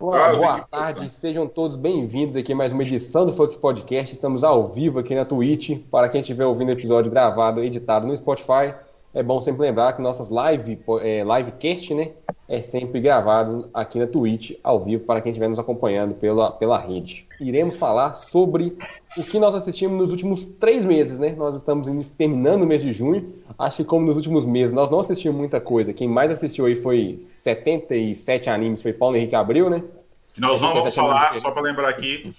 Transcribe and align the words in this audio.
Olá, 0.00 0.34
boa 0.34 0.60
tarde, 0.60 1.10
sejam 1.10 1.46
todos 1.46 1.76
bem-vindos 1.76 2.34
aqui 2.34 2.54
a 2.54 2.56
mais 2.56 2.72
uma 2.72 2.82
edição 2.82 3.26
do 3.26 3.34
Funk 3.34 3.58
Podcast. 3.58 4.14
Estamos 4.14 4.42
ao 4.42 4.66
vivo 4.66 4.98
aqui 4.98 5.14
na 5.14 5.26
Twitch. 5.26 5.78
Para 5.90 6.08
quem 6.08 6.20
estiver 6.20 6.46
ouvindo 6.46 6.70
o 6.70 6.72
episódio 6.72 7.10
gravado, 7.10 7.62
editado 7.62 8.06
no 8.06 8.16
Spotify, 8.16 8.74
é 9.12 9.22
bom 9.22 9.42
sempre 9.42 9.60
lembrar 9.60 9.92
que 9.92 10.00
nossas 10.00 10.30
live, 10.30 10.80
é, 11.02 11.22
livecast, 11.22 11.92
né, 11.92 12.12
é 12.50 12.60
sempre 12.60 13.00
gravado 13.00 13.70
aqui 13.72 13.96
na 13.96 14.08
Twitch, 14.08 14.58
ao 14.64 14.80
vivo, 14.80 15.04
para 15.04 15.20
quem 15.20 15.30
estiver 15.30 15.48
nos 15.48 15.60
acompanhando 15.60 16.14
pela, 16.14 16.50
pela 16.50 16.76
rede. 16.76 17.24
Iremos 17.40 17.76
falar 17.76 18.14
sobre 18.14 18.76
o 19.16 19.22
que 19.22 19.38
nós 19.38 19.54
assistimos 19.54 19.96
nos 19.96 20.10
últimos 20.10 20.44
três 20.44 20.84
meses, 20.84 21.20
né? 21.20 21.32
Nós 21.38 21.54
estamos 21.54 21.88
terminando 22.18 22.62
o 22.62 22.66
mês 22.66 22.82
de 22.82 22.92
junho. 22.92 23.32
Acho 23.56 23.78
que 23.78 23.84
como 23.84 24.04
nos 24.04 24.16
últimos 24.16 24.44
meses 24.44 24.74
nós 24.74 24.90
não 24.90 24.98
assistimos 24.98 25.38
muita 25.38 25.60
coisa. 25.60 25.92
Quem 25.92 26.08
mais 26.08 26.28
assistiu 26.32 26.66
aí 26.66 26.74
foi 26.74 27.18
77 27.20 28.50
animes, 28.50 28.82
foi 28.82 28.92
Paulo 28.92 29.16
Henrique 29.16 29.36
Abril, 29.36 29.70
né? 29.70 29.84
Nós 30.36 30.60
não 30.60 30.74
vamos 30.74 30.92
falar, 30.92 31.38
só 31.38 31.52
para 31.52 31.62
lembrar 31.62 31.88
aqui, 31.88 32.34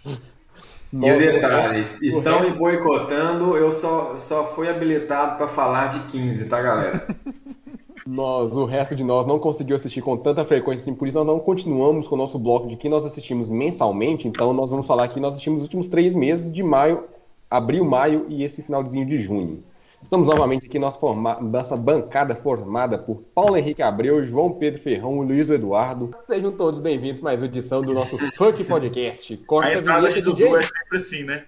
e 0.94 1.14
detalhes, 1.14 2.02
estão 2.02 2.42
me 2.42 2.50
boicotando, 2.50 3.56
eu 3.56 3.72
só, 3.72 4.18
só 4.18 4.54
fui 4.56 4.68
habilitado 4.68 5.38
para 5.38 5.48
falar 5.48 5.88
de 5.88 6.00
15, 6.12 6.46
tá, 6.50 6.62
galera? 6.62 7.08
Nós, 8.06 8.56
o 8.56 8.66
resto 8.66 8.96
de 8.96 9.04
nós 9.04 9.26
não 9.26 9.38
conseguiu 9.38 9.76
assistir 9.76 10.02
com 10.02 10.18
tanta 10.18 10.44
frequência 10.44 10.82
assim, 10.82 10.96
por 10.96 11.08
isso 11.08 11.18
nós 11.18 11.28
não 11.28 11.40
continuamos 11.40 12.08
com 12.08 12.16
o 12.16 12.18
nosso 12.18 12.40
bloco 12.40 12.68
de 12.68 12.76
que 12.76 12.90
nós 12.90 13.06
assistimos 13.06 13.48
mensalmente, 13.48 14.28
então 14.28 14.54
nós 14.54 14.70
vamos 14.70 14.88
falar 14.88 15.08
que 15.08 15.20
nós 15.20 15.36
assistimos 15.36 15.62
os 15.62 15.68
últimos 15.68 15.88
três 15.88 16.16
meses 16.16 16.52
de 16.52 16.64
maio, 16.64 17.04
abril, 17.50 17.86
maio 17.86 18.26
e 18.28 18.44
esse 18.44 18.64
finalzinho 18.64 19.06
de 19.06 19.18
junho. 19.20 19.64
Estamos 20.02 20.28
novamente 20.28 20.66
aqui 20.66 20.80
nossa, 20.80 21.00
forma... 21.00 21.40
nossa 21.40 21.78
bancada 21.78 22.36
formada 22.36 22.98
por 22.98 23.18
Paulo 23.36 23.56
Henrique 23.56 23.84
Abreu, 23.84 24.26
João 24.26 24.52
Pedro 24.52 24.82
Ferrão 24.82 25.24
e 25.24 25.28
Luiz 25.28 25.52
Eduardo. 25.52 26.10
Sejam 26.22 26.52
todos 26.52 26.80
bem-vindos 26.80 27.20
a 27.20 27.24
mais 27.24 27.40
uma 27.40 27.46
edição 27.46 27.84
do 27.84 27.94
nosso 27.94 28.18
Funk 28.36 28.64
Podcast. 28.64 29.38
Corta 29.46 29.70
a 29.70 29.76
entrada 29.76 30.10
de 30.10 30.22
Dudu 30.22 30.58
é 30.58 30.64
sempre 30.64 30.98
assim, 30.98 31.24
né? 31.24 31.46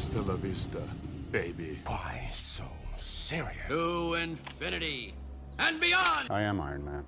Hasta 0.00 0.20
la 0.26 0.34
vista, 0.34 0.80
baby. 1.30 1.78
Why 1.86 2.28
so 2.32 2.64
serious? 2.98 3.68
To 3.68 4.16
infinity 4.16 5.19
and 5.60 5.78
beyond! 5.78 6.30
I 6.30 6.42
am 6.42 6.58
Iron 6.60 6.84
Man. 6.84 7.04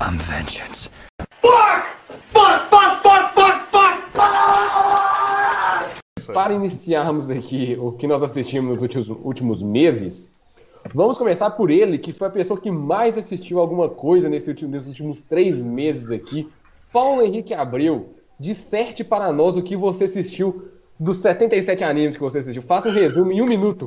I'm 0.00 0.18
vengeance. 0.18 0.88
Fuck! 1.40 1.86
Fuck, 2.22 2.68
fuck, 2.68 3.02
fuck, 3.02 3.32
fuck, 3.34 3.68
fuck! 3.70 3.96
para 6.32 6.52
iniciarmos 6.52 7.30
aqui 7.30 7.76
o 7.80 7.92
que 7.92 8.06
nós 8.06 8.22
assistimos 8.22 8.70
nos 8.70 8.82
últimos, 8.82 9.08
últimos 9.08 9.62
meses, 9.62 10.34
vamos 10.92 11.16
começar 11.16 11.50
por 11.50 11.70
ele, 11.70 11.96
que 11.96 12.12
foi 12.12 12.28
a 12.28 12.30
pessoa 12.30 12.60
que 12.60 12.70
mais 12.70 13.16
assistiu 13.16 13.58
alguma 13.58 13.88
coisa 13.88 14.28
nesse 14.28 14.50
último, 14.50 14.70
nesses 14.70 14.90
últimos 14.90 15.22
três 15.22 15.64
meses 15.64 16.10
aqui. 16.10 16.46
Paulo 16.92 17.22
Henrique 17.22 17.54
Abreu, 17.54 18.10
disserte 18.38 19.02
para 19.02 19.32
nós 19.32 19.56
o 19.56 19.62
que 19.62 19.76
você 19.76 20.04
assistiu 20.04 20.70
dos 21.00 21.18
77 21.18 21.82
animes 21.82 22.16
que 22.16 22.22
você 22.22 22.40
assistiu. 22.40 22.62
Faça 22.62 22.90
um 22.90 22.92
resumo 22.92 23.32
em 23.32 23.40
um 23.40 23.46
minuto. 23.46 23.86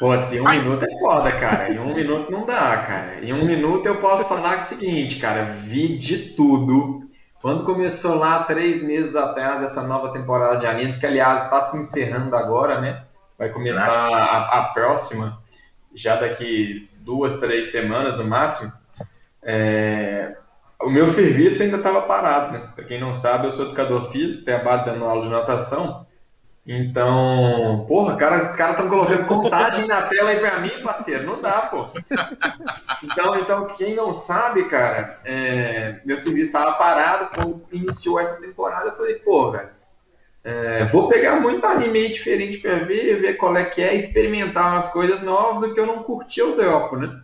Putz, 0.00 0.32
em 0.32 0.40
um 0.40 0.48
minuto 0.48 0.82
é 0.82 0.98
foda, 0.98 1.30
cara. 1.30 1.70
Em 1.70 1.78
um 1.78 1.94
minuto 1.94 2.32
não 2.32 2.46
dá, 2.46 2.78
cara. 2.78 3.22
Em 3.22 3.34
um 3.34 3.44
minuto 3.44 3.84
eu 3.86 4.00
posso 4.00 4.24
falar 4.24 4.58
o 4.58 4.62
seguinte, 4.62 5.20
cara. 5.20 5.44
Vi 5.44 5.96
de 5.98 6.30
tudo 6.30 7.00
quando 7.40 7.64
começou 7.64 8.16
lá, 8.16 8.44
três 8.44 8.82
meses 8.82 9.16
atrás, 9.16 9.62
essa 9.62 9.82
nova 9.82 10.12
temporada 10.12 10.58
de 10.58 10.66
animes, 10.66 10.98
que 10.98 11.06
aliás 11.06 11.44
está 11.44 11.66
se 11.66 11.76
encerrando 11.78 12.36
agora, 12.36 12.80
né? 12.80 13.02
Vai 13.38 13.48
começar 13.48 13.88
a, 13.88 14.58
a, 14.58 14.64
próxima, 14.74 15.42
já 15.94 16.16
daqui 16.16 16.90
duas, 17.00 17.38
três 17.40 17.70
semanas 17.70 18.16
no 18.16 18.24
máximo. 18.24 18.70
É... 19.42 20.36
O 20.82 20.90
meu 20.90 21.08
serviço 21.08 21.62
ainda 21.62 21.78
estava 21.78 22.02
parado, 22.02 22.52
né? 22.52 22.68
Para 22.74 22.84
quem 22.84 23.00
não 23.00 23.14
sabe, 23.14 23.46
eu 23.46 23.50
sou 23.50 23.66
educador 23.66 24.10
físico, 24.10 24.44
trabalho 24.44 24.84
dando 24.84 25.04
aula 25.04 25.22
de 25.24 25.30
natação. 25.30 26.06
Então, 26.66 27.84
porra, 27.88 28.16
cara, 28.16 28.42
os 28.42 28.54
caras 28.54 28.76
estão 28.76 28.88
colocando 28.88 29.26
contagem 29.26 29.86
na 29.86 30.02
tela 30.02 30.30
aí 30.30 30.38
pra 30.38 30.60
mim, 30.60 30.82
parceiro. 30.82 31.24
Não 31.26 31.40
dá, 31.40 31.62
pô. 31.62 31.88
Então, 33.02 33.38
então 33.38 33.66
quem 33.68 33.94
não 33.94 34.12
sabe, 34.12 34.64
cara, 34.68 35.20
é, 35.24 36.00
meu 36.04 36.18
serviço 36.18 36.48
estava 36.48 36.72
parado 36.72 37.30
quando 37.34 37.62
iniciou 37.72 38.20
essa 38.20 38.40
temporada. 38.40 38.90
Eu 38.90 38.96
falei, 38.96 39.14
pô, 39.16 39.56
é, 40.44 40.84
vou 40.86 41.08
pegar 41.08 41.40
muito 41.40 41.66
anime 41.66 42.08
diferente 42.08 42.58
pra 42.58 42.76
ver, 42.76 43.20
ver 43.20 43.34
qual 43.34 43.56
é 43.56 43.64
que 43.64 43.82
é, 43.82 43.94
experimentar 43.94 44.72
umas 44.72 44.88
coisas 44.88 45.22
novas, 45.22 45.62
o 45.62 45.74
que 45.74 45.80
eu 45.80 45.86
não 45.86 46.02
curti 46.02 46.40
eu 46.40 46.56
dropo, 46.56 46.96
né? 46.96 47.20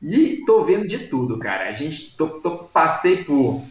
E 0.00 0.44
tô 0.46 0.62
vendo 0.62 0.86
de 0.86 1.08
tudo, 1.08 1.38
cara. 1.38 1.68
A 1.68 1.72
gente 1.72 2.16
tô, 2.16 2.28
tô, 2.28 2.58
passei 2.64 3.24
por 3.24 3.64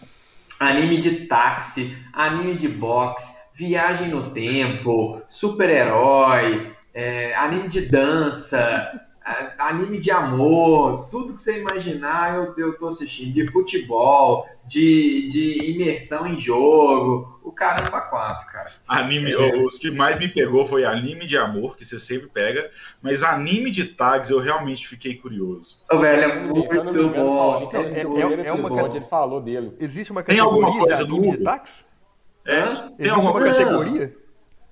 anime 0.59 0.97
de 0.97 1.27
táxi, 1.27 1.97
anime 2.13 2.55
de 2.55 2.67
boxe, 2.67 3.36
viagem 3.57 4.09
no 4.09 4.29
tempo, 4.29 5.19
super-herói, 5.27 6.71
é, 6.93 7.33
anime 7.33 7.67
de 7.67 7.81
dança, 7.81 9.01
anime 9.57 9.99
de 9.99 10.11
amor, 10.11 11.07
tudo 11.09 11.33
que 11.33 11.41
você 11.41 11.59
imaginar 11.59 12.35
eu, 12.35 12.53
eu 12.55 12.77
tô 12.77 12.87
assistindo, 12.87 13.33
de 13.33 13.51
futebol, 13.51 14.47
de, 14.63 15.27
de 15.27 15.71
imersão 15.71 16.27
em 16.27 16.39
jogo, 16.39 17.39
o 17.43 17.51
caramba 17.51 17.99
quatro, 18.01 18.47
cara. 18.51 18.69
Anime, 18.87 19.31
é. 19.31 19.57
os 19.57 19.79
que 19.79 19.89
mais 19.89 20.19
me 20.19 20.27
pegou 20.27 20.63
foi 20.67 20.85
anime 20.85 21.25
de 21.25 21.35
amor, 21.35 21.75
que 21.75 21.83
você 21.83 21.97
sempre 21.97 22.27
pega, 22.27 22.69
mas 23.01 23.23
anime 23.23 23.71
de 23.71 23.85
tags 23.85 24.29
eu 24.29 24.37
realmente 24.37 24.87
fiquei 24.87 25.15
curioso. 25.15 25.81
O 25.91 25.97
velho 25.97 26.31
é 26.31 26.39
muito 26.39 27.09
bom. 27.09 27.71
É, 27.73 27.77
é, 27.77 28.43
é, 28.45 28.47
é 28.49 28.53
uma... 28.53 28.95
ele 28.95 29.05
falou 29.05 29.41
dele. 29.41 29.73
Existe 29.79 30.11
uma 30.11 30.21
categoria 30.21 30.95
de 30.95 31.01
anime 31.01 31.31
de 31.31 31.37
tags? 31.39 31.86
É? 32.47 32.63
Tem 32.97 33.11
alguma 33.11 33.31
uma 33.31 33.43
categoria? 33.43 34.13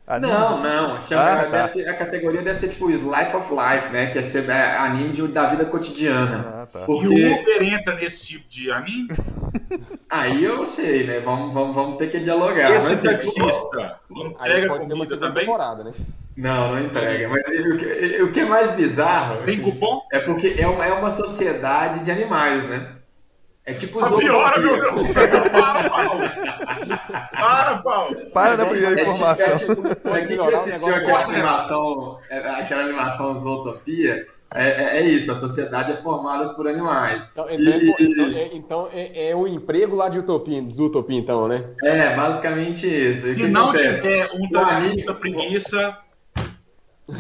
Anime 0.08 0.32
não, 0.32 0.62
não. 0.62 1.02
Chama, 1.02 1.24
ah, 1.24 1.46
tá. 1.46 1.68
ser, 1.70 1.90
a 1.90 1.94
categoria 1.96 2.42
deve 2.44 2.60
ser 2.60 2.68
tipo 2.70 2.88
Life 2.88 3.36
of 3.36 3.50
Life, 3.50 3.90
né? 3.92 4.08
Que 4.12 4.20
é 4.20 4.24
ser 4.24 4.48
é, 4.48 4.78
anime 4.78 5.12
de, 5.14 5.28
da 5.28 5.48
vida 5.48 5.66
cotidiana. 5.66 6.46
Ah, 6.48 6.68
tá. 6.72 6.80
Porque... 6.86 7.08
E 7.08 7.34
o 7.34 7.42
Uber 7.42 7.64
entra 7.64 7.96
nesse 7.96 8.28
tipo 8.28 8.48
de 8.48 8.72
anime? 8.72 9.10
Aí 10.10 10.44
eu 10.44 10.58
não 10.58 10.66
sei, 10.66 11.08
né? 11.08 11.20
Vamos, 11.22 11.54
vamos, 11.54 11.76
vamos 11.76 11.98
ter 11.98 12.12
que 12.12 12.20
dialogar. 12.20 12.72
Esse 12.76 12.94
Mas, 12.96 13.02
taxista 13.02 14.00
entrega 14.10 14.68
comida 14.68 15.18
também? 15.18 15.48
Né? 15.48 15.94
Não, 16.38 16.76
não 16.76 16.86
entrega. 16.86 17.28
Mas 17.28 17.42
o 17.48 17.78
que, 17.78 18.24
o 18.24 18.32
que 18.32 18.40
é 18.42 18.46
mais 18.46 18.76
bizarro. 18.76 19.44
Tem 19.44 19.60
cupom? 19.60 20.02
É 20.12 20.20
porque 20.20 20.56
é 20.58 20.68
uma, 20.68 20.86
é 20.86 20.94
uma 20.94 21.10
sociedade 21.10 22.02
de 22.02 22.12
animais, 22.12 22.64
né? 22.66 22.92
É 23.66 23.74
tipo 23.74 24.00
Só 24.00 24.16
piora, 24.16 24.60
meu 24.60 24.80
Deus! 24.80 25.10
Para, 25.18 25.90
Paulo! 25.90 26.22
Para, 27.32 27.78
Paulo! 27.78 28.16
Para 28.32 28.58
na 28.58 28.66
primeira 28.68 29.02
informação. 29.02 29.46
É, 29.46 29.56
tipo, 29.56 29.88
é, 29.88 30.26
tipo, 30.26 30.48
quem 30.48 30.56
assistiu 30.56 30.96
aquela 30.96 31.24
animação, 31.24 32.20
é, 32.30 32.38
aquela 32.38 32.82
animação 32.84 33.42
Zootopia, 33.42 34.28
é, 34.54 34.68
é, 34.68 35.00
é, 35.00 35.04
isso, 35.04 35.32
a 35.32 35.36
sociedade 35.36 35.94
é 35.94 35.98
formada 36.04 36.48
por 36.54 36.68
animais. 36.68 37.24
Então, 37.32 37.50
então, 37.50 37.74
e, 37.74 37.96
então, 38.00 38.26
é, 38.28 38.50
então 38.54 38.90
é, 38.94 39.30
é, 39.30 39.36
o 39.36 39.48
emprego 39.48 39.96
lá 39.96 40.10
de 40.10 40.20
Utopia, 40.20 40.64
Zootopia, 40.70 41.18
então, 41.18 41.48
né? 41.48 41.66
É, 41.82 42.16
basicamente 42.16 42.88
isso. 42.88 43.34
Se 43.34 43.48
não 43.48 43.70
acontece? 43.70 44.02
tiver 44.02 44.30
um 44.36 44.48
taxista 44.48 45.14
preguiça... 45.16 45.98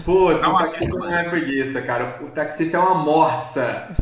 Pô, 0.03 0.31
não 0.31 0.55
o 0.55 0.57
taxista 0.57 0.95
não 0.95 1.16
é 1.16 1.23
preguiça, 1.23 1.81
cara. 1.81 2.19
O 2.22 2.29
taxista 2.29 2.78
é 2.78 2.79
uma 2.79 2.95
morsa 2.95 3.95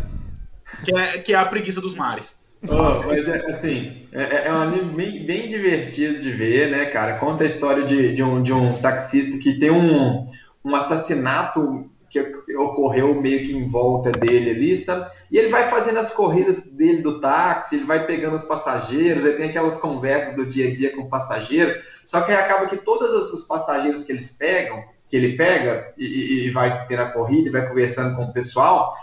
que 0.84 0.96
é, 0.96 1.18
que 1.20 1.34
é 1.34 1.38
a 1.38 1.46
preguiça 1.46 1.82
dos 1.82 1.96
mares. 1.96 2.42
Oh, 2.68 3.06
mas 3.06 3.28
é, 3.28 3.52
assim, 3.52 4.08
é, 4.14 4.48
é, 4.48 4.54
um 4.54 4.58
anime 4.58 4.96
bem, 4.96 5.26
bem, 5.26 5.48
divertido 5.50 6.20
de 6.20 6.32
ver, 6.32 6.72
né, 6.72 6.86
cara? 6.86 7.18
Conta 7.18 7.44
a 7.44 7.48
história 7.48 7.84
de, 7.84 8.14
de, 8.14 8.24
um, 8.24 8.42
de 8.42 8.54
um 8.54 8.80
taxista 8.80 9.38
que 9.38 9.60
tem 9.60 9.70
um, 9.70 10.26
um 10.64 10.76
assassinato 10.76 11.90
que 12.10 12.56
ocorreu 12.56 13.20
meio 13.20 13.44
que 13.44 13.52
em 13.52 13.68
volta 13.68 14.12
dele 14.12 14.52
ali, 14.52 14.78
sabe? 14.78 15.10
E 15.32 15.38
ele 15.38 15.50
vai 15.50 15.68
fazendo 15.70 15.98
as 15.98 16.12
corridas 16.12 16.64
dele 16.64 17.02
do 17.02 17.20
táxi, 17.20 17.76
ele 17.76 17.86
vai 17.86 18.06
pegando 18.06 18.36
os 18.36 18.44
passageiros, 18.44 19.26
aí 19.26 19.34
tem 19.34 19.50
aquelas 19.50 19.80
conversas 19.80 20.36
do 20.36 20.46
dia 20.46 20.70
a 20.70 20.76
dia 20.76 20.96
com 20.96 21.02
o 21.02 21.10
passageiro, 21.10 21.82
só 22.06 22.22
que 22.22 22.32
acaba 22.32 22.68
que 22.68 22.78
todos 22.78 23.34
os 23.34 23.44
passageiros 23.44 24.04
que 24.04 24.12
eles 24.12 24.32
pegam, 24.32 24.84
que 25.08 25.18
ele 25.18 25.36
pega 25.36 25.92
e, 25.98 26.46
e 26.46 26.50
vai 26.52 26.86
ter 26.86 27.00
a 27.00 27.10
corrida, 27.10 27.50
e 27.50 27.52
vai 27.52 27.68
conversando 27.68 28.16
com 28.16 28.26
o 28.26 28.34
pessoal, 28.34 28.94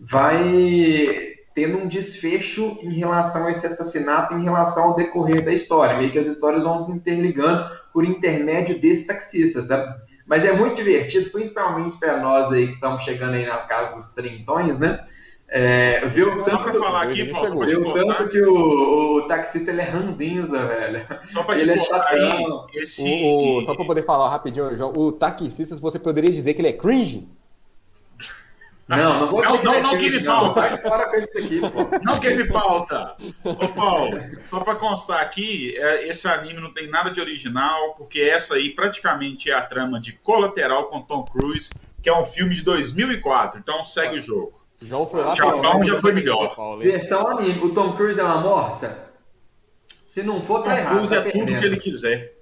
vai 0.00 1.34
tendo 1.54 1.78
um 1.78 1.86
desfecho 1.86 2.78
em 2.82 2.94
relação 2.94 3.46
a 3.46 3.50
esse 3.50 3.66
assassinato, 3.66 4.34
em 4.34 4.42
relação 4.42 4.84
ao 4.84 4.94
decorrer 4.94 5.44
da 5.44 5.52
história. 5.52 5.96
Meio 5.98 6.10
que 6.10 6.18
as 6.18 6.26
histórias 6.26 6.62
vão 6.64 6.80
se 6.80 6.90
interligando 6.90 7.70
por 7.92 8.04
intermédio 8.04 8.78
desse 8.78 9.06
taxista, 9.06 9.60
sabe? 9.62 9.94
Mas 10.26 10.44
é 10.44 10.52
muito 10.52 10.76
divertido, 10.76 11.30
principalmente 11.30 11.98
para 11.98 12.20
nós 12.20 12.52
aí 12.52 12.68
que 12.68 12.74
estamos 12.74 13.02
chegando 13.02 13.34
aí 13.34 13.44
na 13.44 13.58
casa 13.58 13.96
dos 13.96 14.06
trintões, 14.14 14.78
né? 14.78 15.00
É, 15.52 16.06
viu 16.06 16.44
tanto, 16.44 16.78
falar 16.78 17.02
aqui, 17.02 17.24
Paulo, 17.24 17.66
viu 17.66 17.92
tanto 17.92 18.28
que 18.28 18.40
o, 18.40 19.16
o 19.16 19.22
taxista 19.22 19.72
ele 19.72 19.80
é 19.80 19.84
ranzinza, 19.84 20.64
velho. 20.64 21.04
Só 21.24 21.42
para 21.42 21.56
te 21.56 21.62
ele 21.62 21.72
é 21.72 21.80
chatão. 21.80 22.66
Esse... 22.72 23.02
O, 23.02 23.58
o, 23.58 23.64
só 23.64 23.74
para 23.74 23.84
poder 23.84 24.04
falar 24.04 24.30
rapidinho, 24.30 24.76
João, 24.76 24.92
o 24.94 25.10
taxista, 25.10 25.74
você 25.74 25.98
poderia 25.98 26.30
dizer 26.30 26.54
que 26.54 26.60
ele 26.60 26.68
é 26.68 26.72
cringe? 26.72 27.28
Não, 28.96 29.20
não 29.20 29.28
vou 29.28 29.42
Não, 29.42 29.62
não, 29.62 29.82
não, 29.82 29.92
me 29.96 30.24
pauta. 30.24 30.60
Sai 30.60 30.78
fora 30.78 31.08
com 31.08 31.16
isso 31.16 31.38
aqui, 31.38 31.60
pô. 31.60 31.98
Não 32.02 32.18
que 32.18 32.30
me 32.30 32.48
pauta. 32.48 33.16
Ô, 33.44 33.68
Paulo, 33.68 34.18
só 34.44 34.60
pra 34.60 34.74
constar 34.74 35.20
aqui, 35.20 35.76
é, 35.78 36.08
esse 36.08 36.26
anime 36.26 36.60
não 36.60 36.72
tem 36.74 36.90
nada 36.90 37.08
de 37.10 37.20
original, 37.20 37.94
porque 37.94 38.20
essa 38.20 38.54
aí 38.54 38.70
praticamente 38.70 39.48
é 39.48 39.54
a 39.54 39.62
trama 39.62 40.00
de 40.00 40.14
Colateral 40.14 40.86
com 40.86 41.02
Tom 41.02 41.22
Cruise, 41.24 41.80
que 42.02 42.08
é 42.08 42.16
um 42.18 42.24
filme 42.24 42.54
de 42.54 42.62
2004. 42.62 43.60
Então 43.60 43.84
segue 43.84 44.16
o 44.16 44.20
jogo. 44.20 44.60
João 44.82 45.06
foi 45.06 45.22
lá 45.22 45.34
Japão 45.36 45.84
já 45.84 45.98
foi 45.98 46.12
melhor. 46.12 46.56
Versão 46.78 47.28
anime. 47.28 47.60
O 47.62 47.72
Tom 47.72 47.92
Cruise 47.92 48.18
é 48.18 48.24
uma 48.24 48.40
morsa? 48.40 48.98
Se 50.04 50.22
não 50.24 50.42
for, 50.42 50.64
tá 50.64 50.70
Tom 50.70 50.76
errado. 50.76 50.94
Cruise 50.96 51.14
tá 51.14 51.20
é 51.20 51.30
tudo 51.30 51.58
que 51.58 51.64
ele 51.64 51.76
quiser. 51.76 52.34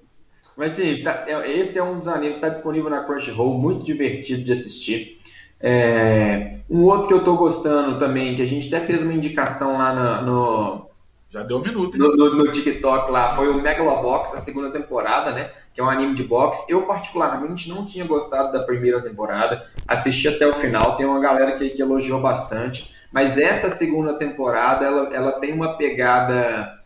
Mas 0.56 0.72
sim, 0.72 1.02
tá- 1.02 1.24
é- 1.28 1.58
esse 1.58 1.78
é 1.78 1.82
um 1.82 1.98
dos 1.98 2.08
animes 2.08 2.30
que 2.30 2.36
está 2.38 2.48
disponível 2.48 2.88
na 2.90 3.04
Crunchyroll, 3.04 3.58
muito 3.58 3.84
divertido 3.84 4.42
de 4.42 4.52
assistir. 4.52 5.17
É, 5.60 6.60
um 6.70 6.82
outro 6.84 7.08
que 7.08 7.14
eu 7.14 7.24
tô 7.24 7.36
gostando 7.36 7.98
também, 7.98 8.36
que 8.36 8.42
a 8.42 8.46
gente 8.46 8.72
até 8.72 8.86
fez 8.86 9.02
uma 9.02 9.12
indicação 9.12 9.76
lá 9.78 9.92
na- 9.92 10.22
no, 10.22 10.88
Já 11.30 11.42
deu 11.42 11.58
um 11.58 11.62
minuto. 11.62 11.98
no, 11.98 12.16
no- 12.16 12.34
no 12.36 12.50
TikTok 12.52 13.10
lá, 13.10 13.34
foi 13.34 13.48
o 13.48 13.60
Megalobox, 13.60 14.34
a 14.34 14.38
segunda 14.38 14.70
temporada, 14.70 15.32
né? 15.32 15.50
Que 15.74 15.80
é 15.80 15.84
um 15.84 15.90
anime 15.90 16.14
de 16.14 16.22
boxe. 16.24 16.64
Eu, 16.70 16.82
particularmente, 16.82 17.68
não 17.68 17.84
tinha 17.84 18.04
gostado 18.06 18.52
da 18.52 18.62
primeira 18.62 19.02
temporada, 19.02 19.64
assisti 19.86 20.28
até 20.28 20.46
o 20.46 20.54
final, 20.54 20.96
tem 20.96 21.06
uma 21.06 21.20
galera 21.20 21.56
que, 21.58 21.70
que 21.70 21.82
elogiou 21.82 22.20
bastante. 22.20 22.90
Mas 23.12 23.36
essa 23.38 23.70
segunda 23.70 24.14
temporada, 24.14 24.84
ela, 24.84 25.14
ela 25.14 25.32
tem 25.40 25.52
uma 25.52 25.76
pegada 25.76 26.78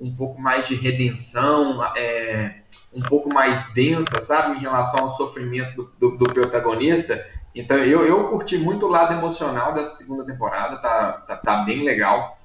um 0.00 0.14
pouco 0.14 0.40
mais 0.40 0.66
de 0.68 0.74
redenção, 0.74 1.84
é, 1.96 2.60
um 2.92 3.02
pouco 3.02 3.28
mais 3.32 3.72
densa, 3.74 4.20
sabe, 4.20 4.56
em 4.56 4.60
relação 4.60 5.00
ao 5.00 5.10
sofrimento 5.16 5.90
do, 5.98 6.10
do- 6.10 6.16
do 6.18 6.32
protagonista. 6.32 7.24
Então, 7.54 7.78
eu, 7.78 8.06
eu 8.06 8.28
curti 8.28 8.56
muito 8.58 8.86
o 8.86 8.88
lado 8.88 9.14
emocional 9.14 9.74
dessa 9.74 9.96
segunda 9.96 10.24
temporada, 10.26 10.78
tá, 10.80 11.12
tá, 11.26 11.36
tá 11.36 11.56
bem 11.64 11.82
legal. 11.84 12.38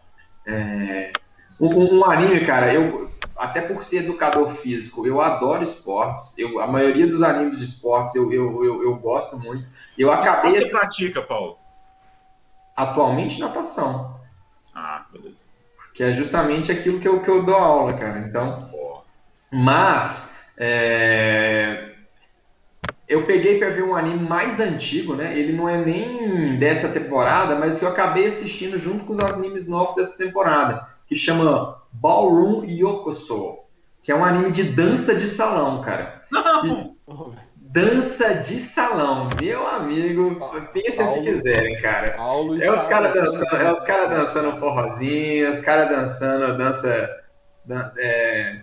É, 0.46 1.20
um, 1.60 2.00
um- 2.00 2.06
anime, 2.06 2.46
cara, 2.46 2.74
eu 2.74 3.12
até 3.38 3.62
por 3.62 3.84
ser 3.84 4.04
educador 4.04 4.52
físico, 4.54 5.06
eu 5.08 5.22
adoro 5.22 5.64
esportes. 5.64 6.38
Eu, 6.38 6.60
a 6.60 6.68
maioria 6.68 7.08
dos 7.08 7.24
animes 7.24 7.60
de 7.60 7.66
esportes 7.66 8.16
eu, 8.16 8.32
eu, 8.32 8.64
eu, 8.64 8.84
eu 8.84 8.96
gosto 8.98 9.38
muito. 9.40 9.68
Eu 9.98 10.12
acabei 10.12 10.54
Quanto 10.54 10.58
você 10.58 10.70
pratica, 10.70 11.22
Paulo? 11.22 11.60
atualmente 12.76 13.40
natação, 13.40 14.22
Ah, 14.74 15.08
beleza. 15.12 15.46
que 15.94 16.04
é 16.04 16.14
justamente 16.14 16.72
aquilo 16.72 17.00
que 17.00 17.08
eu, 17.08 17.22
que 17.24 17.30
eu 17.30 17.44
dou 17.46 17.56
aula, 17.56 17.98
cara. 17.98 18.20
Então, 18.20 18.70
Mas 19.52 20.32
é, 20.58 21.63
eu 23.08 23.26
peguei 23.26 23.60
para 23.60 23.70
ver 23.70 23.84
um 23.84 23.96
anime 23.96 24.28
mais 24.28 24.60
antigo, 24.60 25.16
né? 25.16 25.38
Ele 25.38 25.54
não 25.54 25.68
é 25.68 25.84
nem 25.84 26.58
dessa 26.58 26.88
temporada, 26.88 27.56
mas 27.56 27.80
que 27.80 27.86
eu 27.86 27.90
acabei 27.90 28.28
assistindo 28.28 28.78
junto 28.78 29.06
com 29.06 29.14
os 29.14 29.20
animes 29.20 29.68
novos 29.68 29.96
dessa 29.96 30.18
temporada, 30.18 30.88
que 31.06 31.16
chama 31.16 31.82
Ballroom 31.92 32.64
Yokoso, 32.64 33.60
que 34.02 34.12
é 34.12 34.16
um 34.16 34.24
anime 34.26 34.52
de 34.52 34.64
dança 34.64 35.14
de 35.14 35.28
salão, 35.28 35.82
cara. 35.82 36.24
Não! 36.32 36.96
Dança 37.56 38.36
de 38.36 38.60
salão, 38.60 39.32
meu 39.36 39.68
amigo, 39.68 40.40
pensa 40.72 41.06
o 41.06 41.14
que 41.14 41.22
quiserem, 41.22 41.82
cara. 41.82 42.12
Paulo 42.12 42.62
É 42.62 42.72
os 42.72 42.86
caras 42.86 43.16
né? 43.16 43.22
dançando, 43.22 43.56
é 43.56 43.74
os 43.74 43.80
cara 43.80 44.06
dançando 44.06 44.60
forrozinho, 44.60 45.50
os 45.52 45.62
caras 45.62 45.90
dançando 45.90 46.56
dança, 46.56 47.10
dan- 47.66 47.92
é, 47.98 48.62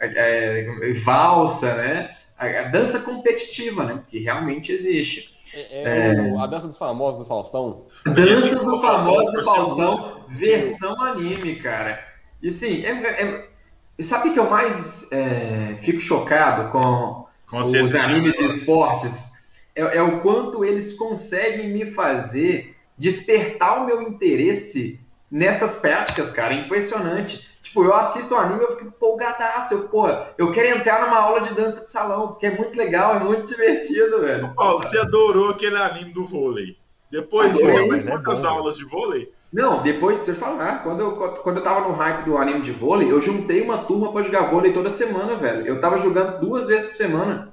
é, 0.00 0.92
valsa, 1.04 1.74
né? 1.74 2.10
A, 2.44 2.60
a 2.60 2.64
dança 2.68 2.98
competitiva, 2.98 3.84
né? 3.84 4.00
Que 4.08 4.18
realmente 4.20 4.70
existe. 4.72 5.34
É, 5.54 6.12
é 6.16 6.32
o- 6.32 6.40
a 6.40 6.46
dança 6.46 6.66
dos 6.66 6.76
famosos 6.78 7.20
do 7.20 7.26
Faustão. 7.26 7.86
Dança 8.04 8.56
do 8.64 8.80
famoso 8.80 9.32
do 9.32 9.44
Faustão, 9.44 10.24
versão 10.28 11.00
anime, 11.02 11.56
cara. 11.56 12.02
E 12.42 12.48
assim, 12.48 12.84
é- 12.84 13.22
é- 13.22 14.02
sabe 14.02 14.28
o 14.30 14.32
que 14.32 14.38
eu 14.38 14.50
mais 14.50 15.06
é, 15.12 15.76
fico 15.82 16.00
chocado 16.00 16.70
com 16.72 17.26
Com 17.48 17.60
os 17.60 17.74
assistindo. 17.74 18.00
animes 18.16 18.36
de 18.36 18.46
esportes 18.48 19.32
é, 19.76 19.98
é 19.98 20.02
o 20.02 20.20
quanto 20.20 20.64
eles 20.64 20.92
conseguem 20.94 21.68
me 21.68 21.86
fazer 21.86 22.74
despertar 22.98 23.82
o 23.82 23.86
meu 23.86 24.02
interesse 24.02 25.00
nessas 25.30 25.76
práticas, 25.76 26.30
cara. 26.30 26.54
Impressionante. 26.54 27.46
Tipo, 27.74 27.86
eu 27.86 27.94
assisto 27.94 28.32
um 28.32 28.38
anime 28.38 28.60
e 28.60 28.62
eu 28.62 28.70
fico 28.76 28.84
empolgadaço. 28.84 29.74
Eu, 29.74 29.88
pô, 29.88 30.06
eu 30.38 30.52
quero 30.52 30.78
entrar 30.78 31.04
numa 31.04 31.18
aula 31.18 31.40
de 31.40 31.52
dança 31.54 31.84
de 31.84 31.90
salão, 31.90 32.28
porque 32.28 32.46
é 32.46 32.56
muito 32.56 32.78
legal, 32.78 33.16
é 33.16 33.18
muito 33.18 33.46
divertido, 33.46 34.20
velho. 34.20 34.54
Paulo, 34.54 34.80
você 34.80 34.96
adorou 34.96 35.50
aquele 35.50 35.76
anime 35.76 36.12
do 36.12 36.24
vôlei. 36.24 36.76
Depois 37.10 37.52
disso, 37.52 37.66
Adorei, 37.66 37.88
você 38.02 38.08
é 38.08 38.12
quantas 38.12 38.42
bom, 38.42 38.48
aulas 38.48 38.76
de 38.76 38.84
vôlei? 38.84 39.28
Não, 39.52 39.82
depois, 39.82 40.18
deixa 40.18 40.32
eu 40.32 40.36
falar, 40.36 40.82
quando 40.84 41.00
eu, 41.00 41.12
quando 41.16 41.56
eu 41.58 41.62
tava 41.64 41.88
no 41.88 41.94
hype 41.94 42.24
do 42.24 42.36
anime 42.38 42.62
de 42.62 42.72
vôlei, 42.72 43.10
eu 43.10 43.20
juntei 43.20 43.60
uma 43.60 43.78
turma 43.78 44.12
pra 44.12 44.22
jogar 44.22 44.50
vôlei 44.50 44.72
toda 44.72 44.90
semana, 44.90 45.34
velho. 45.34 45.66
Eu 45.66 45.80
tava 45.80 45.98
jogando 45.98 46.40
duas 46.40 46.66
vezes 46.68 46.88
por 46.90 46.96
semana. 46.96 47.52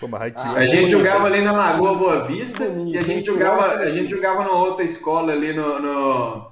Pô, 0.00 0.08
Ah, 0.16 0.54
A 0.56 0.64
é 0.64 0.68
gente 0.68 0.84
bom, 0.84 0.98
jogava 0.98 1.26
ali 1.26 1.40
na 1.40 1.52
Lagoa 1.52 1.94
Boa 1.94 2.24
Vista 2.24 2.64
e 2.64 2.98
a 2.98 3.02
gente 3.02 3.26
jogava, 3.26 3.62
jogava 3.62 3.82
a 3.84 3.90
gente 3.90 4.10
jogava 4.10 4.42
numa 4.44 4.56
outra 4.58 4.84
escola 4.84 5.32
ali 5.32 5.52
no, 5.52 5.78
no- 5.80 6.51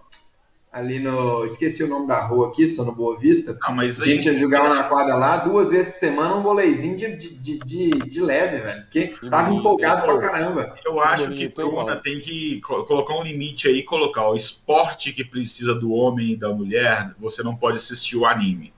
ali 0.72 1.00
no, 1.00 1.44
esqueci 1.44 1.82
o 1.82 1.88
nome 1.88 2.06
da 2.06 2.24
rua 2.24 2.48
aqui, 2.48 2.68
só 2.68 2.84
no 2.84 2.92
Boa 2.92 3.18
Vista. 3.18 3.56
Não, 3.60 3.74
mas 3.74 4.00
A 4.00 4.04
aí. 4.04 4.20
gente 4.20 4.38
jogava 4.38 4.72
na 4.74 4.84
quadra 4.84 5.16
lá 5.16 5.38
duas 5.38 5.70
vezes 5.70 5.92
por 5.92 5.98
semana 5.98 6.36
um 6.36 6.42
voleizinho 6.42 6.96
de, 6.96 7.16
de, 7.16 7.34
de, 7.40 7.58
de, 7.58 7.90
de 7.90 8.20
leve, 8.20 8.58
velho. 8.58 8.82
Porque 8.82 9.08
tava 9.28 9.44
bonito, 9.44 9.60
empolgado 9.60 10.02
pra 10.02 10.18
caramba. 10.18 10.74
Eu 10.84 11.00
acho 11.00 11.24
bonito, 11.24 11.54
que 11.56 11.62
Bruna 11.62 11.96
tem 11.96 12.20
que 12.20 12.60
co- 12.60 12.84
colocar 12.84 13.14
um 13.14 13.22
limite 13.22 13.66
aí, 13.68 13.82
colocar 13.82 14.28
o 14.28 14.36
esporte 14.36 15.12
que 15.12 15.24
precisa 15.24 15.74
do 15.74 15.92
homem 15.92 16.32
e 16.32 16.36
da 16.36 16.50
mulher, 16.50 17.10
você 17.18 17.42
não 17.42 17.56
pode 17.56 17.76
assistir 17.76 18.16
o 18.16 18.24
anime. 18.24 18.72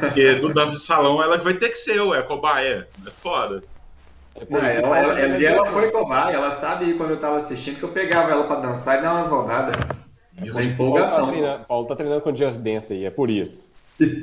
Porque 0.00 0.34
do 0.40 0.52
dança 0.52 0.72
de 0.72 0.80
salão 0.82 1.22
ela 1.22 1.38
vai 1.38 1.54
ter 1.54 1.70
que 1.70 1.76
ser, 1.76 2.00
ué, 2.00 2.22
cobaia. 2.22 2.86
É 3.06 3.10
foda. 3.10 3.62
É 4.36 4.44
Não, 4.50 4.58
ela, 4.58 4.82
Paulo 4.82 4.96
ela, 4.96 5.20
é 5.20 5.22
ela, 5.22 5.42
ela 5.42 5.72
foi 5.72 5.90
cobaia, 5.90 6.34
ela 6.34 6.52
sabe 6.52 6.94
quando 6.94 7.10
eu 7.10 7.20
tava 7.20 7.36
assistindo 7.36 7.78
que 7.78 7.82
eu 7.84 7.92
pegava 7.92 8.30
ela 8.32 8.44
pra 8.44 8.56
dançar 8.56 8.98
e 8.98 9.02
dar 9.02 9.14
umas 9.14 9.28
rodadas. 9.28 9.76
E 10.42 10.46
Na 10.46 10.52
você- 10.52 10.68
Paulo 10.68 10.94
tá, 10.94 11.00
empolgação. 11.00 11.28
treinando, 11.28 11.64
Paulo 11.64 11.86
tá 11.86 11.96
treinando 11.96 12.20
com 12.22 12.34
Just 12.36 12.58
Dance 12.58 12.92
aí, 12.92 13.04
é 13.04 13.10
por 13.10 13.30
isso. 13.30 13.64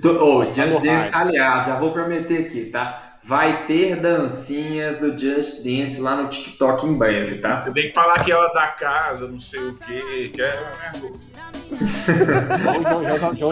To- 0.01 0.17
oh, 0.21 0.43
Just 0.45 0.79
Dance, 0.81 1.09
aliás, 1.13 1.65
já 1.67 1.79
vou 1.79 1.91
prometer 1.91 2.45
aqui, 2.47 2.65
tá? 2.65 3.07
Vai 3.23 3.65
ter 3.67 3.95
dancinhas 3.97 4.97
do 4.97 5.17
Just 5.17 5.63
Dance 5.63 6.01
lá 6.01 6.15
no 6.15 6.27
TikTok 6.27 6.85
em 6.87 6.97
breve, 6.97 7.37
tá? 7.37 7.61
Você 7.61 7.71
tem 7.71 7.83
que 7.89 7.93
falar 7.93 8.23
que 8.23 8.31
ela 8.31 8.47
é 8.47 8.53
da 8.53 8.67
casa, 8.67 9.27
não 9.27 9.37
sei 9.39 9.59
o 9.61 9.77
quê, 9.77 10.31
que 10.33 10.41
é. 10.41 10.47
né? 10.51 10.91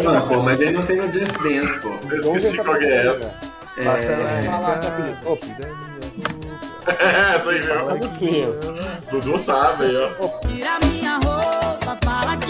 Não, 0.03 0.27
pô, 0.27 0.41
mas 0.43 0.59
ele 0.59 0.71
não 0.71 0.81
tem 0.81 0.97
no 0.97 1.11
Just 1.13 1.37
Dance, 1.41 1.79
pô. 1.81 1.89
Eu 2.11 2.19
esqueci 2.19 2.57
qual 2.57 2.77
que 2.77 2.85
é 2.85 3.07
essa. 3.11 3.33
É. 3.77 3.83
É, 6.87 7.35
essa 7.35 7.49
aí 7.51 7.59
mesmo. 7.61 8.59
Dudu 9.11 9.37
sabe 9.37 9.85
aí, 9.85 9.95
ó. 9.97 10.09
Tira 10.47 10.79
minha 10.85 11.15
roupa, 11.17 11.97
fala 12.03 12.35
que 12.37 12.48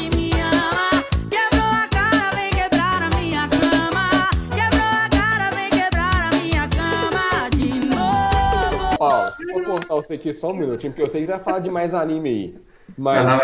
cortar 9.79 9.95
você 9.95 10.13
aqui 10.15 10.33
só 10.33 10.50
um 10.51 10.55
minutinho, 10.55 10.91
porque 10.91 11.03
eu 11.03 11.09
sei 11.09 11.21
que 11.21 11.27
você 11.27 11.33
vai 11.33 11.43
falar 11.43 11.59
de 11.59 11.69
mais 11.69 11.93
anime 11.93 12.29
aí. 12.29 12.55
Mas 12.98 13.41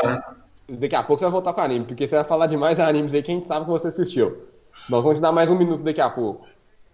daqui 0.69 0.95
a 0.95 1.03
pouco 1.03 1.19
você 1.19 1.25
vai 1.25 1.31
voltar 1.31 1.53
com 1.53 1.61
anime, 1.61 1.85
porque 1.85 2.07
você 2.07 2.15
vai 2.15 2.25
falar 2.25 2.47
de 2.47 2.57
mais 2.57 2.79
animes 2.79 3.13
aí 3.13 3.21
que 3.23 3.31
a 3.31 3.35
gente 3.35 3.47
sabe 3.47 3.65
que 3.65 3.71
você 3.71 3.87
assistiu. 3.89 4.45
Nós 4.89 5.03
vamos 5.03 5.19
te 5.19 5.21
dar 5.21 5.31
mais 5.31 5.49
um 5.49 5.57
minuto 5.57 5.83
daqui 5.83 6.01
a 6.01 6.09
pouco. 6.09 6.45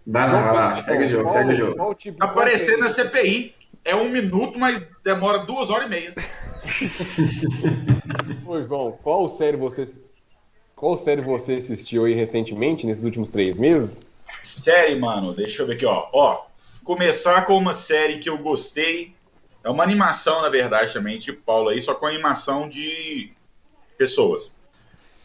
Vai 0.06 0.30
lá, 0.32 0.42
vai 0.42 0.54
lá. 0.54 0.82
Segue 0.82 1.04
o 1.04 1.08
jogo, 1.08 1.22
Qual- 1.24 1.32
segue 1.32 1.52
o 1.52 1.56
jogo. 1.56 1.76
qual 1.76 1.94
tipo- 1.94 2.18
Tá 2.18 2.26
qual 2.26 2.38
aparecendo 2.38 2.80
na 2.80 2.88
CPI. 2.88 3.54
É 3.84 3.96
um 3.96 4.08
minuto, 4.08 4.58
mas 4.58 4.86
demora 5.02 5.38
duas 5.38 5.70
horas 5.70 5.86
e 5.86 5.90
meia. 5.90 6.14
Ô, 8.46 8.60
João, 8.62 8.92
qual 9.02 9.28
série 9.28 9.56
você. 9.56 9.88
Qual 10.76 10.96
série 10.96 11.20
você 11.22 11.54
assistiu 11.54 12.04
aí 12.04 12.14
recentemente, 12.14 12.86
nesses 12.86 13.04
últimos 13.04 13.28
três 13.28 13.56
meses? 13.58 14.00
Série, 14.42 14.96
mano, 14.98 15.32
deixa 15.32 15.62
eu 15.62 15.66
ver 15.66 15.74
aqui, 15.74 15.86
ó. 15.86 16.08
Ó, 16.12 16.42
começar 16.84 17.44
com 17.44 17.56
uma 17.56 17.72
série 17.74 18.18
que 18.18 18.28
eu 18.28 18.38
gostei. 18.38 19.14
É 19.64 19.70
uma 19.70 19.84
animação, 19.84 20.42
na 20.42 20.48
verdade, 20.48 20.92
também, 20.92 21.18
tipo 21.18 21.42
Paulo 21.42 21.68
aí, 21.68 21.80
só 21.80 21.94
com 21.94 22.06
animação 22.06 22.68
de 22.68 23.32
pessoas. 23.96 24.54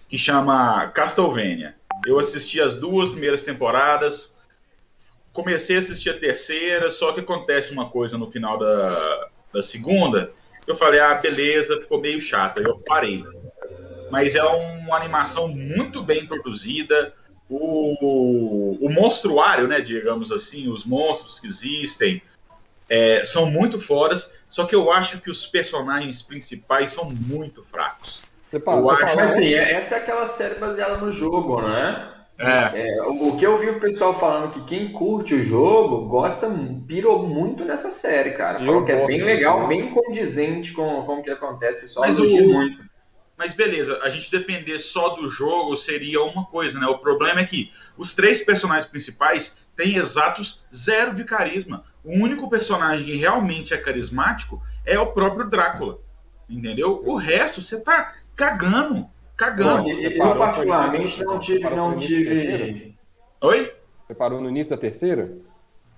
Que 0.08 0.18
chama 0.18 0.88
Castlevania. 0.90 1.76
Eu 2.06 2.20
assisti 2.20 2.62
as 2.62 2.76
duas 2.76 3.10
primeiras 3.10 3.44
temporadas. 3.44 4.36
Comecei 5.34 5.76
a 5.76 5.80
assistir 5.80 6.12
a 6.12 6.20
terceira, 6.20 6.90
só 6.90 7.12
que 7.12 7.20
acontece 7.20 7.72
uma 7.72 7.90
coisa 7.90 8.18
no 8.18 8.28
final 8.28 8.58
da, 8.58 9.30
da 9.54 9.62
segunda. 9.62 10.32
Eu 10.66 10.76
falei, 10.76 11.00
ah, 11.00 11.16
beleza, 11.16 11.80
ficou 11.82 12.00
meio 12.00 12.22
chato. 12.22 12.60
Aí 12.60 12.66
eu 12.66 12.78
parei. 12.80 13.24
Mas 14.12 14.36
é 14.36 14.44
uma 14.44 14.96
animação 14.96 15.48
muito 15.48 16.04
bem 16.04 16.26
produzida 16.26 17.14
o, 17.50 18.86
o 18.86 18.90
monstruário, 18.90 19.68
né, 19.68 19.80
digamos 19.80 20.32
assim, 20.32 20.68
os 20.68 20.84
monstros 20.84 21.40
que 21.40 21.48
existem, 21.48 22.22
é, 22.90 23.24
são 23.26 23.46
muito 23.46 23.80
fodas, 23.80 24.34
só 24.48 24.66
que 24.66 24.76
eu 24.76 24.92
acho 24.92 25.20
que 25.20 25.30
os 25.30 25.46
personagens 25.46 26.22
principais 26.22 26.92
são 26.92 27.10
muito 27.10 27.64
fracos. 27.64 28.22
Você, 28.50 28.60
pa- 28.60 28.76
Eu 28.76 28.84
você 28.84 29.04
acho- 29.04 29.16
Mas 29.18 29.32
assim, 29.32 29.54
é- 29.54 29.74
essa 29.74 29.96
é 29.96 29.98
aquela 29.98 30.28
série 30.30 30.56
baseada 30.56 30.98
no 30.98 31.12
jogo, 31.12 31.62
né? 31.62 32.14
É, 32.40 32.90
É, 32.98 33.02
o, 33.04 33.36
que 33.36 33.46
eu 33.46 33.58
vi 33.58 33.68
o 33.70 33.80
pessoal 33.80 34.18
falando 34.20 34.52
que 34.52 34.62
quem 34.66 34.92
curte 34.92 35.34
o 35.34 35.44
jogo 35.44 36.06
gosta, 36.08 36.48
pirou 36.88 37.28
muito 37.28 37.66
nessa 37.66 37.90
série, 37.90 38.32
cara. 38.32 38.60
Falou 38.60 38.86
que 38.86 38.92
é 38.92 39.06
bem 39.08 39.24
legal, 39.24 39.56
jogo. 39.58 39.68
bem 39.70 39.92
condizente 39.92 40.72
com, 40.72 41.02
com 41.02 41.16
o 41.18 41.24
que 41.24 41.32
acontece. 41.32 41.80
O 41.80 41.82
pessoal 41.82 42.06
Mas 42.06 42.20
o- 42.20 42.26
muito. 42.28 42.82
Mas 43.36 43.54
beleza, 43.54 44.00
a 44.02 44.10
gente 44.10 44.32
depender 44.32 44.80
só 44.80 45.10
do 45.10 45.30
jogo 45.30 45.76
seria 45.76 46.24
uma 46.24 46.46
coisa, 46.46 46.80
né? 46.80 46.88
O 46.88 46.98
problema 47.00 47.40
é 47.42 47.46
que 47.46 47.72
os 47.98 48.16
três 48.16 48.44
personagens 48.44 48.86
principais 48.90 49.60
têm 49.76 49.96
exatos 49.96 50.64
zero 50.74 51.14
de 51.14 51.24
carisma. 51.24 51.84
O 52.08 52.24
único 52.24 52.50
personagem 52.50 53.06
que 53.06 53.18
realmente 53.18 53.74
é 53.74 53.78
carismático 53.78 54.62
é 54.86 54.98
o 54.98 55.12
próprio 55.12 55.50
Drácula. 55.50 56.00
Entendeu? 56.50 57.04
O 57.06 57.16
resto 57.16 57.62
você 57.62 57.82
tá 57.82 58.14
cagando. 58.34 59.06
Cagando. 59.36 59.84
Bom, 59.84 59.90
eu, 59.90 60.38
particularmente 60.38 61.22
não 61.22 61.38
tive, 61.38 61.70
não 61.70 61.98
tive. 61.98 62.96
Oi? 63.42 63.74
Você 64.08 64.16
parou 64.16 64.40
no 64.40 64.50
início 64.50 64.70
da 64.70 64.78
terceira? 64.78 65.38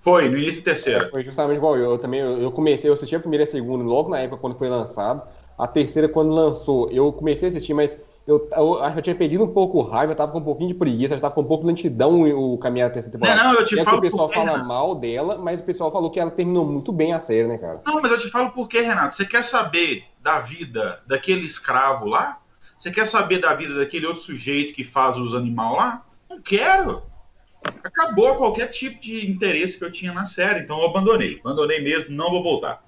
Foi, 0.00 0.28
no 0.28 0.36
início 0.36 0.62
da 0.62 0.72
terceira. 0.72 1.08
Foi 1.10 1.22
justamente 1.22 1.58
igual 1.58 1.76
eu. 1.76 1.92
Eu 1.92 1.98
também 1.98 2.18
eu 2.18 2.42
eu 2.42 2.50
comecei, 2.50 2.90
eu 2.90 2.94
assisti 2.94 3.14
a 3.14 3.20
primeira 3.20 3.44
e 3.44 3.46
a 3.46 3.50
segunda 3.50 3.84
logo 3.84 4.08
na 4.08 4.18
época 4.18 4.40
quando 4.40 4.58
foi 4.58 4.68
lançado. 4.68 5.22
A 5.56 5.68
terceira, 5.68 6.08
quando 6.08 6.32
lançou, 6.32 6.90
eu 6.90 7.12
comecei 7.12 7.46
a 7.46 7.50
assistir, 7.50 7.72
mas 7.72 7.96
eu, 8.26 8.48
eu 8.54 8.82
acho 8.82 8.92
que 8.94 8.98
eu 8.98 9.02
tinha 9.02 9.16
perdido 9.16 9.44
um 9.44 9.52
pouco 9.52 9.78
o 9.78 9.82
raiva, 9.82 10.12
eu 10.12 10.16
tava 10.16 10.30
com 10.32 10.38
um 10.38 10.44
pouquinho 10.44 10.68
de 10.68 10.74
preguiça, 10.74 11.14
eu 11.14 11.20
tava 11.20 11.34
com 11.34 11.40
um 11.40 11.46
pouco 11.46 11.64
de 11.64 11.68
lentidão 11.68 12.22
o 12.22 12.58
caminhar 12.58 12.88
da 12.88 12.94
terceira 12.94 13.18
temporada. 13.18 13.42
Não, 13.42 13.52
não, 13.52 13.60
eu 13.60 13.64
te 13.64 13.74
é 13.74 13.78
que 13.78 13.84
falo 13.84 13.98
o 13.98 14.00
pessoal 14.00 14.28
fala 14.28 14.50
Renato. 14.52 14.68
mal 14.68 14.94
dela, 14.94 15.38
mas 15.38 15.60
o 15.60 15.64
pessoal 15.64 15.90
falou 15.90 16.10
que 16.10 16.20
ela 16.20 16.30
terminou 16.30 16.64
muito 16.64 16.92
bem 16.92 17.12
a 17.12 17.20
série, 17.20 17.48
né, 17.48 17.58
cara? 17.58 17.80
Não, 17.84 18.00
mas 18.00 18.12
eu 18.12 18.18
te 18.18 18.28
falo 18.28 18.50
por 18.52 18.68
quê, 18.68 18.80
Renato. 18.80 19.14
Você 19.14 19.24
quer 19.24 19.42
saber 19.42 20.04
da 20.22 20.38
vida 20.38 21.02
daquele 21.06 21.44
escravo 21.44 22.06
lá? 22.06 22.38
Você 22.78 22.90
quer 22.90 23.06
saber 23.06 23.38
da 23.38 23.54
vida 23.54 23.74
daquele 23.74 24.06
outro 24.06 24.22
sujeito 24.22 24.74
que 24.74 24.84
faz 24.84 25.16
os 25.18 25.34
animais 25.34 25.72
lá? 25.72 26.06
Não 26.28 26.40
quero. 26.40 27.02
Acabou 27.62 28.36
qualquer 28.36 28.68
tipo 28.68 28.98
de 29.00 29.30
interesse 29.30 29.76
que 29.76 29.84
eu 29.84 29.92
tinha 29.92 30.12
na 30.12 30.24
série, 30.24 30.60
então 30.60 30.78
eu 30.78 30.86
abandonei. 30.86 31.38
Abandonei 31.44 31.80
mesmo, 31.80 32.14
não 32.14 32.30
vou 32.30 32.42
voltar. 32.42 32.82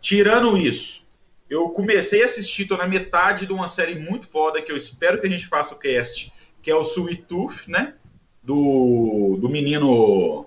Tirando 0.00 0.56
isso, 0.56 1.05
eu 1.48 1.68
comecei 1.70 2.22
a 2.22 2.26
assistir, 2.26 2.66
tô 2.66 2.76
na 2.76 2.86
metade 2.86 3.46
de 3.46 3.52
uma 3.52 3.68
série 3.68 3.98
muito 3.98 4.26
foda 4.26 4.60
que 4.60 4.70
eu 4.70 4.76
espero 4.76 5.20
que 5.20 5.26
a 5.26 5.30
gente 5.30 5.46
faça 5.46 5.74
o 5.74 5.78
cast, 5.78 6.32
que 6.60 6.70
é 6.70 6.74
o 6.74 6.82
Sweet 6.82 7.22
Tooth, 7.22 7.68
né? 7.68 7.94
Do, 8.42 9.38
do 9.40 9.48
menino 9.48 10.46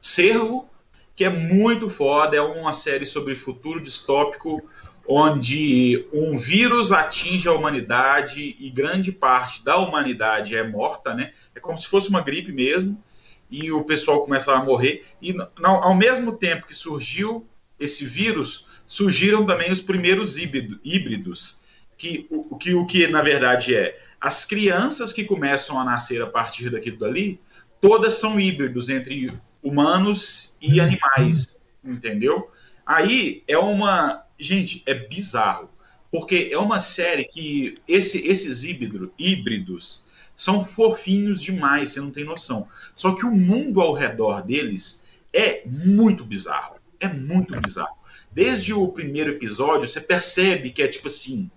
Cervo, 0.00 0.68
que 1.14 1.24
é 1.24 1.30
muito 1.30 1.88
foda, 1.88 2.36
é 2.36 2.40
uma 2.40 2.72
série 2.72 3.06
sobre 3.06 3.34
futuro 3.34 3.82
distópico, 3.82 4.62
onde 5.08 6.06
um 6.12 6.36
vírus 6.36 6.92
atinge 6.92 7.48
a 7.48 7.52
humanidade 7.52 8.56
e 8.58 8.70
grande 8.70 9.12
parte 9.12 9.64
da 9.64 9.76
humanidade 9.76 10.56
é 10.56 10.66
morta, 10.66 11.14
né? 11.14 11.32
É 11.54 11.60
como 11.60 11.78
se 11.78 11.86
fosse 11.86 12.08
uma 12.10 12.20
gripe 12.20 12.52
mesmo, 12.52 13.02
e 13.50 13.70
o 13.70 13.84
pessoal 13.84 14.22
começa 14.22 14.52
a 14.52 14.62
morrer. 14.62 15.04
E 15.22 15.34
ao 15.62 15.94
mesmo 15.94 16.32
tempo 16.32 16.66
que 16.66 16.74
surgiu 16.74 17.46
esse 17.78 18.04
vírus, 18.04 18.65
surgiram 18.86 19.44
também 19.44 19.70
os 19.72 19.80
primeiros 19.80 20.36
híbrido- 20.36 20.80
híbridos, 20.84 21.64
que 21.98 22.26
o 22.30 22.46
o 22.54 22.56
que, 22.58 22.74
o 22.74 22.86
que 22.86 23.06
na 23.06 23.22
verdade 23.22 23.74
é 23.74 24.00
as 24.20 24.44
crianças 24.44 25.12
que 25.12 25.24
começam 25.24 25.78
a 25.78 25.84
nascer 25.84 26.22
a 26.22 26.26
partir 26.26 26.70
daquilo 26.70 26.98
dali, 26.98 27.40
todas 27.80 28.14
são 28.14 28.40
híbridos 28.40 28.88
entre 28.88 29.32
humanos 29.62 30.56
e 30.60 30.80
animais, 30.80 31.60
entendeu? 31.84 32.50
Aí 32.84 33.42
é 33.48 33.58
uma. 33.58 34.24
Gente, 34.38 34.82
é 34.86 34.94
bizarro. 34.94 35.70
Porque 36.10 36.50
é 36.52 36.58
uma 36.58 36.78
série 36.78 37.24
que 37.24 37.78
esse- 37.86 38.26
esses 38.26 38.64
híbrido- 38.64 39.12
híbridos 39.18 40.06
são 40.36 40.64
fofinhos 40.64 41.42
demais, 41.42 41.90
você 41.90 42.00
não 42.00 42.10
tem 42.10 42.24
noção. 42.24 42.68
Só 42.94 43.14
que 43.14 43.26
o 43.26 43.30
mundo 43.30 43.80
ao 43.80 43.92
redor 43.92 44.42
deles 44.42 45.04
é 45.32 45.62
muito 45.66 46.24
bizarro. 46.24 46.76
É 47.00 47.08
muito 47.08 47.58
bizarro. 47.60 47.96
Desde 48.36 48.74
o 48.74 48.86
primeiro 48.88 49.30
episódio, 49.30 49.88
você 49.88 49.98
percebe 49.98 50.68
que 50.68 50.82
é 50.82 50.88
tipo 50.88 51.06
assim. 51.06 51.50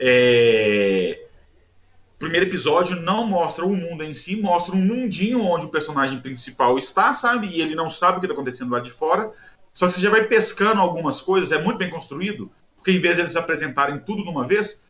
é, 0.00 1.28
O 2.16 2.18
primeiro 2.18 2.46
episódio 2.46 2.96
não 2.96 3.24
mostra 3.24 3.64
o 3.64 3.76
mundo 3.76 4.02
em 4.02 4.12
si, 4.12 4.34
mostra 4.34 4.74
um 4.74 4.84
mundinho 4.84 5.40
onde 5.40 5.66
o 5.66 5.68
personagem 5.68 6.18
principal 6.18 6.76
está, 6.76 7.14
sabe? 7.14 7.46
E 7.46 7.60
ele 7.60 7.76
não 7.76 7.88
sabe 7.88 8.16
o 8.16 8.20
que 8.20 8.26
está 8.26 8.34
acontecendo 8.34 8.72
lá 8.72 8.80
de 8.80 8.90
fora. 8.90 9.30
Só 9.72 9.86
que 9.86 9.92
você 9.92 10.00
já 10.00 10.10
vai 10.10 10.24
pescando 10.24 10.80
algumas 10.80 11.22
coisas, 11.22 11.52
é 11.52 11.62
muito 11.62 11.78
bem 11.78 11.88
construído, 11.88 12.50
porque 12.74 12.90
em 12.90 13.00
vez 13.00 13.14
de 13.14 13.22
eles 13.22 13.36
apresentarem 13.36 14.00
tudo 14.00 14.24
de 14.24 14.28
uma 14.28 14.44
vez, 14.44 14.82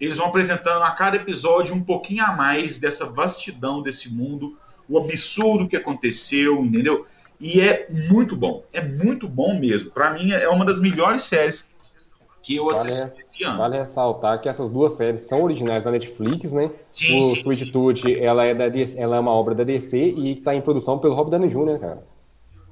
eles 0.00 0.16
vão 0.16 0.26
apresentando 0.26 0.82
a 0.82 0.90
cada 0.90 1.14
episódio 1.14 1.76
um 1.76 1.84
pouquinho 1.84 2.24
a 2.24 2.34
mais 2.34 2.80
dessa 2.80 3.06
vastidão 3.06 3.82
desse 3.82 4.12
mundo, 4.12 4.58
o 4.88 4.98
absurdo 4.98 5.68
que 5.68 5.76
aconteceu, 5.76 6.64
entendeu? 6.64 7.06
E 7.40 7.60
é 7.60 7.86
muito 7.88 8.36
bom, 8.36 8.64
é 8.72 8.82
muito 8.82 9.28
bom 9.28 9.58
mesmo. 9.58 9.90
Para 9.90 10.12
mim 10.12 10.32
é 10.32 10.48
uma 10.48 10.64
das 10.64 10.80
melhores 10.80 11.22
séries 11.22 11.68
que 12.42 12.56
eu 12.56 12.66
Vale, 12.66 12.78
assisti 12.78 13.20
esse 13.20 13.44
ano. 13.44 13.58
vale 13.58 13.78
ressaltar 13.78 14.40
que 14.40 14.48
essas 14.48 14.70
duas 14.70 14.92
séries 14.92 15.20
são 15.20 15.42
originais 15.42 15.82
da 15.82 15.90
Netflix, 15.90 16.52
né? 16.52 16.70
Sim, 16.88 17.16
o 17.16 17.20
sim, 17.20 17.40
Sweet. 17.40 17.72
Tooth, 17.72 18.06
ela 18.20 18.44
é, 18.44 18.54
da 18.54 18.64
ela 18.96 19.16
é 19.16 19.20
uma 19.20 19.32
obra 19.32 19.54
da 19.54 19.64
DC 19.64 19.96
e 19.98 20.32
está 20.32 20.54
em 20.54 20.60
produção 20.60 20.98
pelo 20.98 21.14
Rob 21.14 21.30
Downey 21.30 21.48
Jr., 21.48 21.78
cara. 21.78 22.02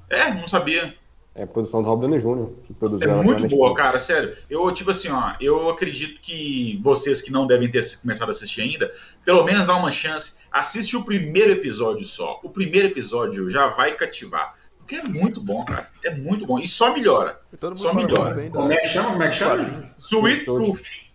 É, 0.09 0.33
não 0.33 0.49
sabia. 0.49 0.95
É 1.37 1.43
a 1.43 1.47
produção 1.47 1.83
do 1.83 1.89
Rob 1.91 2.01
Downey 2.01 2.19
Jr., 2.19 2.49
que 2.65 2.73
produziu 2.73 3.11
É 3.11 3.13
ela 3.13 3.23
muito 3.23 3.47
boa, 3.47 3.75
cara, 3.75 3.99
sério. 3.99 4.35
Eu, 4.49 4.73
tipo 4.73 4.91
assim, 4.91 5.11
ó, 5.11 5.35
eu 5.39 5.69
acredito 5.69 6.19
que 6.23 6.81
vocês 6.83 7.21
que 7.21 7.31
não 7.31 7.47
devem 7.47 7.71
ter 7.71 7.85
começado 8.01 8.29
a 8.29 8.31
assistir 8.31 8.63
ainda, 8.63 8.91
pelo 9.23 9.45
menos 9.45 9.67
dá 9.67 9.77
uma 9.77 9.91
chance. 9.91 10.35
Assiste 10.51 10.97
o 10.97 11.05
primeiro 11.05 11.53
episódio 11.53 12.07
só. 12.07 12.41
O 12.43 12.49
primeiro 12.49 12.89
episódio 12.89 13.51
já 13.51 13.69
vai 13.69 13.95
cativar. 13.95 14.55
Porque 14.79 14.97
é 14.97 15.03
muito 15.03 15.39
bom, 15.39 15.63
cara. 15.63 15.89
É 16.03 16.15
muito 16.15 16.47
bom. 16.47 16.59
E 16.59 16.67
só 16.67 16.95
melhora. 16.95 17.39
E 17.53 17.57
todo 17.59 17.71
mundo 17.71 17.81
Só 17.81 17.93
melhora. 17.93 18.35
bem 18.35 18.51
Como 18.51 18.73
é 18.73 18.79
que 18.79 18.89
chama? 18.89 19.11
Como 19.11 19.23
é 19.23 19.29
que 19.29 19.35
chama? 19.35 19.95
Sweet. 19.99 20.45
Tooth. 20.47 21.07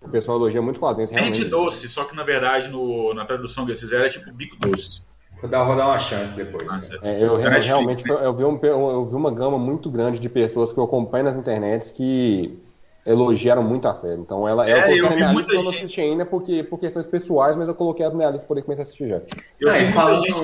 O 0.00 0.08
pessoal 0.08 0.36
elogia 0.36 0.60
muito 0.60 0.80
quadrinhos, 0.80 1.10
realmente. 1.10 1.38
Dente 1.38 1.50
doce, 1.50 1.88
só 1.88 2.04
que 2.04 2.14
na 2.16 2.24
verdade 2.24 2.68
no, 2.68 3.14
na 3.14 3.24
tradução 3.24 3.64
que 3.64 3.70
eles 3.70 3.80
fizeram 3.80 4.04
é 4.04 4.08
tipo 4.08 4.32
bico 4.32 4.56
doce. 4.56 5.02
Vou 5.44 5.50
dar, 5.50 5.64
vou 5.64 5.76
dar 5.76 5.88
uma 5.88 5.98
chance 5.98 6.34
depois. 6.34 6.66
Ah. 6.72 6.80
É, 7.06 7.22
eu, 7.22 7.34
É 7.38 7.42
Netflix, 7.42 7.66
realmente 7.66 8.08
eu 8.08 8.32
vi, 8.34 8.44
um, 8.44 8.58
eu 8.62 9.04
vi 9.04 9.14
uma 9.14 9.30
gama 9.30 9.58
muito 9.58 9.90
grande 9.90 10.18
de 10.18 10.26
pessoas 10.26 10.72
que 10.72 10.78
eu 10.80 10.84
acompanho 10.84 11.24
nas 11.24 11.36
internets 11.36 11.92
que 11.92 12.58
elogiaram 13.04 13.62
muito 13.62 13.86
a 13.86 13.92
série. 13.92 14.18
Então 14.18 14.48
ela 14.48 14.66
É, 14.66 14.72
eu 14.72 14.76
coloquei 14.76 15.00
eu 15.00 15.02
na 15.04 15.08
vi 15.10 15.16
minha 15.16 15.32
muita 15.34 15.48
lista, 15.52 15.52
eu 15.52 15.64
não 15.64 15.72
gente- 15.72 15.84
assisti 15.84 16.00
ainda 16.00 16.24
porque, 16.24 16.62
por 16.62 16.78
questões 16.80 17.06
pessoais, 17.06 17.56
mas 17.56 17.68
eu 17.68 17.74
coloquei 17.74 18.06
ela 18.06 18.14
na 18.14 18.16
minha 18.16 18.30
lista 18.30 18.46
para 18.46 18.54
poder 18.54 18.62
começar 18.62 18.80
a 18.80 18.84
assistir 18.84 19.06
já. 19.06 19.16
Eu 19.60 19.68
não, 19.68 19.74
vi 19.74 19.80
muita 19.82 19.92
falando... 19.92 20.20
gente. 20.22 20.40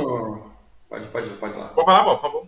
Pode, 0.91 1.07
pode, 1.07 1.31
pode 1.31 1.57
lá. 1.59 1.69
Pode 1.69 1.87
falar, 1.87 2.05
por 2.05 2.21
favor. 2.21 2.47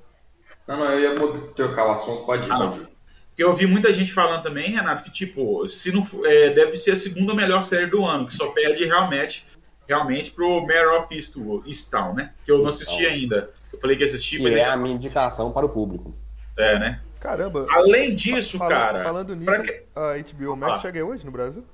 Não, 0.68 0.76
não, 0.76 0.84
eu 0.92 1.00
ia 1.00 1.38
trocar 1.54 1.88
o 1.88 1.92
assunto, 1.92 2.26
pode 2.26 2.46
ir, 2.46 2.52
Ah, 2.52 2.58
pode. 2.58 2.80
Porque 3.28 3.42
eu 3.44 3.54
vi 3.54 3.66
muita 3.66 3.90
gente 3.94 4.12
falando 4.12 4.42
também, 4.42 4.68
Renato, 4.72 5.04
que 5.04 5.10
tipo, 5.10 5.66
se 5.66 5.90
não 5.90 6.02
é, 6.26 6.50
deve 6.50 6.76
ser 6.76 6.90
a 6.90 6.96
segunda 6.96 7.34
melhor 7.34 7.62
série 7.62 7.86
do 7.86 8.04
ano, 8.04 8.26
que 8.26 8.34
só 8.34 8.48
perde 8.48 8.84
realmente, 8.84 9.46
realmente 9.92 10.30
pro 10.30 10.60
Mare 10.66 10.86
of 10.98 11.14
Eastwood, 11.14 11.68
Easttown, 11.68 12.14
né? 12.14 12.32
Que 12.44 12.50
eu 12.50 12.58
não 12.58 12.66
assisti 12.68 13.06
ainda. 13.06 13.50
Eu 13.72 13.78
falei 13.78 13.96
que 13.96 14.02
ia 14.02 14.08
assistir, 14.08 14.38
Que 14.38 14.42
mas 14.44 14.54
é 14.54 14.60
ainda 14.60 14.72
a 14.72 14.76
minha 14.76 14.94
indicação 14.94 15.52
para 15.52 15.66
o 15.66 15.68
público. 15.68 16.14
é, 16.56 16.78
né? 16.78 17.00
Caramba. 17.20 17.66
Além 17.70 18.14
disso, 18.14 18.58
fala- 18.58 18.70
cara, 18.74 19.02
Falando 19.04 19.36
nisso, 19.36 19.62
que- 19.62 19.82
a 19.94 20.16
HBO 20.18 20.56
Max 20.56 20.78
Ah. 20.78 20.80
chega 20.82 21.04
hoje 21.04 21.24
no 21.24 21.30
Brasil? 21.30 21.64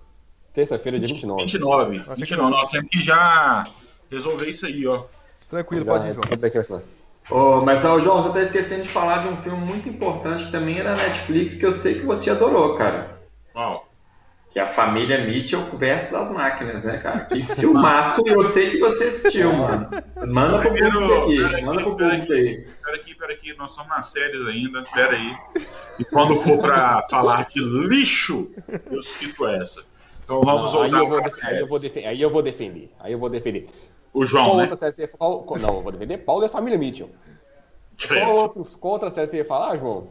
Terça-feira, 0.53 0.99
dia 0.99 1.09
29. 1.09 1.43
29, 1.43 1.97
Achei 2.01 2.15
que 2.15 2.21
29, 2.21 2.43
não. 2.43 2.51
nós 2.51 2.71
temos 2.71 2.91
que 2.91 3.01
já 3.03 3.65
resolver 4.11 4.47
isso 4.51 4.67
aí, 4.67 4.87
ó. 4.87 5.05
Tranquilo, 5.49 5.85
Já- 5.85 5.91
pode 5.93 6.09
ir, 6.09 6.15
João. 6.15 6.83
Ô, 7.31 7.65
mas, 7.65 7.85
ó, 7.85 7.99
João, 8.01 8.23
você 8.23 8.31
tá 8.33 8.43
esquecendo 8.43 8.83
de 8.85 8.89
falar 8.89 9.23
de 9.23 9.29
um 9.29 9.37
filme 9.43 9.59
muito 9.65 9.89
importante 9.89 10.47
que 10.47 10.53
também 10.53 10.79
é 10.81 10.83
da 10.85 10.95
Netflix 10.97 11.55
que 11.57 11.65
eu 11.67 11.73
sei 11.75 11.95
que 11.95 12.05
você 12.07 12.31
adorou, 12.31 12.77
cara. 12.77 13.19
Ó, 13.55 13.83
Que 14.59 14.63
é 14.63 14.65
a 14.65 14.67
família 14.67 15.25
Mitchell 15.25 15.63
versus 15.79 16.13
as 16.15 16.31
máquinas, 16.31 16.83
né, 16.83 16.99
cara? 16.99 17.21
Que 17.27 17.45
filmaço 17.55 18.25
eu 18.27 18.45
sei 18.45 18.71
que 18.71 18.81
você 18.81 19.05
assistiu, 19.05 19.53
mano. 19.53 19.89
Manda 20.27 20.59
pro 20.59 20.73
Primeiro, 20.73 20.99
público 20.99 21.23
aqui, 21.23 21.45
aqui, 21.45 21.65
manda 21.65 21.81
pro 21.83 21.91
público 21.97 22.33
aí. 22.33 22.67
pera 22.85 22.97
aqui, 22.97 23.15
pera 23.15 23.33
aqui, 23.35 23.55
nós 23.57 23.71
somos 23.71 23.89
nas 23.91 24.09
séries 24.09 24.45
ainda, 24.49 24.83
pera 24.93 25.13
aí. 25.13 25.37
E 26.01 26.05
quando 26.05 26.35
for 26.41 26.59
pra 26.59 27.07
falar 27.09 27.47
de 27.47 27.61
lixo, 27.61 28.51
eu 28.91 29.01
cito 29.01 29.47
essa. 29.47 29.85
Então 30.25 30.41
vamos 30.41 30.73
Não, 30.73 30.83
aí, 30.83 30.91
voltar 30.91 31.05
eu 31.05 31.07
vou 31.07 31.19
aí 31.45 31.61
eu 31.61 31.69
vou 31.69 31.79
defe- 31.79 32.05
aí 32.05 32.21
eu 32.21 32.31
vou 32.31 32.43
defender. 32.43 32.91
Aí 32.99 33.13
eu 33.13 33.19
vou 33.21 33.31
defender. 33.31 33.69
O 34.13 34.25
João, 34.25 34.47
Qual 34.47 34.57
né? 34.57 34.63
outra 34.65 34.75
série 34.77 34.93
você? 34.93 35.17
Qual- 35.17 35.47
Não, 35.61 35.75
eu 35.77 35.83
vou 35.83 35.93
defender 35.93 36.19
Paulo 36.19 36.43
e 36.43 36.47
a 36.47 36.49
família 36.49 36.77
Mitchell. 36.77 37.11
Qual, 38.09 38.35
outros, 38.35 38.75
qual 38.75 38.95
outra 38.95 39.09
série 39.11 39.29
você 39.29 39.37
ia 39.37 39.45
falar, 39.45 39.77
João? 39.77 40.09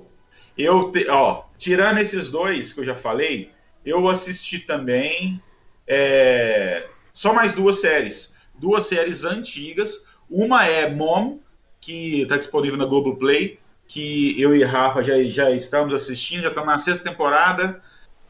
Eu, 0.57 0.89
te- 0.89 1.09
ó, 1.09 1.43
tirando 1.57 1.97
esses 1.97 2.29
dois 2.29 2.71
que 2.71 2.79
eu 2.79 2.85
já 2.85 2.95
falei, 2.95 3.51
eu 3.87 4.07
assisti 4.09 4.59
também 4.59 5.41
é, 5.87 6.87
só 7.13 7.33
mais 7.33 7.53
duas 7.53 7.79
séries. 7.79 8.35
Duas 8.53 8.83
séries 8.83 9.23
antigas. 9.23 10.05
Uma 10.29 10.65
é 10.65 10.89
Mom, 10.89 11.39
que 11.79 12.23
está 12.23 12.37
disponível 12.37 12.77
na 12.77 12.85
Globoplay. 12.85 13.59
que 13.87 14.39
eu 14.39 14.53
e 14.53 14.61
Rafa 14.63 15.01
já, 15.01 15.23
já 15.23 15.49
estamos 15.51 15.93
assistindo, 15.93 16.41
já 16.41 16.49
estamos 16.49 16.67
na 16.67 16.77
sexta 16.77 17.09
temporada. 17.09 17.81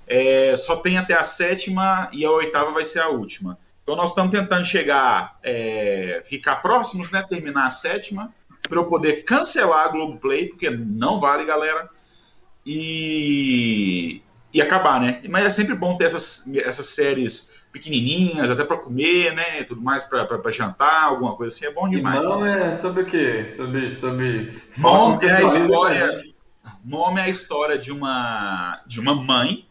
É, 0.06 0.56
só 0.56 0.78
tem 0.78 0.98
até 0.98 1.16
a 1.16 1.24
sétima 1.24 2.08
e 2.14 2.24
a 2.24 2.32
oitava 2.32 2.72
vai 2.72 2.86
ser 2.86 3.00
a 3.00 3.10
última. 3.10 3.58
Então 3.82 3.96
nós 3.96 4.10
estamos 4.10 4.32
tentando 4.32 4.64
chegar, 4.64 5.40
é, 5.42 6.22
ficar 6.24 6.58
próximos, 6.58 7.10
né? 7.10 7.26
Terminar 7.28 7.66
a 7.66 7.72
sétima, 7.72 8.32
para 8.62 8.78
eu 8.78 8.86
poder 8.86 9.24
cancelar 9.24 9.88
a 9.88 9.90
Globoplay, 9.90 10.50
porque 10.50 10.70
não 10.70 11.20
vale, 11.20 11.46
galera. 11.46 11.90
E, 12.66 14.22
e 14.58 14.62
acabar, 14.62 15.00
né? 15.00 15.22
Mas 15.30 15.46
é 15.46 15.50
sempre 15.52 15.76
bom 15.76 15.96
ter 15.98 16.06
essas, 16.06 16.50
essas 16.56 16.88
séries 16.88 17.54
pequenininhas, 17.72 18.50
até 18.50 18.64
para 18.64 18.78
comer, 18.78 19.32
né? 19.36 19.64
Tudo 19.66 19.84
mais 19.84 20.04
para 20.04 20.52
jantar, 20.52 21.04
alguma 21.04 21.36
coisa 21.36 21.56
assim, 21.56 21.66
é 21.66 21.72
bom 21.72 21.88
demais. 21.88 22.20
Irmão 22.20 22.44
é 22.44 22.74
sobre 22.74 23.04
o 23.04 23.06
quê? 23.06 23.54
Sobre. 23.56 23.92
sobre... 23.92 24.60
Mom 24.76 25.20
é 25.22 25.32
a 25.32 25.44
história. 25.44 26.24
Mom 26.84 27.16
é 27.20 27.22
a 27.22 27.30
história 27.30 27.78
de 27.78 27.92
uma, 27.92 28.82
de 28.88 29.00
uma 29.00 29.14
mãe 29.14 29.68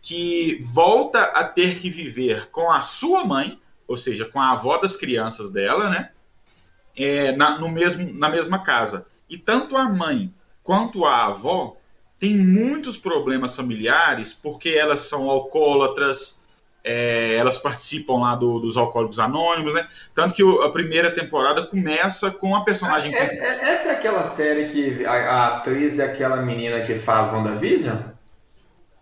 que 0.00 0.62
volta 0.64 1.24
a 1.24 1.44
ter 1.44 1.78
que 1.78 1.90
viver 1.90 2.48
com 2.50 2.70
a 2.72 2.80
sua 2.80 3.26
mãe, 3.26 3.60
ou 3.86 3.98
seja, 3.98 4.24
com 4.24 4.40
a 4.40 4.52
avó 4.52 4.78
das 4.78 4.96
crianças 4.96 5.50
dela, 5.50 5.90
né? 5.90 6.10
É, 6.96 7.32
na, 7.32 7.58
no 7.58 7.68
mesmo, 7.68 8.10
na 8.18 8.30
mesma 8.30 8.60
casa. 8.60 9.06
E 9.28 9.36
tanto 9.36 9.76
a 9.76 9.90
mãe 9.90 10.32
quanto 10.62 11.04
a 11.04 11.26
avó 11.26 11.76
têm 12.22 12.36
muitos 12.36 12.96
problemas 12.96 13.56
familiares 13.56 14.32
porque 14.32 14.68
elas 14.68 15.00
são 15.00 15.28
alcoólatras, 15.28 16.40
é, 16.84 17.34
elas 17.34 17.58
participam 17.58 18.20
lá 18.20 18.36
do, 18.36 18.60
dos 18.60 18.76
Alcoólicos 18.76 19.18
Anônimos, 19.18 19.74
né? 19.74 19.88
Tanto 20.14 20.32
que 20.32 20.44
o, 20.44 20.62
a 20.62 20.70
primeira 20.70 21.10
temporada 21.10 21.66
começa 21.66 22.30
com 22.30 22.54
a 22.54 22.62
personagem. 22.62 23.12
É, 23.12 23.18
é, 23.18 23.72
essa 23.72 23.88
é 23.88 23.90
aquela 23.90 24.22
série 24.22 24.68
que 24.68 25.04
a, 25.04 25.12
a, 25.12 25.56
atriz 25.56 25.98
é 25.98 26.04
aquela 26.04 26.36
menina 26.36 26.82
que 26.82 26.94
faz 26.94 27.26
WandaVision? 27.32 27.96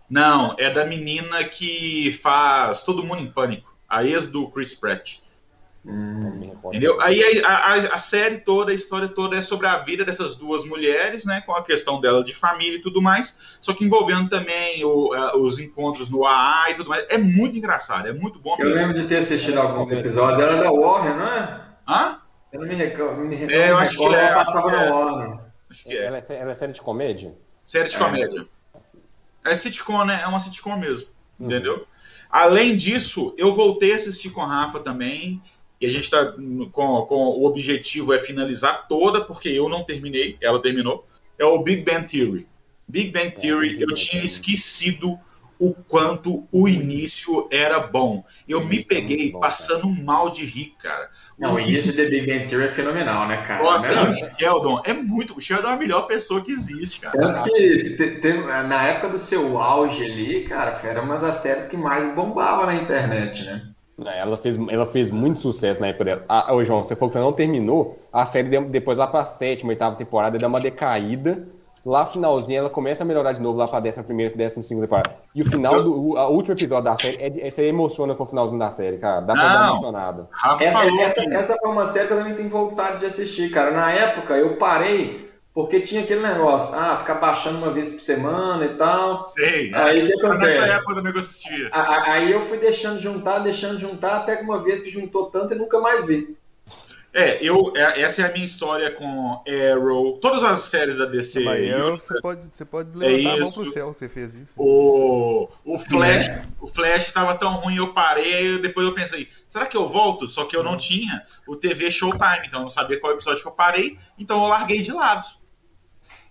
Não, 0.08 0.56
é 0.58 0.70
da 0.70 0.86
menina 0.86 1.44
que 1.44 2.18
faz 2.22 2.80
Todo 2.80 3.04
Mundo 3.04 3.20
em 3.20 3.30
Pânico, 3.30 3.76
a 3.86 4.02
ex 4.02 4.28
do 4.28 4.48
Chris 4.48 4.72
Pratt. 4.72 5.18
Hum. 5.84 6.52
Entendeu? 6.66 7.00
Aí 7.00 7.42
a, 7.42 7.48
a, 7.48 7.74
a, 7.94 7.98
série 7.98 8.38
toda, 8.38 8.70
a 8.70 8.74
história 8.74 9.08
toda 9.08 9.36
é 9.36 9.40
sobre 9.40 9.66
a 9.66 9.78
vida 9.78 10.04
dessas 10.04 10.36
duas 10.36 10.64
mulheres, 10.64 11.24
né? 11.24 11.40
Com 11.40 11.52
a 11.52 11.64
questão 11.64 12.00
dela 12.00 12.22
de 12.22 12.34
família 12.34 12.76
e 12.76 12.82
tudo 12.82 13.00
mais, 13.00 13.38
só 13.60 13.72
que 13.72 13.84
envolvendo 13.84 14.28
também 14.28 14.84
o, 14.84 15.14
uh, 15.14 15.38
os 15.38 15.58
encontros 15.58 16.10
no 16.10 16.26
AA 16.26 16.70
e 16.70 16.74
tudo 16.74 16.90
mais. 16.90 17.06
É 17.08 17.16
muito 17.16 17.56
engraçado, 17.56 18.08
é 18.08 18.12
muito 18.12 18.38
bom. 18.38 18.56
Eu 18.58 18.66
mesmo. 18.66 18.74
lembro 18.74 18.94
de 18.94 19.08
ter 19.08 19.18
assistido 19.18 19.58
é, 19.58 19.60
alguns 19.60 19.90
episódios. 19.90 20.38
Era 20.38 20.62
da 20.62 20.70
Warner, 20.70 21.16
não 21.16 21.26
é? 21.26 21.60
Hã? 21.88 22.18
Eu 22.52 22.60
não 22.60 22.68
me 22.68 22.74
recordo. 22.74 23.20
Me 23.22 23.34
recordo 23.34 23.54
é, 23.54 23.70
eu 23.70 23.78
acho 23.78 23.96
que 23.96 24.04
é. 24.04 24.06
Ela 24.06 24.44
passava 24.44 24.68
é. 24.68 24.72
na 24.72 24.94
Warner. 24.94 25.38
Acho 25.70 25.84
que 25.84 25.96
é. 25.96 26.04
Ela, 26.04 26.18
é. 26.18 26.24
ela 26.28 26.50
é 26.50 26.54
série 26.54 26.72
de 26.72 26.80
comédia? 26.82 27.34
Série 27.64 27.88
de 27.88 27.96
comédia. 27.96 28.46
É 29.44 29.54
sitcom, 29.54 30.04
né? 30.04 30.20
É 30.22 30.26
uma 30.26 30.40
sitcom 30.40 30.76
mesmo. 30.76 31.08
Uhum. 31.38 31.46
Entendeu? 31.46 31.86
Além 32.30 32.76
disso, 32.76 33.34
eu 33.36 33.54
voltei 33.54 33.92
a 33.92 33.96
assistir 33.96 34.30
com 34.30 34.40
a 34.42 34.46
Rafa 34.46 34.78
também. 34.78 35.42
E 35.80 35.86
a 35.86 35.88
gente 35.88 36.04
está 36.04 36.34
com, 36.72 37.02
com 37.02 37.14
o 37.14 37.46
objetivo 37.46 38.12
é 38.12 38.18
finalizar 38.18 38.86
toda, 38.86 39.24
porque 39.24 39.48
eu 39.48 39.68
não 39.68 39.82
terminei, 39.82 40.36
ela 40.40 40.60
terminou. 40.60 41.06
É 41.38 41.44
o 41.44 41.62
Big 41.62 41.82
Bang 41.82 42.06
Theory. 42.06 42.46
Big 42.86 43.10
Bang 43.10 43.30
Theory, 43.30 43.80
eu 43.80 43.88
tinha 43.94 44.22
esquecido 44.22 45.18
o 45.60 45.74
quanto 45.74 46.48
o 46.50 46.66
início 46.66 47.46
era 47.50 47.78
bom. 47.78 48.24
Eu 48.48 48.64
me 48.64 48.82
peguei 48.82 49.30
passando 49.32 49.88
mal 49.88 50.30
de 50.30 50.44
rir, 50.44 50.74
cara. 50.82 51.10
Não, 51.38 51.54
o 51.54 51.60
início 51.60 51.92
de 51.92 52.08
Big 52.08 52.26
Bang 52.26 52.46
Theory 52.46 52.66
é 52.66 52.70
fenomenal, 52.70 53.28
né, 53.28 53.42
cara? 53.46 53.62
Nossa, 53.62 53.92
e 53.92 54.08
o 54.08 54.38
Sheldon 54.38 54.82
é 54.84 54.92
muito. 54.94 55.36
O 55.36 55.40
Sheldon 55.40 55.68
é 55.68 55.72
a 55.72 55.76
melhor 55.76 56.06
pessoa 56.06 56.42
que 56.42 56.50
existe, 56.50 57.00
cara. 57.00 57.18
Tanto 57.18 57.50
que 57.50 57.96
te, 57.96 58.20
te, 58.20 58.32
na 58.32 58.86
época 58.86 59.10
do 59.10 59.18
seu 59.18 59.58
auge 59.58 60.02
ali, 60.02 60.44
cara, 60.44 60.80
era 60.82 61.02
uma 61.02 61.18
das 61.18 61.36
séries 61.36 61.68
que 61.68 61.76
mais 61.76 62.14
bombava 62.14 62.64
na 62.64 62.74
internet, 62.74 63.44
né? 63.44 63.69
Ela 64.06 64.36
fez, 64.36 64.58
ela 64.68 64.86
fez 64.86 65.10
muito 65.10 65.38
sucesso 65.38 65.80
na 65.80 65.88
época 65.88 66.04
dela. 66.04 66.24
Ah, 66.28 66.54
ô, 66.54 66.64
João, 66.64 66.82
você 66.84 66.96
falou 66.96 67.10
que 67.10 67.14
você 67.14 67.20
não 67.20 67.32
terminou. 67.32 67.98
A 68.12 68.24
série 68.24 68.58
depois 68.60 68.98
lá 68.98 69.06
pra 69.06 69.24
sétima, 69.24 69.70
oitava 69.70 69.96
temporada 69.96 70.38
dá 70.38 70.46
uma 70.46 70.60
decaída. 70.60 71.46
Lá 71.84 72.04
finalzinho 72.04 72.58
ela 72.58 72.68
começa 72.70 73.02
a 73.02 73.06
melhorar 73.06 73.32
de 73.32 73.40
novo 73.40 73.56
lá 73.58 73.66
pra 73.66 73.80
décima 73.80 74.04
primeira, 74.04 74.36
décima 74.36 74.62
segunda 74.62 74.86
temporada. 74.86 75.16
E 75.34 75.40
o 75.40 75.46
final 75.46 75.82
do 75.82 75.92
o, 75.92 76.14
o 76.14 76.28
último 76.34 76.54
episódio 76.54 76.84
da 76.84 76.94
série, 76.94 77.16
é, 77.16 77.46
esse 77.48 77.60
aí 77.62 77.68
emociona 77.68 78.14
com 78.14 78.22
o 78.22 78.26
finalzinho 78.26 78.58
da 78.58 78.68
série, 78.68 78.98
cara. 78.98 79.20
Dá 79.20 79.32
pra 79.32 79.42
Não. 79.42 79.48
dar 79.48 79.60
uma 79.60 79.70
emocionada. 79.70 80.28
Essa, 80.60 81.02
essa, 81.02 81.34
essa 81.34 81.56
foi 81.56 81.70
uma 81.70 81.86
série 81.86 82.06
que 82.06 82.12
eu 82.12 82.18
também 82.18 82.34
tenho 82.34 82.50
vontade 82.50 82.98
de 83.00 83.06
assistir, 83.06 83.50
cara. 83.50 83.70
Na 83.70 83.90
época 83.90 84.34
eu 84.34 84.56
parei 84.56 85.29
porque 85.52 85.80
tinha 85.80 86.02
aquele 86.02 86.20
negócio, 86.22 86.74
ah, 86.74 86.96
ficar 86.98 87.14
baixando 87.14 87.58
uma 87.58 87.72
vez 87.72 87.90
por 87.90 88.00
semana 88.00 88.64
e 88.66 88.74
tal. 88.76 89.28
Sei. 89.28 89.74
Aí 89.74 90.02
o 90.02 90.06
que 90.06 90.14
Nessa 90.16 90.26
acontece? 90.28 90.58
época 90.58 90.94
também 90.94 91.12
que 91.12 91.18
eu 91.18 91.22
assistia. 91.22 91.68
A- 91.72 91.80
a- 91.80 92.12
Aí 92.12 92.30
eu 92.32 92.46
fui 92.46 92.58
deixando 92.58 93.00
juntar, 93.00 93.40
deixando 93.40 93.78
juntar, 93.78 94.18
até 94.18 94.36
que 94.36 94.44
uma 94.44 94.62
vez 94.62 94.80
que 94.80 94.88
juntou 94.90 95.26
tanto 95.26 95.54
e 95.54 95.58
nunca 95.58 95.80
mais 95.80 96.06
vi. 96.06 96.36
É, 97.12 97.38
eu, 97.44 97.72
é- 97.74 98.02
essa 98.02 98.22
é 98.22 98.26
a 98.26 98.32
minha 98.32 98.44
história 98.44 98.88
com 98.92 99.42
Arrow, 99.74 100.18
todas 100.20 100.44
as 100.44 100.60
séries 100.60 100.98
da 100.98 101.06
DC. 101.06 101.40
Mas 101.40 101.60
eu- 101.68 101.78
eu, 101.78 101.96
você 102.00 102.20
pode, 102.20 102.40
você 102.52 102.64
pode 102.64 102.96
levantar 102.96 103.32
a 103.32 103.36
mão 103.38 103.48
isso. 103.48 103.60
pro 103.62 103.72
céu, 103.72 103.92
você 103.92 104.08
fez 104.08 104.32
isso. 104.32 104.52
O, 104.56 105.48
o 105.64 105.76
Flash, 105.80 106.28
Né? 106.28 106.42
o 106.60 106.68
Flash 106.68 107.10
tava 107.10 107.34
tão 107.34 107.54
ruim, 107.54 107.78
eu 107.78 107.92
parei, 107.92 108.32
aí 108.34 108.58
depois 108.62 108.86
eu 108.86 108.94
pensei, 108.94 109.28
será 109.48 109.66
que 109.66 109.76
eu 109.76 109.88
volto? 109.88 110.28
Só 110.28 110.44
que 110.44 110.56
eu 110.56 110.62
não 110.62 110.76
tinha 110.76 111.26
o 111.48 111.56
TV 111.56 111.90
Showtime, 111.90 112.46
então 112.46 112.60
eu 112.60 112.62
não 112.62 112.70
sabia 112.70 113.00
qual 113.00 113.12
episódio 113.12 113.42
que 113.42 113.48
eu 113.48 113.52
parei, 113.52 113.98
então 114.16 114.40
eu 114.40 114.48
larguei 114.48 114.80
de 114.80 114.92
lado. 114.92 115.26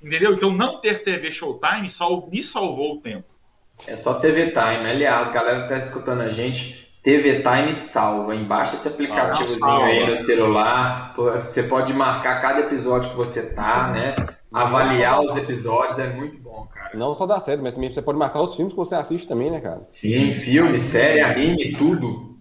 Entendeu? 0.01 0.33
Então 0.33 0.51
não 0.51 0.79
ter 0.79 1.03
TV 1.03 1.29
Showtime 1.29 1.89
sal, 1.89 2.27
me 2.31 2.41
salvou 2.41 2.95
o 2.95 3.01
tempo. 3.01 3.25
É 3.87 3.95
só 3.95 4.13
TV 4.15 4.47
Time. 4.47 4.89
Aliás, 4.89 5.31
galera 5.31 5.63
que 5.63 5.69
tá 5.69 5.77
escutando 5.77 6.21
a 6.21 6.29
gente, 6.29 6.89
TV 7.03 7.41
Time 7.41 7.73
salva. 7.73 8.35
Embaixo 8.35 8.75
esse 8.75 8.87
aplicativozinho 8.87 9.65
Ah, 9.65 9.85
aí 9.85 10.09
no 10.09 10.17
celular. 10.17 11.13
Você 11.15 11.63
pode 11.63 11.93
marcar 11.93 12.41
cada 12.41 12.61
episódio 12.61 13.09
que 13.09 13.15
você 13.15 13.53
tá, 13.53 13.89
né? 13.89 14.15
Avaliar 14.51 15.21
os 15.21 15.35
episódios 15.37 15.99
é 15.99 16.07
muito 16.07 16.39
bom, 16.39 16.67
cara. 16.73 16.91
Não 16.95 17.13
só 17.13 17.27
da 17.27 17.39
série, 17.39 17.61
mas 17.61 17.73
também 17.73 17.91
você 17.91 18.01
pode 18.01 18.17
marcar 18.17 18.41
os 18.41 18.55
filmes 18.55 18.73
que 18.73 18.77
você 18.77 18.95
assiste 18.95 19.27
também, 19.27 19.51
né, 19.51 19.59
cara? 19.61 19.81
Sim, 19.91 20.33
filme, 20.33 20.79
série, 20.79 21.21
anime, 21.21 21.73
tudo. 21.73 22.35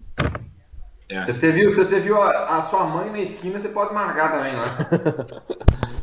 É. 1.07 1.25
Se 1.25 1.33
você 1.33 1.51
viu, 1.51 1.71
se 1.71 1.77
você 1.77 1.99
viu 1.99 2.21
a, 2.21 2.57
a 2.57 2.61
sua 2.63 2.83
mãe 2.85 3.11
na 3.11 3.19
esquina, 3.19 3.59
você 3.59 3.69
pode 3.69 3.93
marcar 3.93 4.31
também, 4.31 4.53
não 4.53 4.61
é? 4.61 5.89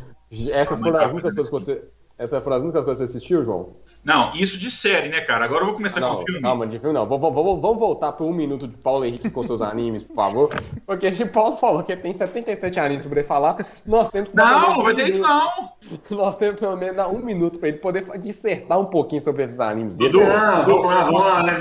Essas 0.51 0.79
foram 0.79 0.99
as 0.99 1.11
únicas 1.11 1.33
coisas 1.35 1.45
que 1.45 1.51
você. 1.51 1.83
Essas 2.19 2.43
foram 2.43 2.57
as 2.57 2.63
únicas 2.63 2.83
coisas 2.83 3.05
que 3.05 3.11
você 3.11 3.17
assistiu, 3.17 3.45
João? 3.45 3.75
Não, 4.03 4.33
isso 4.35 4.57
de 4.57 4.71
série, 4.71 5.07
né, 5.07 5.21
cara? 5.21 5.45
Agora 5.45 5.61
eu 5.61 5.67
vou 5.67 5.75
começar 5.75 5.99
com 6.01 6.07
Não, 6.07 6.13
o 6.15 6.17
filme. 6.25 6.41
calma, 6.41 6.65
de 6.65 6.79
filme 6.79 6.95
não. 6.95 7.05
Vamos, 7.05 7.31
vamos, 7.31 7.61
vamos 7.61 7.77
voltar 7.77 8.11
para 8.13 8.25
um 8.25 8.33
minuto 8.33 8.67
de 8.67 8.75
Paulo 8.77 9.05
Henrique 9.05 9.29
com 9.29 9.43
seus 9.43 9.61
animes, 9.61 10.03
por 10.03 10.15
favor. 10.15 10.49
Porque 10.85 11.11
se 11.11 11.25
Paulo 11.27 11.57
falou 11.57 11.83
que 11.83 11.95
tem 11.95 12.17
77 12.17 12.79
animes 12.79 13.05
para 13.05 13.19
ele 13.19 13.27
falar, 13.27 13.57
nós 13.85 14.09
temos 14.09 14.29
que 14.29 14.35
Não, 14.35 14.45
menos 14.61 14.77
não 14.77 14.83
vai 14.83 14.93
um 14.93 14.95
ter 14.95 15.09
isso 15.09 15.21
não. 15.21 15.71
Nós 16.09 16.35
temos 16.37 16.59
pelo 16.59 16.75
menos 16.75 17.05
um 17.07 17.19
minuto 17.19 17.59
para 17.59 17.69
ele 17.69 17.77
poder 17.77 18.03
dissertar 18.19 18.79
um 18.79 18.85
pouquinho 18.85 19.21
sobre 19.21 19.43
esses 19.43 19.59
animes 19.59 19.95
dele. 19.95 20.09
Dudu, 20.11 20.25
Não, 20.25 20.65
vamos 20.65 20.85
lá, 20.85 21.03
vamos 21.03 21.21
lá. 21.21 21.43
né, 21.43 21.57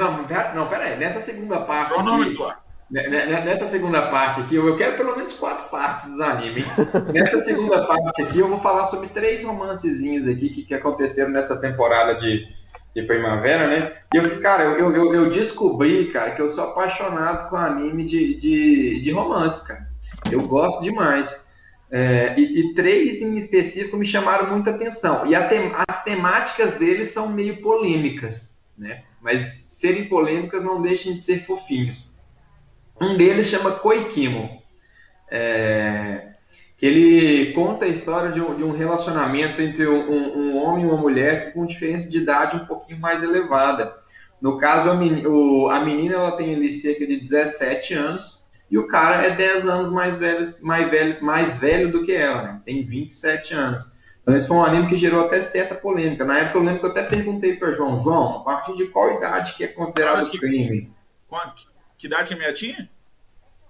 não, 0.54 0.66
pera 0.68 0.84
aí. 0.84 0.98
Nessa 0.98 1.20
segunda 1.20 1.60
parte 1.60 1.92
aqui, 1.92 2.02
Cronômetro. 2.02 2.46
ne- 2.46 2.54
nessa 2.90 3.66
segunda 3.66 4.10
parte 4.10 4.40
aqui, 4.40 4.54
eu 4.54 4.76
quero 4.76 4.96
pelo 4.96 5.16
menos 5.16 5.32
quatro 5.34 5.68
partes 5.70 6.08
dos 6.08 6.20
animes. 6.20 6.64
Nessa 7.12 7.40
segunda 7.40 7.84
parte 7.86 8.22
aqui, 8.22 8.38
eu 8.38 8.48
vou 8.48 8.58
falar 8.58 8.86
sobre 8.86 9.08
três 9.08 9.42
romancezinhos 9.42 10.28
aqui 10.28 10.50
que, 10.50 10.62
que 10.62 10.74
aconteceram 10.74 11.30
nessa 11.30 11.60
temporada 11.60 12.14
de, 12.14 12.46
de 12.94 13.02
primavera, 13.02 13.66
né? 13.66 13.92
E 14.14 14.16
eu, 14.16 14.40
cara, 14.40 14.64
eu, 14.64 14.94
eu, 14.94 15.14
eu 15.14 15.28
descobri, 15.28 16.10
cara, 16.12 16.30
que 16.32 16.40
eu 16.40 16.48
sou 16.48 16.64
apaixonado 16.64 17.50
com 17.50 17.56
anime 17.56 18.04
de, 18.04 18.36
de, 18.36 19.00
de 19.00 19.10
romance, 19.10 19.66
cara. 19.66 19.88
Eu 20.30 20.42
gosto 20.46 20.82
demais. 20.82 21.44
É, 21.90 22.34
e, 22.38 22.60
e 22.60 22.74
três 22.74 23.20
em 23.22 23.36
específico 23.36 23.96
me 23.96 24.06
chamaram 24.06 24.50
muita 24.50 24.70
atenção. 24.70 25.24
E 25.26 25.36
tem- 25.48 25.72
as 25.88 26.02
temáticas 26.02 26.72
deles 26.74 27.08
são 27.08 27.28
meio 27.28 27.60
polêmicas, 27.60 28.56
né? 28.76 29.02
Mas 29.20 29.64
serem 29.68 30.08
polêmicas 30.08 30.62
não 30.64 30.82
deixam 30.82 31.12
de 31.14 31.20
ser 31.20 31.44
fofinhos. 31.44 32.15
Um 33.00 33.16
deles 33.16 33.46
chama 33.46 33.72
Koikimo, 33.72 34.50
é, 35.30 36.28
que 36.78 36.86
ele 36.86 37.52
conta 37.52 37.84
a 37.84 37.88
história 37.88 38.30
de 38.30 38.40
um, 38.40 38.54
de 38.54 38.62
um 38.64 38.70
relacionamento 38.76 39.60
entre 39.60 39.86
um, 39.86 40.10
um- 40.10 40.56
homem 40.62 40.84
e 40.84 40.88
uma 40.88 40.96
mulher 40.96 41.52
com 41.52 41.66
diferença 41.66 42.08
de 42.08 42.18
idade 42.18 42.56
um 42.56 42.66
pouquinho 42.66 42.98
mais 42.98 43.22
elevada. 43.22 43.94
No 44.40 44.58
caso, 44.58 44.90
a, 44.90 44.94
meni- 44.94 45.26
o- 45.26 45.68
a 45.68 45.80
menina 45.80 46.14
ela 46.14 46.32
tem 46.32 46.54
ali 46.54 46.72
cerca 46.72 47.06
de 47.06 47.20
17 47.20 47.94
anos 47.94 48.46
e 48.70 48.76
o 48.78 48.86
cara 48.86 49.24
é 49.26 49.30
10 49.30 49.66
anos 49.66 49.90
mais 49.90 50.18
velho, 50.18 50.44
mais 50.62 50.90
velho, 50.90 51.22
mais 51.24 51.56
velho 51.58 51.92
do 51.92 52.02
que 52.04 52.12
ela, 52.12 52.42
né? 52.42 52.60
Tem 52.64 52.84
27 52.84 53.54
anos. 53.54 53.94
Então, 54.22 54.36
esse 54.36 54.48
foi 54.48 54.56
um 54.56 54.64
anime 54.64 54.88
que 54.88 54.96
gerou 54.96 55.24
até 55.24 55.40
certa 55.40 55.74
polêmica. 55.74 56.24
Na 56.24 56.38
época, 56.40 56.58
eu 56.58 56.62
lembro 56.62 56.80
que 56.80 56.86
eu 56.86 56.90
até 56.90 57.02
perguntei 57.04 57.54
para 57.56 57.70
João, 57.70 58.02
João, 58.02 58.38
a 58.38 58.40
partir 58.40 58.74
de 58.76 58.86
qual 58.86 59.16
idade 59.18 59.54
que 59.54 59.62
é 59.64 59.68
considerado 59.68 60.28
que- 60.28 60.38
crime? 60.38 60.90
Quanto? 61.28 61.75
Que 61.98 62.06
idade 62.06 62.28
que 62.28 62.34
a 62.34 62.36
minha 62.36 62.52
tinha? 62.52 62.88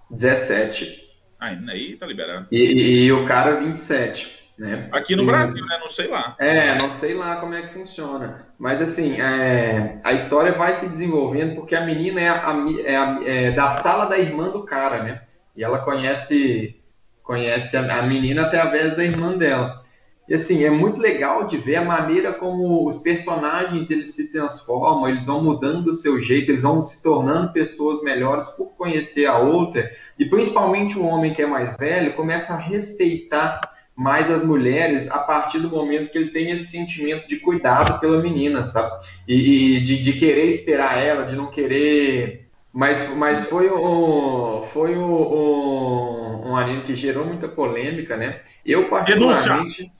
17. 0.09 1.05
Aí, 1.39 1.57
aí 1.69 1.95
tá 1.97 2.05
liberado. 2.05 2.47
E, 2.51 2.57
e- 2.57 3.03
e 3.05 3.11
o 3.11 3.25
cara 3.25 3.59
27. 3.59 4.35
né? 4.57 4.89
Aqui 4.91 5.15
no 5.15 5.23
E- 5.23 5.25
Brasil, 5.25 5.63
né? 5.65 5.77
Não 5.79 5.87
sei 5.87 6.07
lá. 6.07 6.35
É, 6.39 6.75
não 6.81 6.89
sei 6.89 7.13
lá 7.13 7.35
como 7.37 7.53
é 7.53 7.61
que 7.67 7.73
funciona. 7.73 8.47
Mas 8.57 8.81
assim, 8.81 9.19
é, 9.21 9.99
a 10.03 10.13
história 10.13 10.53
vai 10.53 10.73
se 10.73 10.87
desenvolvendo 10.87 11.55
porque 11.55 11.75
a 11.75 11.85
menina 11.85 12.19
é, 12.19 12.29
a- 12.29 12.65
é 12.83 12.95
a- 12.97 13.19
é 13.23 13.51
da 13.51 13.69
sala 13.69 14.05
da 14.05 14.17
irmã 14.17 14.49
do 14.49 14.63
cara, 14.63 15.03
né? 15.03 15.21
E 15.55 15.63
ela 15.63 15.79
conhece, 15.79 16.81
conhece 17.21 17.77
a, 17.77 17.99
a 17.99 18.01
menina 18.03 18.43
através 18.43 18.95
da 18.95 19.03
irmã 19.03 19.37
dela. 19.37 19.83
E 20.27 20.33
assim, 20.33 20.65
é 20.65 20.69
muito 20.69 20.99
legal 20.99 21.45
de 21.45 21.57
ver 21.57 21.77
a 21.77 21.85
maneira 21.85 22.33
como 22.33 22.85
os 22.85 22.97
personagens 22.97 23.89
eles 23.89 24.13
se 24.13 24.29
transformam, 24.29 25.07
eles 25.07 25.25
vão 25.25 25.41
mudando 25.41 25.83
do 25.83 25.93
seu 25.93 26.19
jeito, 26.19 26.51
eles 26.51 26.63
vão 26.63 26.81
se 26.81 27.01
tornando 27.01 27.53
pessoas 27.53 28.01
melhores 28.01 28.47
por 28.49 28.75
conhecer 28.75 29.25
a 29.25 29.37
outra. 29.37 29.89
E 30.19 30.25
principalmente 30.25 30.99
o 30.99 31.05
homem 31.05 31.33
que 31.33 31.41
é 31.41 31.47
mais 31.47 31.77
velho 31.77 32.13
começa 32.13 32.53
a 32.53 32.57
respeitar 32.57 33.61
mais 33.95 34.29
as 34.29 34.43
mulheres 34.43 35.09
a 35.09 35.17
partir 35.17 35.59
do 35.59 35.69
momento 35.69 36.11
que 36.11 36.17
ele 36.17 36.29
tem 36.29 36.51
esse 36.51 36.67
sentimento 36.67 37.27
de 37.27 37.37
cuidado 37.37 37.99
pela 37.99 38.21
menina, 38.21 38.63
sabe? 38.63 39.03
E, 39.27 39.77
e 39.77 39.81
de, 39.81 39.99
de 39.99 40.13
querer 40.13 40.45
esperar 40.47 41.03
ela, 41.03 41.23
de 41.23 41.35
não 41.35 41.47
querer. 41.47 42.47
Mas, 42.71 43.09
mas 43.15 43.45
foi, 43.45 43.71
um, 43.71 44.63
foi 44.71 44.95
um, 44.95 45.09
um, 45.09 46.49
um 46.49 46.55
anime 46.57 46.83
que 46.83 46.93
gerou 46.93 47.25
muita 47.25 47.47
polêmica, 47.47 48.15
né? 48.15 48.41
Eu, 48.63 48.87
particularmente. 48.87 49.91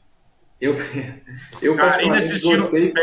Eu, 0.59 0.75
eu 1.61 1.75
particularmente 1.75 2.39
gostei. 2.39 2.93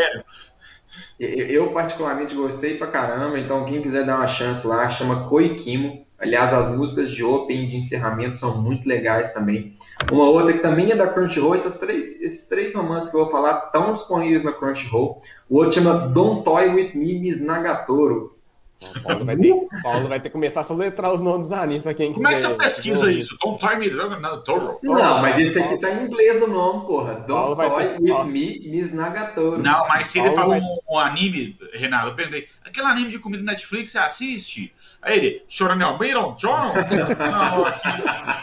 Eu, 1.19 1.29
eu 1.29 1.71
particularmente 1.71 2.35
gostei 2.35 2.77
pra 2.77 2.87
caramba, 2.87 3.39
então 3.39 3.65
quem 3.65 3.81
quiser 3.81 4.05
dar 4.05 4.17
uma 4.17 4.27
chance 4.27 4.65
lá, 4.65 4.89
chama 4.89 5.27
Koikimo. 5.27 6.05
Aliás, 6.17 6.53
as 6.53 6.69
músicas 6.73 7.11
de 7.11 7.23
opening 7.23 7.63
e 7.63 7.67
de 7.67 7.75
encerramento 7.77 8.37
são 8.37 8.61
muito 8.61 8.87
legais 8.87 9.33
também. 9.33 9.75
Uma 10.09 10.23
outra 10.23 10.53
que 10.53 10.59
também 10.59 10.91
é 10.91 10.95
da 10.95 11.07
Crunchyroll, 11.07 11.55
essas 11.55 11.77
três, 11.77 12.21
esses 12.21 12.47
três 12.47 12.73
romances 12.73 13.09
que 13.09 13.17
eu 13.17 13.23
vou 13.23 13.31
falar 13.31 13.65
estão 13.65 13.91
disponíveis 13.91 14.41
na 14.41 14.53
Crunchyroll. 14.53 15.21
O 15.49 15.57
outro 15.57 15.73
chama 15.73 16.07
Don't 16.07 16.43
Toy 16.45 16.69
With 16.69 16.95
Me, 16.95 17.19
Miss 17.19 17.41
Nagatoro. 17.41 18.34
O 18.95 19.01
Paulo 19.01 19.25
vai 19.25 19.35
ter, 19.37 19.51
o 19.51 19.67
Paulo 19.83 20.07
vai 20.07 20.19
ter 20.19 20.29
que 20.29 20.33
começar 20.33 20.59
a 20.61 20.63
soletrar 20.63 21.13
os 21.13 21.21
nomes 21.21 21.47
dos 21.47 21.57
animes 21.57 21.83
pra 21.83 21.93
quem 21.93 22.13
como 22.13 22.27
é 22.27 22.33
que 22.33 22.39
você 22.39 22.53
pesquisa 22.55 23.11
isso? 23.11 23.37
Don't 23.41 23.59
time 23.59 23.89
me, 23.89 24.19
não, 24.19 24.41
Toro. 24.43 24.79
Não, 24.83 25.21
mas 25.21 25.37
esse 25.39 25.59
aqui 25.59 25.77
tá 25.77 25.91
em 25.91 26.05
inglês 26.05 26.41
o 26.41 26.47
nome, 26.47 26.85
porra. 26.85 27.15
Paulo 27.27 27.55
Don't 27.55 27.57
vai 27.57 27.69
Toy 27.69 27.83
ter- 27.83 28.01
With 28.01 28.09
Paulo- 28.09 28.25
Me, 28.29 28.59
Miss 28.69 28.93
Nagatoro. 28.93 29.61
Não, 29.63 29.87
mas 29.87 30.07
se 30.07 30.19
ele 30.19 30.29
Paulo 30.31 30.41
falou 30.41 30.51
vai- 30.51 30.61
um, 30.61 30.95
um 30.95 30.99
anime, 30.99 31.57
Renato, 31.73 32.07
eu 32.09 32.15
perguntei, 32.15 32.47
aquele 32.63 32.87
anime 32.87 33.09
de 33.09 33.19
comida 33.19 33.43
Netflix, 33.43 33.89
você 33.91 33.97
assiste? 33.97 34.73
Aí 35.01 35.17
ele, 35.19 35.43
chorando 35.47 35.83
Albeiro, 35.83 36.33
John? 36.37 36.73
Não, 37.19 37.65
aqui, 37.65 37.89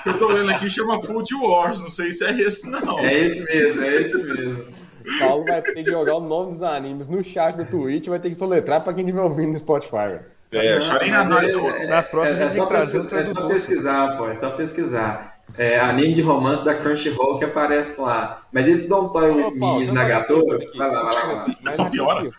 eu 0.07 0.16
tô 0.18 0.28
lendo 0.28 0.50
aqui, 0.50 0.70
chama 0.70 1.00
Food 1.02 1.35
Wars, 1.35 1.81
não 1.81 1.90
sei 1.90 2.12
se 2.12 2.24
é 2.24 2.31
esse, 2.40 2.68
não. 2.70 3.00
É 3.00 3.12
esse 3.18 3.40
mesmo, 3.44 3.83
é 3.83 3.94
esse 4.02 4.16
mesmo. 4.16 4.64
O 5.07 5.19
Paulo 5.19 5.45
vai 5.45 5.62
ter 5.62 5.75
que 5.85 5.91
jogar 5.91 6.15
o 6.17 6.21
nome 6.21 6.53
dos 6.53 6.62
animes 6.62 7.09
no 7.09 7.23
chat 7.23 7.57
do 7.57 7.65
Twitch 7.65 8.07
e 8.07 8.11
vai 8.11 8.19
ter 8.19 8.29
que 8.29 8.35
soletrar 8.35 8.83
pra 8.83 8.93
quem 8.95 9.05
estiver 9.05 9.23
ouvindo 9.23 9.53
no 9.53 9.59
Spotify. 9.59 10.21
É, 10.53 10.81
chorei 10.81 11.11
na 11.11 11.25
Mas 11.25 11.53
noite. 11.53 11.77
é- 11.83 11.87
Nas 11.87 12.09
próximas 12.09 12.41
é, 12.41 12.45
é 12.45 12.51
só 12.51 12.67
trazer 12.67 12.99
um 12.99 13.05
pesquisar- 13.05 13.23
É 13.23 13.25
só 13.27 13.33
tradutor. 13.33 13.55
pesquisar, 13.55 14.17
pô, 14.19 14.29
é 14.29 14.35
só 14.35 14.51
pesquisar. 14.51 15.33
É, 15.59 15.81
anime 15.81 16.15
de 16.15 16.23
romance 16.23 16.65
da 16.65 16.75
Crunchyroll 16.75 17.38
que 17.38 17.45
aparece 17.45 18.01
lá. 18.01 18.43
Mas 18.53 18.69
esse 18.69 18.87
Don't 18.87 19.12
Toy 19.12 19.31
With 19.31 19.51
Me, 19.55 19.85
aqui. 19.85 19.87
vai 19.93 20.09
lá, 20.09 20.19
vai 20.23 20.88
lá, 20.88 21.11
vai 21.11 21.35
lá. 21.35 21.47
Mas 21.62 21.77
Só 21.77 21.85
piora. 21.91 22.31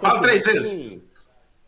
Fala 0.00 0.20
três 0.22 0.44
vezes. 0.44 0.98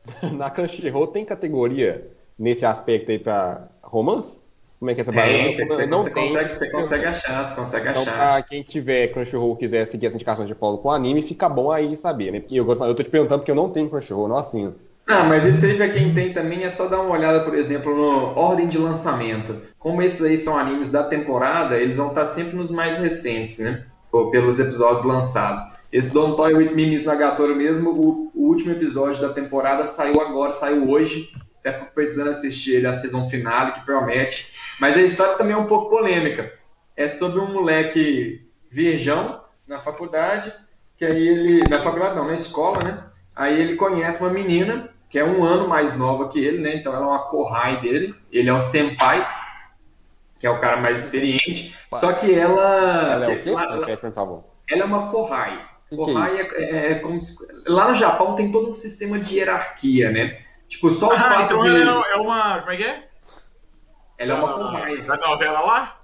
Na 0.36 0.50
Crunchyroll 0.50 1.06
tem 1.08 1.24
categoria 1.24 2.06
nesse 2.38 2.64
aspecto 2.66 3.10
aí 3.10 3.18
pra 3.18 3.68
romance? 3.82 4.40
Como 4.84 4.90
é 4.90 4.94
que 4.94 5.00
é 5.00 5.02
essa 5.02 5.12
Tem, 5.12 5.20
barulho? 5.32 5.52
você, 5.56 5.64
você, 5.64 5.86
não 5.86 6.02
você 6.02 6.10
tem. 6.10 6.28
consegue, 6.28 6.52
você 6.52 6.70
consegue 6.70 7.06
achar, 7.06 7.44
você 7.46 7.54
consegue 7.54 7.88
Então, 7.88 8.02
achar. 8.02 8.14
pra 8.14 8.42
quem 8.42 8.62
tiver 8.62 9.08
Crunchyroll 9.08 9.56
quiser 9.56 9.86
seguir 9.86 10.08
as 10.08 10.14
indicações 10.14 10.46
de 10.48 10.54
Paulo 10.54 10.78
com 10.78 10.90
anime, 10.90 11.22
fica 11.22 11.48
bom 11.48 11.70
aí 11.72 11.96
saber, 11.96 12.30
né? 12.32 12.40
Porque 12.40 12.56
eu, 12.60 12.70
eu 12.70 12.94
tô 12.94 13.02
te 13.02 13.08
perguntando 13.10 13.40
porque 13.40 13.50
eu 13.50 13.54
não 13.54 13.70
tenho 13.70 13.88
Crunchyroll, 13.88 14.28
não 14.28 14.36
assino. 14.36 14.74
Ah, 15.06 15.22
mas 15.24 15.44
isso 15.44 15.64
aí 15.66 15.76
pra 15.76 15.88
quem 15.90 16.14
tem 16.14 16.32
também 16.32 16.64
é 16.64 16.70
só 16.70 16.86
dar 16.88 17.00
uma 17.00 17.12
olhada, 17.14 17.40
por 17.44 17.54
exemplo, 17.54 17.94
no 17.94 18.38
ordem 18.38 18.66
de 18.66 18.78
lançamento. 18.78 19.60
Como 19.78 20.00
esses 20.02 20.22
aí 20.22 20.38
são 20.38 20.56
animes 20.58 20.88
da 20.90 21.04
temporada, 21.04 21.76
eles 21.78 21.96
vão 21.96 22.08
estar 22.08 22.26
sempre 22.26 22.56
nos 22.56 22.70
mais 22.70 22.96
recentes, 22.98 23.58
né? 23.58 23.84
Ou 24.10 24.30
pelos 24.30 24.58
episódios 24.58 25.04
lançados. 25.04 25.62
Esse 25.92 26.08
Don't 26.10 26.36
Toy 26.36 26.54
With 26.54 26.74
Me, 26.74 26.86
Miss 26.86 27.04
Nagatoro 27.04 27.54
mesmo, 27.54 27.90
o, 27.90 28.30
o 28.34 28.48
último 28.48 28.72
episódio 28.72 29.20
da 29.20 29.28
temporada 29.32 29.86
saiu 29.86 30.20
agora, 30.20 30.54
saiu 30.54 30.88
hoje. 30.88 31.30
Até 31.64 31.78
fico 31.78 31.94
precisando 31.94 32.28
assistir 32.28 32.74
ele, 32.76 32.86
a 32.86 32.92
season 32.92 33.30
finale, 33.30 33.72
que 33.72 33.80
promete. 33.86 34.52
Mas 34.78 34.98
a 34.98 35.00
história 35.00 35.34
também 35.36 35.54
é 35.54 35.58
um 35.58 35.64
pouco 35.64 35.88
polêmica. 35.88 36.52
É 36.94 37.08
sobre 37.08 37.40
um 37.40 37.50
moleque 37.50 38.46
virgão 38.70 39.40
na 39.66 39.80
faculdade, 39.80 40.52
que 40.98 41.06
aí 41.06 41.26
ele... 41.26 41.62
Na 41.70 41.80
faculdade 41.80 42.16
não, 42.16 42.26
na 42.26 42.34
escola, 42.34 42.78
né? 42.84 43.02
Aí 43.34 43.58
ele 43.58 43.76
conhece 43.76 44.20
uma 44.20 44.28
menina 44.28 44.90
que 45.08 45.18
é 45.18 45.24
um 45.24 45.42
ano 45.42 45.66
mais 45.66 45.96
nova 45.96 46.28
que 46.28 46.38
ele, 46.38 46.58
né? 46.58 46.76
Então 46.76 46.92
ela 46.92 47.06
é 47.06 47.08
uma 47.08 47.30
kohai 47.30 47.80
dele. 47.80 48.14
Ele 48.30 48.50
é 48.50 48.52
o 48.52 48.60
senpai, 48.60 49.26
que 50.38 50.46
é 50.46 50.50
o 50.50 50.60
cara 50.60 50.76
mais 50.76 51.02
experiente. 51.02 51.74
Só 51.94 52.12
que 52.12 52.34
ela... 52.34 53.12
Ela 53.14 53.24
é 53.24 53.36
o 53.38 53.40
quê? 53.42 53.48
ela- 53.48 53.76
Repete, 53.76 54.00
por 54.02 54.12
favor. 54.12 54.44
ela 54.68 54.82
é 54.82 54.84
uma 54.84 55.08
é 55.08 55.96
Kohai 55.96 56.36
é, 56.40 56.62
é- 56.62 56.92
é 56.92 56.94
como 56.96 57.20
se- 57.22 57.34
Lá 57.66 57.88
no 57.88 57.94
Japão 57.94 58.34
tem 58.34 58.52
todo 58.52 58.70
um 58.70 58.74
sistema 58.74 59.18
de 59.18 59.36
hierarquia, 59.38 60.10
né? 60.10 60.43
Tipo, 60.68 60.90
só 60.90 61.08
o 61.08 61.12
Ah, 61.12 61.18
fato 61.18 61.44
então 61.44 61.60
de... 61.60 61.68
ela 61.68 62.04
é 62.06 62.12
é 62.12 62.16
uma. 62.16 62.58
Como 62.60 62.72
é 62.72 62.76
que 62.76 62.84
é? 62.84 63.08
Ela 64.18 64.32
é 64.32 64.36
uma 64.36 64.54
kohai. 64.54 65.02
Da 65.02 65.16
novela 65.16 65.60
lá? 65.60 66.00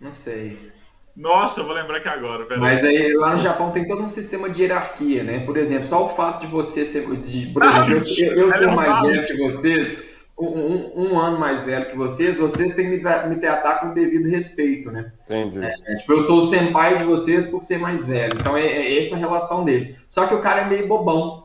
Não 0.00 0.12
sei. 0.12 0.70
Nossa, 1.16 1.60
eu 1.60 1.64
vou 1.66 1.74
lembrar 1.74 1.98
aqui 1.98 2.08
agora. 2.08 2.46
Pera 2.46 2.60
Mas 2.60 2.82
aí. 2.84 2.96
aí 2.96 3.12
lá 3.14 3.34
no 3.34 3.42
Japão 3.42 3.72
tem 3.72 3.86
todo 3.86 4.02
um 4.02 4.08
sistema 4.08 4.48
de 4.48 4.62
hierarquia, 4.62 5.22
né? 5.22 5.40
Por 5.44 5.56
exemplo, 5.56 5.86
só 5.88 6.06
o 6.06 6.08
fato 6.10 6.40
de 6.40 6.46
você 6.46 6.86
ser. 6.86 7.04
De, 7.16 7.46
por 7.52 7.62
exemplo, 7.64 7.92
eu, 8.20 8.26
eu, 8.26 8.36
eu 8.36 8.52
Ela 8.52 8.56
é 8.56 8.62
sou 8.62 8.72
um 8.72 8.76
mais 8.76 9.00
velho 9.02 9.24
que 9.26 9.36
vocês, 9.36 10.02
um, 10.38 10.46
um- 10.46 10.92
um 11.12 11.18
ano 11.18 11.38
mais 11.38 11.64
velho 11.64 11.90
que 11.90 11.96
vocês, 11.96 12.36
vocês 12.36 12.74
têm 12.74 12.84
que 12.86 12.90
me, 12.90 13.00
tra- 13.00 13.26
me 13.26 13.36
tratar 13.36 13.80
com 13.80 13.92
devido 13.92 14.28
respeito, 14.30 14.90
né? 14.90 15.12
Entendi. 15.24 15.58
É, 15.62 15.96
tipo, 15.96 16.12
eu 16.12 16.22
sou 16.22 16.44
o 16.44 16.46
senpai 16.46 16.96
de 16.96 17.04
vocês 17.04 17.44
por 17.46 17.62
ser 17.62 17.78
mais 17.78 18.06
velho. 18.06 18.34
Então 18.36 18.56
é, 18.56 18.64
é 18.66 18.98
essa 19.04 19.14
a 19.16 19.18
relação 19.18 19.64
deles. 19.64 19.94
Só 20.08 20.26
que 20.26 20.34
o 20.34 20.40
cara 20.40 20.62
é 20.62 20.66
meio 20.68 20.86
bobão. 20.88 21.39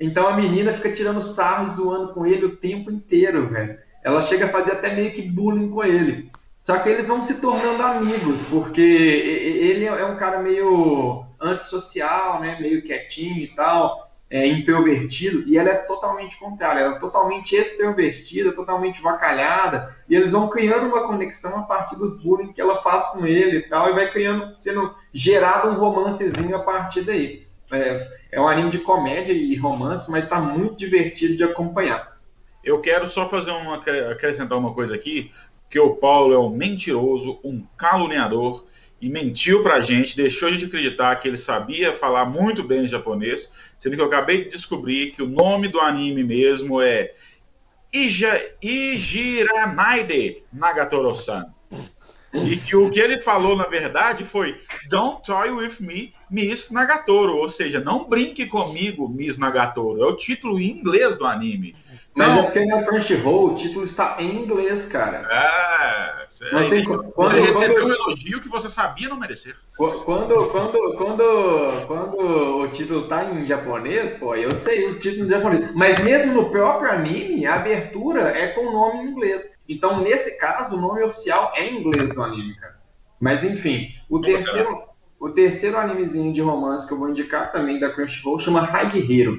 Então 0.00 0.26
a 0.26 0.36
menina 0.36 0.72
fica 0.72 0.90
tirando 0.90 1.20
sarro 1.20 1.66
e 1.66 1.70
zoando 1.70 2.14
com 2.14 2.26
ele 2.26 2.46
o 2.46 2.56
tempo 2.56 2.90
inteiro, 2.90 3.48
velho. 3.48 3.78
Ela 4.02 4.22
chega 4.22 4.46
a 4.46 4.48
fazer 4.48 4.72
até 4.72 4.94
meio 4.94 5.12
que 5.12 5.20
bullying 5.20 5.68
com 5.68 5.84
ele. 5.84 6.30
Só 6.64 6.78
que 6.78 6.88
eles 6.88 7.06
vão 7.06 7.22
se 7.22 7.34
tornando 7.34 7.82
amigos, 7.82 8.40
porque 8.42 8.80
ele 8.80 9.84
é 9.84 10.04
um 10.04 10.16
cara 10.16 10.40
meio 10.40 11.24
antissocial, 11.40 12.40
né? 12.40 12.58
Meio 12.60 12.82
quietinho 12.82 13.42
e 13.42 13.48
tal, 13.48 14.10
é, 14.30 14.46
introvertido, 14.46 15.42
e 15.48 15.58
ela 15.58 15.70
é 15.70 15.74
totalmente 15.74 16.38
contrária, 16.38 16.80
ela 16.80 16.96
é 16.96 17.00
totalmente 17.00 17.56
extrovertida, 17.56 18.52
totalmente 18.52 19.02
vacalhada, 19.02 19.92
e 20.08 20.14
eles 20.14 20.30
vão 20.30 20.48
criando 20.48 20.86
uma 20.86 21.06
conexão 21.06 21.58
a 21.58 21.62
partir 21.62 21.96
dos 21.96 22.22
bullying 22.22 22.52
que 22.52 22.60
ela 22.60 22.80
faz 22.80 23.08
com 23.08 23.26
ele 23.26 23.58
e 23.58 23.68
tal, 23.68 23.90
e 23.90 23.92
vai 23.92 24.08
criando, 24.12 24.56
sendo 24.56 24.94
gerado 25.12 25.68
um 25.68 25.74
romancezinho 25.74 26.54
a 26.54 26.60
partir 26.60 27.02
daí. 27.02 27.49
É, 27.70 28.08
é 28.32 28.40
um 28.40 28.48
anime 28.48 28.70
de 28.70 28.78
comédia 28.78 29.32
e 29.32 29.56
romance, 29.56 30.10
mas 30.10 30.28
tá 30.28 30.40
muito 30.40 30.76
divertido 30.76 31.36
de 31.36 31.44
acompanhar. 31.44 32.18
Eu 32.62 32.80
quero 32.80 33.06
só 33.06 33.28
fazer 33.28 33.50
uma, 33.52 33.76
acrescentar 34.10 34.58
uma 34.58 34.74
coisa 34.74 34.94
aqui, 34.94 35.30
que 35.68 35.78
o 35.78 35.94
Paulo 35.94 36.34
é 36.34 36.38
um 36.38 36.50
mentiroso, 36.50 37.38
um 37.44 37.64
caluniador, 37.76 38.66
e 39.00 39.08
mentiu 39.08 39.62
pra 39.62 39.80
gente, 39.80 40.16
deixou 40.16 40.48
a 40.48 40.52
gente 40.52 40.66
acreditar 40.66 41.16
que 41.16 41.26
ele 41.26 41.36
sabia 41.36 41.92
falar 41.92 42.26
muito 42.26 42.62
bem 42.62 42.86
japonês, 42.86 43.52
sendo 43.78 43.96
que 43.96 44.02
eu 44.02 44.06
acabei 44.06 44.44
de 44.44 44.50
descobrir 44.50 45.12
que 45.12 45.22
o 45.22 45.28
nome 45.28 45.68
do 45.68 45.80
anime 45.80 46.22
mesmo 46.22 46.82
é 46.82 47.12
Ija, 47.92 48.38
Ijiranaide 48.62 50.42
Nagatoro-san. 50.52 51.46
E 52.32 52.56
que 52.56 52.76
o 52.76 52.90
que 52.90 53.00
ele 53.00 53.18
falou, 53.18 53.56
na 53.56 53.66
verdade, 53.66 54.24
foi 54.24 54.60
Don't 54.88 55.22
toy 55.24 55.50
with 55.50 55.76
me, 55.80 56.14
Miss 56.30 56.70
Nagatoro. 56.70 57.36
Ou 57.36 57.48
seja, 57.48 57.80
não 57.80 58.08
brinque 58.08 58.46
comigo, 58.46 59.08
Miss 59.08 59.38
Nagatoro. 59.38 60.02
É 60.02 60.06
o 60.06 60.16
título 60.16 60.58
em 60.60 60.70
inglês 60.70 61.16
do 61.16 61.24
anime. 61.26 61.74
Mas 62.12 62.28
é 62.28 62.34
Não, 62.34 62.42
porque 62.44 62.64
na 62.66 62.82
Crunchyroll 62.82 63.50
o 63.52 63.54
título 63.54 63.84
está 63.84 64.16
em 64.18 64.42
inglês, 64.42 64.84
cara. 64.86 65.28
é, 65.30 66.26
você, 66.28 66.50
Não 66.50 66.68
tem 66.68 66.82
você 66.82 66.98
quando- 67.14 67.32
recebeu 67.40 67.74
quando- 67.76 67.88
um 67.88 67.94
elogio 67.94 68.40
que 68.40 68.48
você 68.48 68.68
sabia 68.68 69.08
não 69.08 69.16
merecer. 69.16 69.54
Qu- 69.76 70.00
Quando, 70.04 70.34
quando, 70.48 70.94
quando, 70.96 71.86
quando 71.86 72.18
o 72.62 72.68
título 72.68 73.06
tá 73.06 73.24
em 73.26 73.46
japonês, 73.46 74.12
pô, 74.18 74.34
eu 74.34 74.56
sei 74.56 74.88
o 74.88 74.98
título 74.98 75.26
em 75.26 75.30
japonês. 75.30 75.70
Mas 75.72 76.00
mesmo 76.00 76.34
no 76.34 76.50
próprio 76.50 76.90
anime, 76.90 77.46
a 77.46 77.54
abertura 77.54 78.22
é 78.36 78.48
com 78.48 78.66
o 78.66 78.72
nome 78.72 79.04
em 79.04 79.10
inglês. 79.12 79.48
Então, 79.68 80.00
nesse 80.02 80.36
caso, 80.36 80.76
o 80.76 80.80
nome 80.80 81.04
oficial 81.04 81.52
é 81.54 81.64
em 81.64 81.78
inglês 81.80 82.10
do 82.12 82.20
anime, 82.22 82.56
cara. 82.56 82.74
Mas 83.20 83.44
enfim, 83.44 83.88
o 84.08 84.14
Como 84.18 84.22
terceiro, 84.24 84.82
o 85.20 85.30
terceiro 85.30 85.78
animezinho 85.78 86.32
de 86.32 86.42
romance 86.42 86.86
que 86.86 86.92
eu 86.94 86.98
vou 86.98 87.10
indicar 87.10 87.52
também 87.52 87.78
da 87.80 87.90
Crunchyroll 87.92 88.40
chama 88.40 88.62
Hagihiro, 88.62 89.38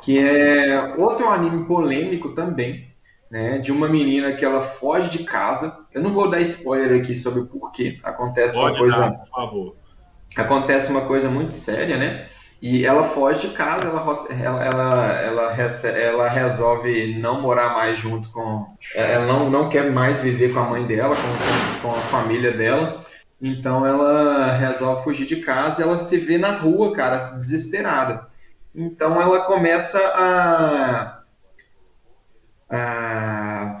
que 0.00 0.18
é 0.18 0.94
outro 0.96 1.28
anime 1.28 1.66
polêmico 1.66 2.34
também. 2.34 2.86
né, 3.30 3.58
de 3.58 3.72
uma 3.72 3.88
menina 3.88 4.34
que 4.36 4.44
ela 4.44 4.62
foge 4.62 5.10
de 5.10 5.20
casa. 5.24 5.76
Eu 5.92 6.02
não 6.02 6.14
vou 6.14 6.30
dar 6.30 6.40
spoiler 6.42 7.00
aqui 7.00 7.16
sobre 7.16 7.40
o 7.40 7.48
porquê. 7.48 7.98
Acontece 8.04 8.54
Pode 8.54 8.64
uma 8.64 8.74
coisa, 8.76 8.98
dar, 8.98 9.12
por 9.12 9.28
favor. 9.28 9.76
acontece 10.36 10.90
uma 10.90 11.06
coisa 11.06 11.30
muito 11.30 11.54
séria, 11.54 11.96
né? 11.98 12.28
E 12.62 12.84
ela 12.86 13.04
foge 13.04 13.48
de 13.48 13.54
casa, 13.54 13.88
ela, 13.88 14.00
ela, 14.30 14.64
ela, 14.66 15.14
ela, 15.22 15.52
ela 15.98 16.28
resolve 16.30 17.18
não 17.20 17.40
morar 17.42 17.70
mais 17.74 17.98
junto 17.98 18.30
com. 18.32 18.76
Ela 18.94 19.26
não, 19.26 19.50
não 19.50 19.68
quer 19.68 19.92
mais 19.92 20.18
viver 20.20 20.52
com 20.52 20.60
a 20.60 20.64
mãe 20.64 20.86
dela, 20.86 21.16
com, 21.16 21.44
com 21.80 21.96
a 21.96 22.04
família 22.04 22.52
dela. 22.52 23.05
Então 23.40 23.86
ela 23.86 24.52
resolve 24.54 25.04
fugir 25.04 25.26
de 25.26 25.36
casa 25.36 25.80
e 25.80 25.84
ela 25.84 26.00
se 26.00 26.16
vê 26.18 26.38
na 26.38 26.52
rua, 26.56 26.94
cara, 26.94 27.18
desesperada. 27.38 28.26
Então 28.74 29.20
ela 29.20 29.40
começa 29.46 29.98
a. 29.98 31.22
a, 32.68 33.78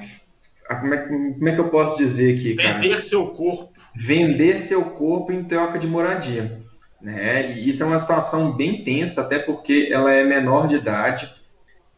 a- 0.68 0.76
como, 0.76 0.94
é, 0.94 0.98
que- 0.98 1.08
como 1.34 1.48
é 1.48 1.54
que 1.54 1.60
eu 1.60 1.70
posso 1.70 1.96
dizer 1.98 2.36
aqui, 2.36 2.56
cara? 2.56 2.78
Vender 2.80 3.02
seu 3.02 3.28
corpo. 3.28 3.72
vender 3.94 4.60
seu 4.62 4.84
corpo 4.92 5.32
em 5.32 5.44
troca 5.44 5.78
de 5.78 5.86
moradia. 5.86 6.60
Né? 7.00 7.52
E 7.52 7.68
isso 7.70 7.82
é 7.82 7.86
uma 7.86 8.00
situação 8.00 8.52
bem 8.56 8.84
tensa, 8.84 9.22
até 9.22 9.38
porque 9.38 9.88
ela 9.92 10.12
é 10.12 10.24
menor 10.24 10.68
de 10.68 10.76
idade. 10.76 11.30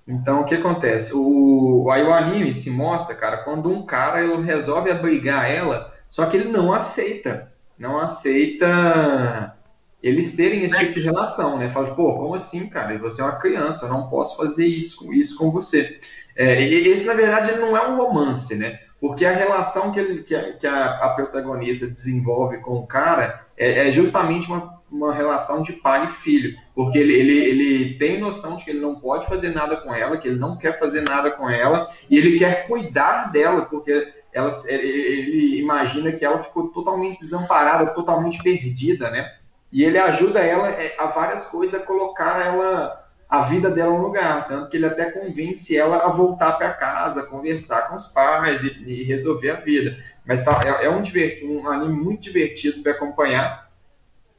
Então, 0.07 0.42
o 0.42 0.44
que 0.44 0.55
acontece? 0.55 1.12
O, 1.14 1.90
aí 1.92 2.03
o 2.03 2.12
anime 2.12 2.55
se 2.55 2.71
mostra, 2.71 3.14
cara, 3.14 3.38
quando 3.38 3.71
um 3.71 3.85
cara 3.87 4.23
ele 4.23 4.42
resolve 4.42 4.90
abrigar 4.90 5.51
ela, 5.51 5.92
só 6.09 6.27
que 6.27 6.37
ele 6.37 6.51
não 6.51 6.73
aceita. 6.73 7.53
Não 7.79 8.01
aceita 8.01 9.55
eles 10.03 10.35
terem 10.35 10.64
esse 10.64 10.79
tipo 10.79 11.01
de 11.01 11.07
relação, 11.07 11.59
né? 11.59 11.71
Fala, 11.71 11.94
pô, 11.94 12.14
como 12.14 12.35
assim, 12.35 12.68
cara? 12.68 12.97
Você 12.99 13.21
é 13.21 13.25
uma 13.25 13.38
criança, 13.38 13.87
eu 13.87 13.90
não 13.90 14.09
posso 14.09 14.37
fazer 14.37 14.66
isso, 14.66 15.12
isso 15.12 15.37
com 15.37 15.51
você. 15.51 15.99
É, 16.37 16.62
esse, 16.62 17.05
na 17.05 17.14
verdade, 17.14 17.59
não 17.59 17.77
é 17.77 17.88
um 17.88 17.97
romance, 17.97 18.55
né? 18.55 18.79
Porque 19.01 19.25
a 19.25 19.33
relação 19.33 19.92
que, 19.92 20.01
ele, 20.01 20.23
que, 20.23 20.35
a, 20.35 20.53
que 20.53 20.66
a 20.66 21.12
protagonista 21.14 21.87
desenvolve 21.87 22.59
com 22.59 22.75
o 22.75 22.87
cara 22.87 23.47
é, 23.57 23.88
é 23.88 23.92
justamente 23.92 24.49
uma, 24.49 24.81
uma 24.90 25.12
relação 25.12 25.62
de 25.62 25.73
pai 25.73 26.07
e 26.07 26.12
filho. 26.14 26.57
Porque 26.75 26.99
ele, 26.99 27.14
ele, 27.14 27.38
ele 27.38 27.94
tem 27.99 28.21
noção 28.21 28.57
de 28.57 28.64
que 28.64 28.71
ele 28.71 28.81
não 28.81 28.97
pode 28.97 29.27
fazer 29.27 29.51
nada 29.51 29.77
com 29.77 29.94
ela, 29.94 30.16
que 30.16 30.29
ele 30.29 30.38
não 30.38 30.57
quer 30.57 30.79
fazer 30.79 31.01
nada 31.01 31.31
com 31.31 31.49
ela, 31.49 31.88
e 32.09 32.16
ele 32.16 32.38
quer 32.38 32.66
cuidar 32.66 33.31
dela, 33.31 33.62
porque 33.62 34.12
ela, 34.38 34.57
ele, 34.66 35.59
imagina 35.59 36.12
que 36.12 36.24
ela 36.24 36.42
ficou 36.42 36.68
totalmente 36.68 37.18
desamparada, 37.20 37.90
totalmente 37.90 38.42
perdida, 38.42 39.11
né? 39.11 39.35
E 39.72 39.85
ele 39.85 39.98
ajuda 39.98 40.40
ela 40.40 40.70
é, 40.70 40.94
a 40.98 41.07
várias 41.07 41.44
coisas, 41.46 41.81
a 41.81 41.85
colocar 41.85 42.46
ela 42.46 43.05
a 43.29 43.42
vida 43.42 43.68
dela 43.70 43.92
no 43.92 44.07
lugar, 44.07 44.48
tanto 44.48 44.70
que 44.70 44.79
ele 44.79 44.87
até 44.87 45.11
convence 45.11 45.77
ela 45.77 45.98
a 45.98 46.09
voltar 46.09 46.53
para 46.53 46.72
casa, 46.72 47.24
conversar 47.24 47.88
com 47.88 47.96
os 47.96 48.07
pais 48.07 48.62
e, 48.62 48.68
e 48.87 49.03
resolver 49.03 49.51
a 49.51 49.57
vida. 49.57 49.98
Mas 50.24 50.42
tá, 50.42 50.61
é, 50.64 50.87
é 50.87 50.90
um, 50.90 51.03
um 51.44 51.68
anime 51.68 51.92
muito 51.92 52.22
divertido 52.22 52.83
para 52.83 52.92
acompanhar. 52.92 53.68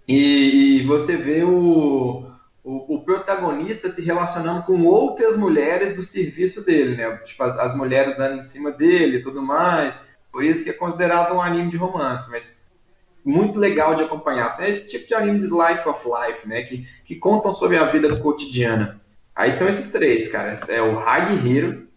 E, 0.07 0.79
e 0.81 0.85
você 0.87 1.15
vê 1.15 1.43
o, 1.43 2.28
o, 2.63 2.95
o 2.95 3.03
protagonista 3.03 3.89
se 3.89 4.01
relacionando 4.01 4.63
com 4.63 4.85
outras 4.85 5.37
mulheres 5.37 5.95
do 5.95 6.03
serviço 6.03 6.61
dele, 6.61 6.95
né? 6.95 7.17
Tipo, 7.17 7.43
as, 7.43 7.57
as 7.57 7.75
mulheres 7.75 8.17
dando 8.17 8.37
em 8.37 8.41
cima 8.41 8.71
dele 8.71 9.17
e 9.17 9.23
tudo 9.23 9.41
mais. 9.41 9.99
Por 10.31 10.43
isso 10.43 10.63
que 10.63 10.69
é 10.69 10.73
considerado 10.73 11.33
um 11.33 11.41
anime 11.41 11.71
de 11.71 11.77
romance, 11.77 12.29
mas 12.29 12.59
muito 13.23 13.59
legal 13.59 13.95
de 13.95 14.03
acompanhar. 14.03 14.55
É 14.59 14.69
esse 14.69 14.91
tipo 14.91 15.07
de 15.07 15.13
anime 15.13 15.39
de 15.39 15.45
life 15.45 15.87
of 15.87 16.05
life, 16.07 16.47
né? 16.47 16.63
Que, 16.63 16.87
que 17.03 17.15
contam 17.15 17.53
sobre 17.53 17.77
a 17.77 17.85
vida 17.85 18.15
cotidiana. 18.17 18.99
Aí 19.35 19.53
são 19.53 19.67
esses 19.69 19.91
três, 19.91 20.31
cara. 20.31 20.53
É 20.67 20.81
o 20.81 20.99
Hag 20.99 21.47
Hero, 21.47 21.87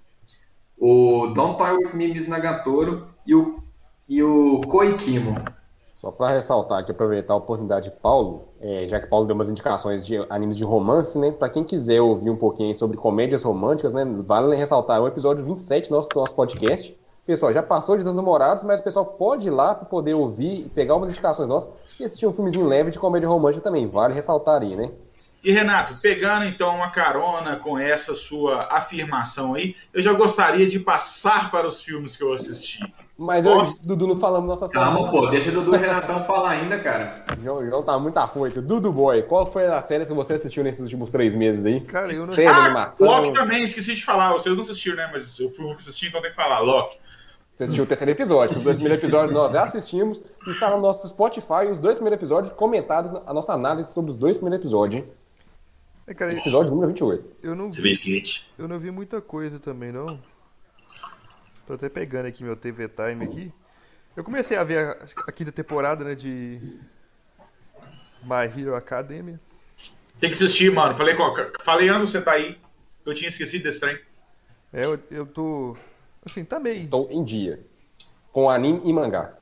o 0.78 1.28
Don't 1.28 1.58
Toy 1.58 1.72
With 1.72 1.94
Me 1.94 2.14
Miss 2.14 2.28
Nagatoro 2.28 3.08
e 3.26 3.34
o, 3.34 3.62
e 4.08 4.22
o 4.22 4.60
Koikimo. 4.62 5.36
Só 6.02 6.10
para 6.10 6.34
ressaltar 6.34 6.80
aqui, 6.80 6.90
aproveitar 6.90 7.32
a 7.32 7.36
oportunidade 7.36 7.88
de 7.88 7.96
Paulo, 7.96 8.48
é, 8.60 8.88
já 8.88 8.98
que 8.98 9.06
Paulo 9.06 9.24
deu 9.24 9.36
umas 9.36 9.48
indicações 9.48 10.04
de 10.04 10.16
animes 10.28 10.56
de 10.56 10.64
romance, 10.64 11.16
né? 11.16 11.30
Para 11.30 11.48
quem 11.48 11.62
quiser 11.62 12.00
ouvir 12.00 12.28
um 12.28 12.34
pouquinho 12.34 12.74
sobre 12.74 12.96
comédias 12.96 13.44
românticas, 13.44 13.92
né? 13.92 14.04
Vale 14.26 14.56
ressaltar 14.56 15.00
o 15.00 15.06
episódio 15.06 15.44
27 15.44 15.88
do 15.88 15.94
nosso, 15.94 16.08
nosso 16.16 16.34
podcast. 16.34 16.92
Pessoal, 17.24 17.52
já 17.52 17.62
passou 17.62 17.96
de 17.96 18.02
Dos 18.02 18.14
Namorados, 18.14 18.64
mas 18.64 18.80
o 18.80 18.82
pessoal 18.82 19.04
pode 19.04 19.46
ir 19.46 19.52
lá 19.52 19.76
para 19.76 19.84
poder 19.84 20.14
ouvir 20.14 20.66
e 20.66 20.68
pegar 20.70 20.96
umas 20.96 21.08
indicações 21.08 21.48
nossas 21.48 21.70
e 22.00 22.04
assistir 22.04 22.26
um 22.26 22.32
filmezinho 22.32 22.66
leve 22.66 22.90
de 22.90 22.98
comédia 22.98 23.28
romântica 23.28 23.62
também. 23.62 23.86
Vale 23.86 24.12
ressaltar 24.12 24.60
aí, 24.60 24.74
né? 24.74 24.90
E 25.44 25.52
Renato, 25.52 26.00
pegando 26.02 26.46
então 26.46 26.74
uma 26.74 26.90
carona 26.90 27.54
com 27.54 27.78
essa 27.78 28.12
sua 28.12 28.64
afirmação 28.72 29.54
aí, 29.54 29.76
eu 29.94 30.02
já 30.02 30.12
gostaria 30.12 30.66
de 30.66 30.80
passar 30.80 31.48
para 31.52 31.64
os 31.64 31.80
filmes 31.80 32.16
que 32.16 32.24
eu 32.24 32.32
assisti. 32.32 32.80
Mas 33.22 33.46
eu 33.46 33.56
e 33.56 33.86
Dudu 33.86 34.08
não 34.08 34.18
falamos 34.18 34.48
nossa 34.48 34.68
Calma, 34.68 35.08
pô, 35.08 35.28
deixa 35.28 35.50
o 35.50 35.52
Dudu 35.52 35.76
e 35.76 35.78
o 35.78 35.80
Renatão 35.80 36.24
falar 36.26 36.50
ainda, 36.50 36.76
cara. 36.80 37.12
O 37.38 37.42
João, 37.42 37.64
João 37.64 37.82
tá 37.84 37.96
muito 37.96 38.16
afoito. 38.18 38.60
Dudu 38.60 38.92
Boy, 38.92 39.22
qual 39.22 39.46
foi 39.46 39.66
a 39.66 39.80
série 39.80 40.04
que 40.04 40.12
você 40.12 40.34
assistiu 40.34 40.64
nesses 40.64 40.82
últimos 40.82 41.08
três 41.08 41.32
meses 41.32 41.64
aí? 41.64 41.80
Cara, 41.82 42.12
eu 42.12 42.26
não 42.26 42.34
de 42.34 42.44
Ah, 42.44 42.64
animação. 42.64 43.06
Loki 43.06 43.32
também, 43.32 43.62
esqueci 43.62 43.94
de 43.94 44.04
falar. 44.04 44.32
Vocês 44.32 44.56
não 44.56 44.62
assistiram, 44.62 44.96
né? 44.96 45.08
Mas 45.12 45.38
eu 45.38 45.50
fui 45.50 45.64
o 45.64 45.68
que 45.76 45.82
assisti, 45.82 46.08
então 46.08 46.20
tem 46.20 46.30
que 46.30 46.36
falar. 46.36 46.58
Loki. 46.58 46.98
Você 47.54 47.64
assistiu 47.64 47.84
o 47.84 47.86
terceiro 47.86 48.10
episódio. 48.10 48.56
Os 48.56 48.64
dois 48.64 48.76
primeiros 48.76 49.00
episódios 49.00 49.32
nós 49.32 49.52
já 49.52 49.62
assistimos. 49.62 50.20
E 50.44 50.50
está 50.50 50.68
no 50.70 50.80
nosso 50.80 51.08
Spotify 51.08 51.70
os 51.70 51.78
dois 51.78 51.94
primeiros 51.94 52.18
episódios 52.18 52.52
comentados, 52.54 53.22
a 53.24 53.32
nossa 53.32 53.52
análise 53.52 53.92
sobre 53.92 54.10
os 54.10 54.16
dois 54.16 54.36
primeiros 54.36 54.64
episódios, 54.64 55.02
hein? 55.02 55.08
É, 56.08 56.14
cara, 56.14 56.32
Episódio 56.32 56.70
número 56.72 56.88
28. 56.88 57.24
eu 57.44 57.54
não 57.54 57.72
Você 57.72 57.80
vi, 57.80 58.22
eu 58.58 58.66
não 58.66 58.80
vi 58.80 58.90
muita 58.90 59.20
coisa 59.20 59.60
também, 59.60 59.92
não. 59.92 60.18
Tô 61.66 61.74
até 61.74 61.88
pegando 61.88 62.26
aqui 62.26 62.42
meu 62.42 62.56
TV 62.56 62.88
Time 62.88 63.24
aqui. 63.24 63.52
Eu 64.16 64.24
comecei 64.24 64.56
a 64.56 64.64
ver 64.64 64.78
a, 64.86 64.96
a 65.26 65.32
quinta 65.32 65.52
temporada, 65.52 66.04
né, 66.04 66.14
de 66.14 66.60
My 68.24 68.44
Hero 68.56 68.74
Academia. 68.74 69.40
Tem 70.20 70.30
que 70.30 70.36
assistir, 70.36 70.70
mano. 70.70 70.94
Falei. 70.94 71.16
Falei 71.62 71.88
antes 71.88 72.10
você 72.10 72.20
tá 72.20 72.32
aí. 72.32 72.58
Eu 73.04 73.14
tinha 73.14 73.28
esquecido 73.28 73.64
desse 73.64 73.80
trem. 73.80 73.98
É, 74.72 74.84
eu, 74.84 74.98
eu 75.10 75.26
tô. 75.26 75.76
Assim, 76.24 76.44
tá 76.44 76.60
meio. 76.60 76.82
Estou 76.82 77.08
em 77.10 77.24
dia. 77.24 77.60
Com 78.32 78.48
anime 78.48 78.80
e 78.84 78.92
mangá. 78.92 79.34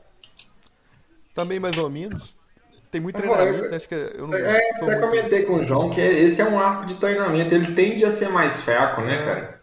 Tá 1.34 1.44
meio 1.44 1.60
mais 1.60 1.76
ou 1.76 1.90
menos. 1.90 2.36
Tem 2.90 3.00
muito 3.00 3.18
É, 3.18 3.20
treinamento, 3.22 3.64
é, 3.66 3.68
né? 3.68 3.76
Acho 3.76 3.88
que 3.88 3.94
eu 3.94 4.26
não 4.26 4.34
É, 4.36 4.70
até 4.70 4.82
muito. 4.82 5.00
comentei 5.00 5.42
com 5.44 5.54
o 5.56 5.64
João 5.64 5.90
que 5.90 6.00
esse 6.00 6.40
é 6.40 6.44
um 6.44 6.58
arco 6.58 6.86
de 6.86 6.94
treinamento. 6.94 7.54
Ele 7.54 7.74
tende 7.74 8.04
a 8.04 8.10
ser 8.10 8.28
mais 8.30 8.60
fraco, 8.62 9.02
né, 9.02 9.14
É. 9.14 9.24
cara? 9.24 9.59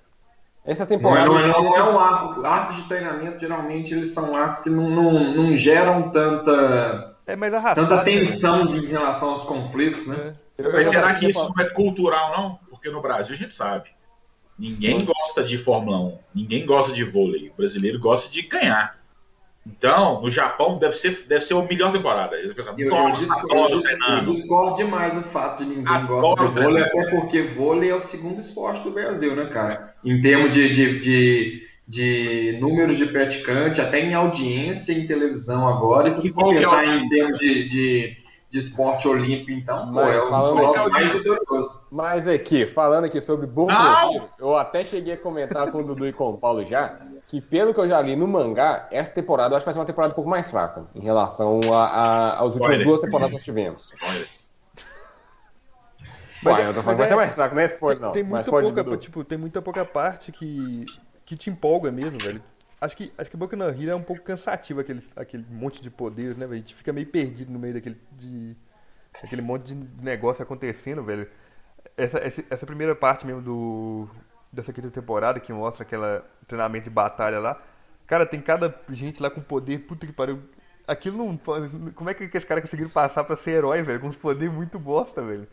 Essa 0.67 0.83
Não 0.83 0.85
é, 0.85 0.97
temporada. 0.97 1.25
não, 1.27 1.39
é, 1.39 1.47
não 1.47 1.75
é 1.77 1.83
um 1.91 1.97
arco. 1.97 2.45
Arcos 2.45 2.75
de 2.75 2.83
treinamento, 2.83 3.39
geralmente, 3.39 3.93
eles 3.93 4.13
são 4.13 4.35
arcos 4.35 4.61
que 4.61 4.69
não, 4.69 4.89
não, 4.89 5.33
não 5.33 5.55
geram 5.55 6.09
tanta, 6.11 7.15
É 7.25 7.37
mais 7.37 7.53
arrastado. 7.53 7.87
tanta 7.87 8.03
né? 8.03 8.19
tensão 8.19 8.75
em 8.75 8.85
relação 8.87 9.29
aos 9.29 9.43
conflitos, 9.45 10.05
né? 10.05 10.35
É. 10.57 10.71
Mas 10.73 10.87
será 10.87 11.15
que 11.15 11.29
isso 11.29 11.51
não 11.55 11.65
é 11.65 11.69
cultural, 11.69 12.31
não? 12.37 12.59
Porque 12.69 12.89
no 12.89 13.01
Brasil 13.01 13.33
a 13.33 13.37
gente 13.37 13.53
sabe. 13.53 13.89
Ninguém 14.59 15.05
gosta 15.05 15.43
de 15.43 15.57
Fórmula 15.57 15.99
1. 15.99 16.19
Ninguém 16.35 16.65
gosta 16.65 16.91
de 16.91 17.03
vôlei. 17.03 17.49
O 17.49 17.53
brasileiro 17.55 17.99
gosta 17.99 18.29
de 18.29 18.41
ganhar. 18.41 18.97
Então, 19.69 20.21
no 20.21 20.29
Japão, 20.31 20.77
deve 20.79 20.95
ser, 20.95 21.25
deve 21.27 21.43
ser 21.43 21.53
a 21.55 21.61
melhor 21.61 21.91
temporada. 21.91 22.35
Eles 22.37 22.53
pensam, 22.53 22.73
Eu, 22.77 22.85
eu, 22.85 22.91
nossa, 22.91 23.21
discordo, 23.21 23.51
adoro 23.51 23.73
eu, 23.73 23.79
dis- 23.79 23.91
eu 23.91 23.97
treinando. 23.97 24.33
discordo 24.33 24.75
demais 24.75 25.13
do 25.13 25.23
fato 25.23 25.63
de 25.63 25.69
ninguém 25.69 25.93
Adoro 25.93 26.21
gosta 26.21 26.47
de 26.47 26.61
vôlei, 26.61 26.83
treinando. 26.83 27.09
até 27.09 27.19
porque 27.19 27.41
vôlei 27.43 27.89
é 27.89 27.95
o 27.95 28.01
segundo 28.01 28.39
esporte 28.39 28.81
do 28.83 28.91
Brasil, 28.91 29.35
né, 29.35 29.45
cara? 29.47 29.93
Em 30.03 30.21
termos 30.21 30.53
de, 30.53 30.69
de, 30.73 30.99
de, 30.99 31.67
de 31.87 32.57
números 32.61 32.97
de 32.97 33.05
praticante, 33.07 33.81
até 33.81 33.99
em 33.99 34.13
audiência 34.13 34.93
em 34.93 35.05
televisão 35.05 35.67
agora, 35.67 36.09
e 36.09 36.13
se 36.13 36.29
você 36.29 36.55
é 36.55 36.59
pensar 36.59 36.83
o 36.83 36.95
em 36.99 37.09
termos 37.09 37.37
de, 37.39 37.67
de, 37.67 38.17
de 38.49 38.57
esporte 38.59 39.07
olímpico, 39.07 39.51
então, 39.51 39.87
pô, 39.87 39.93
Mas 39.93 40.15
é 40.15 40.19
o 40.21 40.29
falando 40.29 40.59
esporte 40.59 40.79
aqui- 40.79 40.89
mais 40.91 41.11
vitorioso. 41.11 41.81
Mas 41.91 42.27
aqui, 42.27 42.65
falando 42.65 43.05
aqui 43.05 43.21
sobre! 43.21 43.47
Hero, 43.47 44.23
eu 44.39 44.55
até 44.55 44.83
cheguei 44.83 45.13
a 45.13 45.17
comentar 45.17 45.71
com 45.71 45.79
o 45.79 45.83
Dudu 45.83 46.07
e 46.07 46.13
com 46.13 46.29
o 46.31 46.37
Paulo 46.37 46.65
já, 46.65 46.99
que 47.27 47.41
pelo 47.41 47.73
que 47.73 47.79
eu 47.79 47.87
já 47.89 48.01
li 48.01 48.15
no 48.15 48.27
mangá, 48.27 48.87
essa 48.89 49.11
temporada 49.11 49.53
eu 49.53 49.57
acho 49.57 49.63
que 49.63 49.67
vai 49.67 49.73
ser 49.73 49.79
uma 49.79 49.85
temporada 49.85 50.13
um 50.13 50.15
pouco 50.15 50.29
mais 50.29 50.49
fraca 50.49 50.87
em 50.95 51.01
relação 51.01 51.59
a, 51.73 52.41
últimas 52.43 52.81
duas 52.83 53.01
temporadas 53.01 53.29
que 53.29 53.35
nós 53.35 53.43
tivemos. 53.43 53.93
Mas 56.41 56.53
Uai, 56.53 56.67
eu 56.67 56.73
tô 56.73 56.83
falando 56.83 56.99
mas 56.99 57.11
é- 57.11 57.15
mais 57.15 57.35
fraco, 57.35 57.55
não 57.55 57.61
é 57.61 57.65
spoiler, 57.65 57.97
Tem, 57.99 58.05
não. 58.05 58.11
tem 58.13 58.23
Mas 58.23 58.31
muita 58.47 58.51
pouca, 58.51 58.97
tipo, 58.97 59.23
tem 59.23 59.37
muita 59.37 59.61
pouca 59.61 59.83
parte 59.83 60.31
que, 60.31 60.85
que 61.25 61.35
te 61.35 61.49
empolga 61.49 61.91
mesmo, 61.91 62.17
velho. 62.19 62.41
Acho 62.79 62.95
que, 62.95 63.11
acho 63.17 63.29
que 63.29 63.35
Boku 63.35 63.55
no 63.55 63.67
Hero 63.67 63.89
é 63.89 63.95
um 63.95 64.03
pouco 64.03 64.21
cansativo 64.21 64.79
aquele, 64.79 65.03
aquele 65.15 65.43
monte 65.49 65.81
de 65.81 65.89
poderes, 65.89 66.37
né, 66.37 66.45
velho? 66.45 66.53
A 66.53 66.57
gente 66.57 66.75
fica 66.75 66.93
meio 66.93 67.07
perdido 67.07 67.51
no 67.51 67.57
meio 67.57 67.73
daquele, 67.73 67.99
de, 68.11 68.55
aquele 69.21 69.41
monte 69.41 69.73
de 69.73 69.75
negócio 70.01 70.43
acontecendo, 70.43 71.03
velho. 71.03 71.27
Essa, 71.97 72.19
essa, 72.19 72.43
essa 72.51 72.65
primeira 72.67 72.95
parte 72.95 73.25
mesmo 73.25 73.41
do, 73.41 74.07
dessa 74.57 74.73
quinta 74.73 74.89
temporada 74.89 75.39
que 75.39 75.53
mostra 75.53 75.83
aquela 75.83 76.25
treinamento 76.47 76.85
de 76.85 76.89
batalha 76.89 77.39
lá. 77.39 77.61
Cara, 78.05 78.25
tem 78.25 78.41
cada 78.41 78.73
gente 78.89 79.21
lá 79.21 79.29
com 79.29 79.41
poder, 79.41 79.79
puta 79.79 80.05
que 80.05 80.11
pariu. 80.11 80.41
Aquilo 80.87 81.17
não. 81.17 81.37
Como 81.93 82.09
é 82.09 82.13
que, 82.13 82.27
que 82.27 82.37
os 82.37 82.45
caras 82.45 82.63
conseguiram 82.63 82.89
passar 82.89 83.23
pra 83.23 83.35
ser 83.37 83.51
herói, 83.51 83.81
velho? 83.83 83.99
Com 83.99 84.07
uns 84.07 84.15
poderes 84.15 84.53
muito 84.53 84.79
bosta, 84.79 85.21
velho. 85.21 85.47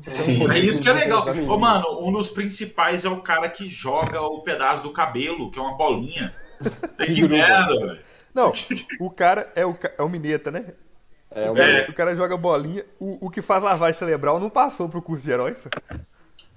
Tipo, 0.00 0.24
tem 0.24 0.46
um 0.46 0.52
É 0.52 0.58
isso 0.58 0.82
que 0.82 0.88
é 0.88 0.92
legal. 0.92 1.26
Ô, 1.28 1.58
mano, 1.58 2.06
um 2.06 2.12
dos 2.12 2.28
principais 2.28 3.04
é 3.04 3.08
o 3.08 3.20
cara 3.20 3.48
que 3.48 3.68
joga 3.68 4.20
o 4.22 4.42
pedaço 4.42 4.82
do 4.82 4.92
cabelo, 4.92 5.50
que 5.50 5.58
é 5.58 5.62
uma 5.62 5.76
bolinha. 5.76 6.32
Que 6.96 7.14
Juro, 7.14 7.34
merda, 7.34 7.78
velho. 7.78 7.98
Não, 8.32 8.50
o 8.98 9.10
cara 9.10 9.52
é 9.54 9.66
o, 9.66 9.76
é 9.98 10.02
o 10.02 10.08
Mineta, 10.08 10.50
né? 10.50 10.72
É, 11.30 11.50
o 11.50 11.56
É. 11.58 11.86
O 11.88 11.92
cara 11.92 12.16
joga 12.16 12.34
bolinha. 12.36 12.82
O, 12.98 13.26
o 13.26 13.30
que 13.30 13.42
faz 13.42 13.62
lavagem 13.62 13.98
cerebral 13.98 14.40
não 14.40 14.48
passou 14.48 14.88
pro 14.88 15.02
curso 15.02 15.24
de 15.24 15.30
heróis. 15.30 15.68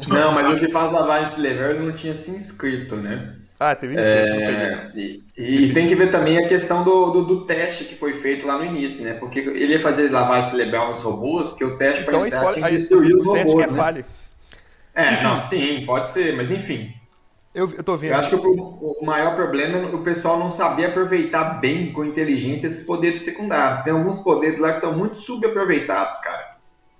Não, 0.08 0.32
mas 0.32 0.58
o 0.58 0.66
que 0.66 0.72
faz 0.72 0.92
lavagem 0.92 1.36
cerebral 1.36 1.72
ele 1.72 1.86
não 1.86 1.94
tinha 1.94 2.16
se 2.16 2.32
inscrito, 2.32 2.96
né? 2.96 3.36
Ah, 3.60 3.76
teve 3.76 3.96
peguei. 3.96 4.06
É, 4.06 4.92
e, 4.96 5.24
e 5.38 5.74
tem 5.74 5.88
que 5.88 5.96
ver 5.96 6.10
também 6.12 6.38
a 6.38 6.48
questão 6.48 6.84
do, 6.84 7.12
do, 7.12 7.26
do 7.26 7.46
teste 7.46 7.84
que 7.84 7.96
foi 7.96 8.22
feito 8.22 8.48
lá 8.48 8.58
no 8.58 8.66
início, 8.66 9.04
né? 9.04 9.14
Porque 9.16 9.40
ele 9.40 9.74
ia 9.74 9.82
fazer 9.82 10.10
lavagem 10.10 10.50
cerebral 10.50 10.90
nos 10.90 11.02
robôs, 11.02 11.50
porque 11.50 11.66
o 11.66 11.78
teste 11.78 12.06
para 12.06 12.14
Então 12.14 12.24
a 12.24 12.28
entrar 12.28 12.54
tinha 12.54 12.66
que 12.66 12.72
destruir 12.78 13.16
os 13.18 13.26
o 13.26 13.34
teste 13.34 13.48
que 13.48 13.52
robôs, 13.52 13.68
é 13.68 13.72
né? 13.72 13.78
falha. 13.78 14.06
É, 14.96 15.22
não, 15.24 15.44
sim, 15.44 15.84
pode 15.86 16.10
ser, 16.10 16.36
mas 16.38 16.50
enfim. 16.50 16.94
Eu, 17.54 17.70
eu 17.76 17.84
tô 17.84 17.98
vendo. 17.98 18.14
Eu 18.14 18.18
acho 18.20 18.30
que 18.30 18.36
o, 18.36 18.96
o 19.02 19.06
maior 19.06 19.36
problema 19.36 19.78
é 19.78 19.96
o 19.96 20.04
pessoal 20.04 20.40
não 20.40 20.52
saber 20.52 20.86
aproveitar 20.86 21.60
bem 21.60 21.92
com 21.92 22.06
inteligência 22.06 22.68
esses 22.68 22.86
poderes 22.86 23.22
secundários. 23.22 23.84
Tem 23.84 23.92
alguns 23.92 24.20
poderes 24.20 24.58
lá 24.60 24.72
que 24.72 24.80
são 24.80 24.98
muito 24.98 25.18
subaproveitados, 25.18 26.18
cara. 26.20 26.49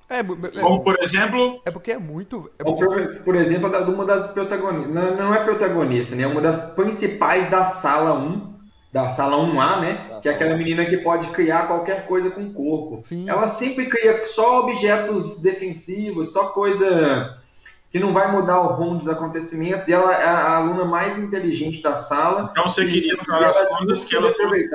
É, 0.10 0.20
é, 0.20 0.62
Como, 0.62 0.84
por 0.84 0.98
exemplo, 1.02 1.62
é 1.66 1.72
porque 1.72 1.92
é 1.92 2.00
muito. 2.00 2.52
É 2.58 2.64
porque- 2.64 2.86
por, 2.86 3.16
por 3.24 3.36
exemplo, 3.36 3.70
uma 3.94 4.06
das 4.06 4.32
protagonistas. 4.32 4.92
Não, 4.94 5.16
não 5.16 5.34
é 5.36 5.44
protagonista, 5.44 6.16
né? 6.16 6.24
É 6.24 6.28
uma 6.28 6.42
das 6.42 6.74
principais 6.74 7.50
da 7.50 7.66
sala 7.66 8.14
1, 8.14 8.56
da 8.92 9.10
sala 9.10 9.38
1A, 9.38 9.80
né? 9.80 10.08
Da 10.10 10.20
que 10.20 10.28
é 10.28 10.32
aquela 10.32 10.58
menina 10.58 10.84
que 10.86 10.98
pode 10.98 11.28
criar 11.28 11.68
qualquer 11.68 12.08
coisa 12.08 12.32
com 12.32 12.42
o 12.42 12.54
corpo. 12.54 13.02
Sim. 13.06 13.30
Ela 13.30 13.48
sempre 13.48 13.86
cria 13.86 14.26
só 14.26 14.62
objetos 14.62 15.40
defensivos, 15.40 16.34
só 16.34 16.46
coisa 16.48 17.38
que 17.92 18.00
não 18.00 18.12
vai 18.12 18.32
mudar 18.32 18.60
o 18.62 18.74
rumo 18.74 18.98
dos 18.98 19.08
acontecimentos. 19.08 19.88
E 19.88 19.94
ela 19.94 20.14
é 20.14 20.26
a 20.26 20.58
aluna 20.58 20.86
mais 20.86 21.18
inteligente 21.20 21.84
da 21.84 21.96
sala. 21.96 22.50
então 22.52 22.68
você 22.68 22.86
queria, 22.86 23.14
no 23.16 23.24
final 23.24 23.42
das 23.42 23.58
ela 23.58 23.66
é 23.66 23.70
contas, 23.70 24.06
que 24.06 24.16
ela 24.16 24.34
fosse. 24.34 24.70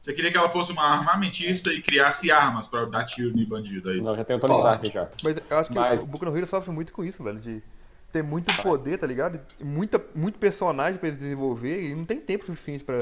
Você 0.00 0.12
queria 0.12 0.30
que 0.30 0.36
ela 0.38 0.48
fosse 0.48 0.72
uma 0.72 0.82
armamentista 0.82 1.70
e 1.72 1.80
criasse 1.82 2.30
armas 2.30 2.66
pra 2.66 2.84
dar 2.86 3.04
tiro 3.04 3.38
em 3.38 3.44
bandido, 3.44 3.90
é 3.90 3.94
isso? 3.96 4.04
Não, 4.04 4.16
já 4.16 4.24
tem 4.24 4.36
o 4.36 4.40
Tony. 4.40 4.54
Stark 4.54 4.88
já. 4.90 5.08
Mas 5.22 5.42
eu 5.50 5.58
acho 5.58 5.70
que 5.70 5.78
Mas- 5.78 6.02
o 6.02 6.06
Boku 6.06 6.24
no 6.24 6.36
Hero 6.36 6.46
sofre 6.46 6.72
muito 6.72 6.92
com 6.92 7.04
isso, 7.04 7.22
velho. 7.22 7.38
De 7.38 7.62
ter 8.10 8.22
muito 8.22 8.54
poder, 8.62 8.98
tá 8.98 9.06
ligado? 9.06 9.40
Muita, 9.60 10.02
muito 10.14 10.38
personagem 10.38 10.98
pra 10.98 11.08
eles 11.08 11.20
desenvolver 11.20 11.90
e 11.90 11.94
não 11.94 12.04
tem 12.04 12.18
tempo 12.18 12.44
suficiente 12.46 12.82
pra 12.82 12.96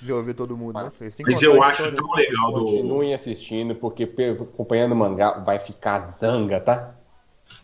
desenvolver 0.00 0.34
todo 0.34 0.56
mundo, 0.56 0.74
né? 0.74 0.90
Têm 0.98 1.10
que 1.10 1.22
Mas 1.24 1.42
eu 1.42 1.62
a 1.62 1.66
acho 1.66 1.92
tão 1.92 2.12
legal 2.14 2.52
do. 2.52 2.64
Continuem 2.64 3.12
assistindo, 3.14 3.74
porque 3.74 4.04
acompanhando 4.04 4.92
o 4.92 4.96
mangá 4.96 5.38
vai 5.40 5.58
ficar 5.58 6.00
zanga, 6.00 6.58
tá? 6.58 6.94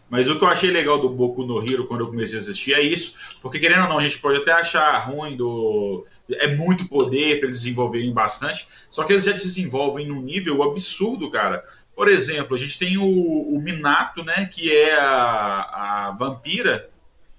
Mas 0.09 0.29
o 0.29 0.37
que 0.39 0.45
eu 0.45 0.49
achei 0.49 0.71
legal 0.71 1.01
do 1.01 1.09
Boku 1.09 1.45
no 1.45 1.61
Hero 1.61 1.87
quando 1.87 2.01
eu 2.03 2.07
comecei 2.07 2.39
a 2.39 2.41
assistir 2.41 2.75
é 2.75 2.81
isso, 2.81 3.17
porque 3.43 3.59
querendo 3.59 3.83
ou 3.85 3.89
não, 3.89 3.99
a 3.99 4.03
gente 4.03 4.19
pode 4.21 4.39
até 4.39 4.53
achar 4.53 4.97
ruim 5.09 5.37
do. 5.37 6.07
É 6.31 6.49
muito 6.49 6.89
poder 6.89 7.39
para 7.39 7.47
eles 7.47 7.61
desenvolverem 7.61 8.13
bastante, 8.13 8.69
só 8.91 9.05
que 9.05 9.13
eles 9.13 9.25
já 9.25 9.33
desenvolvem 9.33 10.07
num 10.07 10.21
nível 10.21 10.63
absurdo, 10.63 11.31
cara. 11.31 11.65
Por 11.95 12.09
exemplo, 12.09 12.55
a 12.55 12.59
gente 12.59 12.79
tem 12.79 12.99
o, 12.99 13.05
o 13.05 13.61
Minato, 13.61 14.23
né, 14.25 14.47
que 14.53 14.71
é 14.71 14.99
a, 14.99 16.09
a 16.09 16.11
vampira, 16.19 16.91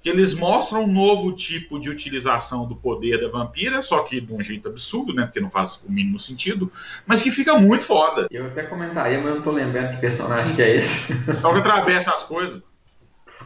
que 0.01 0.09
eles 0.09 0.33
mostram 0.33 0.83
um 0.83 0.91
novo 0.91 1.33
tipo 1.33 1.79
de 1.79 1.89
utilização 1.89 2.65
do 2.65 2.75
poder 2.75 3.19
da 3.19 3.27
vampira, 3.27 3.81
só 3.81 3.99
que 4.03 4.21
de 4.21 4.33
um 4.33 4.41
jeito 4.41 4.69
absurdo, 4.69 5.13
né, 5.13 5.25
porque 5.25 5.41
não 5.41 5.51
faz 5.51 5.83
o 5.83 5.91
mínimo 5.91 6.19
sentido, 6.19 6.71
mas 7.05 7.21
que 7.21 7.29
fica 7.29 7.57
muito 7.59 7.83
foda. 7.83 8.27
Eu 8.31 8.47
até 8.47 8.63
comentaria, 8.63 9.17
mas 9.17 9.27
eu 9.27 9.35
não 9.35 9.41
tô 9.41 9.51
lembrando 9.51 9.91
que 9.95 9.97
personagem 10.01 10.55
que 10.55 10.61
é 10.61 10.77
esse. 10.77 11.13
Só 11.41 11.51
que 11.51 11.59
atravessa 11.59 12.11
as 12.11 12.23
coisas. 12.23 12.61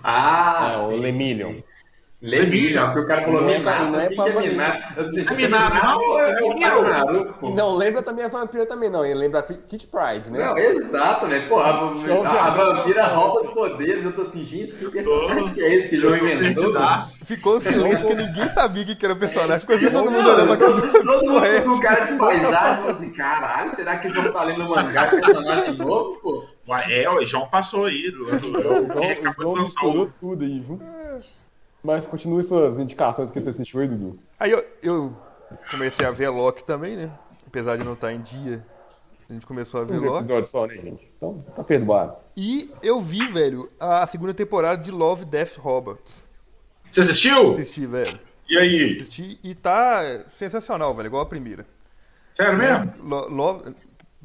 Ah, 0.04 0.74
é, 0.76 0.78
o 0.78 0.90
sim, 0.92 1.00
Lemillion. 1.00 1.56
Lemillion, 2.22 2.86
porque 2.86 3.00
o 3.00 3.08
cara 3.08 3.24
falou 3.24 3.42
Não 3.42 3.50
é- 3.50 3.58
Minato, 3.58 3.86
não 3.92 4.00
é 4.00 4.06
é 4.06 4.10
disse, 4.10 4.22
É 4.22 4.26
não, 5.48 6.20
é 6.20 6.32
é 6.32 6.44
o 6.44 6.60
cara 6.60 6.76
do 6.76 6.82
Naruto, 6.84 7.34
pô. 7.40 7.50
E 7.50 7.54
não 7.54 7.76
lembra 7.76 8.04
também 8.04 8.24
a 8.24 8.28
vampira 8.28 8.66
também, 8.68 8.92
não. 8.92 9.04
Ele 9.04 9.16
lembra 9.16 9.40
a 9.40 9.44
Kit 9.44 9.88
Pride, 9.88 10.30
né? 10.30 10.46
Não, 10.46 10.56
exato, 10.56 11.26
né? 11.26 11.48
Pô, 11.50 11.58
a, 11.60 11.70
a, 11.70 12.46
a 12.46 12.50
vampira 12.52 13.08
rouba 13.08 13.42
os 13.48 13.54
poderes. 13.54 14.06
Eu 14.06 14.14
tô 14.14 14.22
assim, 14.22 14.44
gente, 14.44 14.74
que 14.74 14.92
personagem 14.92 15.52
que 15.52 15.62
é 15.64 15.74
esse 15.74 15.90
que 15.90 15.98
o 15.98 16.02
João 16.02 16.16
inventou? 16.18 16.64
Perdidaço. 16.66 17.26
Ficou 17.26 17.58
um 17.58 17.62
silêncio 17.62 18.06
porque 18.06 18.22
ninguém 18.24 18.50
sabia 18.50 18.84
o 18.84 18.86
que 18.86 19.04
era 19.04 19.16
o 19.16 19.18
personagem. 19.18 19.60
Ficou 19.62 19.76
assim, 19.76 19.90
todo 19.90 20.12
mundo 20.12 20.24
Não, 20.24 20.34
olhando 20.36 20.48
pra 20.48 20.58
todo, 20.58 20.78
aquilo. 20.78 21.04
todo 21.04 21.32
mundo 21.32 21.64
com 21.64 21.80
cara 21.80 22.02
de 22.02 22.14
paisagem 22.14 22.76
falou 22.76 22.92
assim: 22.92 23.14
caralho, 23.14 23.76
será 23.76 23.98
que 23.98 24.08
o 24.08 24.14
João 24.14 24.32
tá 24.32 24.44
lendo 24.44 24.70
mangá 24.70 25.08
de 25.08 25.20
personagem 25.22 25.74
novo, 25.76 26.20
pô? 26.22 26.46
É, 26.88 27.10
o 27.10 27.26
João 27.26 27.48
passou 27.48 27.86
aí. 27.86 28.10
O 28.10 28.62
João, 28.62 29.56
misturou 29.56 30.12
tudo 30.20 30.44
aí, 30.44 30.60
viu? 30.60 30.80
Mas 31.84 32.06
continue 32.06 32.44
suas 32.44 32.78
indicações 32.80 33.32
que 33.32 33.40
você 33.42 33.50
assistiu 33.50 33.80
aí, 33.82 33.88
Dudu. 33.88 34.14
Aí 34.40 34.52
eu, 34.52 34.64
eu 34.84 35.18
comecei 35.70 36.06
a 36.06 36.12
ver 36.12 36.30
Loki 36.30 36.64
também, 36.64 36.96
né? 36.96 37.12
Apesar 37.48 37.76
de 37.78 37.84
não 37.84 37.94
estar 37.94 38.14
em 38.14 38.22
dia, 38.22 38.66
a 39.30 39.34
gente 39.34 39.46
começou 39.46 39.82
a 39.82 39.84
ver 39.84 40.00
Um 40.00 40.06
Loki. 40.06 40.20
episódio 40.20 40.48
só, 40.48 40.68
né, 40.68 40.76
gente? 40.76 41.12
Então, 41.18 41.44
tá 41.56 41.64
perdoado. 41.64 42.16
E 42.38 42.70
eu 42.84 43.02
vi, 43.02 43.26
velho, 43.28 43.70
a 43.80 44.06
segunda 44.08 44.34
temporada 44.34 44.82
de 44.82 44.92
Love, 44.92 45.26
Death, 45.26 45.58
Robot. 45.58 46.00
Você 46.90 47.02
assistiu? 47.02 47.52
Assisti, 47.52 47.86
velho. 47.88 48.20
E 48.48 48.58
aí? 48.58 48.98
Assisti 48.98 49.40
e 49.44 49.56
tá 49.56 50.02
sensacional, 50.38 50.94
velho, 50.94 51.08
igual 51.08 51.24
a 51.24 51.26
primeira. 51.26 51.66
Sério 52.34 52.58
mesmo? 52.58 52.94
Lo- 53.04 53.28
Love, 53.30 53.76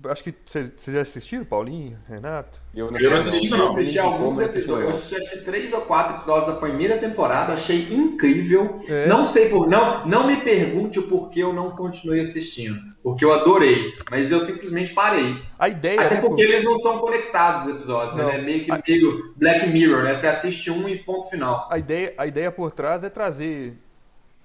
acho 0.04 0.22
que 0.22 0.34
vocês 0.44 0.72
já 0.88 1.00
assistiram, 1.00 1.44
Paulinho, 1.44 1.98
Renato? 2.06 2.60
Eu 2.74 2.86
Eu 2.94 3.10
não 3.10 3.16
assisti, 3.16 3.48
não. 3.48 3.58
Eu 3.58 3.68
assisti 3.70 3.98
alguns 3.98 4.40
episódios, 4.40 4.84
eu 4.84 4.90
assisti 4.90 5.16
acho 5.16 5.30
que 5.30 5.44
três 5.44 5.72
ou 5.72 5.80
quatro 5.82 6.16
episódios 6.16 6.46
da 6.46 6.60
primeira 6.60 6.98
temporada, 6.98 7.54
achei 7.54 7.88
incrível. 7.92 8.78
É. 8.88 9.06
Não 9.06 9.24
sei 9.26 9.48
por. 9.48 9.66
Não, 9.68 10.06
não 10.06 10.26
me 10.26 10.36
pergunte 10.42 10.98
o 10.98 11.08
porquê 11.08 11.42
eu 11.42 11.52
não 11.52 11.70
continuei 11.70 12.20
assistindo. 12.20 12.80
Porque 13.02 13.24
eu 13.24 13.32
adorei, 13.32 13.94
mas 14.10 14.30
eu 14.30 14.44
simplesmente 14.44 14.92
parei. 14.92 15.40
A 15.58 15.68
ideia, 15.68 16.00
Até 16.00 16.16
né, 16.16 16.20
porque 16.20 16.44
pô, 16.44 16.52
eles 16.52 16.64
não 16.64 16.78
são 16.78 16.98
conectados 16.98 17.66
os 17.66 17.76
episódios, 17.76 18.16
Não. 18.16 18.26
né? 18.26 18.36
É 18.36 18.42
meio 18.42 18.64
que 18.64 18.72
meio 18.86 19.32
Black 19.36 19.66
Mirror, 19.68 20.02
né? 20.02 20.16
Você 20.16 20.26
assiste 20.26 20.70
um 20.70 20.88
e 20.88 20.98
ponto 20.98 21.30
final. 21.30 21.66
a 21.70 21.78
ideia, 21.78 22.12
a 22.18 22.26
ideia 22.26 22.50
por 22.50 22.70
trás 22.70 23.04
é 23.04 23.08
trazer 23.08 23.78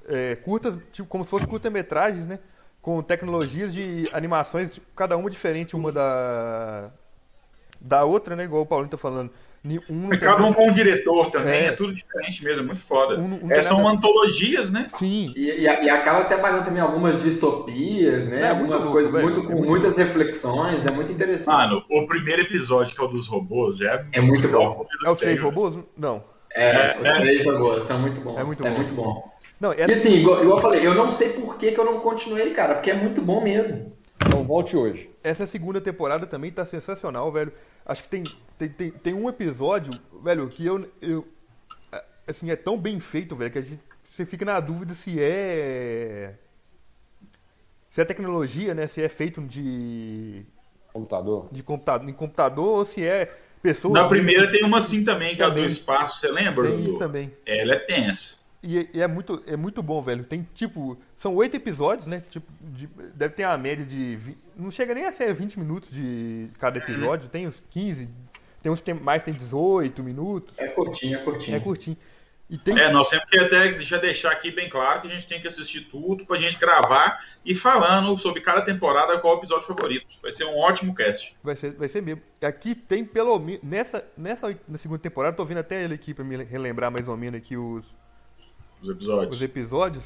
é, 0.07 0.35
curtas, 0.35 0.77
tipo, 0.91 1.07
como 1.07 1.23
se 1.23 1.29
fossem 1.29 1.47
curta-metragens, 1.47 2.25
né? 2.25 2.39
Com 2.81 3.01
tecnologias 3.03 3.71
de 3.73 4.09
animações, 4.11 4.71
tipo, 4.71 4.87
cada 4.95 5.15
uma 5.15 5.29
diferente 5.29 5.75
uma 5.75 5.91
da 5.91 6.89
da 7.79 8.03
outra, 8.03 8.35
né? 8.35 8.43
Igual 8.43 8.63
o 8.63 8.65
Paulinho 8.65 8.89
tá 8.91 8.97
falando. 8.97 9.31
Um 9.87 10.07
É 10.07 10.17
tem 10.17 10.19
cada 10.19 10.43
um 10.43 10.51
com 10.53 10.67
um 10.69 10.73
diretor 10.73 11.29
também, 11.29 11.53
É. 11.53 11.65
é, 11.67 11.71
tudo 11.73 11.93
diferente 11.93 12.43
mesmo, 12.43 12.63
é 12.63 12.65
muito 12.65 12.81
foda. 12.81 13.19
Um- 13.19 13.45
um 13.45 13.51
É, 13.51 13.61
são 13.61 13.77
nada- 13.83 13.91
antologias, 13.97 14.71
né? 14.71 14.87
Sim, 14.97 15.31
E, 15.35 15.51
e, 15.51 15.61
e 15.65 15.89
acaba 15.89 16.21
até 16.21 16.35
pagando 16.35 16.65
também 16.65 16.81
algumas 16.81 17.21
distopias, 17.21 18.25
né? 18.25 18.41
É, 18.41 18.49
algumas 18.49 18.77
louco, 18.83 18.91
coisas 18.93 19.11
muito, 19.21 19.39
É 19.41 19.43
com 19.43 19.51
muito 19.53 19.67
muitas 19.69 19.95
reflexões, 19.97 20.83
é 20.83 20.89
muito 20.89 21.11
interessante. 21.11 21.45
Mano, 21.45 21.83
o 21.91 22.07
primeiro 22.07 22.41
episódio, 22.41 22.95
que 22.95 23.01
é 23.01 23.03
o 23.03 23.07
dos 23.07 23.27
robôs, 23.27 23.79
é, 23.81 24.03
É 24.11 24.19
muito 24.21 24.47
bom. 24.47 24.73
coisa 24.73 25.07
é 25.07 25.09
os 25.11 25.19
três 25.19 25.39
robôs? 25.39 25.75
Não. 25.95 26.23
É, 26.53 26.97
os 26.99 27.05
é. 27.07 27.19
três 27.19 27.45
robôs 27.45 27.83
são 27.83 27.99
muito 27.99 28.19
bons. 28.21 28.39
É 28.39 28.43
muito 28.43 28.65
é 28.65 28.69
bom. 28.71 28.75
muito 28.81 28.93
bom. 28.95 29.30
Não, 29.61 29.71
E 29.71 29.81
assim, 29.83 30.13
igual, 30.15 30.41
igual 30.41 30.57
eu 30.57 30.61
falei, 30.61 30.87
eu 30.87 30.95
não 30.95 31.11
sei 31.11 31.29
por 31.33 31.55
que, 31.55 31.71
que 31.71 31.79
eu 31.79 31.85
não 31.85 31.99
continuei, 31.99 32.51
cara, 32.51 32.73
porque 32.73 32.89
é 32.89 32.95
muito 32.95 33.21
bom 33.21 33.43
mesmo. 33.43 33.95
Então 34.25 34.43
volte 34.43 34.75
hoje. 34.75 35.09
essa 35.23 35.45
segunda 35.45 35.79
temporada 35.79 36.25
também 36.25 36.51
tá 36.51 36.65
sensacional, 36.65 37.31
velho. 37.31 37.53
Acho 37.85 38.01
que 38.03 38.09
tem, 38.09 38.23
tem, 38.57 38.69
tem, 38.69 38.91
tem 38.91 39.13
um 39.13 39.29
episódio, 39.29 39.93
velho, 40.23 40.47
que 40.47 40.65
eu, 40.65 40.89
eu. 40.99 41.27
Assim, 42.27 42.49
é 42.49 42.55
tão 42.55 42.75
bem 42.75 42.99
feito, 42.99 43.35
velho, 43.35 43.51
que 43.51 43.59
a 43.59 43.61
gente, 43.61 43.79
você 44.09 44.25
fica 44.25 44.43
na 44.43 44.59
dúvida 44.59 44.95
se 44.95 45.21
é. 45.21 46.33
Se 47.91 48.01
é 48.01 48.05
tecnologia, 48.05 48.73
né? 48.73 48.87
Se 48.87 49.03
é 49.03 49.09
feito 49.09 49.41
de. 49.41 50.43
Computador. 50.91 51.47
de 51.51 51.61
computador, 51.63 52.09
em 52.09 52.13
computador 52.13 52.79
ou 52.79 52.85
se 52.85 53.05
é 53.05 53.31
pessoas. 53.61 53.93
Na 53.93 54.07
primeira 54.09 54.51
tem 54.51 54.63
uma 54.63 54.79
assim 54.79 55.03
também, 55.03 55.35
que 55.35 55.41
é 55.41 55.45
a 55.45 55.49
do 55.49 55.55
Também. 55.55 55.67
espaço, 55.67 56.19
você 56.19 56.29
lembra? 56.29 56.67
Tem 56.67 56.83
isso 56.83 56.97
também. 56.97 57.31
Ela 57.45 57.73
é 57.73 57.79
tensa. 57.79 58.40
E, 58.63 58.89
e 58.93 59.01
é, 59.01 59.07
muito, 59.07 59.41
é 59.47 59.55
muito 59.57 59.81
bom, 59.81 60.01
velho. 60.01 60.23
Tem 60.23 60.47
tipo. 60.53 60.97
São 61.17 61.33
oito 61.35 61.55
episódios, 61.55 62.05
né? 62.05 62.21
Tipo, 62.29 62.45
de- 62.61 62.87
deve 63.15 63.33
ter 63.33 63.45
uma 63.45 63.57
média 63.57 63.83
de. 63.85 64.15
vi- 64.15 64.37
não 64.55 64.69
chega 64.69 64.93
nem 64.93 65.05
a 65.05 65.11
ser 65.11 65.33
20 65.33 65.57
minutos 65.59 65.91
de 65.91 66.47
cada 66.59 66.77
episódio. 66.77 67.27
Tem 67.27 67.47
uns 67.47 67.61
15. 67.71 68.07
Tem 68.61 68.71
uns 68.71 68.77
que 68.79 68.85
tem 68.85 68.93
mais, 68.93 69.23
tem 69.23 69.33
18 69.33 70.03
minutos. 70.03 70.53
É 70.59 70.67
curtinho, 70.67 71.17
é 71.17 71.23
curtinho. 71.23 71.57
É 71.57 71.59
curtinho. 71.59 71.97
E 72.47 72.57
tem. 72.57 72.77
É, 72.77 72.91
nós 72.91 73.07
sempre 73.07 73.27
que 73.27 73.39
até 73.39 73.79
já 73.79 73.97
deixar 73.97 74.31
aqui 74.31 74.51
bem 74.51 74.69
claro 74.69 75.01
que 75.01 75.07
a 75.07 75.09
gente 75.09 75.25
tem 75.25 75.41
que 75.41 75.47
assistir 75.47 75.85
tudo 75.89 76.23
pra 76.25 76.37
gente 76.37 76.59
gravar 76.59 77.25
e 77.43 77.55
falando 77.55 78.15
sobre 78.17 78.41
cada 78.41 78.61
temporada 78.61 79.17
qual 79.19 79.33
é 79.33 79.37
o 79.37 79.39
episódio 79.39 79.65
favorito. 79.65 80.05
Vai 80.21 80.31
ser 80.33 80.43
um 80.45 80.57
ótimo 80.59 80.93
cast. 80.93 81.35
Vai 81.41 81.55
ser, 81.55 81.71
vai 81.71 81.87
ser 81.87 82.01
mesmo. 82.03 82.21
Aqui 82.43 82.75
tem 82.75 83.03
pelo 83.05 83.39
menos. 83.39 83.63
Nessa, 83.63 84.07
nessa 84.15 84.55
na 84.67 84.77
segunda 84.77 84.99
temporada, 84.99 85.35
tô 85.35 85.45
vendo 85.45 85.59
até 85.59 85.81
ele 85.81 85.95
aqui 85.95 86.13
pra 86.13 86.23
me 86.23 86.35
relembrar 86.43 86.91
mais 86.91 87.07
ou 87.07 87.17
menos 87.17 87.37
aqui 87.39 87.55
os, 87.57 87.85
Os 88.81 88.89
episódios. 88.89 89.35
os 89.35 89.41
episódios. 89.41 90.05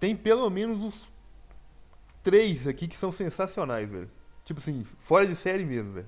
Tem 0.00 0.14
pelo 0.14 0.48
menos 0.50 0.80
uns 0.82 0.94
três 2.22 2.66
aqui 2.66 2.86
que 2.86 2.96
são 2.96 3.10
sensacionais, 3.12 3.88
velho. 3.88 4.10
Tipo 4.44 4.60
assim, 4.60 4.84
fora 5.00 5.26
de 5.26 5.34
série 5.36 5.64
mesmo, 5.64 5.92
velho. 5.92 6.06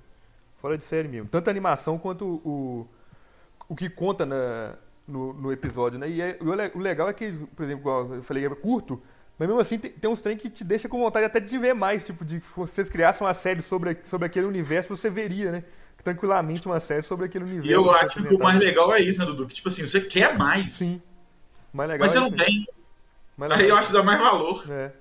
Fora 0.61 0.77
de 0.79 0.85
série 0.85 1.09
mesmo. 1.09 1.29
Tanto 1.29 1.49
a 1.49 1.51
animação 1.51 1.99
quanto 1.99 2.25
o, 2.45 2.89
o 3.69 3.75
que 3.77 3.89
conta 3.89 4.25
na, 4.27 4.77
no, 5.07 5.33
no 5.33 5.53
episódio, 5.53 5.99
né? 5.99 6.09
E 6.09 6.21
é- 6.21 6.39
o 6.41 6.55
le- 6.55 6.71
o 6.75 6.79
legal 6.79 7.09
é 7.09 7.13
que, 7.13 7.31
por 7.57 7.63
exemplo, 7.65 8.15
eu 8.15 8.23
falei, 8.23 8.45
é 8.47 8.51
curto, 8.51 9.03
mas 9.39 9.49
mesmo 9.49 9.61
assim 9.61 9.79
tem, 9.79 9.91
tem 9.91 10.11
uns 10.11 10.21
trem 10.21 10.37
que 10.37 10.51
te 10.51 10.63
deixa 10.63 10.89
com 10.89 10.99
vontade 11.01 11.25
até 11.27 11.41
de 11.41 11.57
ver 11.59 11.75
mais, 11.75 12.05
tipo, 12.05 12.25
de 12.25 12.41
que 12.41 12.47
vocês 12.55 12.89
criassem 12.91 13.27
uma 13.27 13.35
série 13.35 13.63
sobre, 13.63 13.99
sobre 14.05 14.27
aquele 14.27 14.47
universo, 14.47 14.95
você 14.97 15.09
veria, 15.11 15.51
né? 15.53 15.65
Tranquilamente 16.05 16.67
uma 16.67 16.81
série 16.81 17.03
sobre 17.03 17.27
aquele 17.27 17.45
universo. 17.45 17.71
E 17.71 17.73
eu 17.73 17.91
acho 17.91 18.23
que 18.23 18.35
o 18.35 18.39
mais 18.39 18.59
legal 18.59 18.93
é 18.95 19.01
isso, 19.01 19.19
né, 19.19 19.27
Dudu? 19.27 19.47
Que, 19.47 19.55
tipo 19.55 19.69
assim, 19.69 19.83
você 19.83 20.01
quer 20.01 20.37
mais, 20.39 20.73
Sim. 20.75 21.01
Mais 21.73 21.89
legal 21.91 22.05
mas 22.07 22.13
você 22.13 22.19
é 22.19 22.21
não 22.21 22.31
tem. 22.31 22.67
Aí 23.59 23.69
eu 23.69 23.77
acho 23.77 23.89
que 23.89 23.95
dá 23.95 24.03
mais 24.03 24.21
valor. 24.21 24.63
É. 24.71 24.93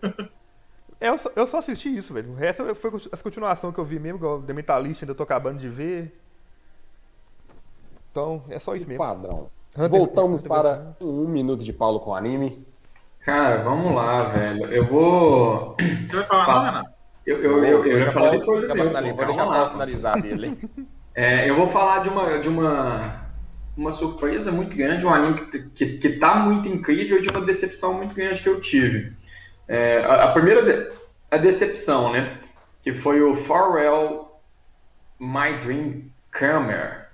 Eu, 1.02 1.18
só, 1.18 1.30
eu 1.36 1.48
só 1.48 1.58
assisti 1.60 1.96
isso, 1.96 2.14
velho. 2.14 2.32
O 2.32 2.36
resto 2.36 2.76
foi 2.76 2.92
as 3.12 3.22
continuações 3.22 3.74
que 3.74 3.80
eu 3.80 3.86
vi 3.86 4.00
mesmo, 4.00 4.18
igual 4.18 4.42
The 4.42 4.54
Mentalist, 4.54 5.02
ainda 5.04 5.16
tô 5.16 5.24
acabando 5.24 5.58
de 5.60 5.68
ver. 5.70 6.18
Então, 8.12 8.44
é 8.50 8.60
só 8.60 8.76
isso 8.76 8.88
mesmo. 8.88 9.04
Padrão. 9.04 9.50
Hunter- 9.78 9.90
Voltamos 9.90 10.42
Hunter 10.42 10.50
para 10.50 10.74
vs. 10.76 10.96
um 11.02 11.28
minuto 11.28 11.64
de 11.64 11.72
Paulo 11.72 12.00
com 12.00 12.16
anime. 12.16 12.66
Cara, 13.22 13.62
vamos 13.64 13.94
lá, 13.94 14.24
velho. 14.24 14.66
Eu 14.74 14.86
vou. 14.88 15.76
Você 16.08 16.16
vai 16.16 16.26
falar, 16.26 16.46
Fala. 16.46 16.64
não, 16.66 16.72
Renan? 16.80 16.86
Eu, 17.26 17.44
eu, 17.44 17.64
eu, 17.66 17.86
eu 18.00 18.12
falar 18.12 18.26
Paulo- 18.32 18.40
depois 18.40 18.66
pra 18.66 18.74
Vou 18.76 19.26
deixar 19.26 19.46
o. 19.46 19.50
Paulo 19.50 19.72
finalizar 19.72 20.22
dele. 20.22 20.58
É, 21.16 21.50
eu 21.50 21.56
vou 21.56 21.68
falar 21.68 22.00
de 22.00 22.08
uma, 22.08 22.40
de 22.40 22.48
uma, 22.48 23.29
uma 23.80 23.92
surpresa 23.94 24.52
muito 24.52 24.76
grande, 24.76 25.06
um 25.06 25.14
anime 25.14 25.46
que, 25.46 25.60
que, 25.70 25.98
que 25.98 26.10
tá 26.20 26.36
muito 26.36 26.68
incrível 26.68 27.22
de 27.22 27.30
uma 27.30 27.42
decepção 27.42 27.94
muito 27.94 28.14
grande 28.14 28.42
que 28.42 28.50
eu 28.50 28.60
tive. 28.60 29.14
É, 29.68 30.00
a, 30.00 30.26
a 30.26 30.32
primeira 30.34 30.62
de- 30.62 30.92
a 31.32 31.38
decepção, 31.38 32.12
né? 32.12 32.40
Que 32.84 32.94
foi 32.94 33.22
o 33.22 33.36
Farewell 33.36 34.42
My 35.20 35.60
Dream 35.64 36.04
Camera, 36.30 37.10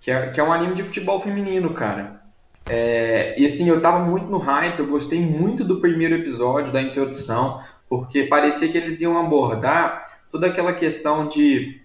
que 0.00 0.10
é, 0.10 0.28
que 0.30 0.40
é 0.40 0.42
um 0.42 0.52
anime 0.52 0.74
de 0.74 0.84
futebol 0.84 1.20
feminino, 1.20 1.74
cara. 1.74 2.22
É, 2.68 3.38
e 3.38 3.44
assim, 3.46 3.68
eu 3.68 3.80
tava 3.80 3.98
muito 4.00 4.26
no 4.26 4.38
hype, 4.38 4.78
eu 4.78 4.86
gostei 4.86 5.20
muito 5.20 5.64
do 5.64 5.80
primeiro 5.80 6.14
episódio, 6.14 6.72
da 6.72 6.80
introdução, 6.82 7.62
porque 7.88 8.24
parecia 8.24 8.68
que 8.70 8.76
eles 8.78 9.00
iam 9.00 9.18
abordar 9.18 10.20
toda 10.32 10.46
aquela 10.46 10.72
questão 10.72 11.28
de 11.28 11.80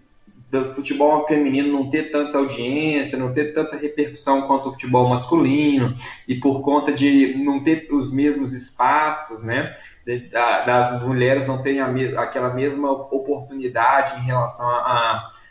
do 0.52 0.74
futebol 0.74 1.26
feminino 1.28 1.72
não 1.72 1.90
ter 1.90 2.12
tanta 2.12 2.38
audiência, 2.38 3.18
não 3.18 3.34
ter 3.34 3.54
tanta 3.54 3.78
repercussão 3.78 4.42
quanto 4.42 4.68
o 4.68 4.72
futebol 4.74 5.08
masculino, 5.08 5.96
e 6.28 6.36
por 6.36 6.62
conta 6.62 6.92
de 6.92 7.42
não 7.42 7.64
ter 7.64 7.88
os 7.90 8.12
mesmos 8.12 8.54
espaços, 8.54 9.42
né? 9.42 9.74
das 10.66 11.02
mulheres 11.04 11.48
não 11.48 11.62
terem 11.62 11.80
aquela 12.18 12.54
mesma 12.54 12.92
oportunidade 12.92 14.20
em 14.20 14.24
relação 14.24 14.68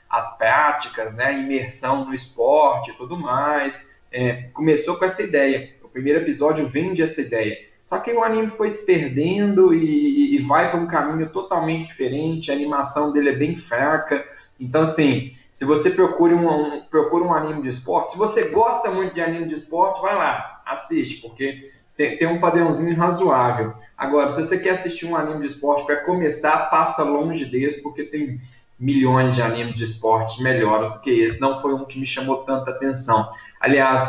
às 0.08 0.36
práticas, 0.36 1.14
né? 1.14 1.38
Imersão 1.38 2.04
no 2.04 2.12
esporte 2.12 2.90
e 2.90 2.94
tudo 2.94 3.16
mais. 3.16 3.80
É, 4.10 4.48
começou 4.52 4.96
com 4.96 5.04
essa 5.04 5.22
ideia. 5.22 5.70
O 5.82 5.88
primeiro 5.88 6.18
episódio 6.18 6.66
vende 6.66 7.00
essa 7.00 7.20
ideia. 7.20 7.56
Só 7.86 7.98
que 7.98 8.12
o 8.12 8.22
anime 8.22 8.50
foi 8.50 8.70
se 8.70 8.84
perdendo 8.84 9.72
e, 9.72 10.36
e 10.36 10.38
vai 10.42 10.70
para 10.70 10.80
um 10.80 10.86
caminho 10.86 11.28
totalmente 11.30 11.88
diferente. 11.88 12.50
A 12.50 12.54
animação 12.54 13.12
dele 13.12 13.30
é 13.30 13.36
bem 13.36 13.56
fraca. 13.56 14.24
Então, 14.60 14.82
assim, 14.82 15.32
se 15.52 15.64
você 15.64 15.90
procura 15.90 16.36
um, 16.36 16.48
um- 16.76 16.80
procura 16.82 17.24
um 17.24 17.32
anime 17.34 17.62
de 17.62 17.68
esporte, 17.68 18.12
se 18.12 18.18
você 18.18 18.44
gosta 18.48 18.90
muito 18.90 19.14
de 19.14 19.20
anime 19.20 19.46
de 19.46 19.54
esporte, 19.54 20.00
vai 20.02 20.14
lá, 20.14 20.62
assiste, 20.66 21.20
porque 21.20 21.70
tem, 21.96 22.16
tem 22.18 22.28
um 22.28 22.40
padrãozinho 22.40 22.94
razoável. 22.96 23.74
Agora, 23.96 24.30
se 24.30 24.42
você 24.44 24.58
quer 24.58 24.70
assistir 24.70 25.06
um 25.06 25.16
anime 25.16 25.40
de 25.40 25.46
esporte 25.46 25.84
para 25.84 25.96
começar, 26.04 26.56
passa 26.70 27.02
longe 27.02 27.44
desse, 27.46 27.82
porque 27.82 28.04
tem 28.04 28.38
milhões 28.78 29.34
de 29.34 29.42
animes 29.42 29.74
de 29.76 29.84
esporte 29.84 30.42
melhores 30.42 30.88
do 30.90 31.00
que 31.00 31.10
esse. 31.10 31.40
Não 31.40 31.60
foi 31.60 31.74
um 31.74 31.84
que 31.84 31.98
me 31.98 32.06
chamou 32.06 32.38
tanta 32.44 32.70
atenção. 32.70 33.28
Aliás, 33.60 34.00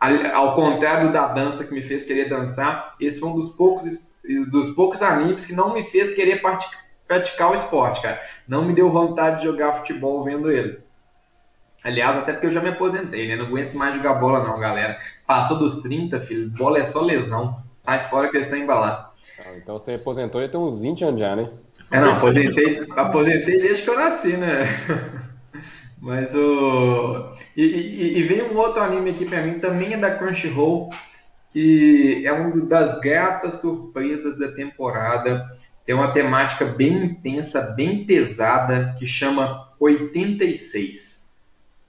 al- 0.00 0.34
ao 0.34 0.54
contrário 0.54 1.12
da 1.12 1.28
dança 1.28 1.64
que 1.64 1.72
me 1.74 1.82
fez 1.82 2.04
querer 2.04 2.28
dançar, 2.28 2.94
esse 3.00 3.20
foi 3.20 3.28
um 3.28 3.34
dos 3.34 3.50
poucos, 3.50 4.10
dos 4.50 4.74
poucos 4.74 5.02
animes 5.02 5.44
que 5.46 5.54
não 5.54 5.72
me 5.72 5.84
fez 5.84 6.14
querer 6.14 6.42
prati- 6.42 6.66
praticar 7.06 7.50
o 7.50 7.54
esporte, 7.54 8.00
cara. 8.02 8.20
Não 8.46 8.64
me 8.64 8.74
deu 8.74 8.90
vontade 8.90 9.38
de 9.38 9.44
jogar 9.44 9.74
futebol 9.74 10.24
vendo 10.24 10.50
ele. 10.50 10.78
Aliás, 11.84 12.16
até 12.16 12.32
porque 12.32 12.46
eu 12.46 12.50
já 12.50 12.60
me 12.60 12.70
aposentei, 12.70 13.28
né? 13.28 13.36
Não 13.36 13.46
aguento 13.46 13.74
mais 13.74 13.94
jogar 13.94 14.14
bola, 14.14 14.42
não, 14.42 14.58
galera. 14.58 14.98
Passou 15.26 15.58
dos 15.58 15.82
30, 15.82 16.18
filho. 16.20 16.50
Bola 16.50 16.78
é 16.78 16.84
só 16.84 17.00
lesão. 17.00 17.56
Sai 17.80 18.08
fora 18.08 18.28
que 18.28 18.36
eles 18.36 18.46
estão 18.46 18.58
embalados. 18.58 19.06
Ah, 19.38 19.56
Então 19.56 19.78
você 19.78 19.94
aposentou 19.94 20.42
e 20.42 20.48
tem 20.48 20.58
uns 20.58 20.80
20 20.80 21.04
anos 21.04 21.20
já, 21.20 21.36
né? 21.36 21.48
É, 21.92 22.00
não, 22.00 22.12
aposentei, 22.12 22.84
aposentei 22.96 23.60
desde 23.60 23.84
que 23.84 23.90
eu 23.90 23.96
nasci, 23.96 24.36
né? 24.36 24.64
Mas 26.02 26.34
o. 26.34 27.32
E, 27.56 27.62
e, 27.64 28.18
e 28.18 28.22
veio 28.24 28.52
um 28.52 28.58
outro 28.58 28.82
anime 28.82 29.10
aqui 29.10 29.24
pra 29.24 29.42
mim, 29.42 29.58
também 29.60 29.94
é 29.94 29.96
da 29.96 30.16
Crunchyroll, 30.16 30.90
que 31.52 32.22
é 32.26 32.32
uma 32.32 32.64
das 32.66 33.00
gratas 33.00 33.60
surpresas 33.60 34.38
da 34.38 34.52
temporada. 34.52 35.48
Tem 35.86 35.94
uma 35.94 36.12
temática 36.12 36.64
bem 36.64 37.04
intensa, 37.04 37.60
bem 37.60 38.04
pesada, 38.04 38.94
que 38.98 39.06
chama 39.06 39.72
86. 39.80 41.30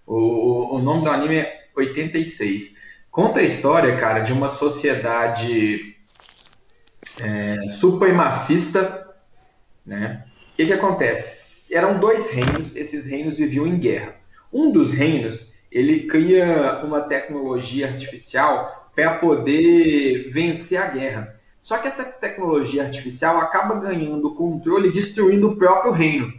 O, 0.05 0.75
o, 0.75 0.79
nome 0.79 1.03
do 1.03 1.09
anime 1.09 1.37
é 1.37 1.65
86. 1.75 2.77
Conta 3.11 3.39
a 3.39 3.43
história, 3.43 3.97
cara, 3.97 4.19
de 4.19 4.31
uma 4.31 4.49
sociedade 4.49 5.79
é, 7.19 7.67
supremacista 7.69 9.07
né? 9.87 10.25
O 10.51 10.55
que, 10.57 10.65
que 10.65 10.73
acontece? 10.73 11.73
Eram 11.73 11.99
dois 11.99 12.29
reinos, 12.29 12.75
esses 12.75 13.05
reinos 13.05 13.37
viviam 13.37 13.65
em 13.65 13.79
guerra. 13.79 14.15
Um 14.51 14.71
dos 14.71 14.91
reinos, 14.91 15.53
ele 15.71 16.07
cria 16.07 16.81
uma 16.83 17.01
tecnologia 17.01 17.87
artificial 17.87 18.91
para 18.93 19.15
poder 19.15 20.29
vencer 20.31 20.77
a 20.77 20.87
guerra. 20.87 21.36
Só 21.68 21.78
que 21.78 21.89
essa 21.89 22.05
tecnologia 22.05 22.84
artificial 22.84 23.41
acaba 23.41 23.76
ganhando 23.76 24.30
o 24.30 24.36
controle 24.36 24.88
e 24.88 24.91
destruindo 24.93 25.49
o 25.49 25.57
próprio 25.57 25.91
reino. 25.91 26.32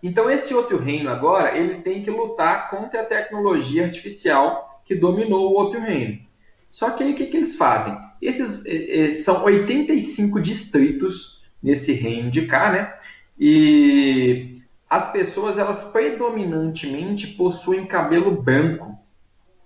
Então 0.00 0.30
esse 0.30 0.54
outro 0.54 0.78
reino 0.78 1.10
agora, 1.10 1.58
ele 1.58 1.80
tem 1.80 2.00
que 2.00 2.12
lutar 2.12 2.70
contra 2.70 3.00
a 3.00 3.04
tecnologia 3.04 3.86
artificial 3.86 4.80
que 4.84 4.94
dominou 4.94 5.50
o 5.50 5.54
outro 5.54 5.80
reino. 5.80 6.20
Só 6.70 6.90
que 6.90 7.02
aí 7.02 7.10
o 7.10 7.16
que, 7.16 7.26
que 7.26 7.38
eles 7.38 7.56
fazem? 7.56 7.98
Esses 8.22 9.24
são 9.24 9.42
85 9.42 10.40
distritos 10.40 11.42
nesse 11.60 11.92
reino 11.92 12.30
de 12.30 12.46
cá, 12.46 12.70
né? 12.70 12.94
E 13.36 14.62
as 14.88 15.10
pessoas, 15.10 15.58
elas 15.58 15.82
predominantemente 15.82 17.26
possuem 17.26 17.84
cabelo 17.84 18.40
branco, 18.40 18.96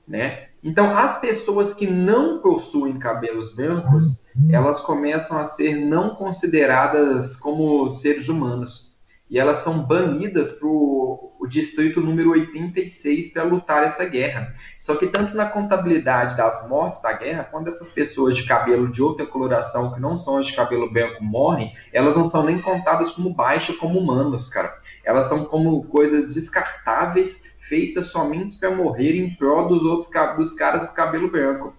né? 0.08 0.48
Então, 0.62 0.96
as 0.96 1.20
pessoas 1.20 1.74
que 1.74 1.86
não 1.86 2.38
possuem 2.38 2.98
cabelos 2.98 3.54
brancos, 3.54 4.23
elas 4.50 4.80
começam 4.80 5.38
a 5.38 5.44
ser 5.44 5.76
não 5.76 6.14
consideradas 6.16 7.36
como 7.36 7.90
seres 7.90 8.28
humanos. 8.28 8.92
E 9.30 9.38
elas 9.38 9.58
são 9.58 9.80
banidas 9.80 10.52
para 10.52 10.68
o 10.68 11.46
distrito 11.48 12.00
número 12.00 12.30
86 12.30 13.32
para 13.32 13.42
lutar 13.42 13.84
essa 13.84 14.04
guerra. 14.04 14.54
Só 14.78 14.96
que 14.96 15.06
tanto 15.06 15.36
na 15.36 15.46
contabilidade 15.46 16.36
das 16.36 16.68
mortes 16.68 17.00
da 17.00 17.12
guerra, 17.12 17.48
quando 17.50 17.68
essas 17.68 17.88
pessoas 17.88 18.36
de 18.36 18.44
cabelo 18.44 18.90
de 18.90 19.02
outra 19.02 19.24
coloração, 19.26 19.92
que 19.92 20.00
não 20.00 20.18
são 20.18 20.38
as 20.38 20.46
de 20.46 20.54
cabelo 20.54 20.90
branco, 20.92 21.22
morrem, 21.22 21.72
elas 21.92 22.14
não 22.14 22.26
são 22.26 22.44
nem 22.44 22.60
contadas 22.60 23.12
como 23.12 23.32
baixa, 23.32 23.72
como 23.74 23.98
humanos, 23.98 24.48
cara. 24.48 24.78
Elas 25.04 25.26
são 25.26 25.44
como 25.44 25.84
coisas 25.84 26.34
descartáveis, 26.34 27.42
feitas 27.58 28.06
somente 28.06 28.58
para 28.58 28.74
morrer 28.74 29.16
em 29.16 29.34
prol 29.34 29.68
dos 29.68 29.84
outros 29.84 30.10
dos 30.36 30.52
caras 30.52 30.88
do 30.88 30.94
cabelo 30.94 31.30
branco. 31.30 31.74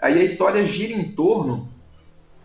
Aí 0.00 0.18
a 0.18 0.24
história 0.24 0.66
gira 0.66 0.92
em 0.92 1.12
torno 1.12 1.68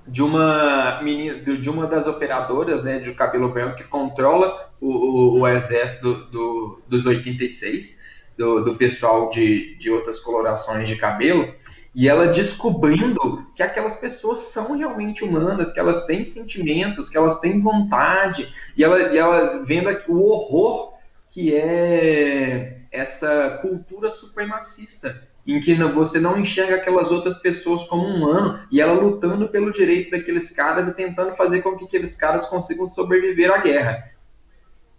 de 0.08 0.22
uma 0.22 1.02
menina, 1.02 1.40
de 1.58 1.70
uma 1.70 1.88
das 1.88 2.08
operadoras, 2.08 2.84
né, 2.84 3.00
de 3.00 3.14
cabelo 3.14 3.50
branco 3.50 3.78
que 3.78 3.84
controla 3.86 4.72
o, 4.82 4.88
o, 4.90 5.40
o 5.42 5.48
exército 5.48 6.14
do, 6.14 6.26
do- 6.30 6.82
dos 6.88 7.06
86, 7.06 8.00
do, 8.38 8.64
do 8.64 8.76
pessoal 8.76 9.30
de, 9.30 9.76
de 9.78 9.90
outras 9.92 10.20
colorações 10.20 10.88
de 10.90 10.96
cabelo, 10.96 11.54
e 11.96 12.10
ela 12.10 12.28
descobrindo 12.28 13.46
que 13.56 13.62
aquelas 13.62 13.96
pessoas 13.96 14.40
são 14.40 14.76
realmente 14.76 15.24
humanas, 15.24 15.72
que 15.72 15.80
elas 15.80 16.06
têm 16.06 16.26
sentimentos, 16.26 17.08
que 17.08 17.18
elas 17.18 17.40
têm 17.40 17.62
vontade, 17.62 18.52
e 18.76 18.84
ela, 18.84 19.14
e 19.14 19.18
ela 19.18 19.64
vendo 19.64 19.90
o 20.08 20.20
horror 20.32 20.94
que 21.30 21.56
é 21.56 22.82
essa 22.92 23.58
cultura 23.62 24.12
supremacista, 24.12 25.28
em 25.46 25.60
que 25.60 25.74
você 25.76 26.20
não 26.20 26.40
enxerga 26.40 26.76
aquelas 26.76 27.12
outras 27.12 27.38
pessoas 27.38 27.84
como 27.86 28.08
um 28.08 28.16
humano, 28.16 28.60
e 28.72 28.80
ela 28.80 28.94
lutando 28.94 29.50
pelo 29.50 29.72
direito 29.74 30.12
daqueles 30.12 30.50
caras 30.52 30.88
e 30.88 30.94
tentando 30.94 31.36
fazer 31.36 31.62
com 31.62 31.76
que 31.76 31.86
aqueles 31.86 32.16
caras 32.16 32.48
consigam 32.48 32.90
sobreviver 32.90 33.52
à 33.52 33.58
guerra. 33.58 34.12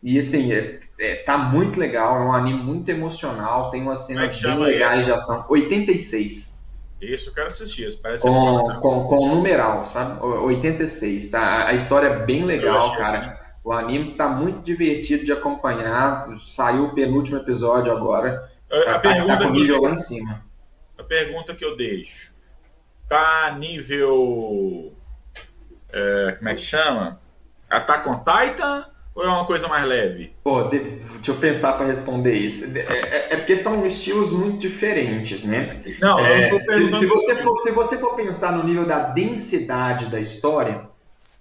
E 0.03 0.19
assim, 0.19 0.53
é, 0.53 0.81
é, 1.01 1.15
tá 1.17 1.39
muito 1.39 1.81
legal, 1.81 2.17
é 2.17 2.21
um 2.27 2.33
anime 2.35 2.63
muito 2.63 2.91
emocional, 2.91 3.71
tem 3.71 3.81
umas 3.83 4.03
é 4.03 4.29
cenas 4.29 4.43
bem 4.43 4.59
legais 4.59 4.99
esse? 5.01 5.07
de 5.07 5.13
ação. 5.13 5.47
86 5.49 6.55
Isso 7.01 7.31
eu 7.31 7.35
quero 7.35 7.47
assistir. 7.47 7.87
Isso 7.87 8.01
parece 8.03 8.23
com, 8.23 8.33
foda. 8.35 8.81
com, 8.81 9.05
com 9.05 9.29
numeral, 9.35 9.87
sabe? 9.87 10.23
O- 10.23 10.45
86, 10.45 11.31
tá? 11.31 11.69
A- 11.69 11.73
história 11.73 12.09
é 12.09 12.19
bem 12.27 12.45
legal, 12.45 12.95
cara. 12.97 13.41
O 13.65 13.73
anime 13.73 14.15
tá 14.15 14.29
muito 14.29 14.61
divertido 14.61 15.25
de 15.25 15.33
acompanhar. 15.33 16.29
Saiu 16.55 16.85
o 16.85 16.95
penúltimo 16.95 17.39
episódio 17.39 17.91
agora. 17.91 18.47
A, 18.75 18.79
a 18.79 18.85
Tá, 18.85 18.99
tá 18.99 18.99
pergunta 19.15 19.47
com 19.47 19.53
que 19.53 19.69
eu, 19.69 19.97
cima. 19.99 20.45
a 20.99 21.03
pergunta 21.05 21.55
que 21.55 21.65
eu 21.65 21.77
deixo. 21.77 22.35
Tá 23.09 23.55
nível. 23.59 24.93
é, 25.93 26.33
como 26.33 26.49
é 26.49 26.55
que 26.55 26.61
chama? 26.61 27.21
Attack 27.71 28.09
on 28.09 28.19
Titan 28.19 28.87
ou 29.15 29.25
é 29.25 29.29
uma 29.29 29.47
coisa 29.47 29.69
mais 29.69 29.87
leve? 29.87 30.35
Pô, 30.43 30.65
de- 30.65 30.79
deixa 30.81 31.31
eu 31.31 31.37
pensar 31.37 31.75
para 31.75 31.87
responder 31.87 32.35
isso. 32.35 32.65
É, 32.77 32.81
é- 32.81 33.27
é 33.35 33.37
porque 33.37 33.57
são 33.57 33.87
estilos 33.87 34.31
muito 34.31 34.59
diferentes, 34.59 35.45
né? 35.45 35.71
Não, 36.01 36.19
eu 36.21 36.27
É, 36.27 36.43
não 36.43 36.49
tô 36.51 36.61
se, 36.61 36.67
perguntando. 36.67 36.99
se 36.99 37.07
você 37.07 37.37
for, 37.37 37.63
se 37.63 37.71
você 37.71 37.99
for 37.99 38.15
pensar 38.17 38.53
no 38.53 38.65
nível 38.65 38.87
da 38.87 38.99
densidade 39.01 40.07
da 40.07 40.21
história, 40.21 40.89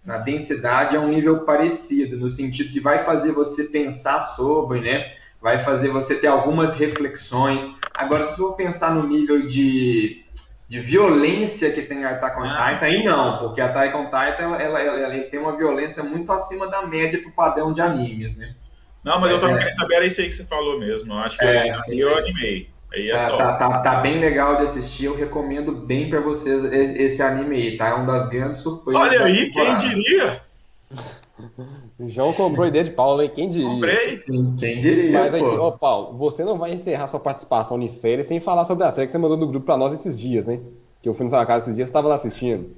na 0.06 0.18
densidade 0.18 0.96
é 0.96 1.00
um 1.00 1.08
nível 1.08 1.40
parecido, 1.46 2.18
no 2.18 2.30
sentido 2.30 2.72
que 2.72 2.80
vai 2.80 3.04
fazer 3.06 3.32
você 3.32 3.64
pensar 3.66 4.22
sobre, 4.22 4.82
né? 4.82 5.14
Vai 5.44 5.58
fazer 5.62 5.90
você 5.90 6.16
ter 6.16 6.28
algumas 6.28 6.74
reflexões. 6.74 7.70
Agora, 7.94 8.24
se 8.24 8.38
for 8.38 8.56
pensar 8.56 8.96
no 8.96 9.06
nível 9.06 9.46
de, 9.46 10.24
de 10.70 10.80
violência 10.80 11.70
que 11.70 11.82
tem 11.82 12.06
a 12.06 12.12
Attack 12.12 12.40
on 12.40 12.44
Ah. 12.46 12.72
Titan, 12.74 12.86
aí 12.86 13.04
não, 13.04 13.40
porque 13.40 13.60
a 13.60 13.66
Attack 13.66 13.94
on 13.96 14.06
Titan 14.06 14.56
ela, 14.58 14.82
ela, 14.82 15.00
ela 15.00 15.24
tem 15.26 15.40
uma 15.42 15.56
violência 15.58 16.02
muito 16.02 16.32
acima 16.32 16.68
da 16.70 16.84
média 16.88 17.22
pro 17.22 17.30
padrão 17.32 17.74
de 17.74 17.82
animes, 17.82 18.38
né? 18.38 18.56
Não, 19.04 19.20
mas 19.20 19.32
eu 19.32 19.40
tava 19.42 19.52
É. 19.52 19.58
querendo 19.58 19.76
saber, 19.76 19.96
era 19.96 20.06
isso 20.06 20.22
aí 20.22 20.30
que 20.30 20.36
você 20.36 20.46
falou 20.46 20.80
mesmo. 20.80 21.12
Eu 21.14 21.18
acho 21.20 21.38
que 21.38 21.44
É, 21.44 21.72
eu, 21.76 21.80
sim, 21.82 22.00
eu 22.00 22.10
mas- 22.12 22.24
animei. 22.24 22.70
Aí 22.94 23.10
é 23.10 23.14
Tá, 23.14 23.30
tá, 23.38 23.54
tá, 23.58 23.80
tá 23.80 23.96
bem 23.96 24.20
legal 24.20 24.56
de 24.56 24.64
assistir, 24.64 25.06
eu 25.06 25.16
recomendo 25.16 25.74
bem 25.74 26.10
pra 26.10 26.22
vocês 26.22 26.64
esse 26.64 27.22
anime 27.22 27.58
aí, 27.58 27.78
tá? 27.78 27.90
É 27.90 27.94
uma 27.96 28.06
das 28.14 28.30
grandes 28.30 28.60
surpresas. 28.60 29.02
Olha 29.02 29.26
aí, 29.26 29.52
quem 29.52 29.76
diria? 29.76 30.42
João 32.10 32.34
comprou 32.34 32.66
a 32.66 32.68
ideia 32.68 32.84
de 32.84 32.92
Paulo, 32.92 33.22
hein? 33.22 33.32
Quem 33.34 33.50
diria? 33.50 33.68
Comprei. 33.70 34.22
Sim, 34.22 34.56
Quem 34.60 34.82
diria, 34.82 35.12
Mas 35.20 35.34
aqui, 35.34 35.44
pô. 35.44 35.62
ó, 35.62 35.72
Paulo, 35.72 36.18
você 36.18 36.44
não 36.44 36.58
vai 36.58 36.74
encerrar 36.74 37.08
sua 37.08 37.20
participação 37.20 37.82
em 37.82 37.88
série 37.88 38.24
sem 38.24 38.40
falar 38.40 38.66
sobre 38.66 38.84
a 38.86 38.92
série 38.92 39.06
que 39.08 39.12
você 39.12 39.18
mandou 39.18 39.38
no 39.38 39.48
grupo 39.48 39.66
pra 39.66 39.78
nós 39.78 39.94
esses 39.94 40.20
dias, 40.20 40.48
né? 40.48 40.60
Que 41.02 41.10
eu 41.10 41.14
fui 41.14 41.24
na 41.26 41.30
sua 41.30 41.46
casa 41.46 41.66
esses 41.66 41.76
dias, 41.76 41.88
você 41.90 41.94
tava 41.94 42.08
lá 42.08 42.16
assistindo. 42.16 42.76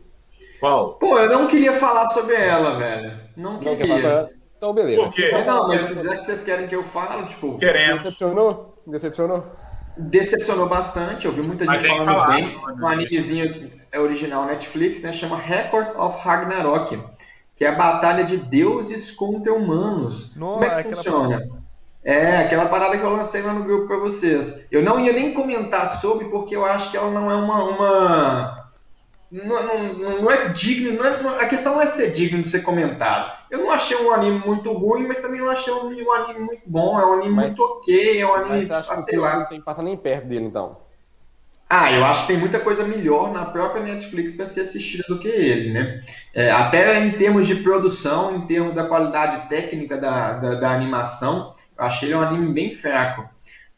Qual? 0.60 0.94
Pô, 0.94 1.18
eu 1.20 1.30
não 1.30 1.48
queria 1.48 1.74
falar 1.74 2.10
sobre 2.10 2.36
ela, 2.36 2.78
velho. 2.78 3.20
Não 3.36 3.54
Não 3.54 3.60
quer 3.60 3.78
falar 3.86 3.96
queria. 4.02 4.30
Então, 4.58 4.74
beleza. 4.74 5.04
Por 5.04 5.12
quê? 5.12 5.30
Mas 5.32 5.46
não, 5.46 5.68
mas 5.68 5.82
se 5.82 6.04
já 6.04 6.16
que 6.16 6.26
vocês 6.26 6.44
querem 6.44 6.68
que 6.68 6.76
eu 6.76 6.84
fale, 6.86 7.28
tipo, 7.28 7.58
Queremos. 7.58 8.04
Decepcionou? 8.04 8.82
Decepcionou? 8.88 9.44
decepcionou 9.98 10.68
bastante. 10.68 11.26
Eu 11.26 11.32
vi 11.32 11.42
muita 11.42 11.66
gente 11.66 11.88
falando 11.88 12.06
falar, 12.06 12.36
bem. 12.36 12.46
né? 12.46 12.52
Um 12.82 12.88
animezinho 12.88 13.72
é 13.92 14.00
original 14.00 14.46
Netflix, 14.46 15.02
né? 15.02 15.14
Chama 15.14 15.38
Record 15.38 15.96
of 15.98 16.18
Ragnarok. 16.22 17.00
Que 17.56 17.64
é 17.66 17.70
a 17.70 17.76
batalha 17.76 18.24
de 18.24 18.38
deuses 18.38 19.12
contra 19.12 19.54
humanos. 19.54 20.36
Nossa, 20.36 20.60
Como 20.60 20.66
é 20.80 20.84
que 20.84 20.96
funciona? 20.96 21.48
É, 22.04 22.38
aquela 22.38 22.66
parada 22.68 22.98
que 22.98 23.04
eu 23.04 23.10
lancei 23.16 23.42
lá 23.42 23.54
no 23.54 23.64
grupo 23.64 23.88
pra 23.88 23.98
vocês. 23.98 24.66
Eu 24.70 24.84
não 24.84 25.00
ia 25.00 25.12
nem 25.14 25.34
comentar 25.34 26.00
sobre, 26.00 26.26
porque 26.26 26.56
eu 26.56 26.64
acho 26.66 26.92
que 26.92 26.98
ela 26.98 27.10
não 27.10 27.32
é 27.32 27.36
uma. 27.36 27.64
uma... 27.64 28.66
Não, 29.32 29.64
não, 29.94 30.22
não 30.22 30.32
é 30.32 30.50
digno, 30.50 30.94
não 31.02 31.06
é- 31.36 31.44
a 31.44 31.48
questão 31.48 31.74
não 31.74 31.82
é 31.82 31.88
ser 31.88 32.12
digno 32.12 32.44
de 32.44 32.48
ser 32.48 32.62
comentado. 32.62 33.34
Eu 33.50 33.60
não 33.60 33.72
achei 33.72 33.98
um 33.98 34.12
anime 34.14 34.38
muito 34.46 34.72
ruim, 34.72 35.08
mas 35.08 35.18
também 35.20 35.42
não 35.42 35.50
achei 35.50 35.74
um, 35.74 35.88
um 35.90 36.12
anime 36.14 36.40
muito 36.42 36.62
bom. 36.70 37.00
É 37.00 37.06
um 37.06 37.14
anime 37.14 37.34
Mas- 37.34 37.58
muito 37.58 37.74
ok, 37.80 38.22
é 38.22 38.26
um 38.28 38.34
anime, 38.36 38.50
Mas 38.52 38.68
você 38.68 38.74
acha 38.74 38.94
ah, 38.94 38.96
que 38.98 39.02
sei 39.04 39.18
lá. 39.18 39.40
não 39.40 39.46
tem 39.48 39.60
que 39.60 39.66
passar 39.66 39.82
nem 39.82 39.98
perto 39.98 40.28
dele, 40.28 40.46
então? 40.46 40.78
Ah, 41.68 41.92
eu 41.92 42.06
acho 42.06 42.22
que 42.22 42.28
tem 42.28 42.38
muita 42.38 42.60
coisa 42.60 42.84
melhor 42.84 43.34
na 43.34 43.46
própria 43.46 43.82
Netflix 43.84 44.34
para 44.36 44.46
ser 44.46 44.62
assistida 44.62 45.04
do 45.08 45.20
que 45.20 45.28
ele, 45.28 45.74
né? 45.74 46.02
É, 46.34 46.52
até 46.52 47.00
em 47.00 47.14
termos 47.14 47.48
de 47.48 47.56
produção, 47.56 48.36
em 48.36 48.46
termos 48.46 48.76
da 48.76 48.86
qualidade 48.86 49.50
técnica 49.50 49.98
da, 49.98 50.34
da, 50.34 50.56
da 50.56 50.72
animação, 50.72 51.54
eu 51.78 51.84
achei 51.84 52.10
ele 52.10 52.16
um 52.16 52.22
anime 52.22 52.54
bem 52.54 52.76
fraco. 52.76 53.28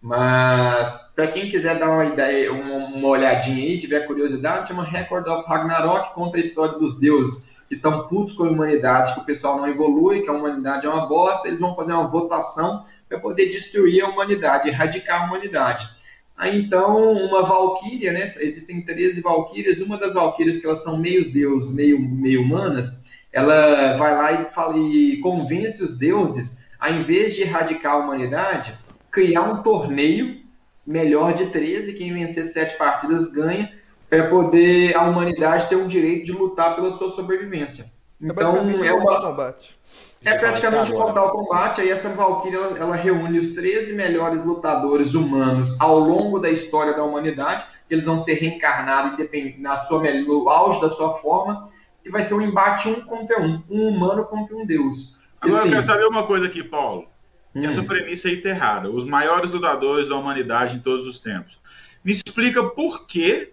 Mas 0.01 1.11
para 1.15 1.27
quem 1.27 1.49
quiser 1.49 1.79
dar 1.79 1.89
uma 1.89 2.05
ideia, 2.05 2.51
uma, 2.51 2.87
uma 2.87 3.07
olhadinha 3.07 3.63
aí, 3.63 3.77
tiver 3.77 4.01
curiosidade, 4.01 4.67
chama 4.67 4.83
Record 4.83 5.25
of 5.27 5.47
Ragnarok, 5.47 6.13
conta 6.13 6.37
a 6.37 6.41
história 6.41 6.77
dos 6.77 6.99
deuses 6.99 7.47
que 7.67 7.75
estão 7.75 8.07
putos 8.07 8.33
com 8.33 8.45
a 8.45 8.49
humanidade, 8.49 9.13
que 9.13 9.19
o 9.19 9.25
pessoal 9.25 9.57
não 9.57 9.67
evolui, 9.67 10.21
que 10.21 10.29
a 10.29 10.33
humanidade 10.33 10.85
é 10.85 10.89
uma 10.89 11.05
bosta, 11.05 11.47
eles 11.47 11.59
vão 11.59 11.75
fazer 11.75 11.93
uma 11.93 12.07
votação 12.07 12.83
para 13.09 13.19
poder 13.19 13.47
destruir 13.47 14.03
a 14.03 14.07
humanidade, 14.07 14.69
erradicar 14.69 15.23
a 15.23 15.25
humanidade. 15.25 15.89
Aí 16.37 16.61
então, 16.61 17.13
uma 17.13 17.41
valquíria, 17.41 18.13
né? 18.13 18.31
Existem 18.37 18.81
13 18.81 19.21
valquírias, 19.21 19.79
uma 19.79 19.97
das 19.97 20.13
valquírias 20.13 20.57
que 20.57 20.67
elas 20.67 20.83
são 20.83 20.97
meio 20.97 21.31
deuses, 21.31 21.73
meio, 21.73 21.99
meio 21.99 22.43
humanas, 22.43 23.03
ela 23.33 23.97
vai 23.97 24.15
lá 24.15 24.31
e, 24.33 24.53
fala, 24.53 24.77
e 24.77 25.19
convence 25.19 25.83
os 25.83 25.97
deuses, 25.97 26.59
a 26.79 26.91
invés 26.91 27.35
de 27.35 27.41
erradicar 27.41 27.93
a 27.93 27.97
humanidade, 27.97 28.77
criar 29.09 29.43
um 29.43 29.63
torneio 29.63 30.39
melhor 30.85 31.33
de 31.33 31.47
13, 31.47 31.93
quem 31.93 32.13
vencer 32.13 32.45
sete 32.45 32.77
partidas 32.77 33.29
ganha, 33.29 33.73
para 34.07 34.29
poder 34.29 34.95
a 34.95 35.03
humanidade 35.03 35.67
ter 35.67 35.75
o 35.75 35.87
direito 35.87 36.25
de 36.25 36.31
lutar 36.31 36.75
pela 36.75 36.91
sua 36.91 37.09
sobrevivência. 37.09 37.83
É 37.83 37.87
Então, 38.21 38.53
basicamente 38.53 38.87
é 38.87 38.93
um 38.93 38.99
uma, 38.99 39.21
combate. 39.21 39.77
É 40.23 40.37
praticamente 40.37 40.91
Agora. 40.91 41.05
Mortal 41.05 41.31
Kombat. 41.31 41.81
Aí 41.81 41.89
essa 41.89 42.09
Valkyria 42.09 42.57
ela, 42.57 42.77
ela 42.77 42.95
reúne 42.95 43.37
os 43.37 43.53
13 43.53 43.93
melhores 43.93 44.43
lutadores 44.43 45.13
humanos 45.13 45.75
ao 45.79 45.99
longo 45.99 46.39
da 46.39 46.49
história 46.49 46.93
da 46.93 47.03
humanidade. 47.03 47.65
Eles 47.89 48.05
vão 48.05 48.19
ser 48.19 48.33
reencarnados 48.33 49.17
na 49.59 49.77
sua, 49.77 50.11
no 50.13 50.49
auge 50.49 50.81
da 50.81 50.89
sua 50.89 51.13
forma. 51.19 51.69
E 52.03 52.09
vai 52.09 52.23
ser 52.23 52.33
um 52.33 52.41
embate 52.41 52.87
um 52.89 53.01
contra 53.01 53.41
um. 53.41 53.61
Um 53.69 53.87
humano 53.87 54.25
contra 54.25 54.55
um 54.55 54.65
deus. 54.65 55.17
Agora 55.39 55.59
eu 55.59 55.61
assim, 55.61 55.69
quero 55.71 55.83
saber 55.83 56.05
uma 56.05 56.25
coisa 56.25 56.45
aqui, 56.47 56.63
Paulo. 56.63 57.07
hum, 57.55 57.65
Essa 57.65 57.83
premissa 57.83 58.27
aí 58.27 58.41
tá 58.41 58.49
errada. 58.49 58.89
Os 58.89 59.05
maiores 59.05 59.51
lutadores 59.51 60.09
da 60.09 60.15
humanidade 60.15 60.75
em 60.75 60.79
todos 60.79 61.05
os 61.05 61.19
tempos. 61.19 61.59
Me 62.03 62.11
explica 62.11 62.63
por 62.63 63.05
que 63.05 63.51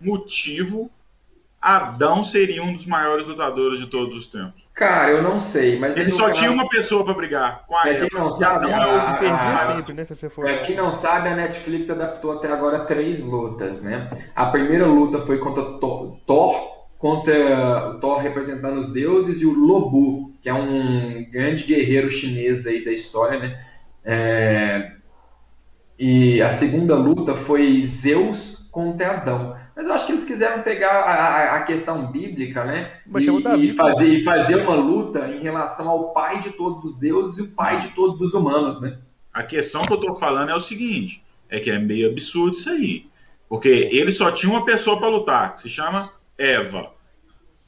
motivo 0.00 0.90
Adão 1.60 2.22
seria 2.22 2.62
um 2.62 2.72
dos 2.72 2.84
maiores 2.84 3.26
lutadores 3.26 3.80
de 3.80 3.86
todos 3.86 4.14
os 4.14 4.26
tempos. 4.26 4.65
Cara, 4.76 5.10
eu 5.10 5.22
não 5.22 5.40
sei, 5.40 5.78
mas 5.78 5.96
Ele 5.96 6.04
no 6.04 6.10
só 6.10 6.26
caso- 6.26 6.38
tinha 6.38 6.52
uma 6.52 6.68
pessoa 6.68 7.02
pra 7.02 7.14
brigar 7.14 7.64
com 7.66 7.74
a 7.76 7.80
Pra 7.80 7.94
quem 7.94 8.08
não 8.12 8.30
sabe, 8.30 8.70
Adão 8.70 8.82
é 8.82 8.86
o- 8.86 9.00
a- 9.00 9.10
E 9.10 9.18
perdia 9.20 9.34
Ah, 9.38 9.74
sempre, 9.74 9.94
né? 9.94 10.04
Se 10.04 10.14
você 10.14 10.28
for. 10.28 10.44
Pra 10.44 10.58
quem 10.58 10.76
não 10.76 10.92
sabe, 10.92 11.30
a 11.30 11.34
Netflix 11.34 11.88
adaptou 11.88 12.32
até 12.32 12.52
agora 12.52 12.80
três 12.80 13.24
lutas, 13.24 13.82
né? 13.82 14.10
A 14.36 14.44
primeira 14.46 14.86
luta 14.86 15.24
foi 15.24 15.38
contra 15.38 15.64
Thor, 15.80 16.18
Thor, 16.26 16.86
contra 16.98 17.88
o 17.88 18.00
Thor 18.00 18.18
representando 18.18 18.76
os 18.78 18.92
deuses, 18.92 19.40
e 19.40 19.46
o 19.46 19.54
Lobu, 19.54 20.34
que 20.42 20.48
é 20.50 20.54
um 20.54 21.24
grande 21.30 21.64
guerreiro 21.64 22.10
chinês 22.10 22.66
aí 22.66 22.84
da 22.84 22.92
história, 22.92 23.38
né? 23.38 23.58
É, 24.04 24.92
E 25.98 26.42
a 26.42 26.50
segunda 26.50 26.94
luta 26.94 27.34
foi 27.34 27.82
Zeus 27.86 28.68
contra 28.70 29.12
Adão. 29.12 29.56
Mas 29.76 29.86
eu 29.86 29.92
acho 29.92 30.06
que 30.06 30.12
eles 30.12 30.24
quiseram 30.24 30.62
pegar 30.62 30.90
a, 31.02 31.56
a- 31.56 31.62
questão 31.62 32.06
bíblica, 32.06 32.64
né? 32.64 32.92
E, 33.38 33.42
Davi, 33.42 33.68
e 33.68 33.74
fazer, 33.74 34.08
e 34.08 34.24
fazer 34.24 34.56
uma 34.56 34.74
luta 34.74 35.28
em 35.28 35.42
relação 35.42 35.88
ao 35.88 36.12
pai 36.14 36.40
de 36.40 36.50
todos 36.50 36.82
os 36.82 36.98
deuses 36.98 37.36
e 37.36 37.42
o 37.42 37.48
pai 37.48 37.78
de 37.78 37.88
todos 37.88 38.20
os 38.22 38.32
humanos, 38.32 38.80
né? 38.80 38.96
A 39.34 39.42
questão 39.42 39.82
que 39.82 39.92
eu 39.92 40.00
tô 40.00 40.14
falando 40.14 40.50
é 40.50 40.54
o 40.54 40.60
seguinte: 40.60 41.22
é 41.50 41.60
que 41.60 41.70
é 41.70 41.78
meio 41.78 42.10
absurdo 42.10 42.56
isso 42.56 42.70
aí. 42.70 43.06
Porque 43.48 43.68
ele 43.68 44.10
só 44.10 44.30
tinha 44.32 44.50
uma 44.50 44.64
pessoa 44.64 44.98
pra 44.98 45.08
lutar, 45.08 45.54
que 45.54 45.60
se 45.60 45.68
chama 45.68 46.10
Eva. 46.38 46.90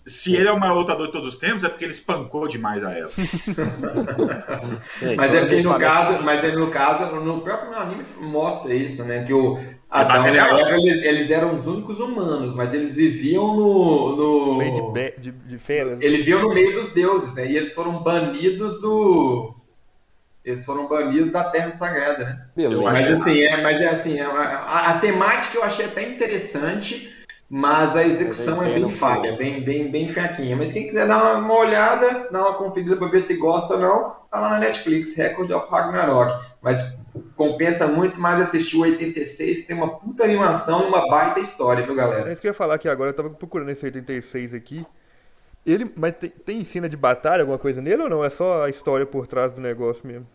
Se 0.07 0.35
ele 0.35 0.49
é 0.49 0.53
o 0.53 0.59
maior 0.59 0.79
lutador 0.79 1.07
de 1.07 1.13
todos 1.13 1.29
os 1.29 1.37
tempos, 1.37 1.63
é 1.63 1.69
porque 1.69 1.85
ele 1.85 1.93
espancou 1.93 2.49
demais 2.49 2.83
a 2.83 2.93
Eva. 2.93 3.11
Mas 5.17 5.35
é 5.35 5.41
porque 5.41 5.63
no 5.63 5.79
caso, 5.79 6.23
mas 6.25 6.43
é 6.43 6.53
no 6.53 6.71
caso, 6.71 7.15
no 7.17 7.41
próprio 7.43 7.75
anime 7.75 8.05
mostra 8.21 8.75
isso, 8.75 9.05
né? 9.05 9.25
Que 9.25 9.35
o 9.35 9.59
Adão 9.91 10.27
e? 10.27 10.37
Eva, 10.37 10.61
eles, 10.79 11.03
eles 11.03 11.31
eram 11.31 11.57
os 11.57 11.67
únicos 11.67 11.99
humanos, 11.99 12.55
mas 12.55 12.75
eles 12.75 12.95
viviam 12.95 13.57
no. 13.57 14.17
no... 14.17 14.57
Meio 14.57 14.73
de, 14.73 14.93
be- 14.93 15.15
de, 15.19 15.33
de 15.33 15.59
feras. 15.59 16.01
Eles 16.01 16.19
viviam 16.19 16.43
no 16.43 16.53
meio 16.53 16.73
dos 16.81 16.93
deuses, 16.93 17.33
né? 17.35 17.47
E 17.47 17.57
eles 17.57 17.73
foram 17.73 18.03
banidos 18.03 18.81
do. 18.81 19.55
Eles 20.45 20.65
foram 20.65 20.89
banidos 20.89 21.31
da 21.31 21.45
Terra 21.45 21.73
Sagrada, 21.73 22.25
né? 22.25 22.47
Beleza. 22.57 22.83
Mas 22.83 23.11
assim, 23.11 23.41
é, 23.43 23.63
mas 23.63 23.81
é 23.81 23.89
assim, 23.89 24.19
é 24.19 24.29
uma- 24.29 24.43
a, 24.45 24.91
a 24.93 24.99
temática 24.99 25.59
eu 25.59 25.63
achei 25.65 25.87
até 25.87 26.09
interessante, 26.09 27.13
mas 27.51 27.95
a 27.97 28.05
execução 28.05 28.63
é 28.63 28.73
bem 28.75 28.91
falha, 28.91 29.37
bem, 29.37 29.63
bem, 29.63 29.91
bem 29.91 30.09
fraquinha. 30.09 30.57
Mas 30.57 30.73
quem 30.73 30.87
quiser 30.87 31.07
dar 31.07 31.23
uma, 31.23 31.35
uma 31.45 31.55
olhada, 31.55 32.29
dar 32.31 32.43
uma 32.43 32.55
conferida 32.55 32.97
para 32.97 33.09
ver 33.09 33.21
se 33.21 33.35
gosta 33.35 33.75
ou 33.75 33.81
não, 33.81 34.17
tá 34.31 34.41
lá 34.41 34.51
na 34.51 34.59
Netflix, 34.59 35.15
Record 35.17 35.51
of 35.51 35.71
Ragnarok. 35.71 36.45
Mas 36.63 36.98
compensa 37.37 37.87
muito 37.87 38.21
mais 38.21 38.41
assistir 38.41 38.77
o 38.77 38.81
86, 38.83 39.59
que 39.59 39.63
tem 39.65 39.77
uma 39.77 39.99
puta 39.99 40.25
animação 40.25 40.85
e 40.85 40.89
uma 40.89 41.09
baita 41.09 41.41
história, 41.41 41.85
viu, 41.85 41.95
É 41.97 41.97
galera? 41.97 42.33
isso 42.33 42.41
que 42.41 42.47
eu 42.47 42.51
ia 42.51 42.55
falar 42.55 42.75
aqui 42.75 42.89
agora, 42.89 43.11
eu 43.11 43.15
tava 43.15 43.31
procurando 43.31 43.71
esse 43.71 43.85
86 43.85 44.55
aqui. 44.55 44.87
Ele, 45.67 45.93
mas 45.97 46.15
tem, 46.17 46.31
tem 46.31 46.65
cena 46.65 46.89
de 46.89 46.97
batalha, 46.97 47.43
alguma 47.43 47.59
coisa 47.59 47.83
nele 47.83 48.03
ou 48.05 48.11
não? 48.11 48.25
É 48.25 48.31
só 48.31 48.65
a 48.67 48.71
história 48.71 49.07
por 49.07 49.27
trás 49.29 49.53
do 49.53 49.61
negócio 49.61 50.07
mesmo? 50.07 50.27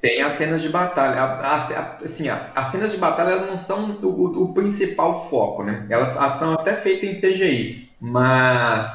Tem 0.00 0.22
as 0.22 0.32
cenas 0.34 0.62
de 0.62 0.68
batalha. 0.68 1.20
A- 1.22 1.56
a- 1.56 1.96
assim, 2.04 2.28
a- 2.28 2.50
as 2.54 2.70
cenas 2.72 2.90
de 2.92 2.96
batalha 2.98 3.46
não 3.46 3.56
são 3.56 3.90
o, 4.02 4.42
o- 4.44 4.54
principal 4.54 5.28
foco, 5.28 5.62
né? 5.62 5.86
Elas 5.90 6.10
são 6.38 6.54
até 6.54 6.76
feitas 6.76 7.08
em 7.10 7.14
CGI, 7.20 7.96
mas 8.00 8.86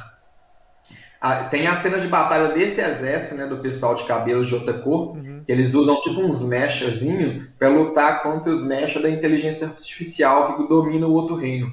a- 1.19 1.45
tem 1.45 1.67
as 1.67 1.81
cenas 1.81 2.01
de 2.01 2.07
batalha 2.07 2.53
desse 2.53 2.79
exército, 2.79 3.35
né, 3.35 3.45
do 3.47 3.57
pessoal 3.57 3.95
de 3.95 4.05
cabelos 4.05 4.47
de 4.47 4.55
outra 4.55 4.73
cor, 4.73 5.17
que 5.45 5.51
eles 5.51 5.73
usam 5.73 5.99
tipo 6.01 6.21
uns 6.21 6.41
mechazinho 6.41 7.47
para 7.57 7.69
lutar 7.69 8.23
contra 8.23 8.51
os 8.51 8.63
mechas 8.63 9.01
da 9.01 9.09
inteligência 9.09 9.67
artificial 9.67 10.57
que 10.57 10.67
domina 10.67 11.07
o 11.07 11.13
outro 11.13 11.35
reino. 11.35 11.71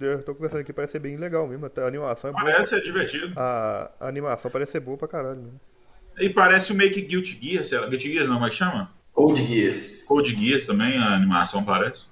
Eu 0.00 0.22
tô 0.22 0.34
conversando 0.34 0.60
aqui, 0.60 0.72
parece 0.72 0.92
ser 0.92 0.98
bem 0.98 1.16
legal 1.16 1.48
mesmo. 1.48 1.66
A 1.66 1.86
animação 1.86 2.30
é 2.30 2.32
boa. 2.32 2.44
Parece 2.44 2.70
ser 2.70 2.82
divertido. 2.82 3.32
A, 3.36 3.90
a 3.98 4.08
animação 4.08 4.50
parece 4.50 4.72
ser 4.72 4.80
boa 4.80 4.96
pra 4.96 5.08
caralho. 5.08 5.40
Mesmo. 5.40 5.60
E 6.20 6.28
parece 6.28 6.72
o 6.72 6.76
Make 6.76 7.00
Guilty 7.02 7.38
Gear, 7.40 7.64
sei 7.64 7.78
lá. 7.78 7.86
Guilty 7.86 8.12
Gears 8.12 8.28
não, 8.28 8.36
como 8.36 8.46
é 8.46 8.50
que 8.50 8.56
chama? 8.56 8.90
Code 9.12 9.44
Geass. 9.44 10.02
Code 10.06 10.36
Geass 10.36 10.66
também, 10.66 10.98
a 10.98 11.14
animação 11.14 11.64
parece. 11.64 12.02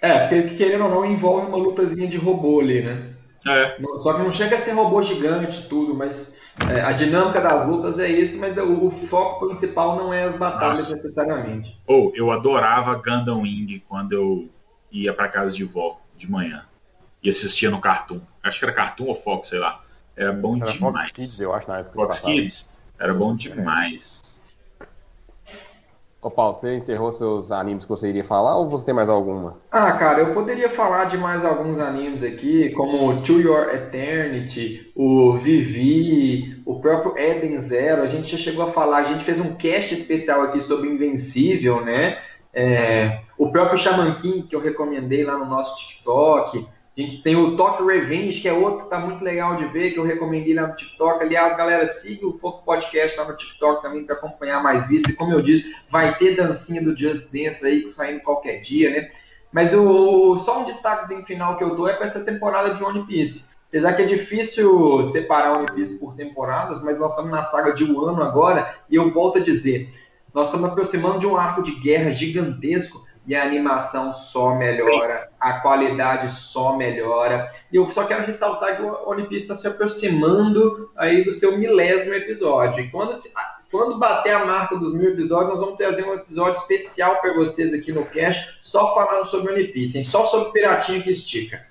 É, 0.00 0.28
porque 0.28 0.54
querendo 0.56 0.84
ou 0.84 0.90
não, 0.90 1.04
envolve 1.04 1.46
uma 1.46 1.56
lutazinha 1.56 2.08
de 2.08 2.16
robô 2.16 2.60
ali, 2.60 2.82
né? 2.82 3.14
É, 3.46 3.78
Só 3.98 4.14
que 4.14 4.22
não 4.22 4.32
chega 4.32 4.56
a 4.56 4.58
ser 4.58 4.72
robô 4.72 5.00
gigante 5.00 5.60
e 5.60 5.68
tudo, 5.68 5.94
mas 5.94 6.36
é, 6.68 6.82
a 6.82 6.92
dinâmica 6.92 7.40
das 7.40 7.66
lutas 7.66 7.98
é 7.98 8.08
isso, 8.08 8.38
mas 8.38 8.56
o, 8.56 8.86
o 8.86 8.90
foco 9.06 9.46
principal 9.46 9.96
não 9.96 10.12
é 10.12 10.24
as 10.24 10.34
batalhas 10.34 10.80
Nossa. 10.80 10.94
necessariamente. 10.94 11.78
ou 11.86 12.12
eu 12.14 12.30
adorava 12.30 12.94
Gundam 12.96 13.42
Wing 13.42 13.82
quando 13.88 14.12
eu 14.12 14.48
ia 14.92 15.14
pra 15.14 15.28
casa 15.28 15.54
de 15.54 15.64
vó 15.64 16.00
de 16.16 16.30
manhã 16.30 16.64
e 17.22 17.28
assistia 17.28 17.70
no 17.70 17.80
Cartoon. 17.80 18.20
Acho 18.42 18.58
que 18.58 18.64
era 18.64 18.74
Cartoon 18.74 19.06
ou 19.06 19.14
Fox, 19.14 19.48
sei 19.48 19.58
lá. 19.58 19.82
Era 20.16 20.32
bom 20.32 20.56
Era 20.56 20.70
demais. 20.70 21.06
Fox 21.08 21.12
Kids, 21.12 21.40
eu 21.40 21.54
acho, 21.54 21.68
na 21.68 21.78
época. 21.78 21.94
Fox. 21.94 22.20
Kids 22.20 22.70
era 22.98 23.14
bom 23.14 23.34
demais. 23.34 24.29
Ô, 26.22 26.30
Paulo, 26.30 26.54
você 26.54 26.76
encerrou 26.76 27.10
seus 27.10 27.50
animes 27.50 27.84
que 27.84 27.88
você 27.88 28.10
iria 28.10 28.22
falar 28.22 28.56
ou 28.58 28.68
você 28.68 28.84
tem 28.84 28.94
mais 28.94 29.08
alguma? 29.08 29.56
Ah, 29.70 29.92
cara, 29.92 30.20
eu 30.20 30.34
poderia 30.34 30.68
falar 30.68 31.06
de 31.06 31.16
mais 31.16 31.42
alguns 31.44 31.78
animes 31.78 32.22
aqui, 32.22 32.70
como 32.70 33.22
To 33.22 33.40
Your 33.40 33.70
Eternity, 33.74 34.92
o 34.94 35.38
Vivi, 35.38 36.60
o 36.66 36.78
próprio 36.78 37.16
Eden 37.16 37.58
Zero. 37.58 38.02
A 38.02 38.06
gente 38.06 38.30
já 38.32 38.36
chegou 38.36 38.64
a 38.64 38.72
falar, 38.72 38.98
a 38.98 39.04
gente 39.04 39.24
fez 39.24 39.40
um 39.40 39.54
cast 39.54 39.94
especial 39.94 40.42
aqui 40.42 40.60
sobre 40.60 40.90
Invencível, 40.90 41.82
né? 41.82 42.18
É, 42.52 43.20
o 43.38 43.50
próprio 43.50 43.78
Shaman 43.78 44.14
King, 44.16 44.42
que 44.42 44.54
eu 44.54 44.60
recomendei 44.60 45.24
lá 45.24 45.38
no 45.38 45.46
nosso 45.46 45.78
TikTok. 45.78 46.66
A 46.96 47.00
gente 47.00 47.22
tem 47.22 47.36
o 47.36 47.56
Tokyo 47.56 47.86
Revenge, 47.86 48.40
que 48.40 48.48
é 48.48 48.52
outro 48.52 48.84
que 48.84 48.90
tá 48.90 48.98
muito 48.98 49.22
legal 49.22 49.56
de 49.56 49.64
ver, 49.66 49.92
que 49.92 49.98
eu 49.98 50.04
recomendei 50.04 50.54
lá 50.54 50.66
no 50.66 50.74
TikTok. 50.74 51.22
Aliás, 51.22 51.56
galera, 51.56 51.86
siga 51.86 52.26
o 52.26 52.38
Foco 52.38 52.64
Podcast 52.64 53.16
lá 53.16 53.26
no 53.26 53.36
TikTok 53.36 53.80
também 53.80 54.04
para 54.04 54.16
acompanhar 54.16 54.62
mais 54.62 54.88
vídeos. 54.88 55.14
E 55.14 55.16
como 55.16 55.32
eu 55.32 55.40
disse, 55.40 55.74
vai 55.88 56.16
ter 56.18 56.34
dancinha 56.34 56.82
do 56.82 56.96
Just 56.96 57.30
Dance 57.32 57.64
aí 57.64 57.90
saindo 57.92 58.20
qualquer 58.22 58.58
dia, 58.58 58.90
né? 58.90 59.10
Mas 59.52 59.72
o, 59.72 60.36
só 60.36 60.60
um 60.60 60.64
destaquezinho 60.64 61.24
final 61.24 61.56
que 61.56 61.64
eu 61.64 61.74
dou 61.74 61.88
é 61.88 61.92
para 61.94 62.06
essa 62.06 62.20
temporada 62.20 62.74
de 62.74 62.82
One 62.82 63.06
Piece. 63.06 63.44
Apesar 63.68 63.92
que 63.92 64.02
é 64.02 64.06
difícil 64.06 65.04
separar 65.04 65.58
One 65.58 65.72
Piece 65.72 65.98
por 65.98 66.16
temporadas, 66.16 66.82
mas 66.82 66.98
nós 66.98 67.12
estamos 67.12 67.30
na 67.30 67.44
saga 67.44 67.72
de 67.72 67.84
um 67.84 68.00
ano 68.04 68.22
agora, 68.22 68.74
e 68.90 68.96
eu 68.96 69.12
volto 69.12 69.38
a 69.38 69.40
dizer, 69.40 69.88
nós 70.34 70.46
estamos 70.46 70.68
aproximando 70.68 71.20
de 71.20 71.26
um 71.26 71.36
arco 71.36 71.62
de 71.62 71.72
guerra 71.78 72.10
gigantesco 72.10 73.04
e 73.26 73.34
a 73.34 73.44
animação 73.44 74.12
só 74.12 74.56
melhora, 74.56 75.29
a 75.40 75.54
qualidade 75.60 76.28
só 76.30 76.76
melhora. 76.76 77.48
E 77.72 77.76
eu 77.76 77.86
só 77.88 78.04
quero 78.04 78.26
ressaltar 78.26 78.76
que 78.76 78.82
o 78.82 79.08
One 79.08 79.26
Piece 79.26 79.42
está 79.42 79.54
se 79.54 79.66
aproximando 79.66 80.90
aí 80.96 81.24
do 81.24 81.32
seu 81.32 81.56
milésimo 81.56 82.14
episódio. 82.14 82.84
E 82.84 82.90
quando, 82.90 83.20
quando 83.70 83.98
bater 83.98 84.32
a 84.32 84.44
marca 84.44 84.76
dos 84.76 84.92
mil 84.94 85.10
episódios, 85.12 85.50
nós 85.50 85.60
vamos 85.60 85.76
trazer 85.76 86.04
um 86.06 86.14
episódio 86.14 86.60
especial 86.60 87.20
para 87.20 87.32
vocês 87.34 87.72
aqui 87.72 87.92
no 87.92 88.04
Cast, 88.04 88.58
só 88.60 88.94
falando 88.94 89.24
sobre 89.24 89.52
One 89.52 89.64
Piece, 89.68 89.98
hein? 89.98 90.04
só 90.04 90.24
sobre 90.26 90.52
Piratinha 90.52 91.00
que 91.02 91.10
estica. 91.10 91.64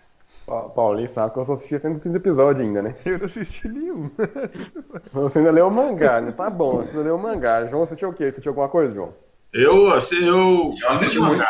Pa- 0.47 0.63
Paulinho 0.63 1.07
sabe 1.07 1.31
que 1.33 1.39
eu 1.39 1.45
só 1.45 1.53
assisti 1.53 1.77
130 1.77 2.17
episódios 2.17 2.65
ainda, 2.65 2.81
né? 2.81 2.95
Eu 3.05 3.19
não 3.19 3.25
assisti 3.27 3.67
nenhum. 3.67 4.09
Você 5.13 5.37
ainda 5.39 5.51
leu 5.51 5.67
o 5.67 5.71
mangá, 5.71 6.19
né? 6.19 6.31
Tá 6.31 6.49
bom, 6.49 6.77
você 6.77 6.89
ainda 6.89 7.03
leu 7.03 7.15
o 7.15 7.19
mangá. 7.21 7.65
João, 7.67 7.81
você 7.85 7.93
assistiu 7.93 8.09
o 8.09 8.13
quê? 8.13 8.23
Você 8.23 8.29
assistiu 8.29 8.49
alguma 8.51 8.67
coisa, 8.67 8.93
João? 8.93 9.13
Eu, 9.53 9.91
assim, 9.91 10.25
eu, 10.25 10.71
Eu 10.71 10.71
li 10.71 10.85
assisti 10.87 11.19
o 11.19 11.21
mangá. 11.23 11.45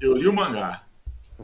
Eu 0.00 0.16
li 0.16 0.28
o 0.28 0.32
mangá. 0.32 0.82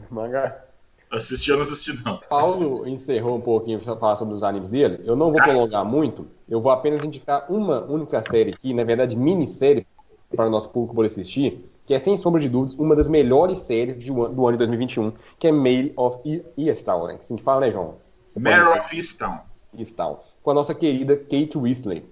Mangá. 0.09 0.63
Assisti, 1.09 1.51
eu 1.51 1.55
não 1.55 1.63
assisti, 1.63 2.03
não. 2.03 2.17
Paulo 2.29 2.85
encerrou 2.87 3.37
um 3.37 3.41
pouquinho 3.41 3.79
para 3.79 3.95
falar 3.95 4.15
sobre 4.17 4.33
os 4.35 4.43
animes 4.43 4.67
dele. 4.67 5.01
Eu 5.05 5.15
não 5.15 5.31
vou 5.31 5.41
prolongar 5.41 5.85
muito. 5.85 6.27
Eu 6.49 6.59
vou 6.59 6.71
apenas 6.71 7.03
indicar 7.05 7.49
uma 7.49 7.81
única 7.85 8.21
série 8.23 8.51
aqui, 8.51 8.73
na 8.73 8.83
verdade, 8.83 9.15
minissérie 9.15 9.87
para 10.35 10.47
o 10.47 10.49
nosso 10.49 10.69
público 10.69 10.93
poder 10.93 11.07
assistir, 11.07 11.65
que 11.85 11.93
é, 11.93 11.99
sem 11.99 12.17
sombra 12.17 12.41
de 12.41 12.49
dúvidas, 12.49 12.77
uma 12.77 12.93
das 12.93 13.07
melhores 13.07 13.59
séries 13.59 13.97
do 13.97 14.21
ano 14.21 14.51
de 14.51 14.57
2021, 14.57 15.13
que 15.39 15.47
é 15.47 15.51
Mail 15.53 15.93
of 15.95 16.19
Easttown, 16.57 17.07
né? 17.07 17.17
Assim 17.21 17.37
que 17.37 17.43
fala, 17.43 17.61
né, 17.61 17.71
João? 17.71 17.95
Mare 18.37 18.77
of 18.77 18.93
Easttown. 18.95 19.39
Easttown, 19.77 20.19
com 20.43 20.51
a 20.51 20.53
nossa 20.53 20.75
querida 20.75 21.15
Kate 21.15 21.57
Winslet. 21.57 22.03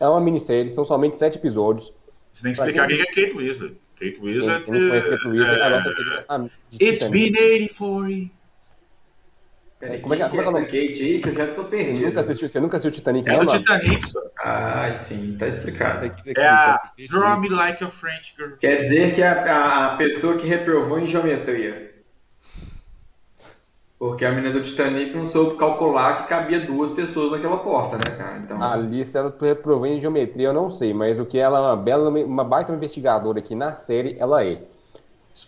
É 0.00 0.08
uma 0.08 0.20
minissérie, 0.20 0.70
são 0.70 0.84
somente 0.84 1.16
sete 1.18 1.36
episódios. 1.36 1.92
Você 2.32 2.42
tem 2.42 2.52
que 2.52 2.58
explicar 2.58 2.86
quem- 2.88 2.96
quem 2.96 3.04
é 3.24 3.26
Kate 3.28 3.36
Winslet. 3.36 3.76
Kate 3.98 4.12
Quem 4.12 4.22
Winslet. 4.24 4.70
não 4.72 4.88
conhece 4.88 5.10
Kate 5.10 5.28
Winslet, 5.28 5.60
a 5.62 5.66
é, 5.66 5.70
nossa 5.70 5.94
querida... 5.94 6.24
ah, 6.28 6.38
de 6.38 6.48
It's 6.84 6.98
Titanic. 7.02 7.30
been 7.32 7.42
84. 7.44 8.38
Peraí, 9.78 10.00
Como 10.00 10.14
é 10.14 10.16
que- 10.16 10.22
quem 10.24 10.30
como 10.30 10.40
é 10.40 10.44
que 10.44 10.48
é 10.48 10.52
o 10.52 10.56
essa 10.58 10.66
Kate 10.66 11.02
aí 11.02 11.20
que 11.20 11.28
eu 11.28 11.34
já 11.34 11.46
tô 11.54 11.64
perdido. 11.64 12.06
nunca 12.06 12.20
assistiu, 12.20 12.48
você 12.48 12.60
nunca 12.60 12.76
assistiu 12.76 12.92
Titanic, 12.98 13.28
É 13.28 13.36
mano? 13.36 13.48
Titanic, 13.48 14.08
só. 14.08 14.20
Ai, 14.44 14.96
sim, 14.96 15.36
tá 15.38 15.46
explicado. 15.46 16.12
É 16.36 16.46
a 16.46 16.80
Draw 17.10 17.40
Me 17.40 17.48
Like 17.48 17.84
a 17.84 17.90
French 17.90 18.34
Girl. 18.36 18.56
Quer 18.56 18.80
dizer 18.82 19.14
que 19.14 19.22
é 19.22 19.28
a, 19.28 19.94
a 19.94 19.96
pessoa 19.96 20.36
que 20.36 20.46
reprovou 20.46 20.98
em 20.98 21.06
geometria. 21.06 21.97
Porque 23.98 24.24
a 24.24 24.30
menina 24.30 24.52
do 24.52 24.62
Titanic 24.62 25.12
não 25.12 25.26
soube 25.26 25.56
calcular 25.56 26.22
que 26.22 26.28
cabia 26.28 26.64
duas 26.64 26.92
pessoas 26.92 27.32
naquela 27.32 27.58
porta, 27.58 27.96
né, 27.96 28.16
cara? 28.16 28.38
Então, 28.38 28.62
Ali, 28.62 29.04
se 29.04 29.18
ela 29.18 29.34
reprovou 29.40 29.86
em 29.86 30.00
geometria, 30.00 30.48
eu 30.48 30.52
não 30.52 30.70
sei, 30.70 30.94
mas 30.94 31.18
o 31.18 31.26
que 31.26 31.36
ela 31.36 31.58
é 31.58 31.62
uma 31.62 31.76
bela, 31.76 32.08
uma 32.08 32.44
baita 32.44 32.72
investigadora 32.72 33.40
aqui 33.40 33.56
na 33.56 33.76
série, 33.76 34.16
ela 34.18 34.44
é. 34.44 34.62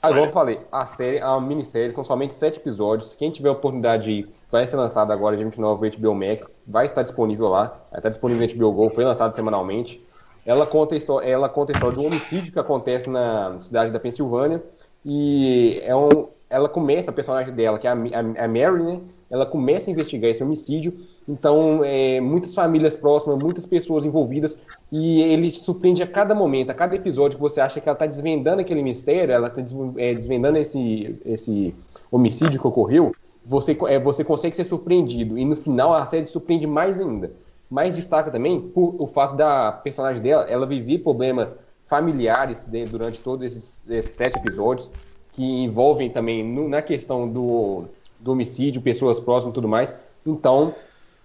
Ah, 0.02 0.10
igual 0.10 0.26
eu 0.26 0.32
falei, 0.32 0.60
a 0.70 0.84
série 0.84 1.22
uma 1.22 1.40
minissérie, 1.40 1.92
são 1.92 2.02
somente 2.02 2.34
sete 2.34 2.58
episódios. 2.58 3.14
Quem 3.14 3.30
tiver 3.30 3.48
a 3.48 3.52
oportunidade 3.52 4.04
de 4.04 4.10
ir, 4.12 4.34
vai 4.50 4.66
ser 4.66 4.76
lançado 4.76 5.12
agora, 5.12 5.36
dia 5.36 5.44
29, 5.44 5.88
no 5.88 5.96
HBO 5.96 6.14
Max, 6.14 6.60
vai 6.66 6.86
estar 6.86 7.02
disponível 7.02 7.48
lá. 7.48 7.66
Vai 7.90 8.00
estar 8.00 8.08
disponível 8.08 8.46
no 8.46 8.54
HBO 8.54 8.72
Go, 8.72 8.90
foi 8.90 9.04
lançado 9.04 9.34
semanalmente. 9.34 10.04
Ela 10.44 10.66
conta, 10.66 10.94
a 10.94 10.98
história, 10.98 11.28
ela 11.28 11.48
conta 11.48 11.72
a 11.72 11.74
história 11.74 11.96
de 11.96 12.02
um 12.02 12.06
homicídio 12.06 12.52
que 12.52 12.58
acontece 12.58 13.08
na 13.08 13.60
cidade 13.60 13.92
da 13.92 14.00
Pensilvânia. 14.00 14.62
E 15.04 15.80
é 15.84 15.94
um, 15.94 16.28
ela 16.50 16.68
começa, 16.68 17.10
a 17.10 17.14
personagem 17.14 17.54
dela, 17.54 17.78
que 17.78 17.86
é 17.86 17.90
a, 17.90 17.94
a, 17.94 18.44
a 18.44 18.48
Mary, 18.48 18.82
né? 18.82 19.00
Ela 19.30 19.46
começa 19.46 19.88
a 19.88 19.92
investigar 19.92 20.28
esse 20.28 20.42
homicídio. 20.42 20.92
Então, 21.28 21.84
é, 21.84 22.20
muitas 22.20 22.52
famílias 22.52 22.96
próximas, 22.96 23.38
muitas 23.40 23.64
pessoas 23.64 24.04
envolvidas. 24.04 24.58
E 24.90 25.22
ele 25.22 25.52
surpreende 25.52 26.02
a 26.02 26.06
cada 26.06 26.34
momento, 26.34 26.70
a 26.70 26.74
cada 26.74 26.96
episódio 26.96 27.36
que 27.36 27.42
você 27.42 27.60
acha 27.60 27.80
que 27.80 27.88
ela 27.88 27.94
está 27.94 28.06
desvendando 28.06 28.60
aquele 28.60 28.82
mistério, 28.82 29.32
ela 29.32 29.46
está 29.46 29.62
desvendando 29.62 30.58
esse, 30.58 31.16
esse 31.24 31.72
homicídio 32.10 32.60
que 32.60 32.66
ocorreu. 32.66 33.14
Você, 33.46 33.78
é, 33.86 34.00
você 34.00 34.24
consegue 34.24 34.56
ser 34.56 34.64
surpreendido. 34.64 35.38
E 35.38 35.44
no 35.44 35.54
final 35.54 35.94
a 35.94 36.04
série 36.04 36.26
surpreende 36.26 36.66
mais 36.66 37.00
ainda. 37.00 37.32
Mas 37.70 37.94
destaca 37.94 38.32
também 38.32 38.60
por 38.60 38.96
o 38.98 39.06
fato 39.06 39.36
da 39.36 39.70
personagem 39.70 40.20
dela, 40.20 40.42
ela 40.50 40.66
viver 40.66 40.98
problemas 40.98 41.56
familiares 41.90 42.66
né, 42.66 42.84
durante 42.84 43.20
todos 43.20 43.44
esses, 43.44 43.88
esses, 43.90 44.12
sete 44.12 44.38
episódios, 44.38 44.90
que 45.32 45.42
envolvem 45.42 46.10
também 46.10 46.44
no, 46.44 46.68
na 46.68 46.82
questão 46.82 47.28
do, 47.28 47.84
do 48.18 48.32
homicídio, 48.32 48.82
pessoas 48.82 49.20
próximas 49.20 49.52
e 49.52 49.54
tudo 49.54 49.68
mais. 49.68 49.96
Então, 50.26 50.74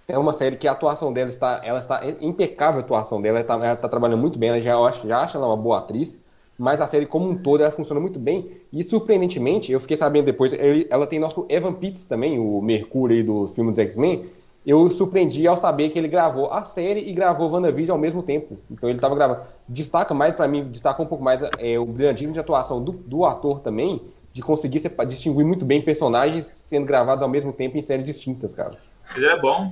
é 0.07 0.17
uma 0.17 0.33
série 0.33 0.55
que 0.55 0.67
a 0.67 0.71
atuação 0.71 1.11
dela 1.11 1.29
está, 1.29 1.61
ela 1.63 1.79
está 1.79 2.01
impecável 2.21 2.79
a 2.79 2.83
atuação 2.83 3.21
dela, 3.21 3.39
ela 3.39 3.41
está, 3.41 3.73
está 3.73 3.89
trabalhando 3.89 4.19
muito 4.19 4.37
bem, 4.37 4.49
ela 4.49 4.61
já, 4.61 4.73
eu 4.73 4.85
acho, 4.85 5.07
já 5.07 5.21
acha 5.21 5.37
ela 5.37 5.47
uma 5.47 5.57
boa 5.57 5.79
atriz, 5.79 6.23
mas 6.57 6.79
a 6.79 6.85
série 6.85 7.05
como 7.05 7.29
um 7.29 7.37
todo 7.37 7.61
ela 7.61 7.71
funciona 7.71 7.99
muito 7.99 8.19
bem, 8.19 8.51
e 8.71 8.83
surpreendentemente, 8.83 9.71
eu 9.71 9.79
fiquei 9.79 9.97
sabendo 9.97 10.25
depois, 10.25 10.53
ela 10.89 11.07
tem 11.07 11.19
nosso 11.19 11.45
Evan 11.49 11.73
Pitts 11.73 12.05
também, 12.05 12.39
o 12.39 12.61
Mercúrio 12.61 13.17
aí 13.17 13.23
do 13.23 13.47
filme 13.47 13.71
dos 13.71 13.79
X-Men, 13.79 14.25
eu 14.65 14.89
surpreendi 14.89 15.47
ao 15.47 15.55
saber 15.55 15.89
que 15.89 15.99
ele 15.99 16.07
gravou 16.07 16.51
a 16.51 16.65
série 16.65 17.07
e 17.07 17.13
gravou 17.13 17.51
WandaVision 17.51 17.95
ao 17.95 18.01
mesmo 18.01 18.23
tempo. 18.23 18.57
Então 18.71 18.89
ele 18.89 18.97
estava 18.97 19.13
gravando. 19.13 19.41
Destaca 19.69 20.13
mais 20.13 20.35
para 20.35 20.47
mim, 20.47 20.63
destaca 20.65 21.01
um 21.01 21.05
pouco 21.05 21.23
mais 21.23 21.41
é, 21.59 21.77
o 21.77 21.85
brilhantismo 21.85 22.33
de 22.33 22.39
atuação 22.39 22.83
do, 22.83 22.91
do 22.91 23.25
ator 23.25 23.59
também, 23.59 24.01
de 24.33 24.41
conseguir 24.41 24.79
se, 24.79 24.89
distinguir 25.07 25.45
muito 25.45 25.63
bem 25.63 25.81
personagens 25.81 26.63
sendo 26.65 26.85
gravados 26.85 27.21
ao 27.21 27.29
mesmo 27.29 27.53
tempo 27.53 27.77
em 27.77 27.81
séries 27.81 28.05
distintas, 28.05 28.53
cara. 28.53 28.71
Ele 29.15 29.27
é 29.27 29.39
bom. 29.39 29.71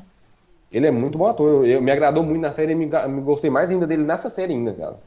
Ele 0.71 0.85
é 0.85 0.91
muito 0.91 1.17
bom 1.17 1.25
ator. 1.25 1.47
Eu, 1.49 1.65
eu 1.65 1.81
me 1.81 1.91
agradou 1.91 2.23
muito 2.23 2.41
na 2.41 2.51
série 2.51 2.73
e 2.73 2.75
me, 2.75 2.85
me, 2.85 3.21
gostei 3.21 3.49
mais 3.49 3.71
ainda 3.71 3.87
dele 3.87 4.03
nessa 4.03 4.29
série 4.29 4.53
ainda, 4.53 4.73
cara. 4.73 4.97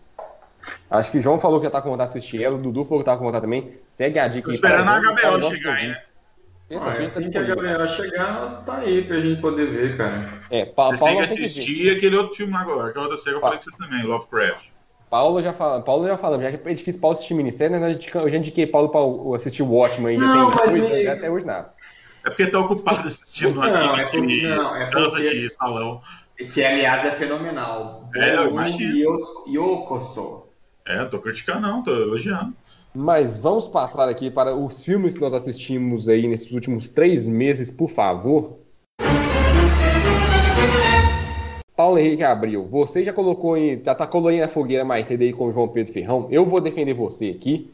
Acho 0.90 1.12
que 1.12 1.18
o 1.18 1.20
João 1.20 1.38
falou 1.38 1.60
que 1.60 1.66
ia 1.66 1.68
estar 1.68 1.80
com 1.80 1.90
vontade 1.90 2.10
de 2.10 2.18
assistir 2.18 2.42
ela, 2.42 2.56
o 2.56 2.58
Dudu 2.58 2.84
falou 2.84 2.98
que 2.98 3.02
estava 3.02 3.18
com 3.18 3.24
vontade 3.24 3.42
também. 3.42 3.72
Segue 3.88 4.18
a 4.18 4.26
dica 4.26 4.48
Tô 4.48 4.54
esperando 4.54 4.88
a 4.88 5.00
HBO 5.00 5.42
chegar 5.48 5.74
aí, 5.74 5.94
né? 6.70 6.76
Ah, 6.80 7.02
assim 7.02 7.30
que 7.30 7.38
a 7.38 7.42
Gabriela 7.42 7.86
chegar, 7.86 8.40
nós 8.40 8.64
tá 8.64 8.78
aí 8.78 9.04
pra 9.04 9.20
gente 9.20 9.40
poder 9.40 9.70
ver, 9.70 9.96
cara. 9.96 10.40
É, 10.50 10.64
pa 10.64 10.90
Você 10.90 11.04
tem 11.04 11.16
que 11.16 11.22
assistir 11.22 11.96
aquele 11.96 12.16
outro 12.16 12.34
filme 12.36 12.54
agora, 12.56 12.92
que 12.92 12.98
é 12.98 13.00
outra 13.00 13.16
série 13.16 13.36
que 13.36 13.36
eu 13.38 13.40
falei 13.42 13.58
com 13.58 13.64
você 13.64 13.76
também, 13.76 14.02
Lovecraft. 14.02 14.68
Paulo 15.08 15.40
já 15.40 15.52
fala, 15.52 15.80
Paulo 15.82 16.06
já 16.08 16.18
falando, 16.18 16.42
já 16.42 16.50
que 16.58 16.68
é 16.68 16.74
difícil 16.74 17.00
Paulo 17.00 17.14
assistir 17.14 17.34
minissérie, 17.34 17.78
né? 17.78 17.98
Eu 18.14 18.28
já 18.28 18.36
indiquei 18.38 18.66
Paulo 18.66 18.88
para 18.88 19.36
assistir 19.36 19.62
o 19.62 19.70
Watchmen 19.70 20.18
não, 20.18 20.50
tem 20.50 20.56
mas 20.56 20.70
dois, 20.72 20.90
me... 20.90 21.04
já 21.04 21.12
até 21.12 21.30
hoje 21.30 21.46
nada. 21.46 21.72
É 22.24 22.28
porque 22.30 22.46
tá 22.48 22.58
ocupado 22.58 23.02
assistindo 23.06 23.54
Não, 23.60 23.64
é 23.96 24.02
aquele 24.02 24.22
porque- 24.26 24.48
não, 24.48 24.76
é 24.76 24.90
dança 24.90 25.16
porque- 25.16 25.30
de 25.40 25.48
salão. 25.50 26.02
Que, 26.52 26.62
aliás, 26.64 27.06
é 27.06 27.12
fenomenal. 27.12 28.10
É, 28.14 28.36
eu 28.36 28.48
imagino. 28.50 29.16
Yokoso. 29.46 30.42
É, 30.86 30.98
não 30.98 31.08
tô 31.08 31.18
criticando 31.20 31.60
não, 31.60 31.82
tô 31.82 31.90
elogiando. 31.92 32.52
Mas 32.98 33.36
vamos 33.36 33.68
passar 33.68 34.08
aqui 34.08 34.30
para 34.30 34.56
os 34.56 34.82
filmes 34.82 35.12
que 35.12 35.20
nós 35.20 35.34
assistimos 35.34 36.08
aí 36.08 36.26
nesses 36.26 36.50
últimos 36.50 36.88
três 36.88 37.28
meses, 37.28 37.70
por 37.70 37.90
favor. 37.90 38.56
Paulo 41.76 41.98
Henrique 41.98 42.24
Abril, 42.24 42.66
você 42.66 43.04
já 43.04 43.12
colocou 43.12 43.54
em, 43.54 43.84
já 43.84 43.94
tacou 43.94 44.26
aí 44.28 44.40
na 44.40 44.48
fogueira 44.48 44.82
mais 44.82 45.04
cedo 45.04 45.20
aí 45.20 45.30
com 45.34 45.46
o 45.46 45.52
João 45.52 45.68
Pedro 45.68 45.92
Ferrão. 45.92 46.26
Eu 46.30 46.46
vou 46.46 46.58
defender 46.58 46.94
você 46.94 47.36
aqui. 47.36 47.70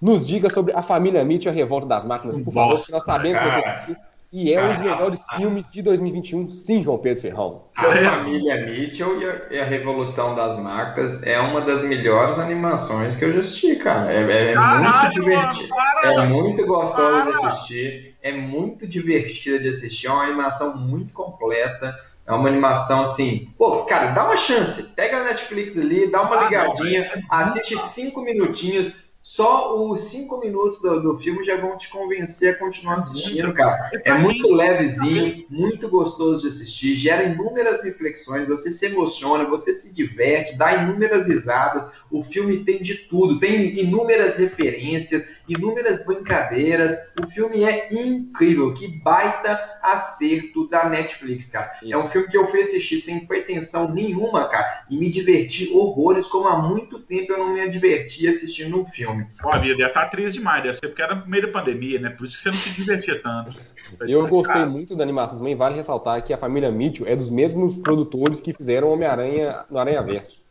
Nos 0.00 0.24
diga 0.24 0.48
sobre 0.48 0.72
a 0.72 0.84
família 0.84 1.24
Mitch 1.24 1.46
e 1.46 1.48
a 1.48 1.52
Revolta 1.52 1.88
das 1.88 2.06
Máquinas, 2.06 2.38
por 2.38 2.54
favor, 2.54 2.70
Nossa, 2.70 2.86
que 2.86 2.92
nós 2.92 3.02
sabemos 3.02 3.38
que 3.40 3.44
você 3.44 3.60
cara. 3.60 3.72
assistiu. 3.72 3.96
E 4.32 4.52
é 4.52 4.62
um 4.64 4.68
dos 4.72 4.78
melhores 4.80 5.20
filmes 5.36 5.70
de 5.72 5.82
2021, 5.82 6.48
sim, 6.50 6.82
João 6.84 6.98
Pedro 6.98 7.20
Ferrão. 7.20 7.64
A 7.76 7.86
É. 7.88 8.04
família 8.04 8.64
Mitchell 8.64 9.20
e 9.20 9.28
a, 9.28 9.42
e 9.50 9.58
a 9.60 9.64
Revolução 9.64 10.36
das 10.36 10.56
Marcas 10.56 11.20
é 11.24 11.40
uma 11.40 11.60
das 11.62 11.82
melhores 11.82 12.38
animações 12.38 13.16
que 13.16 13.24
eu 13.24 13.32
já 13.32 13.40
assisti, 13.40 13.74
cara. 13.76 14.12
É, 14.12 14.22
é- 14.22 14.50
é 14.52 14.54
Caralho, 14.54 14.82
muito 14.84 15.10
divertido. 15.20 15.68
mano! 15.70 16.20
É 16.22 16.26
muito 16.26 16.64
gostosa 16.66 17.24
de 17.24 17.46
assistir. 17.46 18.16
É 18.22 18.30
muito 18.30 18.86
divertida 18.86 19.58
de 19.58 19.68
assistir. 19.68 20.06
É 20.06 20.10
uma 20.12 20.22
animação 20.24 20.76
muito 20.76 21.12
completa. 21.12 21.98
É 22.24 22.32
uma 22.32 22.48
animação 22.48 23.02
assim. 23.02 23.48
Pô, 23.58 23.84
cara, 23.84 24.12
dá 24.12 24.24
uma 24.26 24.36
chance. 24.36 24.94
Pega 24.94 25.16
a 25.18 25.24
Netflix 25.24 25.76
ali, 25.76 26.08
dá 26.08 26.22
uma 26.22 26.36
Ah, 26.36 26.40
não, 26.42 26.44
ligadinha, 26.48 27.10
assiste 27.28 27.76
cinco 27.88 28.20
minutinhos. 28.22 28.92
Só 29.32 29.80
os 29.80 30.00
cinco 30.10 30.38
minutos 30.38 30.80
do, 30.80 31.00
do 31.00 31.16
filme 31.16 31.44
já 31.44 31.56
vão 31.56 31.76
te 31.76 31.88
convencer 31.88 32.52
a 32.52 32.58
continuar 32.58 32.96
assistindo, 32.96 33.54
cara. 33.54 33.88
É 34.04 34.12
muito 34.12 34.52
levezinho, 34.52 35.46
muito 35.48 35.88
gostoso 35.88 36.42
de 36.42 36.48
assistir, 36.48 36.96
gera 36.96 37.22
inúmeras 37.22 37.80
reflexões, 37.80 38.48
você 38.48 38.72
se 38.72 38.86
emociona, 38.86 39.44
você 39.44 39.72
se 39.72 39.92
diverte, 39.92 40.56
dá 40.56 40.74
inúmeras 40.74 41.28
risadas. 41.28 41.94
O 42.10 42.24
filme 42.24 42.64
tem 42.64 42.82
de 42.82 42.96
tudo, 43.06 43.38
tem 43.38 43.78
inúmeras 43.78 44.34
referências, 44.34 45.24
inúmeras 45.48 46.04
brincadeiras. 46.04 46.98
O 47.22 47.26
filme 47.26 47.64
é 47.64 47.92
incrível, 47.92 48.72
que 48.74 48.88
baita 48.88 49.78
acerto 49.82 50.68
da 50.68 50.88
Netflix, 50.88 51.48
cara. 51.48 51.72
É 51.84 51.96
um 51.96 52.08
filme 52.08 52.28
que 52.28 52.36
eu 52.36 52.46
fui 52.46 52.62
assistir 52.62 53.00
sem 53.00 53.26
pretensão 53.26 53.92
nenhuma, 53.92 54.48
cara, 54.48 54.84
e 54.90 54.96
me 54.96 55.08
diverti 55.10 55.70
horrores, 55.72 56.26
como 56.26 56.48
há 56.48 56.60
muito 56.60 56.98
tempo 57.00 57.32
eu 57.32 57.38
não 57.38 57.54
me 57.54 57.68
diverti 57.68 58.28
assistindo 58.28 58.80
um 58.80 58.84
filme. 58.84 59.26
Ó, 59.44 59.58
Bia, 59.58 59.76
deve 59.76 59.88
estar 59.88 60.08
triste 60.08 60.38
demais, 60.38 60.62
deve 60.62 60.74
ser 60.74 60.88
porque 60.88 61.02
era 61.02 61.14
no 61.14 61.26
meio 61.26 61.46
da 61.46 61.52
pandemia, 61.52 61.98
né? 62.00 62.10
Por 62.10 62.24
isso 62.24 62.36
que 62.36 62.42
você 62.42 62.50
não 62.50 62.56
se 62.56 62.70
divertia 62.70 63.20
tanto. 63.22 63.54
Eu 64.08 64.26
gostei 64.28 64.64
muito 64.64 64.94
da 64.94 65.02
animação 65.02 65.38
também. 65.38 65.56
Vale 65.56 65.74
ressaltar 65.74 66.22
que 66.22 66.32
a 66.32 66.38
família 66.38 66.70
Mitchell 66.70 67.06
é 67.06 67.16
dos 67.16 67.30
mesmos 67.30 67.78
produtores 67.78 68.40
que 68.40 68.52
fizeram 68.52 68.88
Homem-Aranha 68.88 69.64
no 69.70 69.78
Aranha 69.78 70.02
Verso. 70.02 70.44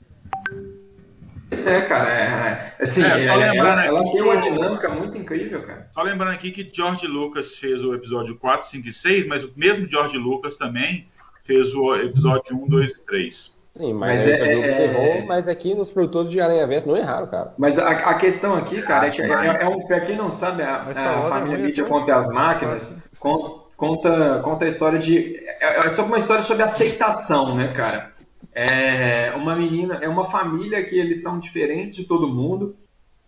Pois 1.50 1.66
é, 1.66 1.82
cara, 1.82 2.10
é, 2.12 2.74
é, 2.80 2.84
assim, 2.84 3.04
É, 3.04 3.22
só 3.22 3.34
ela, 3.34 3.52
lembrando 3.52 3.80
ela- 3.82 3.86
ela 3.86 4.00
aqui 4.02 4.12
tem 4.12 4.22
uma 4.22 4.38
dinâmica 4.38 4.90
muito 4.90 5.18
incrível, 5.18 5.64
cara. 5.64 5.88
Só 5.92 6.02
lembrando 6.04 6.34
aqui 6.34 6.52
que 6.52 6.70
George 6.72 7.08
Lucas 7.08 7.56
fez 7.56 7.84
o 7.84 7.94
episódio 7.94 8.36
4, 8.38 8.68
5 8.68 8.88
e 8.88 8.94
6, 8.94 9.26
mas 9.28 9.44
o 9.44 9.52
mesmo 9.56 9.90
George 9.90 10.18
Lucas 10.18 10.58
também 10.58 11.08
fez 11.44 11.74
o 11.74 11.96
episódio 11.96 12.56
1, 12.56 12.68
2 12.68 12.92
e 12.92 13.06
3. 13.06 13.58
Sim, 13.76 13.94
mas, 13.94 14.18
Mas 14.18 14.28
é- 14.28 14.38
você 14.38 14.44
é- 14.82 14.84
errou, 14.86 15.26
mas 15.28 15.48
aqui 15.48 15.74
nos 15.74 15.90
produtores 15.90 16.30
de 16.30 16.42
Aranha 16.42 16.68
Verso 16.68 16.88
não 16.88 16.98
erraram, 16.98 17.28
cara. 17.28 17.54
Mas 17.58 17.78
a, 17.80 17.88
a 17.90 18.14
questão 18.16 18.54
aqui, 18.56 18.82
cara, 18.82 19.08
é 19.08 19.10
que 19.10 19.22
é, 19.22 19.28
é 19.28 19.68
um, 19.68 19.88
pra 19.88 20.02
quem 20.02 20.18
não 20.18 20.32
sabe, 20.32 20.64
a, 20.64 20.82
a 20.82 20.94
tá 20.94 21.22
família 21.30 21.68
então? 21.70 21.88
contra 21.88 22.18
as 22.18 22.28
máquinas 22.30 22.98
con- 23.20 23.64
conta, 23.78 24.42
conta 24.44 24.66
a 24.66 24.68
história 24.68 25.00
de. 25.00 25.38
É, 25.62 25.88
é 25.88 25.90
sobre 25.92 26.12
uma 26.12 26.20
história 26.20 26.44
sobre 26.44 26.64
aceitação, 26.64 27.56
né, 27.56 27.70
cara? 27.74 28.12
É 28.54 29.34
uma 29.36 29.56
menina, 29.56 30.00
é 30.02 30.10
uma 30.10 30.30
família 30.30 30.84
que 30.84 30.98
eles 30.98 31.22
são 31.22 31.40
diferentes 31.40 31.96
de 31.96 32.06
todo 32.06 32.28
mundo. 32.28 32.76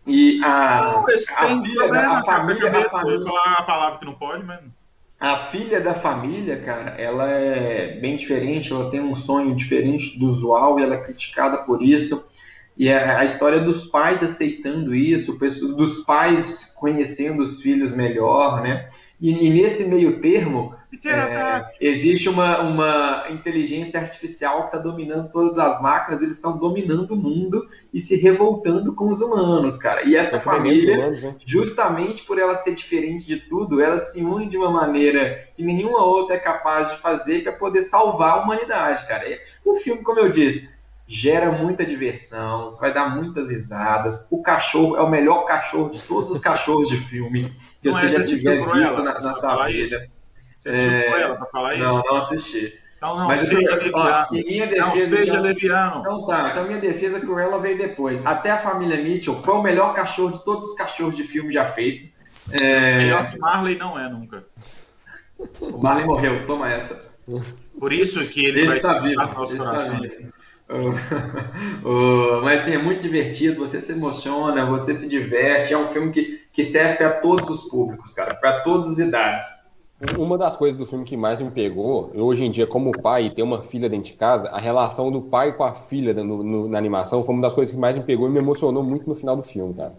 E 0.06 0.44
a, 0.44 0.82
Não, 0.82 1.06
a 1.06 1.62
filha 1.64 1.88
da 1.90 2.00
a 2.00 2.24
cara, 2.24 2.26
família, 2.26 2.70
a 2.70 2.90
família, 2.90 3.26
falar 3.26 3.54
a 3.54 3.64
palavra 3.64 4.00
que 4.00 4.06
não 4.06 4.14
pode, 4.14 4.44
mas. 4.44 4.60
A 5.20 5.38
filha 5.38 5.80
da 5.80 5.94
família, 5.94 6.60
cara, 6.62 6.96
ela 7.00 7.30
é 7.30 8.00
bem 8.00 8.18
diferente, 8.18 8.72
ela 8.72 8.90
tem 8.90 9.00
um 9.00 9.16
sonho 9.16 9.56
diferente 9.56 10.18
do 10.18 10.26
usual 10.26 10.80
e 10.80 10.84
ela 10.84 10.96
é 10.96 11.04
criticada 11.04 11.58
por 11.58 11.84
isso. 11.84 12.28
E 12.76 12.92
a, 12.92 13.20
a 13.20 13.26
história 13.26 13.60
dos 13.60 13.86
pais 13.86 14.24
aceitando 14.24 14.96
isso, 14.96 15.38
dos 15.78 16.00
pais 16.00 16.74
conhecendo 16.76 17.44
os 17.44 17.62
filhos 17.62 17.96
melhor, 17.96 18.64
né? 18.64 18.90
E, 19.20 19.46
e 19.46 19.50
nesse 19.52 19.84
meio 19.84 20.20
termo, 20.20 20.76
é, 21.06 21.72
existe 21.80 22.28
uma, 22.28 22.60
uma 22.60 23.26
inteligência 23.30 24.00
artificial 24.00 24.62
que 24.62 24.66
está 24.68 24.78
dominando 24.78 25.32
todas 25.32 25.58
as 25.58 25.82
máquinas, 25.82 26.22
eles 26.22 26.36
estão 26.36 26.58
dominando 26.58 27.12
o 27.12 27.16
mundo 27.16 27.68
e 27.94 28.02
se 28.02 28.16
revoltando 28.18 28.94
com 28.94 29.08
os 29.10 29.22
humanos, 29.22 29.78
cara. 29.78 30.04
E 30.04 30.16
essa 30.16 30.38
primeiros 30.40 30.84
família 30.84 30.98
humanos, 30.98 31.22
né? 31.22 31.36
justamente 31.46 32.24
por 32.24 32.38
ela 32.38 32.56
ser 32.56 32.74
diferente 32.74 33.26
de 33.26 33.38
tudo, 33.38 33.82
ela 33.82 34.00
se 34.00 34.22
une 34.22 34.50
de 34.50 34.58
uma 34.58 34.70
maneira 34.70 35.40
que 35.56 35.64
nenhuma 35.64 36.04
outra 36.04 36.36
é 36.36 36.40
capaz 36.40 36.92
de 36.92 36.98
fazer 36.98 37.44
para 37.44 37.54
poder 37.54 37.84
salvar 37.84 38.32
a 38.32 38.44
humanidade, 38.44 39.08
cara. 39.08 39.30
E 39.30 39.40
O 39.64 39.76
filme, 39.76 40.04
como 40.04 40.20
eu 40.20 40.30
disse, 40.30 40.70
gera 41.08 41.52
muita 41.52 41.86
diversão, 41.86 42.72
vai 42.80 42.94
dar 42.94 43.16
muitas 43.16 43.50
risadas. 43.50 44.28
O 44.30 44.42
cachorro 44.42 44.98
é 44.98 45.02
o 45.02 45.10
melhor 45.10 45.46
cachorro 45.46 45.90
de 45.90 46.02
todos 46.02 46.32
os 46.32 46.40
cachorros 46.40 46.90
de 46.90 46.98
filme 46.98 47.52
que 47.82 47.90
Não 47.90 47.94
você 47.94 48.06
é, 48.06 48.10
já 48.10 48.24
tiver 48.24 48.58
visto 48.58 49.04
na, 49.04 49.20
na 49.20 49.34
sua 49.34 49.68
vida. 49.68 50.10
Você 50.62 50.70
assistiu 50.70 50.92
É, 50.94 51.04
com 51.10 51.16
ela 51.18 51.36
pra 51.36 51.46
falar 51.48 51.74
isso? 51.76 51.84
Não, 51.84 51.98
não 52.04 52.16
assisti. 52.18 52.80
Então 52.98 53.18
não 53.18 53.28
Mas 53.28 53.42
seja 53.42 53.74
ó, 53.74 53.76
leviano. 53.76 54.28
minha 54.32 54.66
Não 54.68 54.94
defesa, 54.94 55.18
seja 55.18 55.32
então- 55.32 55.42
leviano. 55.44 56.00
então 56.02 56.26
tá, 56.28 56.50
então 56.52 56.66
minha 56.68 56.80
defesa 56.80 57.18
é 57.18 57.20
que 57.20 57.26
o 57.26 57.30
Cruella 57.30 57.58
veio 57.60 57.78
depois. 57.78 58.24
Até 58.26 58.52
a 58.52 58.60
família 58.60 58.96
Mitchell 59.04 59.42
foi 59.42 59.54
o 59.56 59.62
melhor 59.64 59.94
cachorro 59.96 60.32
de 60.34 60.46
todos 60.46 60.70
os 60.70 60.76
cachorros 60.76 61.16
de 61.18 61.24
filme 61.24 61.52
já 61.52 61.66
feitos. 61.66 62.08
É, 62.52 62.98
Melhor 63.00 63.30
que 63.32 63.40
Marley 63.40 63.76
não 63.78 63.98
é 64.00 64.08
nunca. 64.08 64.44
O 65.62 65.78
Marley 65.82 66.06
morreu, 66.06 66.46
toma 66.46 66.72
essa. 66.72 67.10
Por 67.80 67.92
isso 67.92 68.24
que 68.28 68.46
ele, 68.46 68.60
Ele 68.60 68.68
vai 68.68 68.78
estar 68.78 69.00
vivo. 69.00 69.20
nos 69.22 69.34
nossos 69.34 69.56
está 69.56 69.66
corações. 69.66 70.20
mas 72.44 72.62
assim, 72.62 72.74
é 72.74 72.78
muito 72.78 73.02
divertido, 73.02 73.60
você 73.68 73.82
se 73.82 73.92
emociona, 73.92 74.66
você 74.66 74.94
se 74.94 75.08
diverte. 75.08 75.74
É 75.74 75.78
um 75.78 75.88
filme 75.90 76.12
que, 76.12 76.40
que 76.54 76.64
serve 76.64 76.96
para 76.96 77.10
todos 77.12 77.50
os 77.50 77.70
públicos, 77.70 78.14
cara, 78.14 78.34
para 78.36 78.62
todas 78.62 78.92
as 78.92 79.00
idades. 79.00 79.46
Uma 80.18 80.36
das 80.38 80.56
coisas 80.56 80.78
do 80.78 80.86
filme 80.86 81.06
que 81.06 81.16
mais 81.16 81.40
me 81.40 81.52
pegou, 81.52 82.12
hoje 82.16 82.44
em 82.44 82.50
dia, 82.50 82.66
como 82.66 82.92
pai 82.92 83.26
e 83.26 83.30
ter 83.30 83.44
uma 83.44 83.62
filha 83.62 83.88
dentro 83.88 84.12
de 84.12 84.14
casa, 84.18 84.50
a 84.50 84.60
relação 84.60 85.12
do 85.12 85.22
pai 85.22 85.54
com 85.56 85.64
a 85.64 85.74
filha 85.76 86.12
no- 86.14 86.44
no- 86.44 86.68
na 86.68 86.78
animação 86.78 87.24
foi 87.24 87.36
uma 87.36 87.42
das 87.44 87.54
coisas 87.54 87.72
que 87.74 87.80
mais 87.80 87.96
me 87.96 88.04
pegou 88.04 88.28
e 88.28 88.32
me 88.32 88.40
emocionou 88.40 88.82
muito 88.84 89.08
no 89.08 89.14
final 89.16 89.36
do 89.36 89.44
filme, 89.44 89.74
cara. 89.76 89.94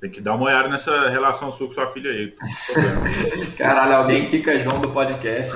Tem 0.00 0.10
que 0.10 0.20
dar 0.20 0.34
uma 0.34 0.46
olhada 0.46 0.68
nessa 0.68 1.08
relação 1.10 1.52
sua 1.52 1.66
com 1.66 1.74
sua 1.74 1.88
filha 1.88 2.10
aí. 2.10 2.32
Caralho, 3.58 3.96
alguém 3.96 4.30
fica 4.30 4.58
João 4.60 4.80
do 4.80 4.90
podcast. 4.90 5.52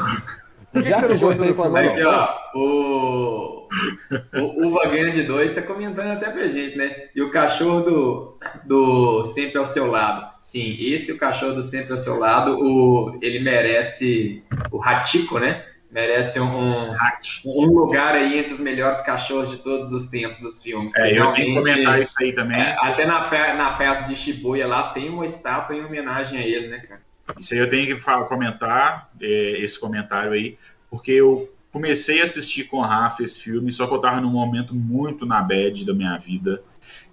Por 0.72 0.82
que 0.82 0.88
Já 0.88 0.96
que 0.96 1.02
você 1.02 1.08
não 1.08 1.14
o 1.14 1.18
João 1.18 1.30
gosta 1.30 1.46
está 1.46 1.46
do 1.46 1.70
filme? 1.70 1.78
reclamando, 1.78 1.90
Aqui, 1.90 2.04
ó, 2.04 2.58
o, 2.58 3.68
o 4.42 4.66
Uva 4.66 4.86
Grande 4.88 5.22
2 5.22 5.54
tá 5.54 5.62
comentando 5.62 6.10
até 6.10 6.28
pra 6.28 6.46
gente, 6.48 6.76
né? 6.76 7.08
E 7.14 7.22
o 7.22 7.30
cachorro 7.30 7.80
do, 7.82 8.38
do 8.64 9.24
Sempre 9.26 9.58
ao 9.58 9.66
Seu 9.66 9.88
Lado. 9.90 10.33
Sim, 10.54 10.76
esse 10.78 11.10
o 11.10 11.18
cachorro 11.18 11.54
do 11.54 11.64
Sempre 11.64 11.94
ao 11.94 11.98
Seu 11.98 12.16
Lado, 12.16 12.56
o, 12.60 13.18
ele 13.20 13.40
merece, 13.40 14.40
o 14.70 14.78
Ratico, 14.78 15.40
né? 15.40 15.64
Merece 15.90 16.38
um, 16.38 16.46
um, 16.46 16.94
um 17.44 17.66
lugar 17.66 18.14
aí 18.14 18.38
entre 18.38 18.52
os 18.52 18.60
melhores 18.60 19.00
cachorros 19.00 19.50
de 19.50 19.56
todos 19.56 19.90
os 19.90 20.06
tempos 20.06 20.38
dos 20.38 20.62
filmes. 20.62 20.94
É, 20.94 21.18
eu 21.18 21.32
tenho 21.32 21.48
que 21.48 21.54
comentar 21.54 22.00
isso 22.00 22.14
aí 22.22 22.32
também. 22.32 22.56
é, 22.56 22.76
até 22.78 23.04
na, 23.04 23.54
na 23.54 23.72
peça 23.72 24.02
de 24.02 24.14
Shibuya 24.14 24.64
lá 24.68 24.90
tem 24.92 25.10
uma 25.10 25.26
estátua 25.26 25.74
em 25.74 25.84
homenagem 25.84 26.38
a 26.38 26.46
ele, 26.46 26.68
né, 26.68 26.78
cara? 26.78 27.00
Isso 27.36 27.52
aí 27.52 27.58
eu 27.58 27.68
tenho 27.68 27.86
que 27.88 28.00
falar, 28.00 28.26
comentar 28.26 29.10
é, 29.20 29.58
esse 29.58 29.80
comentário 29.80 30.30
aí, 30.30 30.56
porque 30.88 31.10
eu 31.10 31.52
comecei 31.72 32.20
a 32.20 32.24
assistir 32.24 32.68
com 32.68 32.76
o 32.76 32.82
Rafa 32.82 33.24
esse 33.24 33.42
filme, 33.42 33.72
só 33.72 33.88
que 33.88 33.94
eu 33.94 34.00
tava 34.00 34.20
num 34.20 34.30
momento 34.30 34.72
muito 34.72 35.26
na 35.26 35.42
bad 35.42 35.84
da 35.84 35.92
minha 35.92 36.16
vida, 36.16 36.62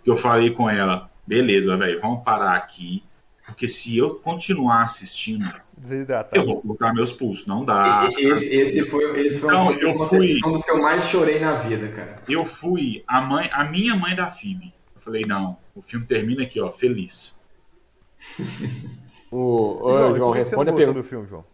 que 0.04 0.12
eu 0.12 0.16
falei 0.16 0.52
com 0.52 0.70
ela, 0.70 1.10
beleza, 1.26 1.76
velho, 1.76 2.00
vamos 2.00 2.24
parar 2.24 2.56
aqui, 2.56 3.04
porque 3.52 3.68
se 3.68 3.97
eu 3.97 4.16
continuar 4.16 4.84
assistindo, 4.84 5.52
Desidratado. 5.78 6.36
eu 6.41 6.45
vou 6.45 6.62
cortar 6.62 6.93
meus 6.93 7.12
pulsos, 7.12 7.45
não 7.45 7.66
dá. 7.66 8.10
Esse, 8.18 8.45
esse 8.45 8.86
foi, 8.86 9.26
esse 9.26 9.39
foi 9.39 9.49
Então, 9.49 9.68
um, 9.68 9.72
eu 9.74 9.93
fui- 10.08 10.39
um 10.45 10.52
dos 10.54 10.64
que 10.66 10.72
eu 10.72 10.82
mais 10.82 11.04
chorei 11.06 11.39
na 11.39 11.56
vida, 11.56 11.88
cara. 11.89 12.22
Eu 12.30 12.45
fui 12.45 13.04
a 13.08 13.22
mãe, 13.22 13.49
a 13.52 13.64
minha 13.66 13.95
mãe 13.95 14.16
da 14.16 14.32
Phoebe. 14.32 14.74
Eu 14.95 15.02
falei, 15.02 15.24
não, 15.26 15.58
o 15.76 15.82
filme 15.82 16.06
termina 16.06 16.43
aqui, 16.43 16.60
ó, 16.62 16.72
feliz. 16.72 17.39
O, 19.34 19.80
ô, 19.82 19.93
João, 19.97 20.16
João, 20.18 20.32
responde 20.32 20.70
a 20.72 20.74
pergunta. 20.74 21.02
do 21.02 21.08
filme, 21.08 21.26
João? 21.26 21.45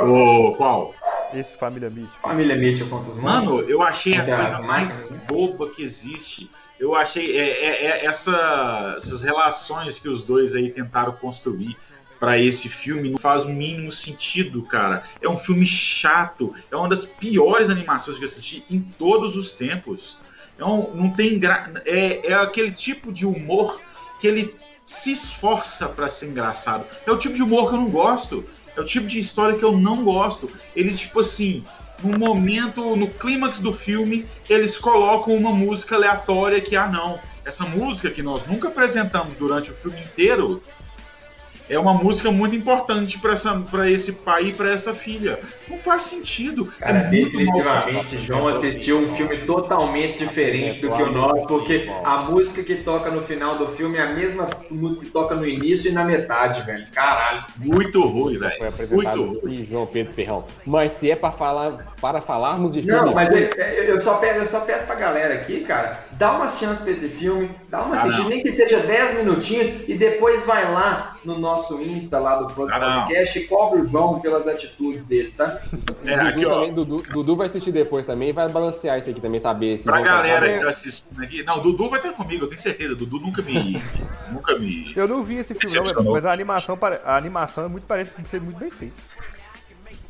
Ô, 0.00 0.54
qual? 0.54 0.94
Esse 1.32 1.52
Família 1.56 1.90
Mitch. 1.90 2.08
Família 2.22 2.54
Mitchell 2.54 2.88
contra 2.88 3.10
os 3.10 3.16
Mano, 3.20 3.60
eu 3.62 3.82
achei 3.82 4.16
a 4.16 4.24
coisa 4.24 4.60
mais 4.62 4.94
boba 5.26 5.68
que 5.70 5.82
existe. 5.82 6.48
Eu 6.78 6.94
achei 6.94 7.36
é, 7.36 7.48
é- 7.48 7.86
é 7.86 8.06
essa- 8.06 8.94
essas 8.96 9.22
relações 9.22 9.98
que 9.98 10.08
os 10.08 10.24
dois 10.24 10.54
aí 10.54 10.70
tentaram 10.70 11.12
construir 11.12 11.76
para 12.18 12.38
esse 12.38 12.68
filme 12.68 13.10
não 13.10 13.18
faz 13.18 13.42
o 13.44 13.48
mínimo 13.48 13.92
sentido, 13.92 14.62
cara. 14.62 15.04
É 15.20 15.28
um 15.28 15.36
filme 15.36 15.66
chato, 15.66 16.54
é 16.70 16.76
uma 16.76 16.88
das 16.88 17.04
piores 17.04 17.70
animações 17.70 18.16
que 18.18 18.24
eu 18.24 18.28
assisti 18.28 18.64
em 18.70 18.80
todos 18.80 19.36
os 19.36 19.52
tempos. 19.52 20.16
É 20.58 20.64
um, 20.64 20.94
não 20.94 21.10
tem 21.10 21.38
gra... 21.38 21.70
é, 21.84 22.28
é 22.30 22.34
aquele 22.34 22.70
tipo 22.70 23.12
de 23.12 23.26
humor 23.26 23.80
que 24.20 24.26
ele 24.26 24.54
se 24.86 25.12
esforça 25.12 25.88
para 25.88 26.08
ser 26.08 26.26
engraçado. 26.26 26.84
É 27.06 27.10
o 27.10 27.18
tipo 27.18 27.34
de 27.34 27.42
humor 27.42 27.68
que 27.68 27.74
eu 27.74 27.80
não 27.80 27.90
gosto. 27.90 28.44
É 28.76 28.80
o 28.80 28.84
tipo 28.84 29.06
de 29.06 29.18
história 29.18 29.56
que 29.56 29.64
eu 29.64 29.76
não 29.76 30.04
gosto. 30.04 30.50
Ele, 30.74 30.94
tipo 30.94 31.20
assim, 31.20 31.64
no 32.02 32.18
momento, 32.18 32.96
no 32.96 33.08
clímax 33.08 33.58
do 33.60 33.72
filme, 33.72 34.26
eles 34.48 34.78
colocam 34.78 35.34
uma 35.34 35.52
música 35.52 35.96
aleatória 35.96 36.60
que, 36.60 36.76
ah, 36.76 36.88
não, 36.88 37.18
essa 37.44 37.64
música 37.64 38.10
que 38.10 38.22
nós 38.22 38.46
nunca 38.46 38.68
apresentamos 38.68 39.36
durante 39.36 39.70
o 39.70 39.74
filme 39.74 40.00
inteiro 40.00 40.60
é 41.68 41.78
uma 41.78 41.94
música 41.94 42.30
muito 42.30 42.54
importante 42.54 43.18
para 43.18 43.90
esse 43.90 44.12
pai 44.12 44.46
e 44.46 44.52
para 44.52 44.70
essa 44.70 44.92
filha. 44.92 45.38
Não 45.68 45.78
faz 45.78 46.04
sentido. 46.04 46.66
Cara, 46.78 46.98
é 46.98 47.10
definitivamente, 47.10 48.18
João 48.18 48.48
assistiu 48.48 48.98
um 48.98 49.14
filme 49.14 49.38
totalmente 49.38 50.18
diferente 50.18 50.80
do 50.80 50.90
que 50.90 51.02
o 51.02 51.12
nosso, 51.12 51.46
porque 51.48 51.90
a 52.04 52.18
música 52.18 52.62
que 52.62 52.76
toca 52.76 53.10
no 53.10 53.22
final 53.22 53.56
do 53.56 53.68
filme 53.68 53.96
é 53.96 54.02
a 54.02 54.12
mesma 54.12 54.46
música 54.70 55.04
que 55.04 55.10
toca 55.10 55.34
no 55.34 55.46
início 55.46 55.90
e 55.90 55.92
na 55.92 56.04
metade, 56.04 56.62
velho. 56.62 56.86
Caralho. 56.92 57.44
Muito 57.58 58.04
ruim, 58.04 58.38
velho. 58.38 58.58
Foi 58.58 58.68
apresentado 58.68 59.22
Muito 59.24 59.46
ruim. 59.46 59.66
João 59.68 59.86
Pedro 59.86 60.12
Ferrão. 60.12 60.44
Mas 60.66 60.92
se 60.92 61.10
é 61.10 61.16
para 61.16 61.30
falar, 61.30 61.94
para 62.00 62.20
falarmos 62.20 62.72
de 62.72 62.82
filme 62.82 62.96
Não, 62.96 63.14
mas 63.14 63.30
eu, 63.30 63.38
eu 63.84 64.00
só 64.00 64.14
peço, 64.14 64.40
eu 64.40 64.48
só 64.48 64.60
peço 64.60 64.84
pra 64.84 64.94
galera 64.94 65.34
aqui, 65.34 65.60
cara, 65.60 66.04
dá 66.18 66.32
uma 66.36 66.48
chance 66.48 66.82
pra 66.82 66.92
esse 66.92 67.08
filme, 67.08 67.50
dá 67.68 67.82
uma 67.82 67.96
Ah, 67.96 68.02
assistida, 68.02 68.28
nem 68.28 68.42
que 68.42 68.52
seja 68.52 68.80
10 68.80 69.18
minutinhos, 69.18 69.82
e 69.88 69.94
depois 69.96 70.44
vai 70.44 70.70
lá 70.72 71.16
no 71.24 71.38
nosso 71.38 71.80
Insta 71.80 72.18
lá 72.18 72.36
do 72.36 72.46
Ah. 72.46 72.50
Podcast 72.50 73.38
e 73.38 73.46
cobre 73.46 73.80
o 73.80 73.84
João 73.84 74.20
pelas 74.20 74.46
atitudes 74.46 75.04
dele, 75.04 75.32
tá? 75.36 75.60
É, 76.04 76.16
Dudu, 76.16 76.28
aqui, 76.28 76.46
ó. 76.46 76.54
também, 76.54 76.72
Dudu, 76.74 77.02
Dudu 77.12 77.36
vai 77.36 77.46
assistir 77.46 77.72
depois 77.72 78.04
também 78.06 78.28
e 78.28 78.32
vai 78.32 78.48
balancear 78.48 78.98
isso 78.98 79.10
aqui 79.10 79.20
também, 79.20 79.40
saber 79.40 79.78
se. 79.78 79.84
Pra 79.84 80.00
galera 80.00 80.40
tratar. 80.40 80.58
que 80.58 80.64
tá 80.64 80.70
assistindo 80.70 81.22
aqui. 81.22 81.42
Não, 81.42 81.60
Dudu 81.60 81.88
vai 81.90 81.98
estar 82.00 82.12
comigo, 82.12 82.44
eu 82.44 82.48
tenho 82.48 82.60
certeza. 82.60 82.94
Dudu 82.94 83.18
nunca 83.20 83.42
me. 83.42 83.82
nunca 84.30 84.58
me. 84.58 84.92
Eu 84.94 85.08
não 85.08 85.22
vi 85.22 85.36
esse 85.36 85.54
filme, 85.54 85.92
não, 85.92 86.12
mas 86.12 86.24
a 86.24 86.32
animação, 86.32 86.78
a 87.04 87.16
animação 87.16 87.64
é 87.64 87.68
muito 87.68 87.84
parece 87.86 88.12
ser 88.30 88.40
muito 88.40 88.58
bem 88.58 88.70
feita. 88.70 88.94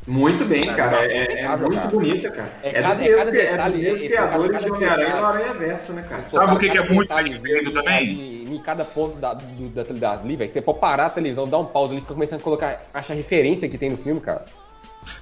Muito 0.07 0.45
bem, 0.45 0.61
cara, 0.61 1.03
é, 1.03 1.41
é 1.41 1.57
muito 1.57 1.73
cara. 1.75 1.87
bonita, 1.87 2.29
cara. 2.31 2.49
É 2.61 2.69
É, 2.69 2.81
cada- 2.81 2.93
dos 2.93 3.03
é 3.03 3.09
cada 3.09 3.21
é 3.21 3.23
dos 3.25 3.31
detalhe, 3.41 3.81
mesmos 3.81 4.01
é- 4.01 4.07
criadores 4.07 4.51
cada 4.51 4.63
de 4.65 4.71
Homem-Aranha 4.71 5.15
no 5.15 5.25
Aranha 5.25 5.53
Verso, 5.53 5.93
né, 5.93 6.05
cara? 6.07 6.23
Sabe 6.23 6.53
o 6.55 6.59
que 6.59 6.69
que 6.69 6.77
é 6.77 6.89
muito 6.89 7.13
bem 7.15 7.33
feito 7.33 7.71
também? 7.71 8.43
Em, 8.47 8.57
cada 8.59 8.85
ponto 8.85 9.17
da, 9.17 9.33
do, 9.33 9.69
da, 9.69 9.83
da, 9.83 10.11
ali, 10.21 10.35
velho, 10.35 10.47
que 10.47 10.53
você 10.53 10.61
pode 10.61 10.79
parar 10.79 11.07
a 11.07 11.09
televisão, 11.09 11.45
dar 11.47 11.57
um 11.57 11.65
pause 11.65 11.91
ali, 11.93 12.01
fica 12.01 12.13
começando 12.13 12.39
a 12.39 12.43
colocar, 12.43 12.81
achar 12.93 13.13
referência 13.15 13.67
que 13.67 13.77
tem 13.79 13.89
no 13.89 13.97
filme, 13.97 14.21
cara. 14.21 14.45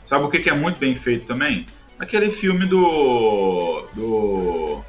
Sabe 0.06 0.24
o 0.26 0.30
que 0.30 0.40
que 0.40 0.50
é 0.50 0.54
muito 0.54 0.78
bem 0.80 0.96
feito 0.96 1.26
também? 1.26 1.66
Aquele 1.98 2.30
filme 2.32 2.66
do. 2.66 3.82
do. 3.96 4.82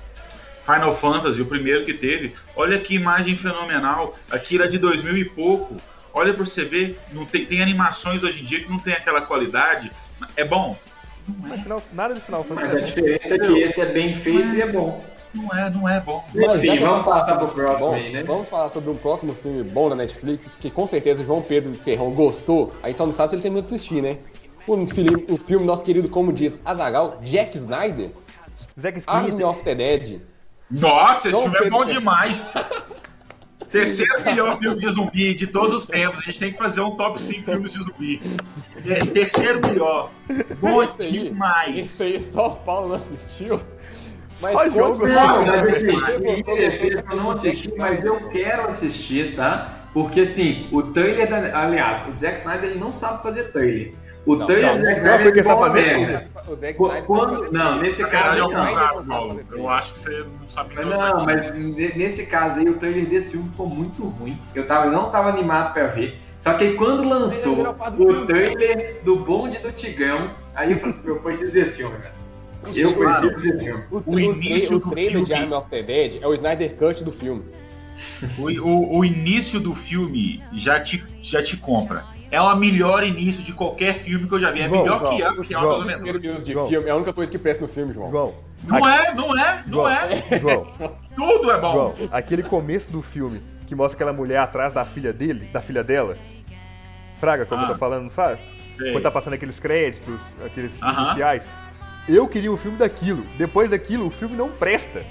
Final 0.65 0.95
Fantasy, 0.95 1.43
o 1.43 1.47
primeiro 1.47 1.85
que 1.85 1.93
teve. 1.93 2.33
Olha 2.57 2.79
que 2.79 2.95
imagem 2.95 3.37
fenomenal. 3.37 4.15
Aquilo 4.31 4.65
é 4.65 4.67
de 4.67 4.79
2000 4.79 5.17
e 5.19 5.25
pouco. 5.25 5.77
Olha 6.15 6.33
pra 6.33 6.47
você 6.47 6.65
ver, 6.65 6.99
não 7.13 7.27
tem, 7.27 7.45
tem 7.45 7.61
animações 7.61 8.23
hoje 8.23 8.41
em 8.41 8.45
dia 8.45 8.61
que 8.63 8.71
não 8.71 8.79
tem 8.79 8.93
aquela 8.95 9.21
qualidade. 9.21 9.91
É 10.37 10.45
bom? 10.45 10.77
Mas 11.27 11.61
final- 11.63 11.83
nada 11.93 12.15
de 12.15 12.21
final 12.21 12.47
Mas 12.49 12.75
a 12.77 12.81
diferença 12.81 13.35
é 13.35 13.39
que 13.39 13.53
esse 13.59 13.81
é 13.81 13.87
bem 13.87 14.15
feito 14.21 14.55
e 14.55 14.63
é 14.63 14.71
bom. 14.71 15.05
Não 15.35 15.53
é, 15.53 15.69
não 15.71 15.89
é 15.89 15.99
bom. 15.99 16.25
Enfim, 16.29 16.71
que 16.79 16.79
vamos 16.85 17.05
falar 17.05 17.19
passar 17.21 17.33
sobre 17.33 17.47
pro 17.47 17.55
próximo 17.57 17.89
bom, 17.89 17.95
aí, 17.97 18.13
né? 18.13 18.23
Vamos 18.23 18.49
falar 18.49 18.69
sobre 18.69 18.91
um 18.91 18.97
próximo 18.97 19.35
filme 19.35 19.65
bom 19.65 19.89
da 19.89 19.97
Netflix, 19.97 20.55
que 20.61 20.71
com 20.71 20.87
certeza 20.87 21.25
João 21.25 21.43
Pedro 21.43 21.75
Ferrão 21.75 22.13
gostou. 22.13 22.73
Aí 22.85 22.95
só 22.97 23.05
não 23.05 23.13
sabe 23.13 23.31
se 23.31 23.35
ele 23.37 23.43
terminou 23.43 23.63
de 23.63 23.75
assistir, 23.75 24.01
né? 24.01 24.19
O 24.67 24.87
filme, 24.87 25.27
o 25.29 25.37
filme 25.37 25.67
nosso 25.67 25.85
querido, 25.85 26.09
como 26.09 26.33
diz 26.33 26.57
Azagal, 26.65 27.19
Jack 27.23 27.59
Snyder, 27.59 28.11
Zack 28.81 29.03
Army 29.09 29.29
Snyder. 29.31 29.49
of 29.49 29.63
the 29.65 29.75
Dead. 29.75 30.21
Nossa, 30.71 31.29
esse 31.29 31.31
João 31.33 31.43
filme 31.43 31.57
é 31.57 31.63
Pedro. 31.65 31.79
bom 31.79 31.85
demais. 31.85 32.47
Terceiro 33.75 34.25
melhor 34.25 34.59
filme 34.61 34.79
de 34.79 34.89
zumbi 34.89 35.35
de 35.35 35.49
todos 35.49 35.73
os 35.73 35.87
tempos. 35.89 36.21
A 36.21 36.23
gente 36.23 36.39
tem 36.39 36.53
que 36.53 36.59
fazer 36.59 36.81
um 36.81 36.93
top 36.93 37.21
5 37.21 37.43
filmes 37.43 37.73
de 37.73 37.83
zumbi. 37.83 38.21
É, 38.87 39.05
terceiro 39.05 39.61
melhor. 39.67 40.13
Bom 40.61 40.81
Esse 40.81 41.03
aí, 41.03 41.13
demais. 41.31 41.77
Esse 41.77 42.03
aí 42.05 42.21
só 42.21 42.53
o 42.53 42.57
Paulo 42.57 42.89
não 42.91 42.95
assistiu. 42.95 43.61
Mas 44.41 44.55
o 44.55 44.71
jogo. 44.71 45.09
Nossa, 45.09 45.57
Não, 45.57 46.57
eu 46.57 47.17
não 47.17 47.31
assisti, 47.33 47.73
mas 47.77 48.05
eu 48.05 48.29
quero 48.29 48.69
assistir, 48.69 49.35
tá? 49.35 49.89
Porque 49.93 50.21
assim, 50.21 50.69
o 50.71 50.83
trailer 50.83 51.29
da. 51.29 51.61
Aliás, 51.61 52.03
o 52.09 52.19
Zack 52.19 52.39
Snyder 52.39 52.71
ele 52.71 52.79
não 52.79 52.93
sabe 52.93 53.25
fazer 53.25 53.51
trailer. 53.51 53.93
O 54.27 54.37
Não, 54.37 54.47
trailer 54.47 54.71
não, 54.73 54.77
do 54.81 54.87
Zack 54.87 55.01
não 55.03 55.13
é 55.13 55.19
porque 55.23 55.41
é 55.41 55.43
sabe 55.43 55.55
uma 55.55 55.67
fazer 55.67 55.97
Snyder 55.99 57.05
Quando, 57.07 57.53
não, 57.53 57.83
nesse 57.83 58.05
caso 58.05 58.37
é 58.37 58.39
não. 58.41 58.47
contrário, 58.49 59.05
Paulo. 59.07 59.41
Eu 59.53 59.69
acho 59.69 59.93
que 59.93 59.99
você 59.99 60.25
não 60.41 60.49
sabe 60.49 60.75
Mas 60.75 60.87
nem 60.89 60.99
Não, 60.99 61.25
mas 61.25 61.55
ne- 61.55 61.93
nesse 61.95 62.25
caso 62.27 62.61
aí 62.61 62.69
o 62.69 62.75
trailer 62.75 63.07
desse 63.07 63.31
filme 63.31 63.49
ficou 63.51 63.67
muito 63.69 64.03
ruim. 64.03 64.39
Eu 64.55 64.67
tava, 64.67 64.91
não 64.91 65.11
tava 65.11 65.29
animado 65.29 65.75
pra 65.75 65.89
ver. 65.89 66.19
Só 66.39 66.55
que 66.55 66.73
quando 66.73 67.07
lançou 67.09 67.53
o 67.63 67.97
filme. 67.97 68.27
trailer 68.27 69.01
do 69.05 69.17
bonde 69.17 69.59
do 69.59 69.73
Tigão, 69.73 70.31
aí 70.55 70.73
eu 70.73 70.79
falei 70.79 70.95
assim, 70.95 71.09
eu 71.09 71.17
preciso 71.17 71.53
ver 71.53 71.63
esse 71.67 71.77
filme. 71.77 71.95
Eu 72.75 72.95
Claro. 72.95 73.29
preciso 73.31 73.43
ver 73.43 73.55
esse 73.57 73.65
filme. 73.67 73.85
O, 73.91 73.97
O 73.99 74.01
tra- 74.03 74.15
o 74.15 74.21
início 74.21 74.69
tra- 74.69 74.77
o 74.77 74.81
do 74.81 74.91
trailer 74.91 75.21
de 75.21 75.27
filme- 75.27 75.43
Army 75.43 75.55
of 75.55 75.69
the 75.71 75.83
Dead 75.83 76.23
é 76.23 76.27
o 76.27 76.33
Snyder 76.35 76.75
Cut 76.77 77.05
do 77.05 77.13
filme. 77.13 77.43
O, 78.39 78.43
o- 78.51 78.99
o 78.99 79.05
início 79.05 79.61
do 79.61 79.75
filme 79.75 80.43
já 80.53 80.81
te, 80.81 81.05
já 81.23 81.43
te 81.43 81.57
compra. 81.57 82.03
É 82.35 82.41
o 82.41 82.57
melhor 82.57 83.05
início 83.05 83.45
de 83.45 83.53
qualquer 83.53 83.95
filme 83.95 84.27
que 84.27 84.35
eu 84.35 84.41
já 84.41 84.51
vi. 84.51 84.61
É 84.63 84.69
João, 84.69 84.83
melhor 84.83 84.99
João, 84.99 85.17
que 85.17 85.23
a 85.23 85.33
que 85.35 85.55
é 85.55 85.61
João. 85.61 85.77
uma 85.77 85.85
Primeiro 85.87 86.03
Venenosa. 86.03 86.21
minuto 86.29 86.45
de 86.45 86.53
João. 86.53 86.69
filme, 86.69 86.89
é 86.89 86.91
a 86.91 86.97
única 86.97 87.13
coisa 87.13 87.31
que 87.31 87.39
presta 87.39 87.63
no 87.63 87.69
filme, 87.69 87.95
João. 87.95 88.11
João, 88.11 88.35
Não 88.65 88.89
é, 88.89 89.15
não 89.15 89.39
é, 89.39 89.63
não 89.67 89.73
João, 89.73 89.89
é. 89.89 90.41
João, 90.41 90.67
Tudo 91.15 91.51
é 91.53 91.61
bom. 91.61 91.73
João, 91.73 91.95
aquele 92.11 92.43
começo 92.43 92.91
do 92.91 93.03
filme 93.03 93.41
que 93.69 93.75
mostra 93.75 93.95
aquela 93.97 94.13
mulher 94.13 94.39
atrás 94.39 94.73
da 94.75 94.85
filha 94.85 95.13
dele, 95.13 95.49
da 95.53 95.63
filha 95.63 95.85
dela. 95.85 96.19
Fraga, 97.21 97.47
como 97.47 97.63
Ah. 97.63 97.65
eu 97.67 97.73
tô 97.75 97.79
falando, 97.79 98.03
não 98.05 98.11
sabe? 98.11 98.41
Sei. 98.77 98.91
Quando 98.93 99.03
tá 99.05 99.11
passando 99.11 99.35
aqueles 99.35 99.61
créditos, 99.61 100.19
aqueles 100.45 100.73
Aham. 100.83 101.05
iniciais. 101.07 101.45
Eu 102.09 102.27
queria 102.27 102.51
um 102.53 102.57
filme 102.57 102.77
daquilo. 102.77 103.25
Depois 103.39 103.71
daquilo, 103.71 104.07
o 104.07 104.11
filme 104.11 104.35
não 104.35 104.49
presta. 104.51 105.05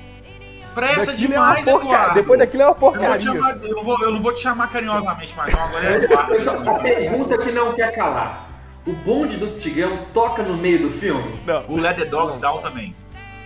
Presta 0.74 1.06
Daquilo 1.12 1.18
demais, 1.18 1.68
é 1.68 1.74
uma. 1.76 1.82
Eduardo. 1.84 2.14
Depois 2.16 2.40
daquilo 2.40 2.64
é 2.64 2.66
uma 2.66 2.72
Eu, 2.72 2.76
porcaria. 2.76 3.20
chamar- 3.20 3.58
eu 3.62 3.76
não 3.76 3.84
vou, 3.84 4.02
eu 4.02 4.12
não 4.12 4.22
vou 4.22 4.34
te 4.34 4.40
chamar 4.42 4.68
carinhosamente 4.72 5.36
mais, 5.36 5.54
não. 5.54 5.64
Agora 5.64 5.86
é 5.88 5.94
Eduardo. 6.04 6.34
Eu 6.34 6.54
Uma 6.62 6.80
pergunta 6.80 7.38
que 7.38 7.52
não 7.52 7.74
quer 7.74 7.96
calar. 7.96 8.50
O 8.86 8.92
bonde 8.94 9.38
do 9.38 9.56
Tigão 9.58 10.00
toca 10.14 10.44
no 10.44 10.58
meio 10.58 10.90
do 10.90 11.00
filme? 11.00 11.40
Não, 11.46 11.64
O 11.68 11.78
Let 11.78 11.96
the 11.98 12.06
Dogs 12.06 12.40
Down 12.40 12.60
também. 12.62 12.94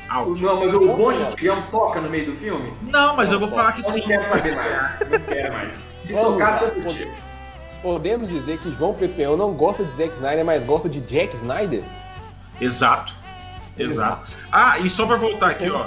O- 0.09 0.13
Out. 0.13 0.41
Não, 0.41 0.59
mas 0.65 0.73
o 0.73 0.79
bonde 0.95 1.19
do 1.25 1.35
Tigão 1.35 1.61
toca 1.69 1.99
no 2.01 2.09
meio 2.09 2.31
do 2.31 2.37
filme? 2.37 2.73
Não, 2.83 3.15
mas 3.15 3.31
eu 3.31 3.39
vou 3.39 3.49
falar 3.49 3.73
que 3.73 3.81
Eu 3.81 3.83
sim. 3.83 3.99
não 3.99 4.07
quero 4.07 4.23
saber 4.29 4.55
mais. 4.55 4.99
Não 5.11 5.19
quero 5.19 5.53
mais. 5.53 5.75
Se 6.03 6.13
Vamos 6.13 6.31
tocar, 6.33 6.63
eu. 6.63 7.11
Podemos 7.83 8.29
dizer 8.29 8.57
que 8.57 8.71
João 8.75 8.93
Pedro 8.93 9.15
Ferrão 9.15 9.37
não 9.37 9.51
gosta 9.53 9.83
de 9.83 9.91
Zack 9.95 10.13
Snyder, 10.15 10.43
mas 10.45 10.63
gosta 10.63 10.89
de 10.89 10.99
Jack 11.01 11.35
Snyder? 11.35 11.83
Exato. 12.59 13.13
Exato. 13.77 14.25
Ah, 14.51 14.79
e 14.79 14.89
só 14.89 15.05
pra 15.05 15.17
voltar 15.17 15.51
aqui, 15.51 15.69
ó. 15.69 15.85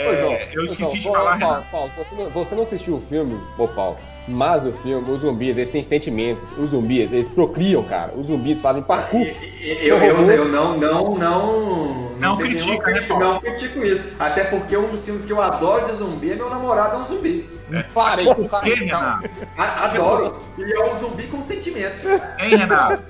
Ô, 0.00 0.16
João, 0.16 0.32
É, 0.32 0.48
eu 0.52 0.64
esqueci 0.64 0.92
de 0.94 1.00
João, 1.00 1.14
falar, 1.14 1.38
Paulo. 1.38 1.64
Paulo, 1.70 1.92
você, 1.96 2.14
não, 2.14 2.30
você 2.30 2.54
não 2.54 2.62
assistiu 2.62 2.96
o 2.96 3.00
filme, 3.00 3.40
ô 3.58 3.66
Paulo, 3.68 3.96
mas 4.28 4.64
o 4.64 4.72
filme, 4.72 5.10
os 5.10 5.20
zumbis, 5.22 5.56
eles 5.56 5.70
têm 5.70 5.82
sentimentos. 5.82 6.44
Os 6.58 6.70
zumbis, 6.70 7.12
eles 7.12 7.28
procriam, 7.28 7.82
cara. 7.84 8.12
Os 8.16 8.26
zumbis 8.26 8.60
fazem 8.60 8.82
parkour. 8.82 9.26
Eu, 9.60 9.98
eu, 9.98 10.30
eu 10.30 10.44
não, 10.46 10.76
não, 10.76 11.14
não. 11.16 12.08
Não 12.18 12.36
tem 12.36 12.48
critica, 12.48 12.90
nenhuma 12.90 13.18
né? 13.18 13.24
Não 13.24 13.40
critico 13.40 13.84
isso. 13.84 14.02
Até 14.18 14.44
porque 14.44 14.76
um 14.76 14.90
dos 14.90 15.04
filmes 15.04 15.24
que 15.24 15.32
eu 15.32 15.40
adoro 15.40 15.86
de 15.86 15.96
zumbi 15.96 16.32
é 16.32 16.34
meu 16.34 16.50
namorado 16.50 16.96
é 16.96 16.98
um 16.98 17.06
zumbi. 17.06 17.48
Parei, 17.94 18.26
Por 18.34 18.60
que, 18.60 18.74
Renato? 18.74 19.28
Adoro. 19.56 20.36
E 20.58 20.72
é 20.72 20.92
um 20.92 20.98
zumbi 20.98 21.24
com 21.24 21.42
sentimentos. 21.44 22.02
Hein, 22.38 22.56
Renato? 22.56 23.02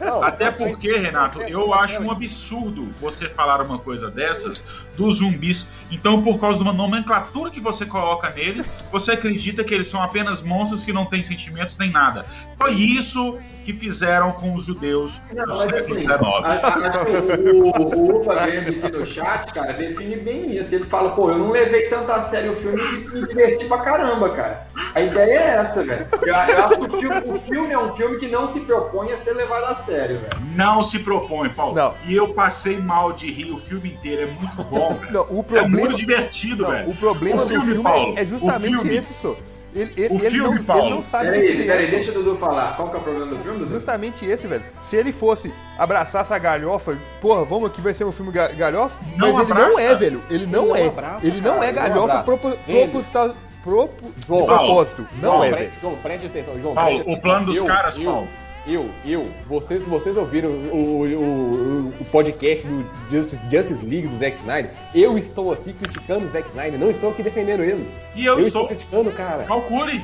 Não, 0.00 0.22
Até 0.22 0.46
mas- 0.46 0.56
porque, 0.56 0.96
Renato, 0.96 1.42
eu 1.42 1.72
acho 1.72 2.02
um 2.02 2.10
absurdo 2.10 2.88
você 3.00 3.28
falar 3.28 3.60
uma 3.62 3.78
coisa 3.78 4.10
dessas 4.10 4.64
dos 4.96 5.18
zumbis. 5.18 5.72
Então, 5.90 6.22
por 6.22 6.40
causa 6.40 6.58
de 6.58 6.64
uma 6.64 6.72
nomenclatura 6.72 7.50
que 7.50 7.60
você 7.60 7.86
coloca 7.86 8.30
nele, 8.30 8.64
você 8.90 9.12
acredita 9.12 9.62
que 9.62 9.72
eles 9.74 9.86
são 9.86 10.02
apenas 10.02 10.42
monstros 10.42 10.65
que 10.84 10.92
não 10.92 11.04
têm 11.06 11.22
sentimentos 11.22 11.76
nem 11.78 11.90
nada. 11.90 12.24
Foi 12.58 12.72
isso 12.74 13.38
que 13.64 13.72
fizeram 13.72 14.30
com 14.32 14.54
os 14.54 14.64
judeus 14.64 15.20
Não, 15.32 15.42
no 15.44 15.48
mas 15.48 15.58
século 15.58 15.96
assim, 15.96 16.06
XIX. 16.06 16.22
a- 16.22 16.68
a- 16.68 16.86
acho 16.86 16.98
que 17.04 17.50
o, 17.50 18.16
Upa 18.20 18.34
Grande 18.46 18.70
aqui 18.78 18.92
no 18.96 19.04
chat, 19.04 19.52
cara, 19.52 19.72
define 19.72 20.16
bem 20.16 20.56
isso. 20.56 20.72
Ele 20.74 20.84
fala, 20.84 21.10
pô, 21.10 21.30
eu 21.30 21.38
não 21.38 21.50
levei 21.50 21.88
tanto 21.88 22.10
a 22.12 22.22
sério 22.22 22.52
o 22.52 22.56
filme 22.56 22.80
e 22.80 23.14
me 23.18 23.26
diverti 23.26 23.64
pra 23.66 23.78
caramba, 23.78 24.30
cara. 24.30 24.64
A 24.94 25.00
ideia 25.00 25.38
é 25.38 25.46
essa, 25.60 25.82
velho. 25.82 26.06
Eu, 26.22 26.28
eu 26.28 26.34
acho 26.36 26.78
que 26.78 26.86
o 26.86 26.98
filme, 26.98 27.16
o 27.26 27.40
filme 27.40 27.72
é 27.72 27.78
um 27.78 27.94
filme 27.96 28.18
que 28.18 28.28
não 28.28 28.46
se 28.52 28.60
propõe 28.60 29.12
a 29.12 29.16
ser 29.18 29.32
levado 29.32 29.64
a 29.64 29.74
sério, 29.74 30.18
velho. 30.20 30.46
Não 30.54 30.80
se 30.82 31.00
propõe, 31.00 31.48
Paulo. 31.50 31.74
Não. 31.74 31.94
E 32.06 32.14
eu 32.14 32.32
passei 32.34 32.78
mal 32.78 33.12
de 33.12 33.30
rir 33.32 33.50
o 33.50 33.58
filme 33.58 33.90
inteiro. 33.92 34.22
É 34.22 34.26
muito 34.26 34.62
bom, 34.70 34.94
velho. 35.00 35.12
Não, 35.12 35.22
o 35.28 35.40
É 35.40 35.42
problema, 35.42 35.68
muito 35.68 35.96
divertido, 35.96 36.62
não, 36.62 36.70
velho. 36.70 36.90
o 36.90 36.96
problema 36.96 37.42
O 37.42 37.44
do 37.44 37.48
filme, 37.48 37.66
filme 37.66 37.82
Paulo, 37.82 38.14
é 38.16 38.24
justamente 38.24 38.76
filme- 38.76 38.94
esse, 38.96 39.12
só. 39.20 39.36
Ele, 39.74 39.92
ele, 39.96 40.14
O 40.14 40.16
ele 40.18 40.30
filme, 40.30 40.58
não, 40.58 40.64
Paulo. 40.64 40.82
ele 40.86 40.94
não 40.94 41.02
sabe 41.02 41.28
o 41.28 41.32
que 41.32 41.38
Peraí, 41.38 41.50
ele 41.54 41.64
peraí, 41.66 41.86
é. 41.86 41.90
deixa 41.90 42.10
o 42.10 42.14
Dudu 42.14 42.36
falar. 42.38 42.76
Qual 42.76 42.88
que 42.88 42.96
é 42.96 42.98
o 42.98 43.02
problema 43.02 43.26
do 43.26 43.36
filme, 43.40 43.58
Dudu? 43.58 43.74
Justamente 43.74 44.24
esse, 44.24 44.46
velho. 44.46 44.64
Se 44.82 44.96
ele 44.96 45.12
fosse 45.12 45.52
abraçar 45.78 46.22
essa 46.22 46.38
galhofa, 46.38 46.96
porra, 47.20 47.44
vamos 47.44 47.68
aqui, 47.68 47.80
vai 47.82 47.92
ser 47.92 48.04
um 48.04 48.12
filme 48.12 48.32
ga- 48.32 48.48
galhofa, 48.48 48.98
Não 49.16 49.32
mas 49.32 49.42
ele 49.42 49.52
abraça. 49.52 49.70
não 49.70 49.78
é, 49.78 49.94
velho. 49.94 50.22
Ele 50.30 50.46
não, 50.46 50.62
Ele 50.62 50.68
não 50.68 50.76
é. 50.76 50.86
abraça, 50.88 51.26
ele 51.26 51.40
não 51.42 51.54
cara, 51.54 51.64
é 51.64 51.68
ele 51.68 51.78
galhofa 51.78 52.24
Ele- 52.66 52.86
proposital, 52.86 53.34
propo, 53.62 54.10
de 54.16 54.26
propósito. 54.26 55.06
Não 55.20 55.32
João, 55.32 55.44
é, 55.44 55.50
velho. 55.50 55.72
João, 55.82 55.96
preste 55.96 56.26
atenção. 56.26 56.60
João, 56.60 56.74
Paulo, 56.74 56.90
preste 56.90 57.00
o 57.08 57.12
atenção. 57.12 57.20
plano 57.20 57.46
dos 57.46 57.56
Eu- 57.56 57.64
caras, 57.66 57.96
eu, 57.98 58.04
Paulo. 58.04 58.22
Eu, 58.22 58.45
eu, 58.72 59.30
vocês, 59.46 59.84
vocês 59.84 60.16
ouviram 60.16 60.50
o, 60.50 61.02
o, 61.02 61.92
o, 62.00 62.04
podcast 62.10 62.66
do 62.66 62.84
Justice, 63.10 63.40
Justice 63.50 63.86
League 63.86 64.08
do 64.08 64.16
Zack 64.16 64.36
Snyder? 64.38 64.70
Eu 64.94 65.16
estou 65.16 65.52
aqui 65.52 65.72
criticando 65.72 66.26
o 66.26 66.28
Zack 66.28 66.48
Snyder, 66.48 66.78
não 66.78 66.90
estou 66.90 67.10
aqui 67.10 67.22
defendendo 67.22 67.62
ele. 67.62 67.88
E 68.14 68.26
eu, 68.26 68.40
estou 68.40 68.62
estou. 68.62 68.68
criticando, 68.68 69.10
cara. 69.12 69.44
Calcule. 69.44 70.02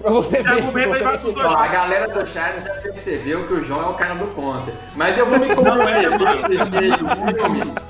Pra 0.00 0.10
você 0.10 0.42
ver. 0.42 0.62
a 1.44 1.68
galera 1.68 2.08
do 2.08 2.26
chat 2.26 2.60
já 2.60 2.74
percebeu 2.82 3.46
que 3.46 3.52
o 3.52 3.64
João 3.64 3.82
é 3.82 3.90
o 3.90 3.94
cara 3.94 4.14
do 4.14 4.26
contra. 4.28 4.72
Mas 4.94 5.16
eu 5.18 5.26
vou 5.26 5.38
me 5.38 5.54
comprometer 5.54 6.10
Não 6.10 6.28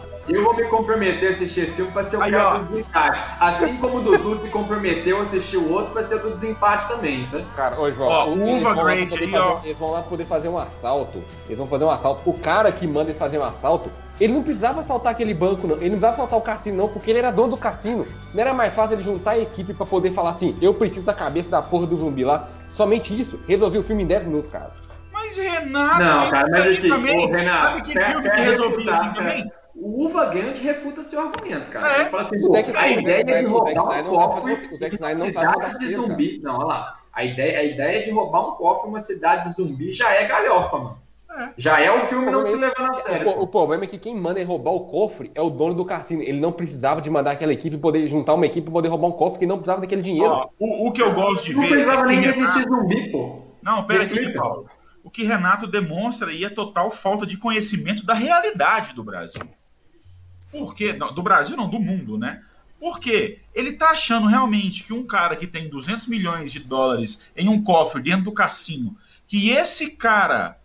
é. 0.02 0.05
Eu 0.28 0.42
vou 0.42 0.54
me 0.54 0.64
comprometer 0.64 1.28
a 1.28 1.32
assistir 1.32 1.60
esse 1.60 1.72
filme 1.72 1.90
pra 1.92 2.04
ser 2.04 2.16
o 2.16 2.22
Aí, 2.22 2.32
cara 2.32 2.48
ó. 2.54 2.58
do 2.58 2.64
desempate. 2.66 3.22
Assim 3.38 3.76
como 3.76 3.98
o 3.98 4.00
Dudu 4.00 4.40
se 4.42 4.48
comprometeu 4.50 5.18
a 5.20 5.22
assistir 5.22 5.56
o 5.56 5.72
outro 5.72 5.92
pra 5.92 6.04
ser 6.06 6.18
do 6.18 6.30
desempate 6.30 6.88
também, 6.88 7.24
tá? 7.26 7.38
Cara, 7.54 7.80
ô 7.80 7.90
João, 7.90 8.08
Ó, 8.08 8.26
o- 8.26 8.30
o 8.30 8.42
eles 8.42 8.60
Uva 8.62 8.74
vão 8.74 8.84
lá 8.84 8.94
Grande 8.94 9.10
poder 9.10 9.24
aí, 9.24 9.30
fazer- 9.30 9.44
ó. 9.44 9.60
Eles 9.64 9.78
vão 9.78 9.90
lá 9.92 10.02
poder 10.02 10.24
fazer 10.24 10.48
um 10.48 10.58
assalto. 10.58 11.22
Eles 11.46 11.58
vão 11.58 11.68
fazer 11.68 11.84
um 11.84 11.90
assalto. 11.90 12.20
O 12.28 12.34
cara 12.38 12.72
que 12.72 12.86
manda 12.86 13.10
eles 13.10 13.18
fazer 13.18 13.38
um 13.38 13.44
assalto, 13.44 13.88
ele 14.20 14.32
não 14.32 14.42
precisava 14.42 14.80
assaltar 14.80 15.12
aquele 15.12 15.32
banco, 15.34 15.66
não. 15.66 15.76
Ele 15.76 15.90
não 15.90 15.98
precisava 15.98 16.14
assaltar 16.14 16.38
o 16.38 16.42
cassino, 16.42 16.76
não, 16.76 16.88
porque 16.88 17.10
ele 17.10 17.20
era 17.20 17.30
dono 17.30 17.50
do 17.50 17.56
cassino. 17.56 18.06
Não 18.34 18.40
era 18.40 18.52
mais 18.52 18.74
fácil 18.74 18.94
ele 18.96 19.04
juntar 19.04 19.32
a 19.32 19.38
equipe 19.38 19.72
pra 19.74 19.86
poder 19.86 20.10
falar 20.12 20.30
assim: 20.30 20.56
eu 20.60 20.74
preciso 20.74 21.06
da 21.06 21.14
cabeça 21.14 21.48
da 21.50 21.62
porra 21.62 21.86
do 21.86 21.96
zumbi 21.96 22.24
lá. 22.24 22.48
Somente 22.68 23.18
isso. 23.18 23.38
Resolvi 23.46 23.78
o 23.78 23.82
filme 23.84 24.02
em 24.02 24.06
10 24.06 24.24
minutos, 24.24 24.50
cara. 24.50 24.70
Mas 25.12 25.36
Renato. 25.36 25.98
Não, 26.02 26.30
cara, 26.30 26.48
mas 26.50 26.62
também, 26.62 26.78
aqui, 26.78 26.88
também. 26.88 27.26
ô, 27.26 27.30
Renato, 27.30 27.66
Sabe 27.78 27.82
que 27.82 27.98
filme 28.00 28.30
que 28.30 28.40
resolvia 28.40 28.76
refutar, 28.78 28.94
assim 28.94 29.12
também? 29.14 29.50
O 29.78 30.06
Uva 30.06 30.26
Grande 30.26 30.60
refuta 30.60 31.04
seu 31.04 31.20
argumento, 31.20 31.70
cara. 31.70 31.86
É. 31.96 32.00
Ele 32.00 32.04
fala 32.10 32.22
assim, 32.24 32.46
Zack 32.48 32.76
a 32.76 32.88
ideia 32.88 33.22
o 33.22 33.26
de 33.26 33.32
Zack 33.32 33.44
roubar 33.46 33.70
um 33.72 33.74
não 33.74 33.84
sabe 33.86 34.08
cofre 34.08 34.40
fazer- 34.40 34.72
o 34.72 34.76
Zack 34.76 34.90
de 34.90 34.94
Snyder 34.96 35.16
uma 35.18 35.26
não 35.26 35.32
sabe 35.32 35.54
cidade 35.66 35.78
de 35.78 35.94
zumbi. 35.94 36.40
Não, 36.42 36.56
olha 36.56 36.64
lá. 36.66 36.94
A 37.12 37.24
ideia, 37.24 37.58
a 37.60 37.62
ideia 37.64 38.04
de 38.04 38.10
roubar 38.10 38.48
um 38.48 38.52
cofre 38.52 38.86
em 38.86 38.90
uma 38.90 39.00
cidade 39.00 39.48
de 39.48 39.54
zumbi 39.54 39.92
já 39.92 40.12
é 40.14 40.26
galhofa, 40.26 40.78
mano. 40.78 40.98
É. 41.38 41.50
Já 41.58 41.78
é 41.80 41.90
o 41.90 42.00
filme 42.06 42.30
não 42.30 42.46
se 42.46 42.56
levando 42.56 42.90
a 42.90 42.94
sério. 42.94 43.28
O, 43.28 43.42
o 43.42 43.46
problema 43.46 43.84
é 43.84 43.86
que 43.86 43.98
quem 43.98 44.14
manda 44.16 44.40
ele 44.40 44.48
roubar 44.48 44.70
o 44.72 44.80
cofre 44.86 45.30
é 45.34 45.42
o 45.42 45.50
dono 45.50 45.74
do 45.74 45.84
cassino. 45.84 46.22
Ele 46.22 46.40
não 46.40 46.50
precisava 46.50 47.02
de 47.02 47.10
mandar 47.10 47.32
aquela 47.32 47.52
equipe 47.52 47.76
poder 47.76 48.08
juntar 48.08 48.32
uma 48.32 48.46
equipe 48.46 48.68
e 48.68 48.72
poder 48.72 48.88
roubar 48.88 49.08
um 49.08 49.12
cofre 49.12 49.40
que 49.40 49.46
não 49.46 49.56
precisava 49.58 49.82
daquele 49.82 50.00
dinheiro. 50.00 50.30
Ó, 50.30 50.48
o, 50.58 50.88
o 50.88 50.92
que 50.92 51.02
eu 51.02 51.12
gosto 51.12 51.44
de 51.44 51.54
Não 51.54 51.60
ver. 51.62 51.68
precisava 51.68 52.02
é 52.02 52.06
nem 52.06 52.24
existir 52.24 52.60
Renato- 52.60 52.68
zumbi, 52.74 53.12
pô. 53.12 53.38
Não, 53.62 53.84
pera 53.86 54.04
aqui. 54.04 54.32
Paulo. 54.32 54.66
O 55.04 55.10
que 55.10 55.22
Renato 55.24 55.66
demonstra 55.66 56.30
aí 56.30 56.42
é 56.44 56.48
total 56.48 56.90
falta 56.90 57.26
de 57.26 57.36
conhecimento 57.36 58.04
da 58.06 58.14
realidade 58.14 58.94
do 58.94 59.04
Brasil. 59.04 59.42
Por 60.58 60.74
quê? 60.74 60.92
Não, 60.92 61.12
do 61.12 61.22
Brasil 61.22 61.56
não, 61.56 61.68
do 61.68 61.80
mundo, 61.80 62.18
né? 62.18 62.42
Porque 62.78 63.38
ele 63.54 63.72
tá 63.72 63.90
achando 63.90 64.26
realmente 64.26 64.84
que 64.84 64.92
um 64.92 65.06
cara 65.06 65.34
que 65.34 65.46
tem 65.46 65.68
200 65.68 66.06
milhões 66.06 66.52
de 66.52 66.60
dólares 66.60 67.30
em 67.36 67.48
um 67.48 67.62
cofre 67.62 68.02
dentro 68.02 68.26
do 68.26 68.32
cassino, 68.32 68.96
que 69.26 69.50
esse 69.50 69.90
cara 69.92 70.58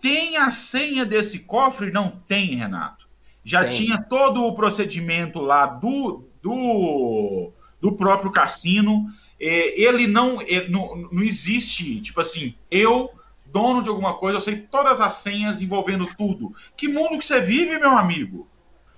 tem 0.00 0.36
a 0.36 0.50
senha 0.50 1.04
desse 1.04 1.40
cofre? 1.40 1.90
Não 1.90 2.10
tem, 2.28 2.54
Renato. 2.54 3.06
Já 3.46 3.62
Tem. 3.62 3.70
tinha 3.70 4.02
todo 4.02 4.44
o 4.44 4.54
procedimento 4.54 5.40
lá 5.40 5.66
do, 5.66 6.24
do, 6.42 7.52
do 7.80 7.92
próprio 7.92 8.32
cassino. 8.32 9.06
É, 9.38 9.80
ele 9.80 10.06
não, 10.08 10.42
ele 10.42 10.68
não. 10.68 10.96
Não 11.12 11.22
existe, 11.22 12.00
tipo 12.00 12.20
assim, 12.20 12.54
eu, 12.70 13.08
dono 13.46 13.82
de 13.82 13.88
alguma 13.88 14.14
coisa, 14.14 14.38
eu 14.38 14.40
sei 14.40 14.56
todas 14.56 15.00
as 15.00 15.12
senhas 15.14 15.62
envolvendo 15.62 16.08
tudo. 16.18 16.52
Que 16.76 16.88
mundo 16.88 17.18
que 17.18 17.24
você 17.24 17.40
vive, 17.40 17.78
meu 17.78 17.90
amigo? 17.90 18.48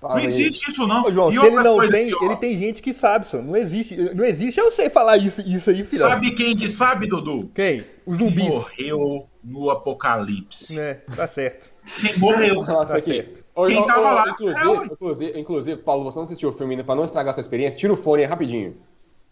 Não 0.01 0.11
aí. 0.11 0.25
existe 0.25 0.69
isso, 0.69 0.87
não. 0.87 1.03
Ô, 1.03 1.11
João, 1.11 1.29
E 1.29 1.37
se 1.37 1.45
ele 1.45 1.55
não 1.57 1.89
tem, 1.89 2.13
ó, 2.13 2.25
ele 2.25 2.35
tem 2.37 2.57
gente 2.57 2.81
que 2.81 2.93
sabe, 2.93 3.27
só. 3.27 3.41
Não 3.41 3.55
existe. 3.55 3.97
Não 4.15 4.23
existe, 4.23 4.59
eu 4.59 4.71
sei 4.71 4.89
falar 4.89 5.17
isso, 5.17 5.41
isso 5.41 5.69
aí, 5.69 5.83
filhão. 5.83 6.09
Sabe 6.09 6.31
quem 6.31 6.55
que 6.55 6.69
sabe, 6.69 7.07
Dudu? 7.07 7.51
Quem? 7.53 7.83
Os 8.05 8.17
zumbis. 8.17 8.47
Morreu 8.47 9.27
no 9.43 9.69
apocalipse. 9.69 10.79
É, 10.79 10.95
tá 11.15 11.27
certo. 11.27 11.73
Quem 11.99 12.17
morreu? 12.17 12.61
Isso 12.61 12.65
Tá 12.65 12.99
certo. 12.99 13.43
Quem 13.67 13.77
ô, 13.77 13.85
tava 13.85 13.99
ô, 13.99 14.03
lá? 14.03 14.25
É, 14.27 14.29
Inclusive, 14.31 14.67
ué. 14.69 14.85
inclusive, 14.85 15.39
inclusive, 15.39 15.81
Paulo, 15.81 16.03
você 16.05 16.17
não 16.17 16.23
assistiu 16.23 16.49
o 16.49 16.53
filme 16.53 16.73
ainda, 16.73 16.83
pra 16.83 16.95
não 16.95 17.03
estragar 17.03 17.31
a 17.31 17.33
sua 17.33 17.41
experiência, 17.41 17.79
tira 17.79 17.91
o 17.91 17.97
fone 17.97 18.23
aí 18.23 18.29
rapidinho. 18.29 18.77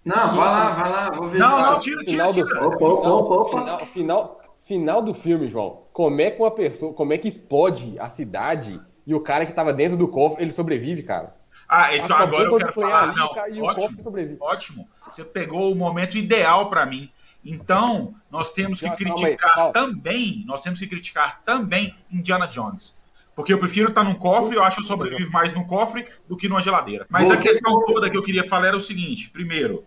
Não, 0.03 0.29
vai 0.29 0.37
lá, 0.37 0.73
vai 0.73 0.91
lá. 0.91 1.11
Vou 1.11 1.29
ver. 1.29 1.39
Não, 1.39 1.61
não, 1.61 1.79
tira, 1.79 2.03
tira, 2.03 2.29
tira. 2.29 2.67
Opa, 2.67 2.85
opa, 2.85 3.35
opa. 3.35 3.59
final, 3.59 3.85
final, 3.85 4.41
final 4.59 5.01
do 5.01 5.13
filme, 5.13 5.47
João. 5.47 5.83
Como 5.93 6.19
é 6.21 6.31
que 6.31 6.41
uma 6.41 6.51
pessoa, 6.51 6.93
como 6.93 7.13
é 7.13 7.17
que 7.17 7.27
explode 7.27 7.97
a 7.99 8.09
cidade 8.09 8.79
e 9.07 9.15
o 9.15 9.21
cara 9.21 9.45
que 9.45 9.53
tava 9.53 9.71
dentro 9.71 9.97
do 9.97 10.09
cofre, 10.09 10.43
ele 10.43 10.51
sobrevive, 10.51 11.01
cara? 11.01 11.33
Ah, 11.67 11.95
então 11.95 12.17
agora 12.17 12.43
eu 12.43 12.57
quero 12.57 12.73
falar. 12.73 13.15
Não, 13.15 13.47
e 13.49 13.61
o 13.61 13.63
ótimo. 13.63 14.37
Ótimo. 14.41 14.89
Você 15.09 15.23
pegou 15.23 15.71
o 15.71 15.75
momento 15.75 16.17
ideal 16.17 16.69
para 16.69 16.85
mim. 16.85 17.09
Então, 17.43 18.13
nós 18.29 18.51
temos 18.51 18.81
que 18.81 18.89
criticar 18.91 19.55
calma. 19.55 19.71
também, 19.71 20.43
nós 20.45 20.61
temos 20.61 20.79
que 20.79 20.87
criticar 20.87 21.41
também 21.45 21.95
Indiana 22.11 22.45
Jones. 22.45 22.99
Porque 23.33 23.53
eu 23.53 23.57
prefiro 23.57 23.89
estar 23.89 24.03
num 24.03 24.15
cofre, 24.15 24.57
eu 24.57 24.63
acho 24.63 24.77
que 24.77 24.81
eu 24.81 24.87
sobrevivo 24.87 25.31
mais 25.31 25.53
num 25.53 25.63
cofre 25.63 26.05
do 26.27 26.35
que 26.35 26.49
numa 26.49 26.61
geladeira. 26.61 27.05
Mas 27.09 27.31
a 27.31 27.37
questão 27.37 27.85
toda 27.85 28.09
que 28.09 28.17
eu 28.17 28.23
queria 28.23 28.43
falar 28.43 28.67
era 28.67 28.77
o 28.77 28.81
seguinte: 28.81 29.29
primeiro, 29.29 29.85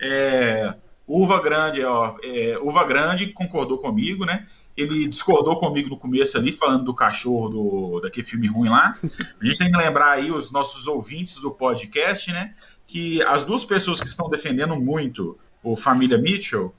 é, 0.00 0.74
Uva 1.06 1.40
Grande, 1.42 1.82
ó, 1.82 2.16
é, 2.22 2.56
Uva 2.62 2.84
Grande 2.84 3.32
concordou 3.32 3.78
comigo, 3.78 4.24
né? 4.24 4.46
Ele 4.80 5.06
discordou 5.06 5.56
comigo 5.56 5.88
no 5.88 5.96
começo 5.96 6.36
ali, 6.36 6.52
falando 6.52 6.84
do 6.84 6.94
cachorro 6.94 7.48
do, 7.48 8.00
daquele 8.00 8.26
filme 8.26 8.46
ruim 8.46 8.68
lá. 8.68 8.96
A 9.40 9.44
gente 9.44 9.58
tem 9.58 9.70
que 9.70 9.76
lembrar 9.76 10.12
aí 10.12 10.30
os 10.30 10.50
nossos 10.50 10.86
ouvintes 10.86 11.36
do 11.36 11.50
podcast, 11.50 12.32
né? 12.32 12.54
Que 12.86 13.22
as 13.22 13.44
duas 13.44 13.64
pessoas 13.64 14.00
que 14.00 14.06
estão 14.06 14.28
defendendo 14.28 14.74
muito 14.76 15.38
o 15.62 15.76
Família 15.76 16.18
Mitchell, 16.18 16.74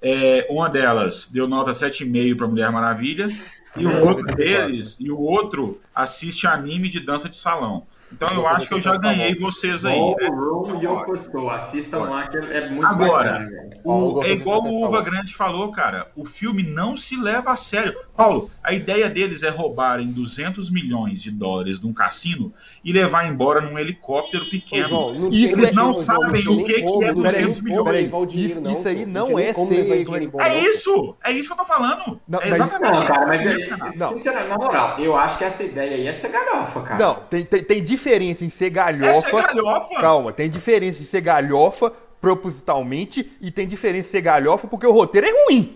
é, 0.00 0.46
uma 0.50 0.68
delas 0.68 1.30
deu 1.30 1.48
nota 1.48 1.72
7,5 1.72 2.36
para 2.36 2.46
Mulher 2.46 2.70
Maravilha, 2.70 3.28
e 3.76 3.86
o 3.86 4.06
outro 4.06 4.24
deles, 4.34 4.96
e 4.98 5.10
o 5.10 5.18
outro 5.18 5.80
assiste 5.94 6.46
anime 6.46 6.88
de 6.88 7.00
dança 7.00 7.28
de 7.28 7.36
salão. 7.36 7.86
Então 8.12 8.28
eu 8.34 8.46
acho 8.46 8.66
que 8.68 8.74
eu 8.74 8.80
já 8.80 8.96
ganhei 8.96 9.34
vocês 9.34 9.84
aí, 9.84 9.98
né? 10.00 10.14
Ballroom 10.28 10.80
Yokoso. 10.80 11.48
Assistam 11.50 11.98
lá 12.00 12.26
que 12.28 12.36
é 12.36 12.68
muito 12.70 12.86
Agora. 12.86 13.48
Paulo, 13.84 14.18
O- 14.18 14.24
é 14.24 14.32
igual 14.32 14.62
o 14.62 14.86
Uva. 14.86 15.02
Grande 15.02 15.34
falou, 15.34 15.70
cara. 15.70 16.08
O 16.16 16.24
filme 16.24 16.62
não 16.62 16.96
se 16.96 17.16
leva 17.20 17.52
a 17.52 17.56
sério. 17.56 17.94
Paulo, 18.16 18.50
a 18.62 18.72
ideia 18.72 19.08
deles 19.08 19.42
é 19.42 19.48
roubarem 19.50 20.10
200 20.10 20.70
milhões 20.70 21.22
de 21.22 21.30
dólares 21.30 21.80
de 21.80 21.86
um 21.86 21.92
cassino 21.92 22.52
e 22.84 22.92
levar 22.92 23.28
embora 23.28 23.60
num 23.60 23.78
helicóptero 23.78 24.44
Ô, 24.44 24.50
pequeno. 24.50 25.28
Eles 25.32 25.72
não 25.72 25.94
sabem 25.94 26.46
o 26.48 26.62
que 26.64 26.82
que 26.82 27.04
é 27.04 27.12
não 27.12 27.14
tem 27.14 27.14
200 27.14 27.60
como 27.60 27.68
milhões. 27.84 28.34
Isso- 28.34 28.60
não, 28.60 28.72
isso 28.72 28.88
aí 28.88 29.06
não 29.06 29.38
é 29.38 29.52
como 29.52 29.68
ser- 29.68 30.06
é 30.40 30.48
É 30.48 30.58
isso! 30.68 31.16
É 31.24 31.30
isso 31.32 31.48
que 31.48 31.52
eu 31.54 31.58
tô 31.58 31.64
falando. 31.64 32.20
Não, 32.28 32.40
é 32.40 32.48
exatamente 32.48 32.98
Não, 33.00 33.06
cara, 33.06 33.26
mas 33.26 33.40
é, 33.46 33.70
Não. 33.96 34.12
sinceramente, 34.12 34.48
na 34.50 34.56
moral, 34.58 34.98
eu 34.98 35.16
acho 35.16 35.38
que 35.38 35.44
essa 35.44 35.62
ideia 35.62 35.92
aí 35.94 36.06
é 36.06 36.14
ser 36.14 36.28
galhofa, 36.28 36.80
cara. 36.82 36.98
Não, 37.04 37.14
tem, 37.14 37.44
tem, 37.44 37.62
tem 37.62 37.82
diferença 37.98 38.44
em 38.44 38.50
ser 38.50 38.66
Essa 38.66 38.74
galhofa. 38.74 39.38
é 39.38 39.42
galhofa. 39.42 39.94
Calma, 40.00 40.32
tem 40.32 40.48
diferença 40.48 41.02
em 41.02 41.04
ser 41.04 41.20
galhofa 41.20 41.92
propositalmente 42.20 43.30
e 43.40 43.50
tem 43.50 43.66
diferença 43.66 44.08
em 44.08 44.10
ser 44.10 44.20
galhofa 44.20 44.66
porque 44.66 44.86
o 44.86 44.92
roteiro 44.92 45.26
é 45.26 45.44
ruim. 45.44 45.74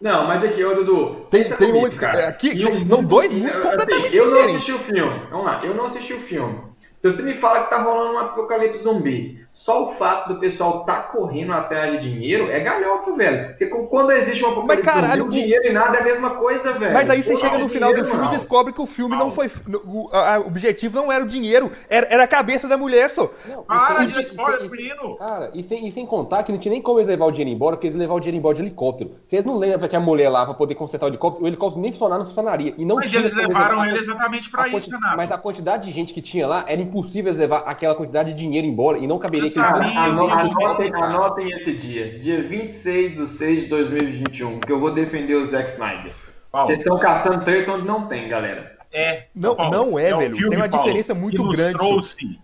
Não, 0.00 0.26
mas 0.26 0.42
aqui, 0.42 0.64
ô 0.64 0.74
Dudu. 0.74 1.26
Tem- 1.30 1.44
pensa 1.44 1.56
tem 1.56 1.70
comigo, 1.72 1.94
um- 1.94 1.96
cara. 1.98 2.28
aqui 2.28 2.50
tem- 2.56 2.84
são 2.84 3.04
dois 3.04 3.32
mundos 3.32 3.50
assim, 3.52 3.60
completamente 3.62 4.16
Eu 4.16 4.24
não 4.26 4.32
diferentes. 4.32 4.54
assisti 4.56 4.72
o 4.72 4.78
filme. 4.80 5.22
Vamos 5.30 5.46
lá, 5.46 5.60
eu 5.64 5.74
não 5.74 5.84
assisti 5.86 6.12
o 6.14 6.20
filme. 6.22 6.58
Se 7.00 7.12
você 7.12 7.22
me 7.22 7.34
fala 7.34 7.64
que 7.64 7.70
tá 7.70 7.78
rolando 7.82 8.14
um 8.14 8.18
apocalipse 8.18 8.82
zumbi, 8.82 9.44
só 9.54 9.84
o 9.84 9.92
fato 9.94 10.32
do 10.32 10.40
pessoal 10.40 10.84
tá 10.84 10.96
correndo 11.02 11.52
atrás 11.52 11.92
de 11.92 11.98
dinheiro 12.10 12.50
é 12.50 12.58
galhofa, 12.60 13.12
velho. 13.12 13.48
Porque 13.48 13.66
quando 13.66 14.10
existe 14.12 14.42
um 14.44 14.48
apocalipse 14.48 14.82
caralho, 14.90 15.26
o 15.26 15.30
dinheiro 15.30 15.66
e 15.68 15.72
nada 15.72 15.98
é 15.98 16.00
a 16.00 16.04
mesma 16.04 16.30
coisa, 16.30 16.72
velho. 16.72 16.92
Mas 16.92 17.08
aí 17.10 17.22
você 17.22 17.34
Pô, 17.34 17.38
chega 17.40 17.58
no 17.58 17.68
final 17.68 17.94
do 17.94 18.04
filme 18.04 18.26
e 18.26 18.30
descobre 18.30 18.72
que 18.72 18.80
o 18.80 18.86
filme 18.86 19.14
não 19.14 19.26
Não. 19.26 19.30
foi. 19.30 19.48
O, 19.84 20.08
a- 20.12 20.40
o 20.40 20.46
objetivo 20.46 20.96
não 20.96 21.12
era 21.12 21.22
o 21.22 21.26
dinheiro, 21.28 21.70
era, 21.88 22.06
era 22.10 22.22
a 22.24 22.26
cabeça 22.26 22.66
da 22.66 22.76
mulher 22.78 23.10
só. 23.10 23.30
Não, 23.46 23.62
Para 23.62 24.04
e 24.04 24.06
de 24.08 24.22
spoiler, 24.22 24.70
menino. 24.70 25.16
Cara, 25.18 25.50
e 25.54 25.62
sem, 25.62 25.86
e 25.86 25.92
sem 25.92 26.06
contar 26.06 26.42
que 26.44 26.50
não 26.50 26.58
tinha 26.58 26.72
nem 26.72 26.82
como 26.82 26.98
eles 26.98 27.06
levar 27.08 27.26
o 27.26 27.30
dinheiro 27.30 27.54
embora, 27.54 27.76
porque 27.76 27.86
eles 27.88 27.96
levaram 27.96 28.16
o 28.16 28.20
dinheiro 28.20 28.38
embora 28.38 28.54
de 28.56 28.62
helicóptero. 28.62 29.12
Eles 29.30 29.44
não 29.44 29.58
levam 29.58 29.86
que 29.88 29.94
a 29.94 30.00
mulher 30.00 30.28
lá 30.30 30.44
pra 30.46 30.54
poder 30.54 30.74
consertar 30.74 31.06
o 31.06 31.08
helicóptero, 31.10 31.44
o 31.44 31.48
helicóptero 31.48 31.82
nem 31.82 31.92
funcionar, 31.92 32.18
não 32.18 32.26
funcionaria. 32.26 32.74
E 32.78 32.84
não 32.84 32.96
Mas 32.96 33.10
tinha 33.10 33.20
eles 33.20 33.34
levaram 33.34 33.80
levar- 33.80 33.88
ele 33.90 33.98
exatamente 33.98 34.50
pra 34.50 34.66
isso, 34.68 34.90
Renato. 34.90 35.16
Mas 35.16 35.30
a 35.30 35.38
quantidade 35.38 35.84
de 35.86 35.92
gente 35.92 36.12
que 36.14 36.22
tinha 36.22 36.46
lá 36.48 36.64
era 36.66 36.80
impossível 36.80 37.28
eles 37.28 37.38
levar 37.38 37.58
aquela 37.66 37.94
quantidade 37.94 38.32
de 38.32 38.38
dinheiro 38.38 38.66
embora 38.66 38.96
e 38.98 39.06
não 39.06 39.18
caberia 39.18 39.41
Sabia, 39.50 40.00
Ano- 40.00 40.28
Anotem, 40.28 40.92
anotem 40.94 41.50
esse 41.50 41.72
dia, 41.72 42.18
dia 42.18 42.42
26 42.42 43.14
de 43.16 43.26
6 43.28 43.62
de 43.62 43.66
2021, 43.68 44.60
que 44.60 44.72
eu 44.72 44.80
vou 44.80 44.92
defender 44.92 45.34
o 45.34 45.44
Zack 45.44 45.70
Snyder. 45.70 46.12
Paulo, 46.50 46.66
Vocês 46.66 46.78
estão 46.80 46.98
caçando 46.98 47.44
treta 47.44 47.72
onde 47.72 47.86
não 47.86 48.06
tem, 48.06 48.28
galera. 48.28 48.76
é. 48.92 49.24
Não- 49.34 49.54
Paulo, 49.56 49.72
não 49.72 49.98
é, 49.98 50.14
o 50.14 50.18
velho. 50.18 50.36
filme, 50.36 50.50
Tem 50.50 50.58
uma 50.58 50.68
Paulo, 50.68 50.84
diferença 50.84 51.14
muito 51.14 51.48
grande, 51.48 51.78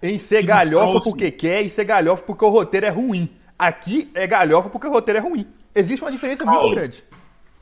Em 0.03 0.19
ser 0.19 0.43
galhofa 0.43 1.01
porque 1.05 1.31
quer 1.31 1.61
e 1.63 1.69
ser 1.69 1.85
galhofa 1.85 2.23
porque 2.23 2.45
o 2.45 2.49
roteiro 2.49 2.87
é 2.87 2.91
ruim. 2.91 3.29
Aqui 3.59 4.11
é 4.15 4.27
galhofa 4.27 4.71
porque 4.71 4.87
o 4.87 4.91
roteiro 4.91 5.19
é 5.19 5.23
ruim. 5.23 5.47
Existe 5.75 6.03
uma 6.03 6.11
diferença 6.11 6.45
muito 6.45 6.71
grande. 6.71 7.05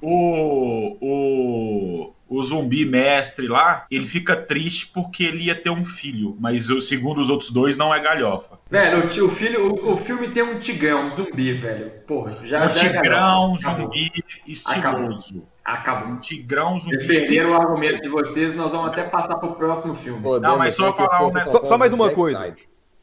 O, 0.03 0.97
o, 1.01 2.13
o 2.29 2.43
zumbi 2.43 2.85
mestre 2.85 3.47
lá, 3.49 3.87
ele 3.91 4.05
fica 4.05 4.37
triste 4.37 4.89
porque 4.93 5.25
ele 5.25 5.45
ia 5.45 5.55
ter 5.55 5.71
um 5.71 5.85
filho, 5.85 6.37
mas 6.39 6.69
o- 6.71 6.81
segundo 6.81 7.19
os 7.19 7.31
outros 7.31 7.51
dois 7.51 7.77
não 7.77 7.95
é 7.95 8.01
galhofa. 8.01 8.59
Velho, 8.71 9.07
o, 9.07 9.31
filho, 9.31 9.73
o, 9.75 9.93
o 9.95 9.97
filme 9.99 10.29
tem 10.31 10.43
um 10.43 10.59
tigrão, 10.59 11.07
um 11.07 11.17
zumbi, 11.17 11.53
velho. 11.55 11.91
Porra, 12.07 12.33
já 12.45 12.65
um 12.67 12.75
já 12.75 12.85
é 12.87 12.93
tigrão. 12.93 13.55
Acabou. 13.55 13.87
zumbi 13.87 14.13
estiloso. 14.47 15.43
Acabou. 15.65 16.09
Um 16.13 16.19
tigrão, 16.19 16.79
zumbi 16.79 17.07
perderam 17.07 17.51
o 17.51 17.55
argumento 17.55 18.03
de 18.03 18.09
vocês, 18.09 18.55
nós 18.55 18.71
vamos 18.71 18.89
até 18.89 19.05
passar 19.05 19.37
pro 19.37 19.55
próximo 19.55 19.95
filme. 19.97 20.21
Podemos, 20.23 20.59
mas 20.59 20.75
só 20.75 20.87
né, 20.87 20.93
que 20.93 20.97
falar 20.99 21.23
um 21.27 21.33
negócio- 21.33 21.53
Só, 21.61 21.65
só 21.65 21.79
mais 21.79 21.93
uma 21.93 22.11
coisa. 22.11 22.55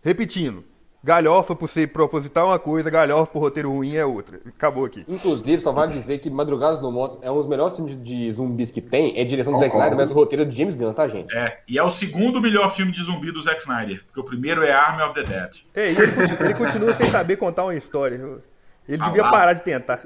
Repetindo. 0.01 0.63
Galhofa 1.05 1.53
por 1.53 1.67
ser 1.67 1.87
proposital 1.87 2.45
é 2.45 2.49
uma 2.51 2.59
coisa, 2.59 2.89
galhofa 2.89 3.25
por 3.29 3.39
roteiro 3.39 3.69
ruim 3.69 3.93
é 3.95 4.05
outra. 4.05 4.39
Acabou 4.47 4.85
aqui. 4.85 5.03
Inclusive, 5.05 5.61
só 5.61 5.73
vale 5.73 5.91
dizer 5.91 6.19
que 6.19 6.29
Madrugadas 6.29 6.81
no 6.81 6.89
Moto 6.91 7.19
é 7.21 7.29
um 7.29 7.35
dos 7.35 7.45
melhores 7.45 7.75
filmes 7.75 8.01
de 8.01 8.31
zumbis 8.31 8.71
que 8.71 8.79
tem. 8.79 9.19
É 9.19 9.25
direção 9.25 9.51
do 9.51 9.59
Zack 9.59 9.71
Concordo. 9.71 9.89
Snyder, 9.89 10.07
mas 10.07 10.15
o 10.15 10.17
roteiro 10.17 10.43
é 10.43 10.45
do 10.45 10.55
James 10.55 10.75
Gunn, 10.75 10.93
tá, 10.93 11.05
gente? 11.09 11.35
É, 11.35 11.59
e 11.67 11.77
é 11.77 11.83
o 11.83 11.89
segundo 11.89 12.39
melhor 12.39 12.73
filme 12.73 12.91
de 12.93 13.03
zumbi 13.03 13.33
do 13.33 13.41
Zack 13.41 13.59
Snyder, 13.59 14.01
porque 14.05 14.19
o 14.21 14.23
primeiro 14.23 14.63
é 14.63 14.71
Army 14.71 15.03
of 15.03 15.13
the 15.13 15.23
Dead. 15.23 15.51
É, 15.75 15.91
e 15.91 15.97
ele, 15.97 16.11
continua, 16.13 16.37
ele 16.45 16.53
continua 16.53 16.93
sem 16.93 17.09
saber 17.09 17.35
contar 17.35 17.63
uma 17.65 17.75
história. 17.75 18.15
Ele 18.87 18.97
Ah, 19.01 19.05
devia 19.05 19.23
lá. 19.23 19.31
parar 19.31 19.53
de 19.53 19.61
tentar. 19.61 19.99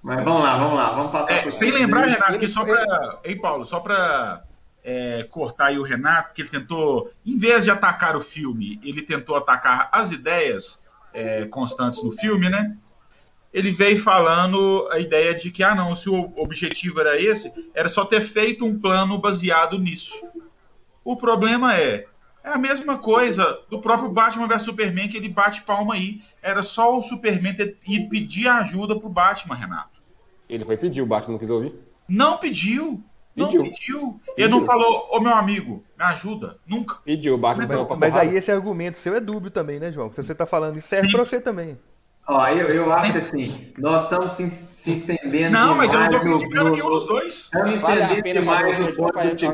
Mas 0.00 0.22
vamos 0.24 0.42
lá, 0.44 0.58
vamos 0.58 0.74
lá, 0.76 0.90
vamos 0.92 1.10
passar 1.12 1.32
É, 1.46 1.50
sem 1.50 1.72
lembrar, 1.72 2.02
Renato, 2.06 2.38
que 2.38 2.46
só 2.46 2.64
pra. 2.64 3.18
Hein, 3.24 3.40
Paulo, 3.40 3.64
só 3.64 3.80
pra 3.80 4.44
é, 4.84 5.22
cortar 5.24 5.66
aí 5.66 5.78
o 5.78 5.82
Renato, 5.82 6.34
que 6.34 6.42
ele 6.42 6.50
tentou, 6.50 7.10
em 7.24 7.38
vez 7.38 7.64
de 7.64 7.70
atacar 7.70 8.14
o 8.14 8.20
filme, 8.20 8.78
ele 8.84 9.00
tentou 9.00 9.34
atacar 9.34 9.88
as 9.90 10.12
ideias 10.12 10.84
é, 11.12 11.46
constantes 11.46 12.02
no 12.02 12.12
filme, 12.12 12.50
né? 12.50 12.76
Ele 13.52 13.70
veio 13.70 13.98
falando 14.02 14.86
a 14.90 14.98
ideia 14.98 15.32
de 15.34 15.50
que, 15.50 15.62
ah, 15.62 15.74
não, 15.74 15.94
se 15.94 16.10
o 16.10 16.32
objetivo 16.36 17.00
era 17.00 17.18
esse, 17.18 17.52
era 17.72 17.88
só 17.88 18.04
ter 18.04 18.20
feito 18.20 18.66
um 18.66 18.78
plano 18.78 19.16
baseado 19.16 19.78
nisso. 19.78 20.28
O 21.04 21.16
problema 21.16 21.74
é, 21.74 22.06
é 22.42 22.50
a 22.50 22.58
mesma 22.58 22.98
coisa 22.98 23.60
do 23.70 23.80
próprio 23.80 24.10
Batman 24.10 24.48
vs 24.48 24.62
Superman, 24.62 25.08
que 25.08 25.16
ele 25.16 25.28
bate 25.28 25.62
palma 25.62 25.94
aí. 25.94 26.20
Era 26.42 26.62
só 26.62 26.98
o 26.98 27.02
Superman 27.02 27.54
ter, 27.54 27.78
ir 27.86 28.08
pedir 28.08 28.48
ajuda 28.48 28.98
pro 28.98 29.08
Batman, 29.08 29.54
Renato. 29.54 30.02
Ele 30.48 30.64
foi 30.64 30.76
pedir, 30.76 31.00
o 31.00 31.06
Batman 31.06 31.32
não 31.32 31.38
quis 31.38 31.50
ouvir. 31.50 31.72
Não 32.08 32.36
pediu. 32.36 33.02
Não 33.36 33.46
Pediu. 33.46 33.62
pediu. 33.64 34.20
Ele 34.36 34.48
não 34.48 34.60
falou, 34.60 35.08
ô 35.10 35.20
meu 35.20 35.32
amigo, 35.32 35.82
me 35.98 36.04
ajuda. 36.04 36.56
Nunca. 36.66 36.96
Pediu, 37.04 37.34
o 37.34 37.38
Batman 37.38 37.66
Mas- 37.66 37.84
pra 37.86 37.96
Mas 37.96 38.16
aí 38.16 38.36
esse 38.36 38.50
argumento 38.52 38.96
seu 38.96 39.14
é 39.14 39.20
dúbio 39.20 39.50
também, 39.50 39.80
né, 39.80 39.90
João? 39.90 40.10
Se 40.12 40.22
você 40.22 40.34
tá 40.34 40.46
falando 40.46 40.76
isso, 40.78 40.86
serve 40.88 41.10
pra 41.10 41.24
você 41.24 41.40
também. 41.40 41.78
Ó, 42.26 42.46
eu, 42.48 42.68
eu 42.68 42.92
acho 42.92 43.12
que 43.12 43.18
assim, 43.18 43.72
nós 43.76 44.04
estamos 44.04 44.32
se, 44.32 44.48
se 44.78 44.92
estendendo. 44.92 45.50
Não, 45.52 45.74
mas 45.76 45.92
eu 45.92 46.00
não 46.00 46.08
tô 46.08 46.20
criticando 46.20 46.70
nenhum 46.70 46.88
dos 46.88 47.06
dois. 47.06 47.34
Estamos 47.34 47.80
Vale 47.82 48.22
pena 48.22 48.40
demais 48.40 48.78
no 48.78 48.94
ponto 48.94 49.12
do 49.18 49.22
gente 49.28 49.44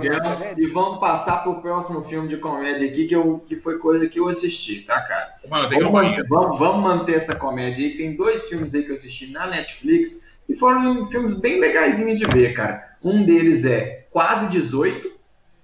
e 0.56 0.66
vamos 0.68 1.00
passar 1.00 1.42
pro 1.42 1.60
próximo 1.60 2.04
filme 2.04 2.28
de 2.28 2.36
comédia 2.36 2.86
aqui, 2.88 3.06
que, 3.08 3.16
eu, 3.16 3.42
que 3.44 3.56
foi 3.56 3.78
coisa 3.78 4.06
que 4.08 4.20
eu 4.20 4.28
assisti, 4.28 4.82
tá, 4.82 5.00
cara? 5.00 5.34
Mano, 5.48 5.68
Vamos, 5.68 6.28
vamos, 6.28 6.58
vamos 6.60 6.82
manter 6.82 7.16
essa 7.16 7.34
comédia 7.34 7.84
aí. 7.84 7.96
Tem 7.96 8.14
dois 8.14 8.42
filmes 8.44 8.72
aí 8.72 8.84
que 8.84 8.90
eu 8.92 8.94
assisti 8.94 9.32
na 9.32 9.48
Netflix 9.48 10.29
e 10.50 10.56
foram 10.56 11.06
filmes 11.08 11.38
bem 11.38 11.60
legaisinhos 11.60 12.18
de 12.18 12.26
ver, 12.26 12.54
cara. 12.54 12.96
Um 13.02 13.24
deles 13.24 13.64
é 13.64 14.00
Quase 14.10 14.48
18 14.48 15.08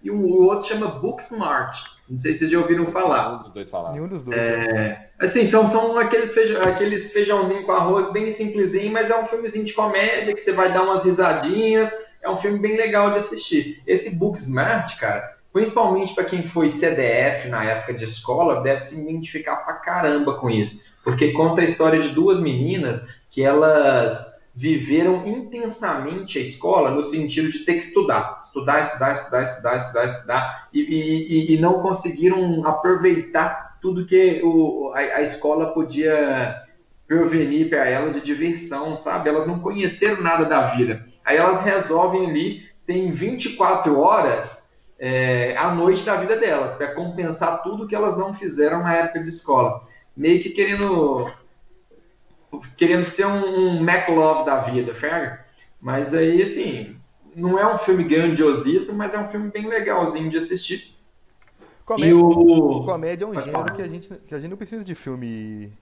e 0.00 0.10
o, 0.12 0.44
outro 0.44 0.68
chama 0.68 0.86
Booksmart. 0.86 1.76
Não 2.08 2.16
sei 2.16 2.32
se 2.32 2.38
vocês 2.38 2.50
já 2.52 2.60
ouviram 2.60 2.86
falar. 2.92 3.34
Um 3.34 3.42
dos 3.42 3.52
dois 3.52 3.68
falaram. 3.68 3.94
Nenhum 3.94 4.06
dos 4.06 4.22
dois. 4.22 4.36
né? 4.36 4.46
É, 4.46 5.08
assim, 5.18 5.48
são, 5.48 5.66
são 5.66 5.98
aqueles, 5.98 6.32
feijão, 6.32 6.62
aqueles 6.62 7.10
feijãozinho 7.10 7.64
com 7.64 7.72
arroz 7.72 8.12
bem 8.12 8.30
simplesinho, 8.30 8.92
mas 8.92 9.10
é 9.10 9.20
um 9.20 9.26
filmezinho 9.26 9.64
de 9.64 9.72
comédia 9.72 10.32
que 10.32 10.40
você 10.40 10.52
vai 10.52 10.72
dar 10.72 10.82
umas 10.82 11.02
risadinhas. 11.02 11.92
É 12.22 12.30
um 12.30 12.38
filme 12.38 12.60
bem 12.60 12.76
legal 12.76 13.10
de 13.10 13.16
assistir. 13.16 13.82
Esse 13.84 14.14
Booksmart, 14.14 14.96
cara, 15.00 15.36
principalmente 15.52 16.14
para 16.14 16.24
quem 16.24 16.44
foi 16.44 16.70
CDF 16.70 17.48
na 17.48 17.64
época 17.64 17.94
de 17.94 18.04
escola, 18.04 18.62
deve 18.62 18.82
se 18.82 18.94
identificar 18.94 19.56
pra 19.56 19.74
caramba 19.74 20.38
com 20.38 20.48
isso. 20.48 20.84
Porque 21.02 21.32
conta 21.32 21.62
a 21.62 21.64
história 21.64 21.98
de 21.98 22.10
duas 22.10 22.38
meninas 22.38 23.04
que 23.28 23.42
elas 23.42 24.35
viveram 24.56 25.26
intensamente 25.26 26.38
a 26.38 26.40
escola 26.40 26.90
no 26.90 27.02
sentido 27.02 27.50
de 27.50 27.58
ter 27.58 27.74
que 27.74 27.82
estudar. 27.82 28.40
Estudar, 28.42 28.80
estudar, 28.80 29.12
estudar, 29.12 29.42
estudar, 29.42 29.76
estudar, 29.76 30.06
estudar, 30.06 30.68
e, 30.72 30.80
e- 30.80 31.54
e 31.54 31.60
não 31.60 31.82
conseguiram 31.82 32.66
aproveitar 32.66 33.76
tudo 33.82 34.06
que 34.06 34.40
o, 34.42 34.92
a, 34.94 34.98
a 34.98 35.22
escola 35.22 35.74
podia 35.74 36.56
provenir 37.06 37.68
para 37.68 37.86
elas 37.86 38.14
de 38.14 38.22
diversão, 38.22 38.98
sabe? 38.98 39.28
Elas 39.28 39.46
não 39.46 39.60
conheceram 39.60 40.22
nada 40.22 40.46
da 40.46 40.62
vida. 40.74 41.06
Aí 41.22 41.36
elas 41.36 41.60
resolvem 41.60 42.26
ali, 42.26 42.62
tem 42.86 43.10
24 43.10 43.98
horas 43.98 44.70
é, 44.98 45.54
à 45.58 45.70
noite 45.70 46.02
da 46.02 46.16
vida 46.16 46.34
delas, 46.34 46.72
para 46.72 46.94
compensar 46.94 47.62
tudo 47.62 47.86
que 47.86 47.94
elas 47.94 48.16
não 48.16 48.32
fizeram 48.32 48.82
na 48.82 48.94
época 48.94 49.22
de 49.22 49.28
escola. 49.28 49.82
Meio 50.16 50.40
que 50.40 50.48
querendo 50.48 51.30
querendo 52.76 53.06
ser 53.06 53.26
um, 53.26 53.78
um 53.78 53.88
McLove 53.88 54.44
da 54.44 54.60
vida, 54.60 54.94
Ferg. 54.94 55.38
Mas 55.80 56.14
aí, 56.14 56.42
assim, 56.42 56.96
não 57.34 57.58
é 57.58 57.74
um 57.74 57.78
filme 57.78 58.04
grandiosíssimo, 58.04 58.96
mas 58.96 59.14
é 59.14 59.18
um 59.18 59.28
filme 59.28 59.50
bem 59.50 59.68
legalzinho 59.68 60.30
de 60.30 60.38
assistir. 60.38 60.96
Comédia, 61.84 62.10
E 62.10 62.14
o... 62.14 62.84
comédia 62.84 63.24
é 63.24 63.28
um 63.28 63.32
Pode 63.32 63.46
gênero 63.46 63.64
falar. 63.64 63.70
que 63.70 63.82
a, 63.82 63.86
gente, 63.86 64.08
que 64.26 64.34
a 64.34 64.38
gente 64.40 64.50
não 64.50 64.56
precisa 64.56 64.82
de 64.84 64.94
filme 64.94 65.72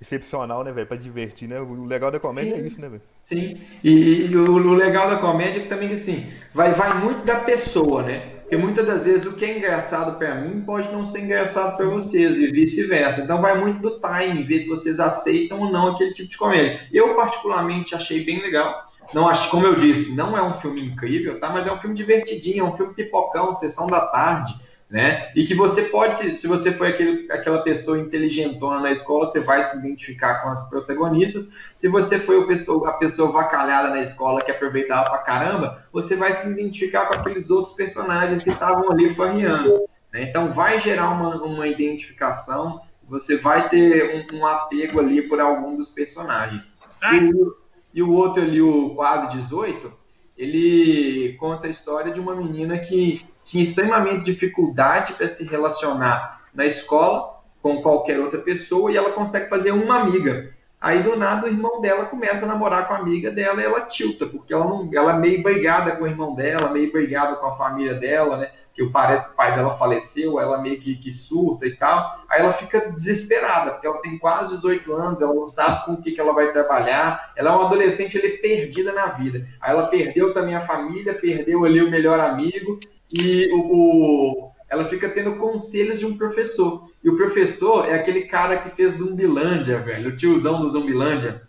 excepcional, 0.00 0.62
né, 0.64 0.72
velho? 0.72 0.86
Pra 0.86 0.96
divertir, 0.96 1.48
né? 1.48 1.60
O 1.60 1.84
legal 1.84 2.10
da 2.10 2.20
comédia 2.20 2.54
Sim. 2.56 2.62
é 2.62 2.66
isso, 2.66 2.80
né, 2.80 2.88
velho? 2.88 3.02
Sim, 3.24 3.60
e, 3.82 4.26
e 4.26 4.36
o, 4.36 4.50
o 4.52 4.74
legal 4.74 5.10
da 5.10 5.18
comédia 5.18 5.60
é 5.60 5.62
que 5.64 5.68
também, 5.68 5.92
assim, 5.92 6.30
vai, 6.54 6.72
vai 6.72 6.98
muito 7.00 7.24
da 7.24 7.40
pessoa, 7.40 8.02
né? 8.02 8.35
Porque 8.46 8.56
muitas 8.56 8.86
das 8.86 9.04
vezes 9.04 9.26
o 9.26 9.32
que 9.32 9.44
é 9.44 9.58
engraçado 9.58 10.16
pra 10.18 10.36
mim 10.36 10.60
pode 10.60 10.88
não 10.92 11.04
ser 11.04 11.22
engraçado 11.22 11.76
pra 11.76 11.86
vocês 11.86 12.38
e 12.38 12.46
vice-versa. 12.46 13.22
Então 13.22 13.40
vai 13.40 13.60
muito 13.60 13.80
do 13.80 13.98
time, 13.98 14.40
ver 14.44 14.60
se 14.60 14.68
vocês 14.68 15.00
aceitam 15.00 15.58
ou 15.58 15.72
não 15.72 15.88
aquele 15.88 16.12
tipo 16.12 16.28
de 16.28 16.36
comédia. 16.36 16.80
Eu, 16.92 17.16
particularmente, 17.16 17.92
achei 17.92 18.24
bem 18.24 18.40
legal. 18.40 18.86
Não 19.12 19.28
acho, 19.28 19.50
como 19.50 19.66
eu 19.66 19.74
disse, 19.74 20.14
não 20.14 20.36
é 20.36 20.42
um 20.42 20.54
filme 20.54 20.80
incrível, 20.80 21.40
tá? 21.40 21.50
Mas 21.50 21.66
é 21.66 21.72
um 21.72 21.80
filme 21.80 21.96
divertidinho, 21.96 22.64
é 22.64 22.68
um 22.68 22.76
filme 22.76 22.94
pipocão, 22.94 23.52
sessão 23.52 23.88
da 23.88 24.00
tarde, 24.00 24.54
né? 24.88 25.30
E 25.34 25.44
que 25.44 25.54
você 25.54 25.82
pode, 25.82 26.36
se- 26.36 26.46
você 26.46 26.70
foi 26.70 26.88
aquele, 26.88 27.30
aquela 27.32 27.58
pessoa 27.62 27.98
inteligentona 27.98 28.80
na 28.80 28.90
escola, 28.92 29.26
você 29.26 29.40
vai 29.40 29.64
se 29.64 29.76
identificar 29.76 30.42
com 30.42 30.48
as 30.50 30.62
protagonistas. 30.68 31.48
Se 31.76 31.88
você 31.88 32.18
foi 32.20 32.36
o 32.38 32.46
pessoa- 32.46 32.88
a 32.90 32.92
pessoa 32.92 33.32
vacalhada 33.32 33.88
na 33.90 34.00
escola 34.00 34.42
que 34.42 34.50
aproveitava 34.50 35.10
pra 35.10 35.18
caramba, 35.18 35.84
você 35.92 36.14
vai 36.14 36.32
se 36.34 36.48
identificar 36.48 37.06
com 37.06 37.14
aqueles 37.18 37.50
outros 37.50 37.74
personagens 37.74 38.42
que 38.44 38.50
estavam 38.50 38.90
ali 38.90 39.12
farreando. 39.14 39.86
né? 40.12 40.22
Então 40.22 40.52
vai 40.52 40.78
gerar 40.78 41.10
uma, 41.10 41.42
uma 41.42 41.66
identificação, 41.66 42.80
você 43.08 43.36
vai 43.36 43.68
ter 43.68 44.28
um, 44.32 44.38
um 44.38 44.46
apego 44.46 45.00
ali 45.00 45.28
por 45.28 45.40
algum 45.40 45.76
dos 45.76 45.90
personagens. 45.90 46.72
E 47.12 47.32
o, 47.34 47.56
e 47.94 48.02
o 48.02 48.12
outro 48.12 48.42
ali, 48.42 48.62
o 48.62 48.90
Quase 48.94 49.36
18, 49.36 49.92
ele 50.36 51.34
conta 51.38 51.66
a 51.66 51.70
história 51.70 52.12
de 52.12 52.20
uma 52.20 52.34
menina 52.36 52.78
que 52.78 53.24
tinha 53.46 53.62
extremamente 53.62 54.24
dificuldade 54.24 55.12
para 55.12 55.28
se 55.28 55.44
relacionar 55.44 56.42
na 56.52 56.66
escola 56.66 57.40
com 57.62 57.80
qualquer 57.80 58.18
outra 58.18 58.40
pessoa 58.40 58.90
e 58.90 58.96
ela 58.96 59.12
consegue 59.12 59.48
fazer 59.48 59.70
uma 59.70 60.00
amiga. 60.00 60.50
Aí 60.80 61.02
do 61.02 61.16
nada 61.16 61.46
o 61.46 61.48
irmão 61.48 61.80
dela 61.80 62.04
começa 62.04 62.44
a 62.44 62.48
namorar 62.48 62.86
com 62.86 62.94
a 62.94 62.98
amiga 62.98 63.30
dela 63.30 63.60
e 63.60 63.64
ela 63.64 63.80
tilta, 63.80 64.26
porque 64.26 64.52
ela, 64.52 64.64
não, 64.64 64.90
ela 64.92 65.14
é 65.14 65.18
meio 65.18 65.42
brigada 65.42 65.92
com 65.92 66.04
o 66.04 66.06
irmão 66.06 66.34
dela, 66.34 66.70
meio 66.70 66.92
brigada 66.92 67.36
com 67.36 67.46
a 67.46 67.56
família 67.56 67.94
dela, 67.94 68.36
né? 68.36 68.50
Que 68.74 68.84
parece 68.90 69.26
que 69.26 69.32
o 69.32 69.36
pai 69.36 69.54
dela 69.54 69.78
faleceu, 69.78 70.38
ela 70.38 70.60
meio 70.60 70.78
que, 70.78 70.96
que 70.96 71.10
surta 71.10 71.66
e 71.66 71.74
tal. 71.76 72.24
Aí 72.28 72.40
ela 72.40 72.52
fica 72.52 72.90
desesperada, 72.92 73.72
porque 73.72 73.86
ela 73.86 74.02
tem 74.02 74.18
quase 74.18 74.54
18 74.54 74.92
anos, 74.92 75.22
ela 75.22 75.34
não 75.34 75.48
sabe 75.48 75.86
com 75.86 75.92
o 75.92 76.02
que, 76.02 76.12
que 76.12 76.20
ela 76.20 76.34
vai 76.34 76.52
trabalhar. 76.52 77.32
Ela 77.34 77.50
é 77.50 77.52
uma 77.54 77.66
adolescente 77.66 78.18
ali 78.18 78.36
perdida 78.38 78.92
na 78.92 79.06
vida. 79.06 79.46
Aí 79.60 79.70
ela 79.70 79.86
perdeu 79.86 80.34
também 80.34 80.54
a 80.54 80.66
família, 80.66 81.14
perdeu 81.14 81.64
ali 81.64 81.82
o 81.82 81.90
melhor 81.90 82.20
amigo 82.20 82.78
e 83.12 83.50
o, 83.52 83.58
o- 83.60 84.50
ela 84.68 84.84
fica 84.86 85.08
tendo 85.08 85.36
conselhos 85.36 85.98
de 86.00 86.06
um 86.06 86.16
professor. 86.16 86.82
E 87.02 87.08
o 87.08 87.16
professor 87.16 87.86
é 87.88 87.94
aquele 87.94 88.22
cara 88.22 88.56
que 88.58 88.70
fez 88.70 88.94
Zumbilândia, 88.94 89.78
velho, 89.78 90.10
o 90.10 90.16
tiozão 90.16 90.60
do 90.60 90.70
Zumbilândia. 90.70 91.42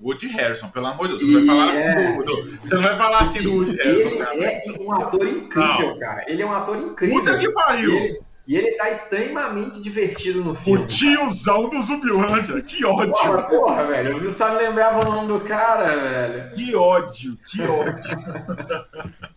Woody 0.00 0.26
Harrison, 0.28 0.68
pelo 0.68 0.86
amor 0.86 1.08
de 1.08 1.16
Deus. 1.16 1.22
Você 1.22 1.32
não 1.32 1.44
vai 1.46 1.46
falar 1.46 1.70
assim 1.72 1.82
É. 1.84 2.16
do, 2.16 2.24
do- 2.24 2.42
Você 2.42 2.74
não 2.74 2.82
vai 2.82 2.96
falar 2.96 3.18
assim 3.20 3.42
do 3.42 3.52
Woody 3.54 3.76
Harrison, 3.76 4.08
Ele 4.08 4.18
cara. 4.18 4.42
é 4.44 4.62
um 4.80 4.92
ator 4.92 5.26
incrível, 5.26 5.98
cara. 5.98 6.24
Ele 6.28 6.42
é 6.42 6.46
um 6.46 6.52
ator 6.52 6.76
incrível. 6.78 7.18
Puta 7.20 7.38
que 7.38 7.46
E 7.46 7.52
pariu! 7.52 7.94
ele, 7.94 8.20
e 8.46 8.56
ele 8.56 8.72
tá 8.72 8.90
extremamente 8.90 9.80
divertido 9.80 10.44
no 10.44 10.50
O 10.52 10.54
filme. 10.56 10.86
tiozão 10.86 11.70
do 11.70 11.80
Zumbilândia. 11.80 12.60
Que 12.60 12.84
ódio! 12.84 13.12
Porra, 13.14 13.42
porra, 13.44 13.84
velho. 13.84 14.10
Eu 14.18 14.22
não 14.24 14.30
sabe 14.32 14.62
lembrava 14.62 15.08
o 15.08 15.12
nome 15.12 15.28
do 15.28 15.40
cara, 15.40 15.96
velho. 15.96 16.50
Que 16.54 16.74
ódio! 16.76 17.38
Que 17.50 17.62
ódio! 17.62 18.02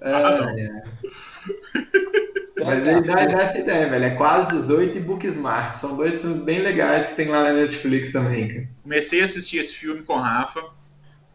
É, 0.00 0.60
é. 0.60 0.82
Mas 2.64 2.86
ele 2.86 3.02
dá, 3.02 3.26
dá 3.26 3.42
essa 3.42 3.58
ideia, 3.58 3.88
velho. 3.88 4.04
É 4.04 4.10
quase 4.10 4.50
18 4.56 4.96
e 4.96 5.00
Booksmart. 5.00 5.74
São 5.74 5.94
dois 5.96 6.20
filmes 6.20 6.40
bem 6.40 6.60
legais 6.60 7.06
que 7.06 7.14
tem 7.14 7.28
lá 7.28 7.42
na 7.44 7.52
Netflix 7.52 8.10
também, 8.12 8.48
cara. 8.48 8.68
Comecei 8.82 9.20
a 9.20 9.24
assistir 9.24 9.58
esse 9.58 9.74
filme 9.74 10.02
com 10.02 10.16
Rafa, 10.16 10.62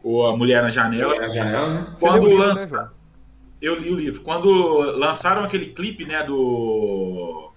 ou 0.02 0.26
A 0.26 0.36
Mulher 0.36 0.62
na 0.62 0.68
Janela. 0.68 1.14
Na 1.16 1.28
janela, 1.28 1.74
né? 1.74 1.96
Quando 2.00 2.24
o 2.24 2.28
livro, 2.28 2.38
né, 2.46 2.52
lança- 2.52 2.68
João? 2.68 2.90
Eu 3.60 3.78
li 3.78 3.90
o 3.92 3.94
livro. 3.94 4.20
Quando 4.22 4.50
lançaram 4.98 5.44
aquele 5.44 5.66
clipe, 5.66 6.04
né, 6.04 6.24
do 6.24 7.50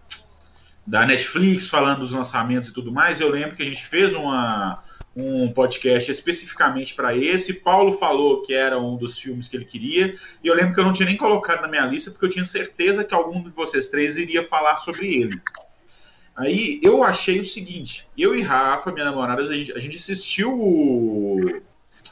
da 0.86 1.04
Netflix 1.04 1.68
falando 1.68 2.02
dos 2.02 2.12
lançamentos 2.14 2.70
e 2.70 2.74
tudo 2.74 2.92
mais, 2.92 3.20
eu 3.20 3.32
lembro 3.32 3.56
que 3.56 3.64
a 3.64 3.66
gente 3.66 3.84
fez 3.88 4.14
uma, 4.14 4.84
um 5.16 5.52
podcast 5.52 6.12
especificamente 6.12 6.94
para 6.94 7.16
esse. 7.16 7.54
Paulo 7.54 7.94
falou 7.94 8.42
que 8.42 8.54
era 8.54 8.78
um 8.78 8.98
dos 8.98 9.18
filmes 9.18 9.48
que 9.48 9.56
ele 9.56 9.66
queria, 9.66 10.16
e 10.44 10.48
eu 10.48 10.54
lembro 10.54 10.74
que 10.74 10.80
eu 10.80 10.84
não 10.84 10.92
tinha 10.92 11.08
nem 11.08 11.16
colocado 11.18 11.62
na 11.62 11.68
minha 11.68 11.86
lista 11.86 12.12
porque 12.12 12.26
eu 12.26 12.30
tinha 12.30 12.46
certeza 12.46 13.04
que 13.04 13.14
algum 13.14 13.42
de 13.42 13.50
vocês 13.50 13.88
três 13.88 14.18
iria 14.18 14.44
falar 14.44 14.78
sobre 14.78 15.14
ele. 15.16 15.42
Aí 16.36 16.82
eu 16.84 17.02
achei 17.02 17.40
o 17.40 17.46
seguinte: 17.46 18.08
eu 18.18 18.36
e 18.36 18.42
Rafa, 18.42 18.92
minha 18.92 19.06
namorada, 19.06 19.42
a 19.42 19.46
gente, 19.46 19.72
a 19.72 19.80
gente 19.80 19.96
assistiu 19.96 20.52
o. 20.52 21.62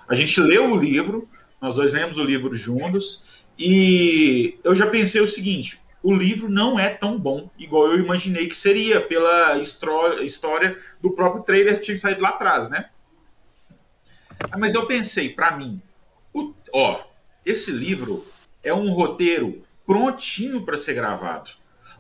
A 0.08 0.16
gente 0.16 0.40
leu 0.40 0.72
o 0.72 0.78
livro, 0.78 1.28
nós 1.62 1.76
dois 1.76 1.92
lemos 1.92 2.18
o 2.18 2.24
livro 2.24 2.54
juntos, 2.54 3.26
e 3.60 4.58
eu 4.64 4.74
já 4.74 4.88
pensei 4.88 5.20
o 5.20 5.28
seguinte: 5.28 5.78
o 6.04 6.14
livro 6.16 6.50
não 6.50 6.80
é 6.80 6.90
tão 6.92 7.20
bom 7.20 7.50
igual 7.58 7.88
eu 7.92 8.00
imaginei 8.00 8.48
que 8.48 8.56
seria, 8.58 9.02
pela 9.02 9.58
história 9.60 10.78
do 11.02 11.12
próprio 11.16 11.44
trailer 11.44 11.78
que 11.78 11.86
tinha 11.86 11.98
saído 11.98 12.22
lá 12.22 12.30
atrás, 12.30 12.70
né? 12.70 12.90
Ah, 14.52 14.58
Mas 14.58 14.74
eu 14.74 14.86
pensei, 14.88 15.30
para 15.30 15.58
mim, 15.58 15.82
o- 16.34 16.54
ó, 16.74 17.04
esse 17.46 17.72
livro 17.72 18.34
é 18.62 18.74
um 18.74 18.92
roteiro 18.92 19.66
prontinho 19.86 20.64
para 20.66 20.78
ser 20.78 20.94
gravado. 20.94 21.50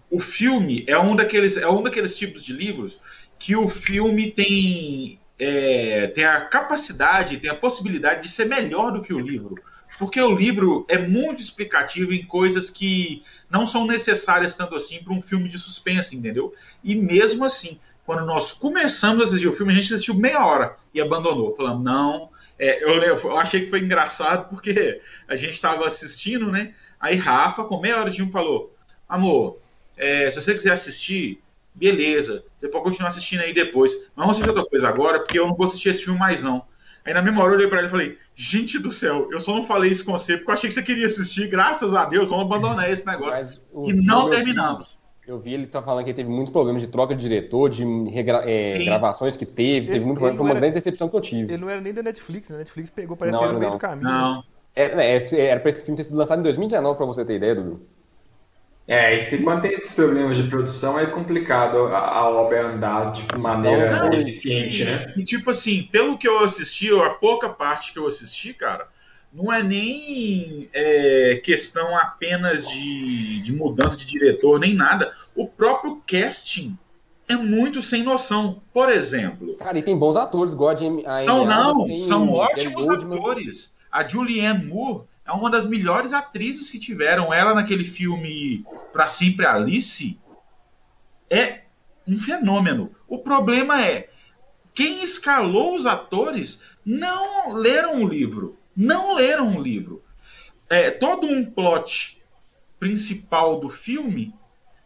O 0.09 0.19
filme 0.19 0.85
é 0.87 0.97
um 0.97 1.15
daqueles, 1.15 1.57
é 1.57 1.67
um 1.67 1.81
daqueles 1.83 2.17
tipos 2.17 2.43
de 2.43 2.53
livros 2.53 2.99
que 3.39 3.55
o 3.55 3.67
filme 3.67 4.31
tem, 4.31 5.21
é, 5.39 6.07
tem 6.07 6.23
a 6.25 6.45
capacidade, 6.45 7.37
tem 7.39 7.49
a 7.49 7.55
possibilidade 7.55 8.23
de 8.23 8.29
ser 8.29 8.45
melhor 8.45 8.91
do 8.91 9.01
que 9.01 9.13
o 9.13 9.19
livro. 9.19 9.61
Porque 9.97 10.19
o 10.19 10.35
livro 10.35 10.85
é 10.87 10.97
muito 10.97 11.41
explicativo 11.41 12.13
em 12.13 12.25
coisas 12.25 12.69
que 12.69 13.23
não 13.49 13.65
são 13.65 13.85
necessárias 13.85 14.55
tanto 14.55 14.75
assim 14.75 15.03
para 15.03 15.13
um 15.13 15.21
filme 15.21 15.47
de 15.47 15.57
suspense, 15.57 16.15
entendeu? 16.15 16.53
E 16.83 16.95
mesmo 16.95 17.45
assim, 17.45 17.79
quando 18.05 18.25
nós 18.25 18.51
começamos 18.51 19.21
a 19.21 19.25
assistir 19.25 19.47
o 19.47 19.53
filme, 19.53 19.71
a 19.71 19.75
gente 19.75 19.93
assistiu 19.93 20.15
meia 20.15 20.45
hora 20.45 20.75
e 20.93 20.99
abandonou. 20.99 21.55
Falamos, 21.55 21.83
não. 21.83 22.29
É, 22.57 22.83
eu, 22.83 23.01
eu 23.01 23.37
achei 23.37 23.61
que 23.61 23.69
foi 23.69 23.79
engraçado 23.79 24.49
porque 24.49 25.01
a 25.27 25.35
gente 25.35 25.53
estava 25.53 25.85
assistindo, 25.85 26.51
né? 26.51 26.73
Aí 26.99 27.15
Rafa, 27.15 27.63
com 27.63 27.79
meia 27.79 27.99
hora 27.99 28.09
de 28.09 28.17
filme, 28.17 28.31
falou: 28.31 28.75
Amor, 29.07 29.57
é, 29.97 30.29
se 30.29 30.41
você 30.41 30.53
quiser 30.53 30.71
assistir, 30.71 31.41
beleza. 31.73 32.43
Você 32.57 32.67
pode 32.67 32.83
continuar 32.83 33.09
assistindo 33.09 33.41
aí 33.41 33.53
depois. 33.53 33.93
Mas 33.93 34.09
vamos 34.15 34.31
assistir 34.31 34.49
outra 34.49 34.65
coisa 34.65 34.87
agora, 34.87 35.19
porque 35.19 35.39
eu 35.39 35.47
não 35.47 35.55
vou 35.55 35.65
assistir 35.65 35.89
esse 35.89 36.03
filme 36.03 36.19
mais 36.19 36.43
não. 36.43 36.65
Aí 37.05 37.13
na 37.13 37.21
mesma 37.21 37.41
hora 37.43 37.51
eu 37.53 37.57
olhei 37.57 37.67
pra 37.67 37.79
ele 37.79 37.87
e 37.87 37.91
falei: 37.91 38.17
Gente 38.33 38.79
do 38.79 38.91
céu, 38.91 39.27
eu 39.31 39.39
só 39.39 39.53
não 39.53 39.63
falei 39.63 39.91
isso 39.91 40.05
com 40.05 40.11
você 40.13 40.37
porque 40.37 40.49
eu 40.51 40.53
achei 40.53 40.67
que 40.69 40.73
você 40.73 40.81
queria 40.83 41.05
assistir. 41.05 41.47
Graças 41.47 41.93
a 41.93 42.05
Deus, 42.05 42.29
vamos 42.29 42.45
abandonar 42.45 42.89
esse 42.89 43.05
negócio. 43.05 43.59
E 43.85 43.93
não 43.93 44.29
terminamos. 44.29 45.01
Eu 45.25 45.39
vi 45.39 45.53
ele 45.53 45.67
tá 45.67 45.81
falando 45.81 46.03
que 46.03 46.09
ele 46.09 46.17
teve 46.17 46.29
muitos 46.29 46.51
problemas 46.51 46.81
de 46.81 46.87
troca 46.89 47.15
de 47.15 47.21
diretor, 47.21 47.69
de 47.69 47.85
regra- 48.09 48.43
é, 48.49 48.83
gravações 48.83 49.37
que 49.37 49.45
teve, 49.45 49.85
teve 49.87 49.99
Ele- 49.99 50.05
muito 50.05 50.17
ele 50.19 50.19
problema. 50.19 50.31
não 50.31 50.37
Foi 50.37 50.45
uma 50.45 50.49
era- 50.51 50.59
grande 50.59 50.73
decepção 50.75 51.07
que 51.07 51.15
eu 51.15 51.21
tive. 51.21 51.53
Ele 51.53 51.61
não 51.61 51.69
era 51.69 51.79
nem 51.79 51.93
da 51.93 52.03
Netflix, 52.03 52.49
né? 52.49 52.55
A 52.55 52.59
Netflix 52.59 52.89
pegou, 52.89 53.15
parece 53.15 53.33
Não, 53.33 53.39
que 53.39 53.45
era 53.45 53.53
no 53.53 53.59
meio 53.59 53.71
não. 53.71 53.77
do 53.77 53.81
caminho. 53.81 54.09
né? 54.09 54.11
Não. 54.17 54.43
É, 54.75 54.83
é, 55.15 55.45
era 55.47 55.59
pra 55.61 55.69
esse 55.69 55.81
filme 55.85 55.95
ter 55.95 56.03
sido 56.03 56.17
lançado 56.17 56.39
em 56.39 56.43
2019, 56.43 56.97
pra 56.97 57.05
você 57.05 57.23
ter 57.23 57.35
ideia, 57.35 57.55
Dudu. 57.55 57.81
É, 58.85 59.17
e 59.17 59.21
se 59.21 59.37
quando 59.37 59.61
tem 59.61 59.71
esses 59.71 59.91
problemas 59.93 60.35
de 60.35 60.43
produção 60.43 60.99
é 60.99 61.05
complicado 61.05 61.77
a, 61.87 61.99
a 61.99 62.29
obra 62.29 62.67
andar 62.67 63.13
de 63.13 63.37
maneira 63.37 63.97
Não, 63.97 64.13
eficiente, 64.13 64.81
e, 64.81 64.85
né? 64.85 65.13
e, 65.15 65.23
tipo 65.23 65.51
assim, 65.51 65.87
pelo 65.91 66.17
que 66.17 66.27
eu 66.27 66.39
assisti, 66.39 66.93
a 66.93 67.11
pouca 67.11 67.47
parte 67.47 67.93
que 67.93 67.99
eu 67.99 68.05
assisti, 68.05 68.53
cara, 68.53 68.89
não 69.31 69.51
é 69.51 69.63
nem 69.63 70.69
é, 70.73 71.39
questão 71.43 71.97
apenas 71.97 72.69
de, 72.69 73.41
de 73.41 73.53
mudança 73.53 73.97
de 73.97 74.05
diretor, 74.05 74.59
nem 74.59 74.75
nada. 74.75 75.11
O 75.33 75.47
próprio 75.47 76.03
casting 76.05 76.77
é 77.27 77.35
muito 77.35 77.81
sem 77.81 78.03
noção. 78.03 78.61
Por 78.73 78.89
exemplo, 78.89 79.55
Cara, 79.55 79.79
e 79.79 79.81
tem 79.81 79.97
bons 79.97 80.15
atores, 80.15 80.53
igual 80.53 80.69
a 80.69 81.15
a 81.15 81.17
são 81.19 81.45
não, 81.45 81.85
tem 81.85 81.97
são 81.97 82.31
ótimos 82.31 82.89
atores. 82.89 83.73
A 83.91 84.07
Julianne 84.07 84.65
Moore 84.65 85.05
é 85.25 85.31
uma 85.31 85.49
das 85.49 85.65
melhores 85.65 86.13
atrizes 86.13 86.69
que 86.69 86.79
tiveram. 86.79 87.33
Ela 87.33 87.53
naquele 87.53 87.85
filme 87.85 88.65
Pra 88.91 89.07
Sempre 89.07 89.45
Alice 89.45 90.19
é 91.29 91.61
um 92.07 92.19
fenômeno. 92.19 92.93
O 93.07 93.19
problema 93.19 93.85
é 93.85 94.09
quem 94.73 95.03
escalou 95.03 95.75
os 95.75 95.85
atores 95.85 96.63
não 96.85 97.53
leram 97.53 98.03
o 98.03 98.07
livro, 98.07 98.57
não 98.75 99.15
leram 99.15 99.55
o 99.55 99.61
livro. 99.61 100.03
É, 100.69 100.91
todo 100.91 101.27
um 101.27 101.45
plot 101.45 102.21
principal 102.79 103.59
do 103.59 103.69
filme, 103.69 104.33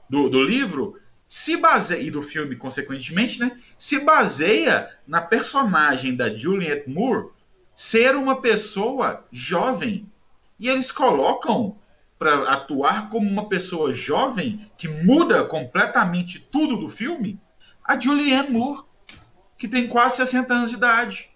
do, 0.09 0.29
do 0.29 0.43
livro, 0.43 0.99
se 1.27 1.57
baseia, 1.57 2.01
e 2.01 2.11
do 2.11 2.21
filme, 2.21 2.55
consequentemente, 2.55 3.39
né, 3.39 3.59
se 3.77 3.99
baseia 3.99 4.89
na 5.07 5.21
personagem 5.21 6.15
da 6.15 6.29
Juliette 6.29 6.89
Moore 6.89 7.29
ser 7.75 8.15
uma 8.15 8.41
pessoa 8.41 9.25
jovem. 9.31 10.09
E 10.59 10.67
eles 10.69 10.91
colocam 10.91 11.75
para 12.17 12.49
atuar 12.51 13.09
como 13.09 13.29
uma 13.29 13.47
pessoa 13.47 13.93
jovem 13.93 14.59
que 14.77 14.87
muda 14.87 15.43
completamente 15.43 16.39
tudo 16.39 16.77
do 16.77 16.89
filme 16.89 17.39
a 17.83 17.97
Julianne 17.99 18.49
Moore, 18.49 18.81
que 19.57 19.67
tem 19.67 19.87
quase 19.87 20.17
60 20.17 20.53
anos 20.53 20.69
de 20.71 20.75
idade. 20.77 21.29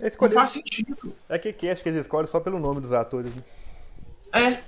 É, 0.00 0.10
Não 0.20 0.30
faz 0.30 0.50
sentido. 0.50 1.12
é 1.28 1.38
que 1.38 1.52
cast 1.52 1.82
que 1.82 1.88
eles 1.88 2.02
escolhem 2.02 2.26
só 2.26 2.38
pelo 2.40 2.58
nome 2.60 2.80
dos 2.80 2.92
atores. 2.92 3.34
Né? 3.34 3.42
É. 4.32 4.58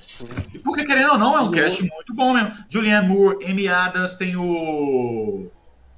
E 0.52 0.58
porque, 0.58 0.84
querendo 0.84 1.12
ou 1.12 1.18
não, 1.18 1.36
é 1.38 1.40
um 1.40 1.50
cast 1.50 1.80
muito 1.82 2.12
bom 2.14 2.32
mesmo. 2.34 2.52
Julianne 2.68 3.08
Moore, 3.08 3.44
Amy 3.46 3.68
Adams, 3.68 4.16
tem 4.16 4.34
o. 4.36 5.48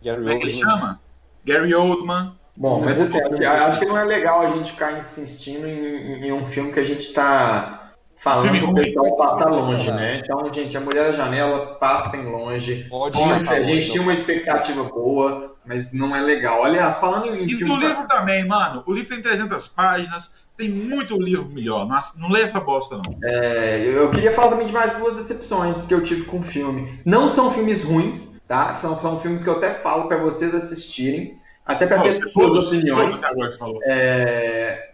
Gary 0.02 0.18
Como 0.18 0.30
é 0.30 0.36
que 0.36 0.42
ele 0.44 0.50
chama? 0.50 1.00
Gary 1.44 1.74
Oldman. 1.74 2.34
Bom, 2.56 2.80
mas 2.84 2.98
Eu 2.98 3.04
assim, 3.06 3.20
acho 3.20 3.34
que- 3.36 3.44
acho 3.46 3.78
que 3.80 3.86
não 3.86 3.96
é 3.96 4.04
legal 4.04 4.42
a 4.42 4.50
gente 4.50 4.72
ficar 4.72 4.98
insistindo 4.98 5.66
em, 5.66 6.26
em 6.26 6.32
um 6.32 6.46
filme 6.48 6.72
que 6.72 6.80
a 6.80 6.84
gente 6.84 7.12
tá 7.12 7.81
falando 8.22 8.54
Filme 8.56 8.90
que 8.92 8.98
o 8.98 9.16
passa 9.16 9.48
longe, 9.48 9.90
né? 9.90 10.20
Então, 10.22 10.52
gente, 10.52 10.76
A 10.76 10.80
Mulher 10.80 11.06
da 11.06 11.12
Janela, 11.12 11.74
passem 11.74 12.24
longe. 12.24 12.86
Pode 12.88 13.16
Tinha- 13.16 13.34
passar 13.34 13.54
a 13.54 13.62
gente 13.62 13.74
longe, 13.76 13.90
tinha 13.90 14.02
uma 14.02 14.12
expectativa 14.12 14.84
boa, 14.84 15.54
mas 15.64 15.92
não 15.92 16.14
é 16.14 16.20
legal. 16.20 16.64
Aliás, 16.64 16.96
falando 16.98 17.26
em 17.34 17.44
E 17.46 17.56
filme... 17.56 17.64
do 17.66 17.76
livro 17.76 18.06
também, 18.08 18.46
mano. 18.46 18.82
O 18.86 18.92
livro 18.92 19.08
tem 19.08 19.22
300 19.22 19.68
páginas. 19.68 20.40
Tem 20.56 20.68
muito 20.68 21.16
livro 21.20 21.46
melhor. 21.46 21.88
Não, 21.88 21.98
não 22.18 22.28
lê 22.30 22.42
essa 22.42 22.60
bosta, 22.60 22.96
não. 22.96 23.16
É, 23.24 23.84
eu 23.86 24.10
queria 24.10 24.32
falar 24.32 24.48
também 24.50 24.66
de 24.66 24.72
mais 24.72 24.92
duas 24.98 25.16
decepções 25.16 25.86
que 25.86 25.94
eu 25.94 26.02
tive 26.02 26.24
com 26.24 26.38
o 26.40 26.42
filme. 26.42 27.00
Não 27.06 27.28
são 27.30 27.50
filmes 27.52 27.82
ruins, 27.82 28.30
tá? 28.46 28.76
São, 28.76 28.96
são 28.98 29.18
filmes 29.18 29.42
que 29.42 29.48
eu 29.48 29.56
até 29.56 29.72
falo 29.72 30.06
pra 30.08 30.18
vocês 30.18 30.54
assistirem, 30.54 31.38
até 31.64 31.86
pra 31.86 32.00
ter 32.00 32.08
Nossa, 32.08 32.18
suas 32.20 32.32
todos, 32.34 32.66
opiniões. 32.68 33.08
todos 33.14 33.24
agora 33.24 33.46
que 33.48 33.52
você 33.54 33.58
falou. 33.58 33.78
É, 33.84 34.90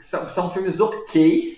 são, 0.00 0.28
são 0.30 0.50
filmes 0.50 0.80
ok's, 0.80 1.55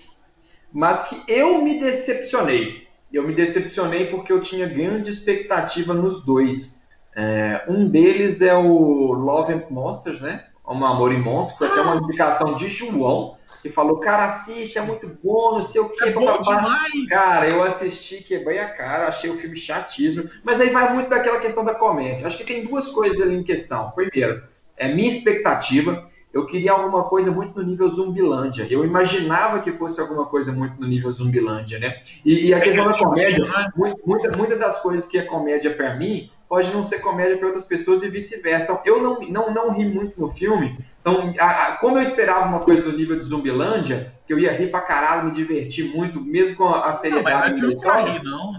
mas 0.71 1.09
que 1.09 1.21
eu 1.27 1.61
me 1.61 1.79
decepcionei. 1.79 2.87
Eu 3.11 3.27
me 3.27 3.33
decepcionei 3.33 4.05
porque 4.07 4.31
eu 4.31 4.39
tinha 4.39 4.67
grande 4.67 5.09
expectativa 5.09 5.93
nos 5.93 6.23
dois. 6.23 6.87
É, 7.15 7.63
um 7.67 7.87
deles 7.87 8.41
é 8.41 8.55
o 8.55 9.13
Love 9.13 9.53
and 9.53 9.63
Monsters, 9.69 10.21
né? 10.21 10.45
Um 10.67 10.85
Amor 10.85 11.11
e 11.11 11.17
Monstros, 11.17 11.57
foi 11.57 11.67
até 11.67 11.81
uma 11.81 11.95
indicação 11.95 12.53
de 12.53 12.69
João, 12.69 13.35
que 13.61 13.69
falou, 13.69 13.97
cara, 13.97 14.27
assiste, 14.27 14.77
é 14.77 14.81
muito 14.81 15.07
bom, 15.23 15.57
não 15.57 15.65
sei 15.65 15.81
o 15.81 15.89
que. 15.89 16.03
É 16.03 16.11
bom 16.11 16.39
demais! 16.39 17.07
Cara, 17.09 17.49
eu 17.49 17.63
assisti, 17.63 18.23
quebrei 18.23 18.59
a 18.59 18.69
cara, 18.69 19.07
achei 19.07 19.31
o 19.31 19.37
filme 19.37 19.57
chatíssimo, 19.57 20.29
mas 20.43 20.61
aí 20.61 20.69
vai 20.69 20.93
muito 20.93 21.09
daquela 21.09 21.39
questão 21.39 21.65
da 21.65 21.73
comédia. 21.73 22.27
Acho 22.27 22.37
que 22.37 22.43
tem 22.43 22.63
duas 22.63 22.87
coisas 22.87 23.19
ali 23.19 23.35
em 23.35 23.43
questão. 23.43 23.91
Primeiro, 23.91 24.43
é 24.77 24.87
minha 24.87 25.09
expectativa. 25.09 26.07
Eu 26.31 26.45
queria 26.45 26.71
alguma 26.71 27.03
coisa 27.05 27.31
muito 27.31 27.59
no 27.59 27.65
nível 27.65 27.89
Zumbilândia. 27.89 28.67
Eu 28.69 28.85
imaginava 28.85 29.59
que 29.59 29.71
fosse 29.71 29.99
alguma 29.99 30.25
coisa 30.25 30.51
muito 30.51 30.79
no 30.79 30.87
nível 30.87 31.11
Zumbilândia, 31.11 31.79
né? 31.79 32.01
E, 32.23 32.47
e 32.47 32.53
a 32.53 32.61
questão 32.61 32.85
da 32.85 32.93
comédia, 32.93 33.45
né? 33.45 33.67
mu- 33.75 33.99
muita, 34.05 34.55
das 34.55 34.79
coisas 34.81 35.07
que 35.07 35.17
é 35.17 35.23
comédia 35.23 35.71
pra 35.71 35.95
mim 35.95 36.29
pode 36.47 36.71
não 36.71 36.83
ser 36.83 36.99
comédia 36.99 37.37
para 37.37 37.47
outras 37.47 37.65
pessoas 37.65 38.03
e 38.03 38.09
vice-versa. 38.09 38.63
Então, 38.63 38.81
eu 38.85 39.01
não, 39.01 39.19
não, 39.21 39.53
não 39.53 39.73
ri 39.73 39.91
muito 39.91 40.19
no 40.19 40.29
filme. 40.29 40.77
Então, 41.01 41.33
a- 41.39 41.45
a- 41.67 41.77
como 41.77 41.97
eu 41.97 42.03
esperava 42.03 42.47
uma 42.47 42.59
coisa 42.59 42.81
do 42.83 42.91
nível 42.91 43.17
de 43.17 43.25
Zumbilândia, 43.25 44.11
que 44.27 44.33
eu 44.33 44.37
ia 44.39 44.51
rir 44.51 44.69
pra 44.69 44.81
caralho, 44.81 45.25
me 45.25 45.31
divertir 45.31 45.85
muito, 45.95 46.21
mesmo 46.21 46.57
com 46.57 46.65
a, 46.67 46.69
a 46.69 46.73
Não, 46.79 46.83
mas 46.83 46.93
não 46.93 46.99
seriedade 46.99 47.51
é 47.53 47.57
filme 47.57 47.79
pra 47.81 48.01
história, 48.01 48.19
rir, 48.19 48.23
não. 48.23 48.53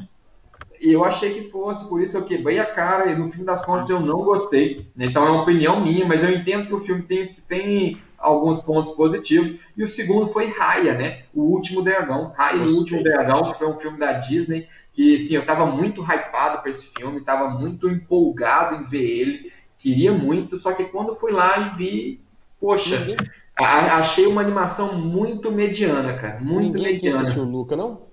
E 0.81 0.93
eu 0.93 1.05
achei 1.05 1.35
que 1.35 1.51
fosse, 1.51 1.89
por 1.89 2.01
isso 2.01 2.17
eu 2.17 2.25
quebrei 2.25 2.59
a 2.59 2.67
cara 2.67 3.11
e 3.11 3.17
no 3.19 3.31
fim 3.31 3.45
das 3.45 3.65
contas 3.65 3.89
eu 3.91 4.01
não 4.01 4.23
gostei. 4.25 4.87
né? 4.97 5.07
Então 5.07 5.27
é 5.27 5.31
uma 5.31 5.43
opinião 5.43 5.81
minha, 5.81 6.07
mas 6.07 6.23
eu 6.23 6.31
entendo 6.31 6.67
que 6.67 6.75
o 6.75 6.81
filme 6.81 7.03
tem, 7.03 7.25
tem 7.47 7.99
alguns 8.19 8.61
pontos 8.63 8.91
positivos. 8.95 9.55
E 9.77 9.83
o 9.83 9.89
segundo 9.89 10.27
foi 10.27 10.47
Raya, 10.51 10.95
né? 10.95 11.23
O 11.35 11.43
Último 11.43 11.83
Dragão. 11.83 12.33
Raya 12.37 12.57
e 12.57 12.67
o. 12.67 12.77
Último 12.79 13.03
Dragão, 13.03 13.53
que 13.53 13.59
foi 13.59 13.69
um 13.69 13.79
filme 13.79 13.99
da 13.99 14.13
Disney, 14.15 14.67
que 14.93 15.19
sim, 15.19 15.35
eu 15.35 15.45
tava 15.47 15.67
muito 15.67 16.03
hypado 16.03 16.61
para 16.61 16.71
esse 16.71 16.87
filme, 16.87 17.21
tava 17.21 17.51
muito 17.51 17.89
empolgado 17.89 18.77
em 18.77 18.85
ver 18.85 19.03
ele, 19.05 19.53
queria 19.79 20.13
muito, 20.13 20.59
só 20.59 20.73
que 20.73 20.85
quando 20.85 21.15
fui 21.17 21.33
lá 21.33 21.59
e 21.59 21.77
vi, 21.77 22.21
poxa, 22.61 22.99
Ninguém, 22.99 23.17
a- 23.57 23.97
achei 23.99 24.27
uma 24.27 24.41
animação 24.41 24.99
muito 24.99 25.51
mediana, 25.51 26.15
cara, 26.19 26.41
muito 26.41 26.73
ninguém 26.79 26.93
mediana. 26.95 27.21
assistiu 27.23 27.43
o 27.45 27.51
Luca, 27.51 27.77
não? 27.77 28.10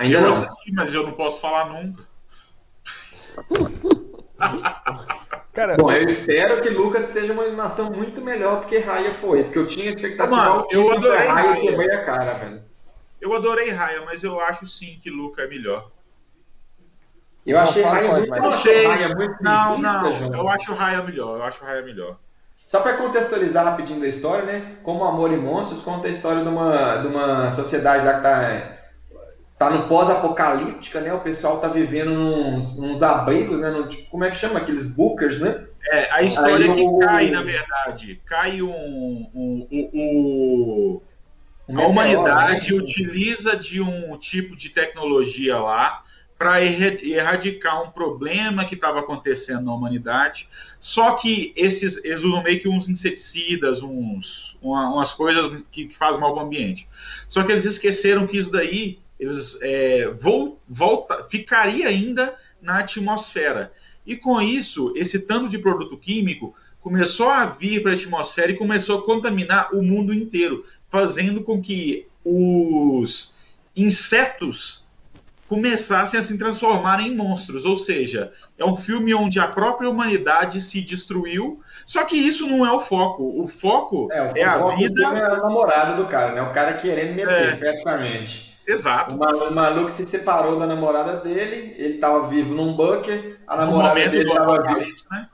Ainda 0.00 0.16
eu 0.16 0.22
não. 0.22 0.28
assisti, 0.30 0.72
mas 0.72 0.94
eu 0.94 1.02
não 1.04 1.12
posso 1.12 1.40
falar 1.42 1.68
nunca. 1.68 2.02
Cara, 5.52 5.76
Bom, 5.76 5.90
eu 5.92 6.06
espero 6.06 6.62
que 6.62 6.70
Lucas 6.70 7.10
seja 7.10 7.32
uma 7.32 7.42
animação 7.42 7.90
muito 7.90 8.20
melhor 8.22 8.60
do 8.60 8.66
que 8.66 8.78
Raya 8.78 9.12
foi, 9.14 9.42
porque 9.44 9.58
eu 9.58 9.66
tinha 9.66 9.90
expectativa 9.90 10.34
Mano, 10.34 10.66
eu 10.70 10.90
adorei 10.92 11.16
pra 11.26 11.32
Raya 11.34 11.48
Raya. 11.50 11.60
quebrei 11.60 11.90
a 11.90 12.04
cara, 12.04 12.34
velho. 12.34 12.62
Eu 13.20 13.34
adorei 13.34 13.68
Raya, 13.70 14.02
mas 14.06 14.24
eu 14.24 14.40
acho 14.40 14.66
sim 14.66 14.98
que 15.02 15.10
Luca 15.10 15.42
é 15.42 15.46
melhor. 15.48 15.90
Eu 17.44 17.56
Não, 17.56 17.62
achei 17.64 17.82
Raya 17.82 18.08
pode, 18.08 18.20
muito, 18.20 18.30
mas- 18.30 18.38
eu 18.38 18.42
Não 18.42 18.48
achei 18.48 18.72
sei. 18.74 18.86
Raya 18.86 19.08
muito 19.14 19.42
Não, 19.42 19.78
não. 19.78 20.12
João. 20.12 20.34
Eu 20.34 20.48
acho 20.48 20.72
Raya 20.74 21.02
melhor. 21.02 21.36
Eu 21.38 21.44
acho 21.44 21.62
Raya 21.64 21.82
melhor. 21.82 22.16
Só 22.66 22.80
para 22.80 22.96
contextualizar 22.96 23.64
rapidinho 23.64 24.00
da 24.00 24.06
história, 24.06 24.44
né? 24.46 24.76
Como 24.82 25.04
Amor 25.04 25.32
e 25.32 25.36
Monstros 25.36 25.80
conta 25.82 26.06
a 26.06 26.10
história 26.10 26.42
de 26.42 26.48
uma, 26.48 26.96
de 26.98 27.06
uma 27.08 27.50
sociedade 27.52 28.06
lá 28.06 28.14
que 28.14 28.22
tá, 28.22 28.79
tá 29.60 29.68
no 29.68 29.86
pós-apocalíptica, 29.88 31.02
né? 31.02 31.12
O 31.12 31.20
pessoal 31.20 31.60
tá 31.60 31.68
vivendo 31.68 32.14
nos, 32.14 32.78
nos 32.78 33.02
abrigos, 33.02 33.58
né? 33.60 33.70
No, 33.70 33.86
tipo, 33.90 34.08
como 34.08 34.24
é 34.24 34.30
que 34.30 34.38
chama? 34.38 34.58
Aqueles 34.58 34.88
bunkers, 34.88 35.38
né? 35.38 35.66
É, 35.92 36.10
a 36.10 36.22
história 36.22 36.64
Aí 36.64 36.70
é 36.70 36.74
que 36.74 36.80
o- 36.80 36.98
cai, 36.98 37.30
na 37.30 37.42
verdade. 37.42 38.22
Cai 38.24 38.62
um. 38.62 38.70
um- 39.34 39.68
o- 39.70 41.02
Um 41.68 41.78
a 41.78 41.86
humanidade 41.86 42.72
né? 42.74 42.80
utiliza 42.80 43.54
de 43.54 43.82
um 43.82 44.16
tipo 44.16 44.56
de 44.56 44.70
tecnologia 44.70 45.58
lá 45.58 46.04
para 46.38 46.64
erradicar 46.64 47.82
um 47.82 47.90
problema 47.90 48.64
que 48.64 48.74
estava 48.74 49.00
acontecendo 49.00 49.66
na 49.66 49.74
humanidade. 49.74 50.48
Só 50.80 51.16
que 51.16 51.52
esses 51.54 52.02
eles 52.02 52.24
usam 52.24 52.42
meio 52.42 52.60
que 52.60 52.66
uns 52.68 52.88
inseticidas, 52.88 53.82
uns, 53.82 54.56
uma- 54.62 54.90
umas 54.90 55.12
coisas 55.12 55.62
que, 55.70 55.84
que 55.84 55.94
fazem 55.94 56.18
mal 56.18 56.32
para 56.32 56.44
o 56.44 56.46
ambiente. 56.46 56.88
Só 57.28 57.42
que 57.42 57.52
eles 57.52 57.66
esqueceram 57.66 58.26
que 58.26 58.38
isso 58.38 58.50
daí 58.50 58.98
eles, 59.20 59.58
é, 59.62 60.08
vol- 60.08 60.58
volta, 60.66 61.24
ficaria 61.30 61.86
ainda 61.86 62.34
na 62.60 62.78
atmosfera. 62.78 63.72
E 64.06 64.16
com 64.16 64.40
isso, 64.40 64.92
esse 64.96 65.20
tanto 65.20 65.48
de 65.48 65.58
produto 65.58 65.96
químico 65.96 66.54
começou 66.80 67.28
a 67.28 67.44
vir 67.46 67.82
para 67.82 67.92
a 67.92 67.94
atmosfera 67.94 68.50
e 68.50 68.56
começou 68.56 68.98
a 68.98 69.04
contaminar 69.04 69.74
o 69.74 69.82
mundo 69.82 70.12
inteiro, 70.14 70.64
fazendo 70.88 71.42
com 71.42 71.60
que 71.60 72.06
os 72.24 73.36
insetos 73.76 74.88
começassem 75.46 76.18
a 76.18 76.22
se 76.22 76.38
transformar 76.38 77.00
em 77.00 77.14
monstros. 77.14 77.64
Ou 77.64 77.76
seja, 77.76 78.32
é 78.56 78.64
um 78.64 78.76
filme 78.76 79.12
onde 79.12 79.40
a 79.40 79.48
própria 79.48 79.90
humanidade 79.90 80.60
se 80.60 80.80
destruiu. 80.80 81.60
Só 81.84 82.04
que 82.04 82.16
isso 82.16 82.46
não 82.46 82.64
é 82.64 82.72
o 82.72 82.78
foco. 82.80 83.40
O 83.42 83.46
foco 83.48 84.08
É, 84.12 84.22
o 84.32 84.36
é 84.36 84.44
a 84.44 84.58
foco 84.60 84.70
do 84.76 84.76
vida. 84.78 85.02
é 85.02 85.24
a 85.24 85.36
namorada 85.38 85.96
do 86.00 86.06
cara, 86.08 86.34
né? 86.34 86.42
O 86.42 86.52
cara 86.52 86.74
querendo 86.74 87.14
meter, 87.16 87.32
É. 87.54 87.56
praticamente. 87.56 88.49
Exato. 88.70 89.14
O 89.14 89.54
maluco, 89.54 89.90
se 89.90 90.06
separou 90.06 90.58
da 90.58 90.66
namorada 90.66 91.16
dele, 91.16 91.74
ele 91.76 91.98
tava 91.98 92.26
vivo 92.28 92.54
num 92.54 92.74
bunker, 92.74 93.38
a 93.46 93.56
namorada 93.56 93.94
dele 94.08 94.24
do 94.24 94.34
tava 94.34 94.62
viva. 94.62 94.80
né? 95.10 95.28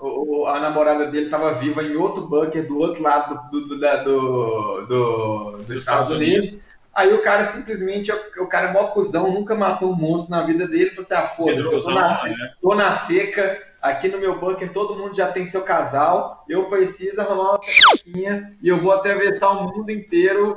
A 0.46 0.60
namorada 0.60 1.06
dele 1.06 1.26
estava 1.26 1.52
viva 1.54 1.82
em 1.82 1.96
outro 1.96 2.22
bunker 2.26 2.66
do 2.66 2.78
outro 2.78 3.02
lado 3.02 3.38
do, 3.50 3.60
do, 3.68 3.78
do- 3.78 4.86
do- 4.86 5.50
dos 5.58 5.66
Dos 5.66 5.76
Estados 5.76 6.10
Estados 6.10 6.10
Unidos. 6.12 6.66
Aí 6.94 7.12
o 7.12 7.20
cara 7.20 7.44
simplesmente, 7.46 8.10
o, 8.38 8.46
cara 8.46 8.68
é 8.68 8.72
mó 8.72 8.84
cuzão, 8.84 9.30
nunca 9.30 9.54
matou 9.54 9.90
um 9.92 9.94
monstro 9.96 10.30
na 10.30 10.42
vida 10.44 10.66
dele. 10.66 10.90
Falou 10.90 11.02
assim: 11.02 11.14
ah, 11.14 11.26
foda-se, 11.26 11.72
eu 11.74 11.82
tô 11.82 11.90
na, 11.90 12.08
né? 12.24 12.52
tô 12.62 12.74
na 12.74 12.92
seca, 12.92 13.58
aqui 13.82 14.08
no 14.08 14.16
meu 14.18 14.38
bunker 14.40 14.72
todo 14.72 14.94
mundo 14.96 15.14
já 15.14 15.30
tem 15.30 15.44
seu 15.44 15.60
casal, 15.60 16.42
eu 16.48 16.64
preciso 16.70 17.20
arrumar 17.20 17.50
uma 17.50 17.60
pequinha 17.60 18.50
e 18.62 18.68
eu 18.68 18.78
vou 18.78 18.92
atravessar 18.92 19.50
o 19.50 19.64
mundo 19.64 19.90
inteiro 19.90 20.56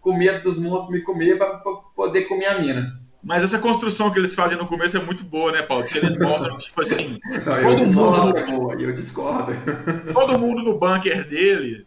com 0.00 0.16
medo 0.16 0.42
dos 0.42 0.58
monstros 0.58 0.90
me 0.90 1.00
comer 1.00 1.38
para 1.38 1.56
poder 1.94 2.22
comer 2.22 2.46
a 2.46 2.58
mina. 2.58 3.00
Mas 3.22 3.42
essa 3.42 3.58
construção 3.58 4.10
que 4.10 4.18
eles 4.18 4.34
fazem 4.34 4.58
no 4.58 4.66
começo 4.66 4.98
é 4.98 5.00
muito 5.00 5.24
boa, 5.24 5.50
né, 5.50 5.62
Paulo? 5.62 5.82
Que 5.82 5.96
eles 5.96 6.18
mostram, 6.18 6.56
tipo 6.58 6.82
assim, 6.82 7.18
Não, 7.24 7.58
eu 7.58 7.68
Todo 7.68 7.86
mundo- 7.86 8.44
pô, 8.46 8.72
eu 8.74 8.92
discordo. 8.92 9.52
todo 10.12 10.38
mundo 10.38 10.62
no 10.62 10.78
bunker 10.78 11.26
dele 11.26 11.86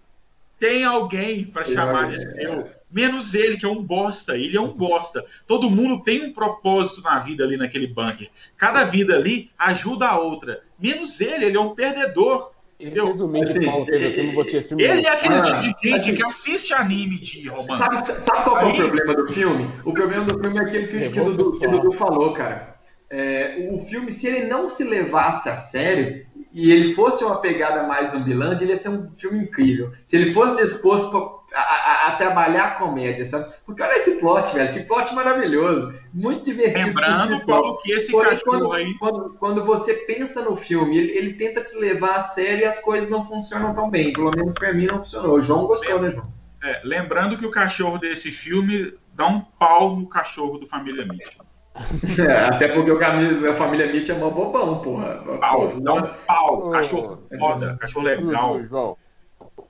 tem 0.60 0.84
alguém 0.84 1.46
para 1.46 1.64
chamar 1.64 2.04
alguém, 2.04 2.10
de 2.10 2.16
é. 2.16 2.20
seu. 2.20 2.68
Menos 2.90 3.36
ele, 3.36 3.58
que 3.58 3.66
é 3.66 3.70
um 3.70 3.84
bosta. 3.84 4.38
Ele 4.38 4.58
é 4.58 4.62
um 4.62 4.74
bosta. 4.74 5.24
Todo 5.46 5.70
mundo 5.70 6.02
tem 6.04 6.24
um 6.26 6.34
propósito 6.34 7.02
na 7.02 7.20
vida 7.20 7.44
ali 7.44 7.58
naquele 7.58 7.86
bunker. 7.86 8.30
Cada 8.56 8.84
vida 8.86 9.16
ali 9.16 9.52
ajuda 9.60 10.08
a 10.08 10.18
outra. 10.20 10.64
Menos 10.80 11.20
ele, 11.20 11.46
ele 11.46 11.58
é 11.58 11.60
um 11.60 11.76
perdedor. 11.76 12.52
Eu- 12.80 13.08
Resumindo, 13.08 13.50
assim, 13.50 13.60
que 13.60 13.66
Paulo 13.66 13.86
fez 13.86 14.06
o 14.06 14.14
filme, 14.14 14.36
você 14.36 14.58
assistiu 14.58 14.80
Ele 14.80 15.06
é 15.06 15.10
aquele 15.10 15.34
Ah, 15.36 15.42
tipo 15.42 15.82
de 15.82 15.90
gente 15.90 15.96
assim- 15.98 16.16
que 16.16 16.26
assiste 16.26 16.74
anime 16.76 17.20
de 17.20 17.48
romance. 17.48 17.84
Sabe, 17.84 18.22
sabe 18.22 18.44
qual 18.44 18.60
que 18.60 18.66
é 18.66 18.68
o 18.68 18.76
problema 18.90 19.16
do 19.16 19.34
filme? 19.34 19.72
O 19.84 19.94
problema 19.94 20.26
do 20.26 20.40
filme 20.40 20.58
é 20.58 20.62
aquilo 20.62 20.88
que, 20.88 21.10
que, 21.10 21.20
o 21.20 21.24
Dudu, 21.26 21.60
que 21.60 21.66
o 21.68 21.72
Dudu 21.72 21.94
falou, 21.94 22.34
cara. 22.34 22.76
É, 23.10 23.68
o 23.72 23.80
filme, 23.86 24.12
se 24.12 24.28
ele 24.28 24.46
não 24.48 24.70
se 24.70 24.84
levasse 24.84 25.50
a 25.50 25.56
sério 25.56 26.24
e 26.54 26.72
ele 26.72 26.94
fosse 26.94 27.24
uma 27.24 27.42
pegada 27.42 27.88
mais 27.88 28.12
zumbilândia, 28.12 28.64
ele 28.66 28.74
ia 28.74 28.78
ser 28.78 28.90
um 28.90 29.10
filme 29.18 29.40
incrível. 29.40 29.92
Se 30.06 30.16
ele 30.16 30.32
fosse 30.34 31.10
pra- 31.10 31.37
a, 31.62 32.06
a- 32.06 32.08
a 32.08 32.12
trabalhar 32.18 32.64
a 32.66 32.72
comédia, 32.72 33.26
sabe? 33.26 33.52
Porque 33.66 33.82
olha 33.84 33.98
esse 33.98 34.12
plot, 34.12 34.54
velho. 34.54 34.74
Que 34.74 34.82
plot 34.82 35.14
maravilhoso. 35.14 35.94
Muito 36.14 36.46
divertido. 36.46 36.88
Lembrando, 36.88 37.46
Paulo, 37.46 37.78
que 37.78 37.92
esse 37.92 38.12
Porém, 38.12 38.30
cachorro 38.32 38.60
quando, 38.60 38.74
aí. 38.74 38.94
quando, 38.98 39.30
quando 39.40 39.64
você 39.66 39.94
pensa 39.94 40.42
no 40.42 40.56
filme, 40.56 40.98
ele, 40.98 41.12
ele 41.18 41.34
tenta 41.34 41.64
se 41.64 41.78
levar 41.78 42.18
a 42.18 42.22
sério 42.22 42.62
e 42.62 42.66
as 42.66 42.80
coisas 42.80 43.10
não 43.10 43.26
funcionam 43.28 43.74
tão 43.74 43.90
bem. 43.90 44.14
Pelo 44.14 44.32
menos 44.36 44.54
pra 44.54 44.74
mim 44.74 44.86
não 44.88 45.00
funcionou. 45.00 45.34
O 45.36 45.42
João 45.42 45.66
gostou, 45.68 46.00
né, 46.02 46.12
João? 46.12 46.28
é, 46.64 46.82
lembrando 46.84 47.38
que 47.38 47.46
o 47.46 47.52
cachorro 47.52 47.98
desse 48.00 48.32
filme 48.32 48.94
dá 49.14 49.28
um 49.28 49.42
pau 49.42 49.96
no 49.96 50.08
cachorro 50.08 50.58
do 50.58 50.68
Família 50.68 51.06
Mitchell. 51.06 51.46
É, 52.28 52.46
até 52.46 52.68
porque 52.70 52.90
o 52.90 52.98
Camilo, 52.98 53.52
a 53.52 53.54
família 53.54 53.86
Mitch 53.94 54.10
é 54.10 54.14
mó 54.16 54.32
bobão, 54.32 54.80
porra. 54.80 55.22
Pau, 55.40 55.80
dá 55.80 55.94
um 55.94 56.08
pau. 56.26 56.68
Ô, 56.68 56.70
Cachorro 56.72 57.20
foda, 57.38 57.78
cachorro 57.80 58.06
legal. 58.06 58.64
João. 58.66 58.98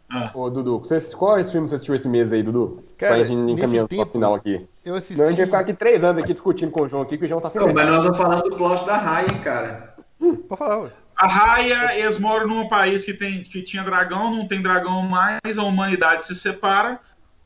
Ah. 0.09 0.31
Ô, 0.33 0.49
Dudu, 0.49 0.79
você, 0.79 0.99
quais 1.15 1.51
filmes 1.51 1.69
você 1.69 1.75
assistiu 1.75 1.93
esse 1.95 2.07
mês 2.07 2.31
aí, 2.31 2.41
Dudu? 2.41 2.83
Cara, 2.97 3.15
pra 3.15 3.23
gente 3.23 3.37
nesse 3.39 3.53
encaminhando 3.59 3.87
pro 3.89 3.97
tempo- 3.97 4.09
final 4.09 4.35
aqui. 4.35 4.65
eu 4.85 4.95
assisti. 4.95 5.15
Senão 5.15 5.25
a 5.27 5.29
gente 5.29 5.37
vai 5.37 5.45
ficar 5.47 5.59
aqui 5.59 5.73
três 5.73 6.03
anos 6.03 6.23
aqui 6.23 6.31
discutindo 6.33 6.71
com 6.71 6.81
o 6.83 6.87
João 6.87 7.03
aqui, 7.03 7.17
que 7.17 7.25
o 7.25 7.27
João 7.27 7.41
tá 7.41 7.49
sem 7.49 7.59
Não, 7.59 7.73
mas 7.73 7.85
nós 7.87 7.97
estamos 7.99 8.17
falando 8.17 8.43
do 8.49 8.55
plot 8.55 8.85
da 8.85 8.97
Raya, 8.97 9.27
hein, 9.29 9.39
cara. 9.43 9.95
Pode 10.19 10.57
falar, 10.59 10.79
ué. 10.83 10.91
A 11.15 11.27
Raia, 11.27 11.97
eles 11.99 12.19
moram 12.19 12.47
num 12.47 12.69
país 12.69 13.03
que, 13.03 13.13
tem, 13.13 13.41
que 13.43 13.61
tinha 13.63 13.83
dragão, 13.83 14.31
não 14.33 14.47
tem 14.47 14.61
dragão 14.61 15.01
mais, 15.01 15.57
a 15.57 15.63
humanidade 15.63 16.23
se 16.23 16.35
separa, 16.35 16.99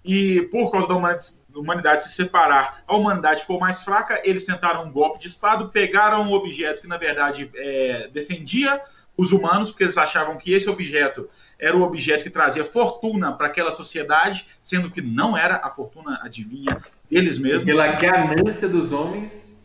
e 0.04 0.42
por 0.52 0.72
causa 0.72 0.88
da 0.90 0.96
humanidade, 0.96 1.32
da 1.50 1.60
humanidade 1.60 2.04
se 2.04 2.12
separar, 2.12 2.84
a 2.86 2.96
humanidade 2.96 3.42
ficou 3.42 3.60
mais 3.60 3.82
fraca, 3.84 4.22
eles 4.24 4.46
tentaram 4.46 4.86
um 4.86 4.92
golpe 4.92 5.20
de 5.20 5.28
Estado, 5.28 5.70
pegaram 5.70 6.22
um 6.24 6.34
objeto 6.34 6.82
que, 6.82 6.88
na 6.88 6.98
verdade, 6.98 7.50
é, 7.56 8.10
defendia 8.14 8.80
os 9.18 9.32
humanos, 9.32 9.70
porque 9.70 9.84
eles 9.84 9.98
achavam 9.98 10.38
que 10.38 10.54
esse 10.54 10.70
objeto 10.70 11.30
era 11.62 11.78
o 11.78 11.84
objeto 11.84 12.24
que 12.24 12.30
trazia 12.30 12.66
fortuna 12.66 13.32
para 13.32 13.48
aquela 13.48 13.72
sociedade, 13.72 14.48
sendo 14.64 14.90
que 14.90 15.02
não 15.02 15.38
era 15.38 15.62
a 15.64 15.70
fortuna, 15.70 16.20
adivinha, 16.24 16.78
deles 17.10 17.38
E 17.38 17.42
mesmos. 17.44 17.64
pela 17.64 17.88
ganância 17.88 18.68
dos 18.68 18.92
homens, 18.92 19.56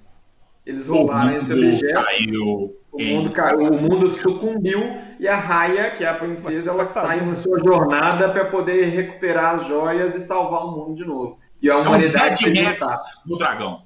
eles 0.64 0.86
roubaram 0.86 1.39
esse 1.39 1.52
objeto. 1.52 2.05
caiu 2.05 2.77
O 2.93 3.02
mundo, 3.02 3.31
ca- 3.31 3.55
o 3.55 3.74
mundo 3.81 4.10
sucumbiu 4.10 4.81
e 5.18 5.27
a 5.27 5.36
Raya, 5.36 5.90
que 5.93 6.05
é 6.05 6.09
a 6.09 6.14
princesa, 6.14 6.70
ela 6.70 6.89
sai 6.90 7.20
na 7.23 7.35
sua 7.35 7.59
jornada 7.59 8.28
para 8.28 8.44
poder 8.47 8.86
recuperar 8.86 9.56
as 9.56 9.66
joias 9.66 10.14
e 10.14 10.20
salvar 10.20 10.66
o 10.66 10.73
mundo 10.73 10.94
de 10.97 11.05
novo. 11.05 11.39
E 11.62 11.70
a 11.70 11.74
É 11.74 11.77
um 11.77 11.82
humanidade 11.82 12.44
Mad 12.44 12.56
se 12.56 12.62
Max 12.62 12.78
juntar. 12.78 12.97
do 13.24 13.36
dragão. 13.39 13.82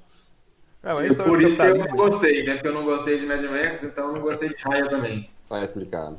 E 0.83 1.07
história 1.07 1.31
por 1.31 1.41
do 1.41 1.47
isso 1.47 1.55
que 1.57 1.61
eu 1.61 1.67
não 1.75 1.77
capitalismo. 1.77 1.95
gostei, 1.97 2.43
né? 2.43 2.53
Porque 2.55 2.67
eu 2.67 2.73
não 2.73 2.83
gostei 2.85 3.19
de 3.19 3.25
Mad 3.25 3.43
Max, 3.43 3.83
então 3.83 4.07
eu 4.07 4.13
não 4.13 4.21
gostei 4.21 4.49
de 4.49 4.55
Raya 4.63 4.89
também. 4.89 5.29
Tá 5.47 5.63
explicado. 5.63 6.17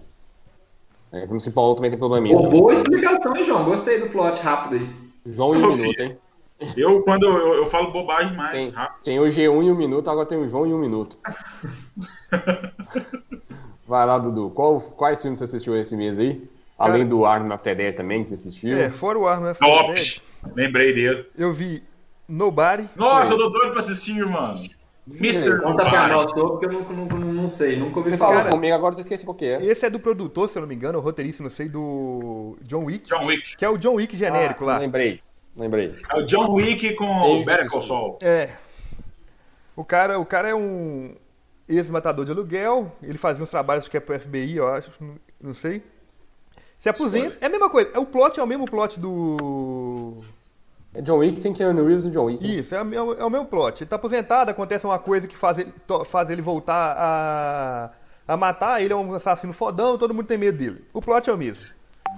É, 1.13 1.27
como 1.27 1.41
se 1.41 1.51
Paulo 1.51 1.75
também 1.75 1.91
tem 1.91 1.99
probleminha. 1.99 2.35
Pô, 2.37 2.49
boa 2.49 2.75
explicação, 2.75 3.37
hein, 3.37 3.45
João? 3.45 3.65
Gostei 3.65 4.01
do 4.01 4.09
plot 4.09 4.41
rápido 4.41 4.77
aí. 4.77 4.89
João 5.27 5.55
em 5.55 5.63
um 5.63 5.77
minuto, 5.77 6.01
hein? 6.01 6.17
Eu, 6.77 7.03
quando 7.03 7.25
eu, 7.27 7.55
eu, 7.55 7.67
falo 7.67 7.91
bobagem 7.91 8.37
mais 8.37 8.53
Tem, 8.57 8.71
rápido. 8.71 9.03
tem 9.03 9.19
o 9.21 9.25
G1 9.25 9.63
em 9.65 9.71
um 9.73 9.77
minuto, 9.77 10.09
agora 10.09 10.27
tem 10.27 10.39
o 10.39 10.49
João 10.49 10.65
em 10.67 10.73
um 10.73 10.79
minuto. 10.79 11.17
Vai 13.87 14.07
lá, 14.07 14.19
Dudu. 14.19 14.51
Qual- 14.51 14.81
quais 14.81 15.21
filmes 15.21 15.39
você 15.41 15.45
assistiu 15.45 15.77
esse 15.77 15.97
mês 15.97 16.19
aí? 16.19 16.49
Além 16.79 16.99
Cara- 16.99 17.05
do 17.11 17.27
Arno 17.27 17.53
After 17.53 17.77
Dead 17.77 17.95
também, 17.97 18.23
que 18.23 18.29
você 18.31 18.35
assistiu? 18.37 18.77
É, 18.77 18.89
fora 18.91 19.19
o 19.19 19.27
Arno 19.27 19.49
After 19.49 19.69
Top! 19.69 19.93
Dead, 19.93 20.19
Lembrei 20.55 20.95
dele. 20.95 21.27
eu 21.37 21.53
vi 21.53 21.83
Nobody. 22.29 22.89
Nossa, 22.97 23.35
eu 23.35 23.39
tô 23.39 23.51
doido 23.51 23.73
pra 23.73 23.81
assistir, 23.81 24.25
mano. 24.25 24.59
Mr. 25.11 25.61
Conta 25.61 25.85
pra 25.85 26.07
nós 26.09 26.33
porque 26.33 26.67
eu 26.67 26.73
não, 26.73 27.07
não, 27.07 27.19
não 27.33 27.49
sei, 27.49 27.77
nunca 27.77 27.99
ouvi 27.99 28.11
Você 28.11 28.17
falar. 28.17 28.31
falou 28.31 28.45
Cara, 28.45 28.55
comigo, 28.55 28.75
agora 28.75 28.95
eu 28.95 29.01
esqueci 29.01 29.25
qual 29.25 29.35
que 29.35 29.47
é. 29.47 29.57
Esse 29.57 29.85
é 29.87 29.91
do 29.91 29.99
produtor, 29.99 30.49
se 30.49 30.57
eu 30.57 30.61
não 30.61 30.69
me 30.69 30.75
engano, 30.77 30.99
o 30.99 31.03
roteirista, 31.03 31.43
não 31.43 31.51
sei, 31.51 31.69
do 31.69 32.57
John 32.63 32.85
Wick. 32.85 33.09
John 33.09 33.27
Wick. 33.27 33.57
Que 33.57 33.65
é 33.65 33.69
o 33.69 33.77
John 33.77 33.95
Wick 33.95 34.17
genérico 34.17 34.63
Ah, 34.65 34.67
lá. 34.75 34.79
Lembrei, 34.79 35.21
lembrei. 35.57 35.97
É 36.15 36.19
o 36.19 36.25
John 36.25 36.53
Wick 36.55 36.95
com 36.95 37.05
o 37.07 37.45
Better 37.45 37.69
Call. 37.69 37.83
Saul. 37.83 38.19
É. 38.23 38.51
O 39.75 39.85
cara, 39.85 40.19
o 40.21 40.25
cara 40.25 40.49
é 40.49 40.55
um 40.55 41.17
ex-matador 41.69 42.25
de 42.25 42.31
aluguel. 42.31 42.93
Ele 43.03 43.19
fazia 43.19 43.43
uns 43.43 43.51
trabalhos 43.51 43.89
que 43.89 43.97
é 43.97 44.01
pro 44.01 44.19
FBI, 44.19 44.57
eu 44.57 44.69
acho. 44.69 44.91
Não, 45.01 45.15
não 45.41 45.55
sei. 45.55 45.83
Se 46.79 46.89
aposenta. 46.89 47.39
É 47.41 47.47
a 47.47 47.49
mesma 47.49 47.71
coisa. 47.71 47.91
É, 47.95 47.99
o 47.99 48.07
plot 48.07 48.39
é 48.39 48.43
o 48.43 48.47
mesmo 48.47 48.67
plot 48.67 49.01
do. 49.01 50.23
É 50.95 51.01
John 51.01 51.19
Wick 51.19 51.41
sem 51.41 51.53
Keanu 51.53 51.87
Reeves 51.87 52.05
e 52.05 52.11
John 52.11 52.25
Wick. 52.27 52.45
Isso, 52.59 52.75
é, 52.75 52.83
o 52.83 52.85
mesmo- 52.85 53.15
é 53.15 53.25
o 53.25 53.31
mesmo 53.31 53.47
plot. 53.47 53.83
Ele 53.83 53.89
tá 53.89 53.97
aposentado, 53.97 54.51
acontece 54.51 54.85
uma 54.87 54.99
coisa 54.99 55.27
que 55.27 55.37
faz 55.37 55.59
ele, 55.59 55.73
to- 55.87 56.05
faz 56.05 56.29
ele 56.29 56.43
voltar 56.43 56.95
a, 56.99 57.91
a 58.29 58.37
matar. 58.37 58.83
Ele 58.83 58.93
é 58.93 58.97
um 58.97 59.15
assassino 59.15 59.53
fodão, 59.55 59.97
todo 59.97 60.13
mundo 60.13 60.27
tem 60.27 60.37
medo 60.37 60.59
dele. 60.59 60.85
O 60.93 61.01
plot 61.01 61.31
é 61.31 61.33
o 61.33 61.39
mesmo. 61.39 61.65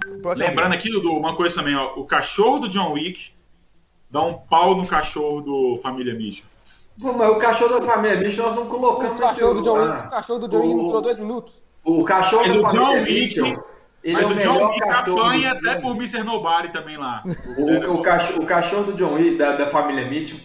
O 0.07 0.19
plot 0.21 0.41
é 0.41 0.45
o 0.45 0.47
Lembrando 0.49 0.69
mesmo. 0.71 0.79
aqui, 0.81 0.91
Dudu, 0.91 1.11
uma 1.13 1.35
coisa 1.37 1.55
também, 1.55 1.75
ó. 1.75 1.93
O 1.95 2.05
cachorro 2.05 2.59
do 2.59 2.69
John 2.69 2.91
Wick 2.93 3.31
dá 4.11 4.21
um 4.23 4.33
pau 4.33 4.75
no 4.75 4.85
cachorro 4.85 5.39
do 5.41 5.79
Família 5.81 6.13
Mitchell. 6.13 6.45
Pô, 7.01 7.13
mas 7.13 7.29
o 7.29 7.35
cachorro 7.37 7.79
da 7.79 7.85
família 7.85 8.17
bicho 8.17 8.41
nós 8.41 8.55
não 8.55 8.67
colocamos 8.67 9.17
O 9.19 9.21
cachorro 9.21 9.53
do 9.53 9.61
John. 9.61 9.79
Wick, 9.79 10.07
o 10.07 10.09
cachorro 10.09 10.39
do 10.39 10.47
John 10.49 10.59
Wick 10.61 10.73
O- 10.73 10.77
não 10.77 10.83
durou 10.85 11.01
dois 11.01 11.17
minutos. 11.17 11.53
O 11.83 12.03
cachorro 12.03 12.43
Mas 12.45 12.53
da 12.53 12.59
o 12.59 12.67
John 12.71 12.91
Wick- 12.93 13.11
Mitchell, 13.13 13.63
ele 14.05 14.13
Mas 14.13 14.29
é 14.29 14.33
o 14.33 14.37
John 14.37 14.53
melhor 14.53 14.69
Wick 14.69 14.79
cachorro 14.79 15.19
apanha 15.19 15.51
até 15.51 15.75
por 15.81 15.95
Mr. 15.95 16.23
Nobody 16.23 16.71
também 16.71 16.95
lá. 16.95 17.23
O, 17.57 17.93
o, 17.95 18.01
cachorro, 18.03 18.43
o 18.43 18.45
cachorro 18.45 18.83
do 18.83 18.93
John 18.93 19.15
Wick, 19.15 19.35
da, 19.35 19.55
da 19.55 19.71
família 19.71 20.07
Mitchell, 20.07 20.37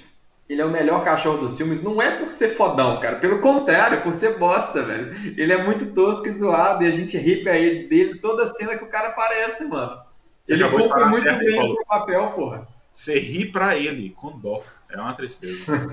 ele 0.49 0.63
é 0.63 0.65
o 0.65 0.71
melhor 0.71 1.05
cachorro 1.05 1.47
dos 1.47 1.59
filmes. 1.59 1.83
Não 1.83 2.01
é 2.01 2.17
por 2.17 2.31
ser 2.31 2.57
fodão, 2.57 2.99
cara. 3.01 3.17
Pelo 3.17 3.41
contrário, 3.41 3.99
é 3.99 4.01
por 4.01 4.15
ser 4.15 4.39
bosta, 4.39 4.83
velho. 4.83 5.15
Ele 5.39 5.53
é 5.53 5.63
muito 5.63 5.85
tosco 5.95 6.27
e 6.27 6.33
zoado 6.33 6.83
e 6.83 6.87
a 6.87 6.91
gente 6.91 7.19
ri 7.19 7.43
pra 7.43 7.59
ele 7.59 7.87
dele 7.87 8.15
toda 8.19 8.53
cena 8.55 8.79
que 8.79 8.85
o 8.85 8.89
cara 8.89 9.09
aparece, 9.09 9.63
mano. 9.67 10.01
Você 10.47 10.55
Ele 10.55 10.69
cumpre 10.71 11.01
muito 11.03 11.17
certo, 11.17 11.45
bem 11.45 11.61
o 11.61 11.85
papel, 11.85 12.29
porra. 12.31 12.67
Você 12.95 13.19
ri 13.19 13.45
pra 13.45 13.77
ele, 13.77 14.09
com 14.11 14.39
dó. 14.39 14.63
É 14.89 14.99
uma 14.99 15.13
tristeza. 15.13 15.71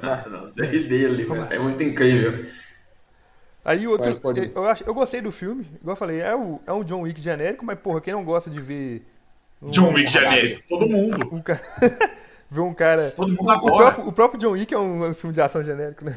Não, 0.30 0.52
você 0.52 0.78
ri 0.78 0.84
dele, 0.84 1.24
velho. 1.24 1.46
É 1.50 1.58
muito 1.58 1.82
incrível. 1.82 2.46
Aí 3.64 3.86
outro. 3.86 4.08
Mas 4.10 4.18
pode- 4.18 4.50
Eu, 4.54 4.64
acho, 4.66 4.84
eu 4.84 4.94
gostei 4.94 5.20
do 5.20 5.30
filme. 5.30 5.62
Igual 5.80 5.92
eu 5.94 5.96
falei, 5.98 6.20
é, 6.20 6.34
o, 6.34 6.60
é 6.66 6.72
um 6.72 6.82
John 6.84 7.02
Wick 7.02 7.20
genérico, 7.20 7.64
mas, 7.64 7.78
porra, 7.78 8.00
quem 8.00 8.12
não 8.14 8.24
gosta 8.24 8.48
de 8.50 8.60
ver. 8.60 9.06
um- 9.60 9.70
John 9.70 9.92
Wick 9.92 10.10
genérico. 10.10 10.62
Todo 10.68 10.86
mundo. 10.88 11.28
Um 11.32 11.40
cara. 11.42 11.60
ver 12.52 12.60
um 12.62 12.74
cara. 12.74 13.10
Todo 13.12 13.28
mundo 13.28 13.42
o, 13.42 13.44
o 13.46 13.50
adora. 13.50 13.76
próprio, 13.76 14.06
o 14.08 14.12
próprio 14.12 14.40
John 14.40 14.50
Wick 14.52 14.74
é 14.74 14.78
um, 14.78 15.04
é 15.04 15.08
um 15.10 15.14
filme 15.14 15.32
de 15.34 15.40
ação 15.40 15.62
genérico, 15.62 16.04
né? 16.04 16.16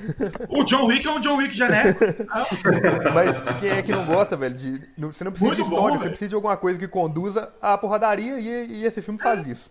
O 0.49 0.63
John 0.63 0.85
Wick 0.87 1.05
é 1.07 1.11
um 1.11 1.19
John 1.19 1.35
Wick 1.37 1.53
genérico. 1.55 1.99
Mas 3.13 3.37
quem 3.59 3.69
é 3.69 3.81
que 3.83 3.91
não 3.91 4.05
gosta, 4.05 4.35
velho? 4.37 4.55
De, 4.55 4.81
não- 4.97 5.11
você 5.11 5.23
não 5.23 5.31
precisa 5.31 5.47
Muito 5.53 5.63
de 5.63 5.69
bom, 5.69 5.75
história, 5.75 5.93
você 5.97 5.99
velho. 6.03 6.09
precisa 6.11 6.29
de 6.29 6.35
alguma 6.35 6.57
coisa 6.57 6.79
que 6.79 6.87
conduza 6.87 7.53
à 7.61 7.77
porradaria 7.77 8.39
e, 8.39 8.47
e 8.81 8.85
esse 8.85 9.01
filme 9.01 9.19
faz 9.19 9.45
isso. 9.45 9.69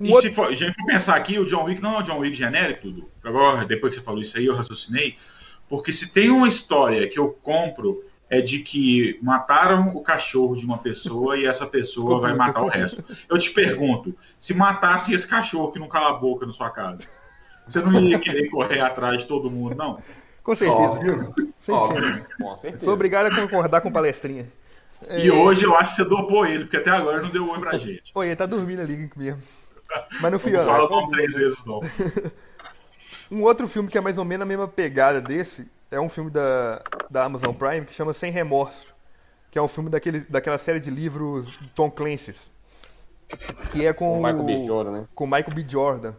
Um 0.00 0.06
E 0.06 0.12
outro- 0.12 0.28
se 0.28 0.34
for, 0.34 0.48
a 0.48 0.54
gente 0.54 0.74
pensar 0.86 1.14
aqui, 1.16 1.38
o 1.38 1.44
John 1.46 1.64
Wick 1.64 1.82
não 1.82 1.96
é 1.96 1.98
o 1.98 2.02
John 2.02 2.18
Wick 2.18 2.34
genérico, 2.36 2.88
Dudu. 2.88 3.08
Agora, 3.22 3.64
depois 3.64 3.94
que 3.94 4.00
você 4.00 4.04
falou 4.04 4.20
isso 4.20 4.38
aí, 4.38 4.46
eu 4.46 4.54
raciocinei. 4.54 5.16
Porque 5.68 5.92
se 5.92 6.12
tem 6.12 6.30
uma 6.30 6.48
história 6.48 7.08
que 7.08 7.18
eu 7.18 7.30
compro, 7.42 8.02
é 8.30 8.40
de 8.40 8.60
que 8.60 9.18
mataram 9.22 9.88
o 9.94 10.02
cachorro 10.02 10.54
de 10.56 10.64
uma 10.64 10.78
pessoa 10.78 11.36
e 11.36 11.46
essa 11.46 11.66
pessoa 11.66 12.20
vai 12.20 12.34
matar 12.34 12.62
o 12.62 12.68
resto. 12.68 13.04
Eu 13.28 13.38
te 13.38 13.50
pergunto, 13.50 14.14
se 14.38 14.54
matasse 14.54 15.12
esse 15.14 15.26
cachorro 15.26 15.72
que 15.72 15.78
não 15.78 15.88
cala 15.88 16.10
a 16.10 16.14
boca 16.14 16.44
na 16.46 16.52
sua 16.52 16.70
casa, 16.70 17.04
você 17.66 17.80
não 17.80 18.00
ia 18.00 18.18
querer 18.18 18.48
correr 18.48 18.80
atrás 18.80 19.22
de 19.22 19.26
todo 19.26 19.50
mundo, 19.50 19.74
não? 19.74 20.02
Com 20.42 20.54
certeza. 20.54 20.80
Óbvio. 20.80 21.34
100%. 21.62 21.72
Óbvio. 21.72 22.26
Com 22.40 22.56
certeza. 22.56 22.84
Sou 22.84 22.94
obrigado 22.94 23.26
a 23.26 23.34
concordar 23.36 23.80
com 23.82 23.92
palestrinha. 23.92 24.50
É. 25.06 25.24
E 25.24 25.30
hoje 25.30 25.64
eu 25.64 25.74
acho 25.76 25.94
que 25.94 26.02
você 26.02 26.08
dopou 26.08 26.46
ele, 26.46 26.64
porque 26.64 26.78
até 26.78 26.90
agora 26.90 27.22
não 27.22 27.28
deu 27.28 27.48
oi 27.48 27.60
pra 27.60 27.78
gente. 27.78 28.12
Pô, 28.12 28.24
ele 28.24 28.34
tá 28.34 28.46
dormindo 28.46 28.80
ali 28.80 29.10
mesmo. 29.16 29.40
Mas 30.20 30.32
não 30.32 30.38
fui 30.38 30.52
Não 30.52 30.60
eu. 30.60 30.66
fala 30.66 30.78
não. 30.78 30.96
o 30.96 31.00
nome 31.02 31.12
três 31.12 31.34
vezes, 31.34 31.64
não. 31.64 31.80
Um 33.30 33.42
outro 33.42 33.68
filme 33.68 33.88
que 33.88 33.98
é 33.98 34.00
mais 34.00 34.16
ou 34.18 34.24
menos 34.24 34.42
a 34.44 34.46
mesma 34.46 34.66
pegada 34.68 35.20
desse 35.20 35.66
é 35.90 36.00
um 36.00 36.08
filme 36.08 36.30
da, 36.30 36.82
da 37.10 37.24
Amazon 37.24 37.52
Prime 37.54 37.84
que 37.86 37.94
chama 37.94 38.14
Sem 38.14 38.30
Remorso. 38.32 38.86
Que 39.50 39.58
é 39.58 39.62
um 39.62 39.68
filme 39.68 39.88
daquele, 39.90 40.20
daquela 40.20 40.58
série 40.58 40.80
de 40.80 40.90
livros 40.90 41.58
Tom 41.74 41.90
Clancy's. 41.90 42.50
Que 43.70 43.86
é 43.86 43.92
com 43.92 44.12
O 44.18 44.22
Michael 44.22 44.44
B. 44.44 44.66
Jordan, 44.66 44.90
né? 44.92 45.08
com 45.14 45.26
Michael 45.26 45.54
B. 45.54 45.64
Jordan. 45.68 46.14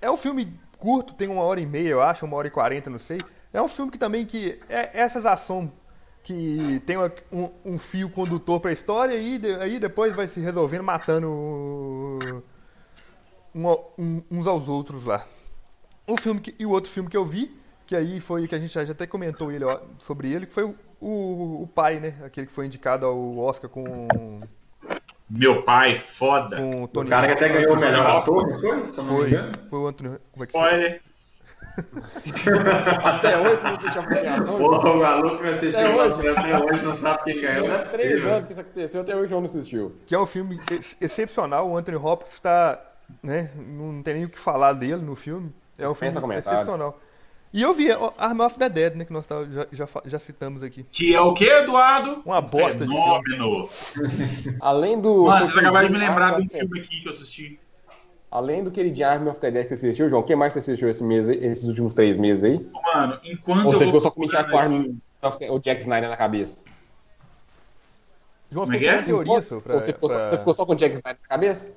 É 0.00 0.10
um 0.10 0.16
filme 0.16 0.52
curto, 0.78 1.14
tem 1.14 1.28
uma 1.28 1.42
hora 1.42 1.60
e 1.60 1.66
meia, 1.66 1.88
eu 1.90 2.00
acho, 2.02 2.24
uma 2.24 2.36
hora 2.36 2.48
e 2.48 2.50
quarenta, 2.50 2.88
não 2.88 2.98
sei. 2.98 3.18
É 3.52 3.60
um 3.60 3.68
filme 3.68 3.90
que 3.92 3.98
também 3.98 4.24
que 4.24 4.58
é 4.68 4.90
essas 5.00 5.26
ações 5.26 5.70
que 6.22 6.80
tem 6.86 6.96
uma- 6.96 7.12
um, 7.32 7.50
um 7.64 7.78
fio 7.78 8.08
condutor 8.10 8.60
pra 8.60 8.72
história 8.72 9.14
e 9.14 9.38
de- 9.38 9.54
aí 9.56 9.78
depois 9.78 10.14
vai 10.14 10.26
se 10.28 10.38
resolvendo 10.40 10.82
matando 10.84 11.28
um 11.28 12.18
um- 13.98 14.22
uns 14.30 14.46
aos 14.46 14.68
outros 14.68 15.04
lá. 15.04 15.24
O 16.06 16.16
filme 16.20 16.40
que- 16.40 16.54
e 16.58 16.66
o 16.66 16.70
outro 16.70 16.90
filme 16.90 17.08
que 17.08 17.16
eu 17.16 17.24
vi, 17.24 17.54
que 17.86 17.94
aí 17.96 18.20
foi 18.20 18.46
que 18.48 18.54
a 18.54 18.58
gente 18.58 18.72
já, 18.72 18.84
já 18.84 18.92
até 18.92 19.06
comentou 19.06 19.50
ele, 19.52 19.64
ó, 19.64 19.78
sobre 19.98 20.32
ele, 20.32 20.46
que 20.46 20.52
foi 20.52 20.64
o, 20.64 20.76
o, 21.00 21.62
o 21.62 21.66
pai, 21.66 22.00
né? 22.00 22.14
Aquele 22.24 22.46
que 22.46 22.52
foi 22.52 22.66
indicado 22.66 23.06
ao 23.06 23.38
Oscar 23.38 23.70
com, 23.70 24.08
Meu 25.28 25.62
pai, 25.62 25.96
foda. 25.96 26.56
com 26.56 26.84
o 26.84 26.88
Tony 26.88 27.06
O 27.06 27.10
cara 27.10 27.26
que 27.28 27.32
até 27.34 27.48
ganhou 27.48 27.74
o 27.74 27.78
melhor 27.80 28.06
ator, 28.06 28.42
não 28.46 28.56
foi? 28.56 28.76
Não 28.76 29.04
Foi, 29.04 29.30
foi 29.68 29.78
o 29.78 29.86
Anthony. 29.86 30.16
Como 30.32 30.44
é 30.44 30.46
que 30.46 30.52
foi? 30.52 30.60
Spoiler. 30.62 31.02
Até 33.04 33.38
hoje 33.38 33.62
não 33.62 33.74
assistiu 33.74 34.00
a 34.02 34.04
premiação? 34.04 34.58
Porra, 34.58 34.90
o 34.90 34.98
maluco 34.98 35.38
que 35.42 35.48
assistiu 35.48 35.80
Até 35.80 35.94
hoje. 35.96 36.28
Até 36.28 36.58
hoje 36.64 36.84
não 36.84 36.96
sabe 36.96 37.22
quem 37.24 37.40
ganhou. 37.40 37.68
não 37.68 37.74
é 37.76 37.84
três 37.84 38.24
anos 38.24 38.46
que 38.46 38.52
isso 38.52 38.60
aconteceu, 38.60 39.00
até 39.00 39.14
hoje 39.14 39.26
o 39.26 39.28
João 39.28 39.40
não 39.40 39.48
assistiu. 39.48 39.96
Que 40.06 40.14
é 40.14 40.18
um 40.18 40.26
filme 40.26 40.60
ex- 40.70 40.96
excepcional. 41.00 41.68
O 41.68 41.76
Anthony 41.76 41.96
Hopkins 41.96 42.34
está. 42.34 42.78
Né, 43.22 43.50
não 43.56 44.02
tem 44.02 44.14
nem 44.14 44.24
o 44.24 44.28
que 44.28 44.38
falar 44.38 44.72
dele 44.72 45.02
no 45.02 45.16
filme. 45.16 45.52
É 45.80 45.88
um 45.88 45.94
filme 45.94 46.12
Dispensa 46.12 46.20
comentários. 46.20 46.52
excepcional. 46.62 47.00
E 47.52 47.62
eu 47.62 47.74
vi 47.74 47.88
Arm 48.16 48.40
of 48.40 48.56
the 48.58 48.68
Dead, 48.68 48.94
né? 48.94 49.04
Que 49.04 49.12
nós 49.12 49.26
tá- 49.26 49.44
já, 49.50 49.66
já, 49.72 49.88
já 50.04 50.18
citamos 50.20 50.62
aqui. 50.62 50.84
Que 50.92 51.14
é 51.16 51.20
o 51.20 51.34
que, 51.34 51.44
Eduardo? 51.44 52.22
Uma 52.24 52.40
bosta 52.40 52.86
de 52.86 52.94
Fenômeno. 52.94 53.68
Além 54.60 55.00
do. 55.00 55.24
Mano, 55.24 55.44
vocês 55.46 55.58
acabaram 55.58 55.88
de 55.88 55.92
me 55.92 55.98
lembrar 55.98 56.36
de 56.36 56.42
um 56.42 56.46
the- 56.46 56.58
filme 56.60 56.78
aqui 56.78 57.00
que 57.00 57.06
eu 57.08 57.10
assisti. 57.10 57.58
Além 58.30 58.62
do 58.62 58.70
queridinho 58.70 59.08
Army 59.08 59.28
of 59.28 59.40
the 59.40 59.50
Dead 59.50 59.64
que 59.66 59.70
você 59.76 59.86
assistiu, 59.88 60.08
João, 60.08 60.22
o 60.22 60.24
que 60.24 60.36
mais 60.36 60.52
você 60.52 60.60
assistiu 60.60 60.88
esse 60.88 61.02
mês, 61.02 61.28
esses 61.28 61.66
últimos 61.66 61.92
três 61.92 62.16
meses 62.16 62.44
aí? 62.44 62.64
Mano, 62.94 63.18
enquanto 63.24 63.66
Ou 63.66 63.72
você 63.72 63.84
ficou 63.86 64.00
só 64.00 64.10
com 64.12 64.24
o 64.24 64.56
Army 64.56 64.96
of 65.20 65.36
the- 65.38 65.50
o 65.50 65.58
Jack 65.58 65.80
Snyder 65.80 66.08
na 66.08 66.16
cabeça? 66.16 66.62
João 68.48 68.64
é 68.64 68.78
ficou 68.78 68.88
com 68.88 68.94
é? 68.94 69.02
teoria, 69.02 69.42
seu, 69.42 69.60
pra, 69.60 69.74
Ou 69.74 69.80
você 69.80 69.92
ficou, 69.92 70.08
só, 70.08 70.14
pra- 70.14 70.30
você 70.30 70.38
ficou 70.38 70.54
só 70.54 70.66
com 70.66 70.72
o 70.72 70.76
Jack 70.76 70.94
Snyder 70.94 71.18
na 71.22 71.28
cabeça? 71.28 71.72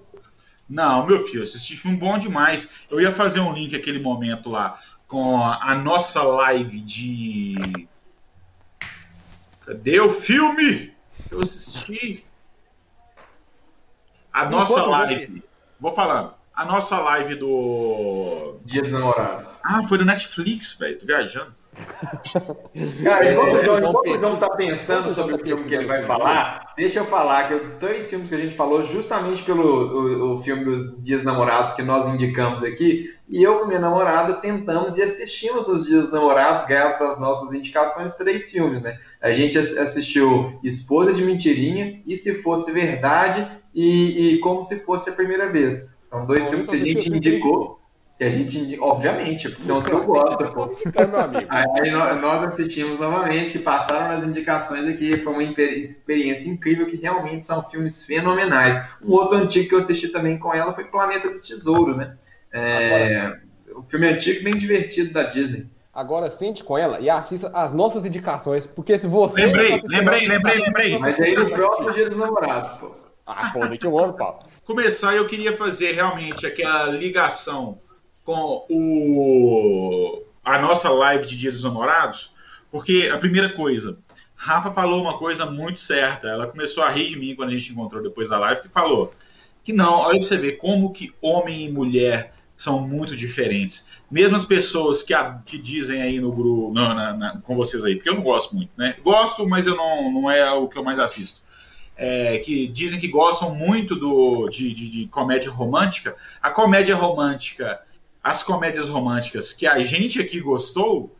Não, 0.73 1.05
meu 1.05 1.19
filho, 1.27 1.43
assisti 1.43 1.77
filme 1.77 1.97
bom 1.97 2.17
demais. 2.17 2.67
Eu 2.89 2.99
ia 2.99 3.11
fazer 3.11 3.39
um 3.39 3.53
link 3.53 3.75
aquele 3.75 3.99
momento 3.99 4.49
lá 4.49 4.81
com 5.07 5.37
a, 5.37 5.75
nossa 5.75 6.23
live 6.23 6.81
de. 6.81 7.87
Cadê 9.63 9.99
o 9.99 10.09
filme? 10.09 10.91
Eu 11.29 11.41
assisti. 11.41 12.25
A 14.33 14.49
nossa 14.49 14.79
eu 14.79 14.85
vou 14.85 14.89
live. 14.89 15.43
Vou 15.79 15.91
falando. 15.93 16.33
A 16.55 16.65
nossa 16.65 16.99
live 16.99 17.35
do. 17.35 18.59
Dia 18.65 18.81
dos 18.81 18.91
namorados. 18.91 19.47
Ah, 19.63 19.83
foi 19.87 19.99
do 19.99 20.05
Netflix, 20.05 20.73
velho. 20.73 20.97
Tô 20.97 21.05
viajando. 21.05 21.55
Cara, 23.03 23.31
enquanto 23.31 23.55
o 23.55 23.61
João, 23.61 23.79
João 23.79 23.89
enquanto 23.91 24.11
o 24.13 24.17
João 24.17 24.35
tá 24.37 24.49
pensando 24.51 25.03
João 25.03 25.15
sobre 25.15 25.35
o 25.35 25.37
tá 25.39 25.43
filme 25.45 25.63
que 25.63 25.73
ele 25.75 25.85
vai 25.87 26.03
falar, 26.05 26.73
deixa 26.77 26.99
eu 26.99 27.05
falar 27.05 27.47
que 27.47 27.53
eu- 27.53 27.77
três 27.79 28.09
filmes 28.09 28.29
que 28.29 28.35
a 28.35 28.37
gente 28.37 28.55
falou 28.55 28.81
justamente 28.83 29.43
pelo 29.43 29.63
o, 29.63 30.35
o 30.35 30.39
filme 30.39 30.65
dos 30.65 31.01
Dias 31.01 31.23
Namorados 31.23 31.73
que 31.73 31.81
nós 31.81 32.07
indicamos 32.07 32.63
aqui, 32.63 33.09
e 33.27 33.41
eu 33.41 33.59
com 33.59 33.65
minha 33.65 33.79
namorada 33.79 34.33
sentamos 34.35 34.97
e 34.97 35.01
assistimos 35.01 35.67
os 35.67 35.85
Dias 35.85 36.11
Namorados, 36.11 36.67
graças 36.67 37.01
às 37.01 37.19
nossas 37.19 37.53
indicações, 37.53 38.13
três 38.15 38.49
filmes, 38.49 38.81
né? 38.81 38.97
A 39.21 39.31
gente 39.31 39.57
ass- 39.57 39.77
assistiu 39.77 40.59
Esposa 40.63 41.13
de 41.13 41.23
Mentirinha, 41.23 42.01
E 42.05 42.15
Se 42.17 42.33
Fosse 42.35 42.71
Verdade 42.71 43.47
e, 43.73 44.33
e 44.35 44.39
Como 44.39 44.63
Se 44.63 44.79
Fosse 44.81 45.09
a 45.09 45.13
Primeira 45.13 45.49
Vez. 45.49 45.91
São 46.09 46.25
dois 46.27 46.41
Bom, 46.41 46.49
filmes 46.49 46.67
que 46.67 46.75
a 46.75 46.79
gente 46.79 47.09
indicou, 47.09 47.79
que 48.17 48.23
a 48.23 48.29
gente, 48.29 48.77
obviamente, 48.79 49.49
porque 49.49 49.63
são 49.63 49.79
os 49.79 49.85
que 49.85 49.91
eu 49.91 50.03
gosto, 50.05 50.47
pô. 50.51 50.67
Meu 50.67 51.19
amigo. 51.19 51.47
Aí 51.49 51.89
nó- 51.91 52.13
nós 52.15 52.43
assistimos 52.43 52.99
novamente, 52.99 53.51
que 53.53 53.59
passaram 53.59 54.09
nas 54.09 54.23
indicações 54.23 54.85
aqui, 54.87 55.17
foi 55.17 55.33
uma 55.33 55.43
experiência 55.43 56.47
incrível, 56.47 56.85
que 56.85 56.95
realmente 56.97 57.45
são 57.45 57.63
filmes 57.69 58.03
fenomenais. 58.03 58.85
Um 59.01 59.11
outro 59.11 59.37
antigo 59.37 59.69
que 59.69 59.75
eu 59.75 59.79
assisti 59.79 60.09
também 60.09 60.37
com 60.37 60.53
ela 60.53 60.73
foi 60.73 60.85
Planeta 60.85 61.29
dos 61.29 61.47
Tesouros, 61.47 61.97
né? 61.97 62.15
É, 62.51 63.33
o 63.75 63.81
filme 63.81 64.07
antigo 64.07 64.43
bem 64.43 64.57
divertido 64.57 65.11
da 65.11 65.23
Disney. 65.23 65.65
Agora 65.91 66.29
sente 66.29 66.63
com 66.63 66.77
ela 66.77 66.99
e 66.99 67.09
assista 67.09 67.51
as 67.53 67.71
nossas 67.71 68.05
indicações, 68.05 68.65
porque 68.65 68.97
se 68.97 69.07
você. 69.07 69.45
Lembrei, 69.45 69.79
lembrei, 69.87 70.27
lembrei, 70.27 70.59
lembrei. 70.59 70.99
Mas 70.99 71.19
aí 71.19 71.35
no 71.35 71.49
próximo 71.51 71.91
Dia 71.91 72.09
dos 72.09 72.17
Namorados, 72.17 72.79
pô. 72.79 72.91
Ah, 73.25 73.51
pô, 73.53 73.59
daqui 73.59 73.87
um 73.87 73.97
ano, 73.97 74.13
Paulo. 74.13 74.39
Começar, 74.65 75.15
eu 75.15 75.25
queria 75.27 75.53
fazer 75.55 75.91
realmente 75.93 76.45
aquela 76.45 76.85
ligação 76.87 77.79
com 78.23 78.65
o, 78.69 80.23
a 80.43 80.59
nossa 80.59 80.89
live 80.89 81.25
de 81.25 81.37
Dia 81.37 81.51
dos 81.51 81.63
Namorados, 81.63 82.31
porque 82.71 83.09
a 83.11 83.17
primeira 83.17 83.49
coisa, 83.49 83.97
Rafa 84.35 84.71
falou 84.71 85.01
uma 85.01 85.17
coisa 85.17 85.45
muito 85.45 85.79
certa. 85.79 86.27
Ela 86.27 86.47
começou 86.47 86.83
a 86.83 86.89
rir 86.89 87.07
de 87.07 87.17
mim 87.17 87.35
quando 87.35 87.49
a 87.49 87.57
gente 87.57 87.71
encontrou 87.71 88.01
depois 88.01 88.29
da 88.29 88.37
live, 88.39 88.61
que 88.61 88.69
falou 88.69 89.13
que 89.63 89.71
não, 89.71 89.99
olha 89.99 90.19
pra 90.19 90.27
você 90.27 90.37
ver 90.37 90.53
como 90.53 90.91
que 90.91 91.13
homem 91.21 91.65
e 91.65 91.71
mulher 91.71 92.33
são 92.57 92.81
muito 92.81 93.15
diferentes. 93.15 93.87
Mesmo 94.11 94.35
as 94.35 94.45
pessoas 94.45 95.01
que, 95.01 95.13
a, 95.13 95.39
que 95.45 95.57
dizem 95.57 96.01
aí 96.01 96.19
no 96.19 96.31
grupo, 96.31 96.73
não, 96.73 97.41
com 97.41 97.55
vocês 97.55 97.83
aí, 97.83 97.95
porque 97.95 98.09
eu 98.09 98.15
não 98.15 98.21
gosto 98.21 98.55
muito, 98.55 98.71
né? 98.77 98.95
Gosto, 99.01 99.47
mas 99.47 99.65
eu 99.65 99.75
não, 99.75 100.11
não 100.11 100.29
é 100.29 100.51
o 100.51 100.67
que 100.67 100.77
eu 100.77 100.83
mais 100.83 100.99
assisto. 100.99 101.41
É, 101.95 102.37
que 102.39 102.67
dizem 102.67 102.99
que 102.99 103.07
gostam 103.07 103.55
muito 103.55 103.95
do, 103.95 104.49
de, 104.49 104.73
de, 104.73 104.89
de 104.89 105.07
comédia 105.07 105.51
romântica. 105.51 106.15
A 106.41 106.49
comédia 106.49 106.95
romântica, 106.95 107.79
as 108.23 108.41
comédias 108.41 108.87
românticas 108.87 109.51
que 109.51 109.67
a 109.67 109.79
gente 109.79 110.21
aqui 110.21 110.39
gostou, 110.39 111.15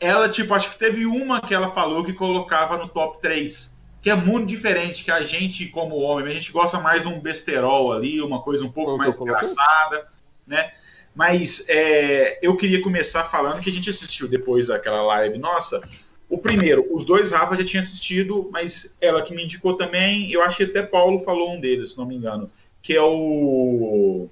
ela, 0.00 0.28
tipo, 0.28 0.52
acho 0.52 0.72
que 0.72 0.78
teve 0.78 1.06
uma 1.06 1.40
que 1.40 1.54
ela 1.54 1.68
falou 1.68 2.04
que 2.04 2.12
colocava 2.12 2.76
no 2.76 2.88
top 2.88 3.20
3 3.22 3.72
que 4.02 4.10
é 4.10 4.16
muito 4.16 4.48
diferente, 4.48 5.04
que 5.04 5.12
a 5.12 5.22
gente, 5.22 5.68
como 5.68 5.94
homem, 5.94 6.32
a 6.32 6.34
gente 6.34 6.50
gosta 6.50 6.80
mais 6.80 7.02
de 7.02 7.08
um 7.08 7.20
besterol 7.20 7.92
ali, 7.92 8.20
uma 8.20 8.42
coisa 8.42 8.64
um 8.64 8.70
pouco 8.70 8.98
mais 8.98 9.18
engraçada, 9.18 10.08
né? 10.44 10.72
Mas 11.14 11.66
é, 11.68 12.36
eu 12.42 12.56
queria 12.56 12.82
começar 12.82 13.22
falando 13.24 13.62
que 13.62 13.70
a 13.70 13.72
gente 13.72 13.88
assistiu 13.88 14.26
depois 14.26 14.66
daquela 14.66 15.02
live 15.02 15.38
nossa. 15.38 15.80
O 16.28 16.36
primeiro, 16.36 16.84
os 16.90 17.04
dois 17.04 17.30
Rafa 17.30 17.54
já 17.54 17.64
tinha 17.64 17.80
assistido, 17.80 18.48
mas 18.50 18.96
ela 19.00 19.22
que 19.22 19.32
me 19.32 19.44
indicou 19.44 19.76
também, 19.76 20.32
eu 20.32 20.42
acho 20.42 20.56
que 20.56 20.64
até 20.64 20.82
Paulo 20.82 21.20
falou 21.20 21.52
um 21.54 21.60
deles, 21.60 21.92
se 21.92 21.98
não 21.98 22.06
me 22.06 22.16
engano, 22.16 22.50
que 22.82 22.96
é 22.96 23.02
o. 23.02 24.28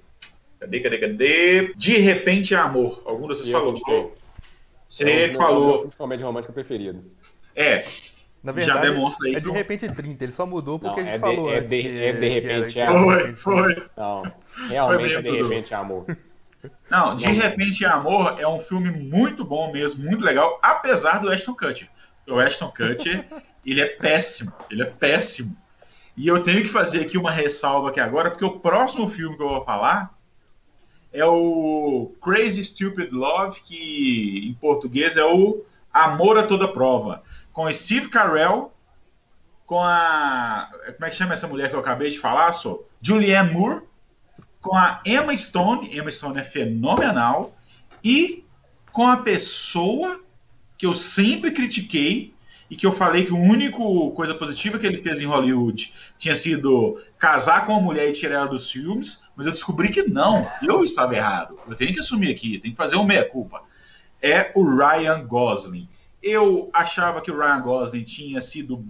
Cadê, 0.61 0.79
cadê, 0.79 0.97
cadê? 0.99 1.73
De 1.75 1.97
repente 1.97 2.53
é 2.53 2.57
amor. 2.57 3.01
Algum 3.05 3.23
de 3.23 3.29
vocês 3.29 3.49
falou? 3.49 3.75
Você 4.87 5.29
que 5.29 5.35
falou. 5.35 5.85
É 5.91 5.97
comédia 5.97 6.25
romântica 6.25 6.53
preferido. 6.53 7.03
É, 7.55 7.83
Na 8.43 8.51
verdade, 8.51 8.77
já 8.79 8.85
demonstra 8.85 9.27
aí. 9.27 9.35
é 9.35 9.39
de 9.39 9.47
que- 9.49 9.51
repente 9.55 9.91
30, 9.91 10.23
ele 10.23 10.31
só 10.31 10.45
mudou 10.45 10.77
porque 10.77 11.01
Não, 11.01 11.09
a 11.09 11.13
gente 11.13 11.15
é 11.25 11.29
de- 11.29 11.35
falou 11.35 11.51
é 11.51 11.57
antes. 11.57 11.69
de- 11.69 11.81
que- 11.81 11.87
é 12.03 12.11
de 12.13 12.29
repente, 12.29 12.79
era- 12.79 12.89
é. 12.91 13.31
que 13.31 13.35
Foi, 13.35 13.61
era- 13.63 13.75
foi. 13.75 13.87
Não, 13.97 14.31
realmente 14.69 15.13
é 15.15 15.21
de 15.21 15.29
Dudu. 15.31 15.47
repente 15.49 15.73
amor. 15.73 16.05
Não, 16.91 17.15
De 17.15 17.25
Não. 17.25 17.33
Repente 17.33 17.83
é 17.83 17.87
Amor 17.87 18.39
é 18.39 18.47
um 18.47 18.59
filme 18.59 18.91
muito 18.91 19.43
bom 19.43 19.71
mesmo, 19.71 20.05
muito 20.05 20.23
legal, 20.23 20.59
apesar 20.61 21.17
do 21.19 21.31
Ashton 21.31 21.55
Kutcher. 21.55 21.89
O 22.27 22.37
Ashton 22.37 22.67
Kutcher, 22.71 23.25
ele 23.65 23.81
é 23.81 23.87
péssimo, 23.87 24.53
ele 24.69 24.83
é 24.83 24.85
péssimo. 24.85 25.57
E 26.15 26.27
eu 26.27 26.43
tenho 26.43 26.61
que 26.61 26.67
fazer 26.67 27.01
aqui 27.01 27.17
uma 27.17 27.31
ressalva 27.31 27.89
aqui 27.89 27.99
agora, 27.99 28.29
porque 28.29 28.45
o 28.45 28.59
próximo 28.59 29.09
filme 29.09 29.35
que 29.35 29.41
eu 29.41 29.49
vou 29.49 29.63
falar 29.63 30.15
é 31.13 31.25
o 31.25 32.13
Crazy 32.21 32.63
Stupid 32.63 33.11
Love, 33.11 33.61
que 33.61 34.47
em 34.47 34.53
português 34.53 35.17
é 35.17 35.25
o 35.25 35.63
Amor 35.93 36.37
a 36.37 36.43
Toda 36.43 36.67
Prova, 36.67 37.21
com 37.51 37.71
Steve 37.71 38.09
Carell, 38.09 38.71
com 39.65 39.81
a... 39.81 40.69
como 40.95 41.05
é 41.05 41.09
que 41.09 41.15
chama 41.15 41.33
essa 41.33 41.47
mulher 41.47 41.69
que 41.69 41.75
eu 41.75 41.79
acabei 41.79 42.09
de 42.09 42.19
falar, 42.19 42.53
só? 42.53 42.79
Julianne 43.01 43.53
Moore, 43.53 43.81
com 44.61 44.75
a 44.75 45.01
Emma 45.05 45.35
Stone, 45.35 45.95
Emma 45.95 46.11
Stone 46.11 46.39
é 46.39 46.43
fenomenal, 46.43 47.55
e 48.03 48.45
com 48.91 49.07
a 49.07 49.17
pessoa 49.17 50.19
que 50.77 50.85
eu 50.85 50.93
sempre 50.93 51.51
critiquei 51.51 52.33
e 52.71 52.75
que 52.77 52.85
eu 52.87 52.93
falei 52.93 53.25
que 53.25 53.33
a 53.33 53.35
única 53.35 53.77
coisa 54.15 54.33
positiva 54.33 54.79
que 54.79 54.87
ele 54.87 55.01
fez 55.01 55.19
em 55.19 55.25
Hollywood 55.25 55.93
tinha 56.17 56.33
sido 56.33 57.01
casar 57.19 57.65
com 57.65 57.73
uma 57.73 57.81
mulher 57.81 58.07
e 58.07 58.13
tirar 58.13 58.35
ela 58.35 58.47
dos 58.47 58.71
filmes, 58.71 59.25
mas 59.35 59.45
eu 59.45 59.51
descobri 59.51 59.89
que 59.89 60.03
não, 60.03 60.49
eu 60.63 60.81
estava 60.81 61.13
errado. 61.13 61.59
Eu 61.67 61.75
tenho 61.75 61.91
que 61.93 61.99
assumir 61.99 62.31
aqui, 62.31 62.59
tenho 62.59 62.73
que 62.73 62.81
fazer 62.81 62.95
uma 62.95 63.03
meia-culpa. 63.03 63.61
É 64.21 64.53
o 64.55 64.63
Ryan 64.63 65.25
Gosling. 65.25 65.89
Eu 66.23 66.69
achava 66.71 67.19
que 67.19 67.29
o 67.29 67.37
Ryan 67.37 67.59
Gosling 67.59 68.03
tinha 68.03 68.39
sido 68.39 68.85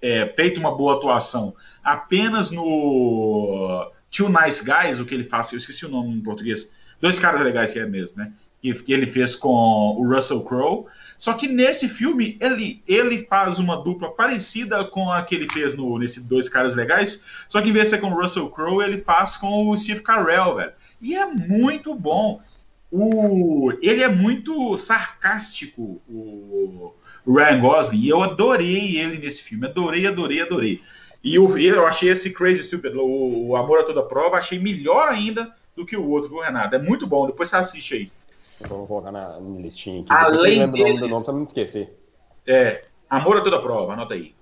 é, 0.00 0.24
feito 0.36 0.60
uma 0.60 0.76
boa 0.76 0.94
atuação 0.94 1.56
apenas 1.82 2.52
no 2.52 3.90
Two 4.12 4.28
Nice 4.28 4.64
Guys, 4.64 5.00
o 5.00 5.04
que 5.04 5.14
ele 5.14 5.24
faz, 5.24 5.50
eu 5.50 5.58
esqueci 5.58 5.84
o 5.84 5.88
nome 5.88 6.14
em 6.14 6.20
português, 6.20 6.72
Dois 7.00 7.18
Caras 7.18 7.40
Legais 7.40 7.72
que 7.72 7.80
é 7.80 7.86
mesmo, 7.86 8.18
né? 8.18 8.32
Que, 8.60 8.74
que 8.74 8.92
ele 8.92 9.06
fez 9.06 9.36
com 9.36 9.48
o 9.50 10.12
Russell 10.12 10.42
Crowe. 10.42 10.86
Só 11.18 11.32
que 11.32 11.48
nesse 11.48 11.88
filme 11.88 12.36
ele, 12.40 12.82
ele 12.86 13.26
faz 13.26 13.58
uma 13.58 13.76
dupla 13.76 14.10
parecida 14.12 14.84
com 14.84 15.10
a 15.10 15.22
que 15.22 15.34
ele 15.34 15.48
fez 15.52 15.74
no, 15.74 15.98
nesse 15.98 16.20
Dois 16.20 16.48
Caras 16.48 16.76
Legais, 16.76 17.24
só 17.48 17.60
que 17.60 17.68
em 17.68 17.72
vez 17.72 17.86
de 17.86 17.90
ser 17.90 18.00
com 18.00 18.12
o 18.12 18.20
Russell 18.20 18.48
Crowe, 18.50 18.84
ele 18.84 18.98
faz 18.98 19.36
com 19.36 19.68
o 19.68 19.76
Steve 19.76 20.00
Carell, 20.00 20.54
velho. 20.54 20.72
E 21.00 21.16
é 21.16 21.26
muito 21.26 21.94
bom. 21.94 22.40
O, 22.90 23.72
ele 23.82 24.02
é 24.02 24.08
muito 24.08 24.76
sarcástico, 24.78 26.00
o, 26.08 26.94
Ryan 27.26 27.60
Gosling, 27.60 28.00
e 28.00 28.08
eu 28.08 28.22
adorei 28.22 28.96
ele 28.96 29.18
nesse 29.18 29.42
filme. 29.42 29.66
Adorei, 29.66 30.06
adorei, 30.06 30.40
adorei. 30.40 30.80
E 31.22 31.34
eu, 31.34 31.58
eu 31.58 31.86
achei 31.86 32.10
esse 32.10 32.30
Crazy 32.30 32.62
Stupid, 32.62 32.94
o, 32.94 33.48
o 33.48 33.56
Amor 33.56 33.80
a 33.80 33.84
Toda 33.84 34.02
Prova, 34.02 34.36
achei 34.36 34.58
melhor 34.58 35.08
ainda 35.08 35.52
do 35.76 35.84
que 35.84 35.96
o 35.96 36.08
outro, 36.08 36.30
viu, 36.30 36.40
Renato? 36.40 36.74
É 36.74 36.78
muito 36.78 37.06
bom, 37.06 37.26
depois 37.26 37.50
você 37.50 37.56
assiste 37.56 37.94
aí. 37.94 38.10
Então, 38.60 38.78
vou 38.78 38.86
colocar 38.86 39.12
na, 39.12 39.38
na 39.40 39.60
listinha 39.60 40.00
aqui. 40.00 40.12
Além 40.12 40.58
lembra 40.58 40.76
o 40.76 40.78
nome 40.80 40.92
do 40.94 40.98
deles- 41.00 41.10
nome 41.10 41.24
pra 41.24 41.34
não 41.34 41.44
esquecer. 41.44 41.98
É, 42.46 42.84
Amor 43.08 43.36
a 43.36 43.40
Toda 43.40 43.60
Prova, 43.60 43.92
anota 43.92 44.14
aí. 44.14 44.34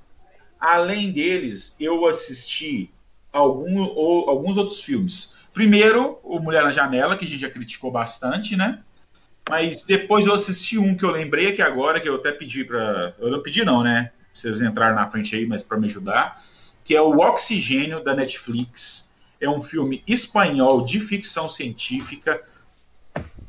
Além 0.58 1.12
deles, 1.12 1.76
eu 1.78 2.06
assisti 2.06 2.90
algum, 3.32 3.82
ou- 3.82 4.28
alguns 4.30 4.56
outros 4.56 4.80
filmes. 4.80 5.36
Primeiro, 5.52 6.18
o 6.22 6.38
Mulher 6.38 6.64
na 6.64 6.70
Janela, 6.70 7.16
que 7.16 7.24
a 7.24 7.28
gente 7.28 7.40
já 7.40 7.50
criticou 7.50 7.90
bastante, 7.90 8.56
né? 8.56 8.82
Mas 9.48 9.84
depois 9.84 10.26
eu 10.26 10.34
assisti 10.34 10.76
um 10.78 10.96
que 10.96 11.04
eu 11.04 11.10
lembrei 11.10 11.48
aqui 11.48 11.62
agora, 11.62 12.00
que 12.00 12.08
eu 12.08 12.16
até 12.16 12.32
pedi 12.32 12.64
para. 12.64 13.14
Eu 13.18 13.30
não 13.30 13.42
pedi, 13.42 13.64
não, 13.64 13.82
né? 13.82 14.10
Vocês 14.34 14.60
entraram 14.60 14.96
na 14.96 15.08
frente 15.08 15.36
aí, 15.36 15.46
mas 15.46 15.62
para 15.62 15.78
me 15.78 15.86
ajudar. 15.86 16.42
Que 16.84 16.96
é 16.96 17.00
o 17.00 17.18
Oxigênio 17.18 18.02
da 18.02 18.14
Netflix. 18.14 19.12
É 19.40 19.48
um 19.48 19.62
filme 19.62 20.02
espanhol 20.06 20.82
de 20.84 20.98
ficção 21.00 21.48
científica 21.48 22.42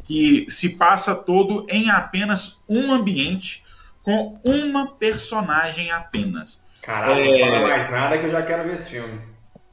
que 0.08 0.46
se 0.50 0.70
passa 0.70 1.14
todo 1.14 1.66
em 1.70 1.90
apenas 1.90 2.62
um 2.68 2.92
ambiente 2.94 3.64
com 4.04 4.40
uma 4.44 4.88
personagem 4.92 5.92
apenas. 5.92 6.62
Caralho, 6.82 7.20
É. 7.20 7.40
não 7.42 7.52
fala 7.52 7.68
mais 7.68 7.92
nada 7.92 8.18
que 8.18 8.26
eu 8.26 8.32
já 8.32 8.42
quero 8.42 8.64
ver 8.64 8.76
esse 8.76 8.90
filme. 8.90 9.20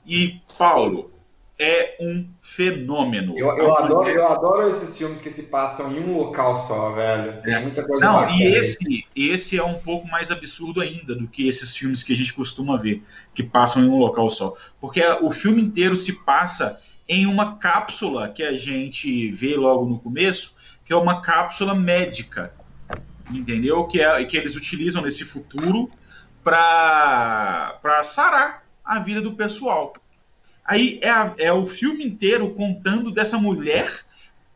E 0.04 0.40
Paulo 0.58 1.12
é 1.56 1.96
um 2.00 2.26
fenômeno. 2.42 3.38
Eu, 3.38 3.56
eu, 3.56 3.76
adoro, 3.76 4.08
eu 4.08 4.26
adoro 4.26 4.70
esses 4.70 4.96
filmes 4.98 5.20
que 5.20 5.30
se 5.30 5.44
passam 5.44 5.92
em 5.92 6.00
um 6.00 6.16
local 6.16 6.56
só, 6.66 6.90
velho. 6.90 7.40
Tem 7.42 7.54
É. 7.54 7.60
muita 7.60 7.84
coisa 7.84 8.04
Não, 8.04 8.28
e 8.30 8.42
esse, 8.42 9.06
esse 9.14 9.56
é 9.56 9.62
um 9.62 9.74
pouco 9.74 10.08
mais 10.08 10.32
absurdo 10.32 10.80
ainda 10.80 11.14
do 11.14 11.28
que 11.28 11.46
esses 11.48 11.76
filmes 11.76 12.02
que 12.02 12.12
a 12.12 12.16
gente 12.16 12.34
costuma 12.34 12.76
ver, 12.76 13.04
que 13.32 13.44
passam 13.44 13.84
em 13.84 13.88
um 13.88 13.98
local 13.98 14.28
só. 14.28 14.54
Porque 14.80 15.00
o 15.20 15.30
filme 15.30 15.62
inteiro 15.62 15.94
se 15.94 16.12
passa 16.12 16.76
em 17.08 17.26
uma 17.26 17.56
cápsula 17.58 18.30
que 18.30 18.42
a 18.42 18.54
gente 18.56 19.30
vê 19.32 19.56
logo 19.56 19.86
no 19.86 19.98
começo, 20.00 20.54
que 20.84 20.92
é 20.92 20.96
uma 20.96 21.20
cápsula 21.22 21.74
médica. 21.74 22.54
Entendeu? 23.28 23.86
Que, 23.86 24.00
é, 24.02 24.24
que 24.24 24.36
eles 24.36 24.56
utilizam 24.56 25.02
nesse 25.02 25.24
futuro 25.24 25.90
para 26.42 28.02
sarar 28.04 28.64
a 28.84 28.98
vida 28.98 29.20
do 29.20 29.34
pessoal. 29.34 30.02
Aí 30.64 30.98
é, 31.02 31.10
a- 31.10 31.34
é 31.38 31.52
o 31.52 31.66
filme 31.66 32.04
inteiro 32.04 32.54
contando 32.54 33.10
dessa 33.12 33.38
mulher 33.38 33.90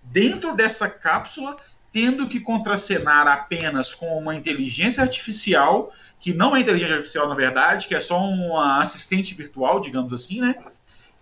dentro 0.02 0.54
dessa 0.54 0.88
cápsula 0.88 1.56
tendo 1.90 2.28
que 2.28 2.40
contracenar 2.40 3.26
apenas 3.26 3.94
com 3.94 4.18
uma 4.18 4.34
inteligência 4.36 5.02
artificial, 5.02 5.92
que 6.20 6.34
não 6.34 6.54
é 6.54 6.60
inteligência 6.60 6.96
artificial 6.96 7.28
na 7.28 7.34
verdade, 7.34 7.88
que 7.88 7.94
é 7.94 8.00
só 8.00 8.20
uma 8.20 8.80
assistente 8.80 9.34
virtual, 9.34 9.80
digamos 9.80 10.12
assim, 10.12 10.40
né? 10.40 10.54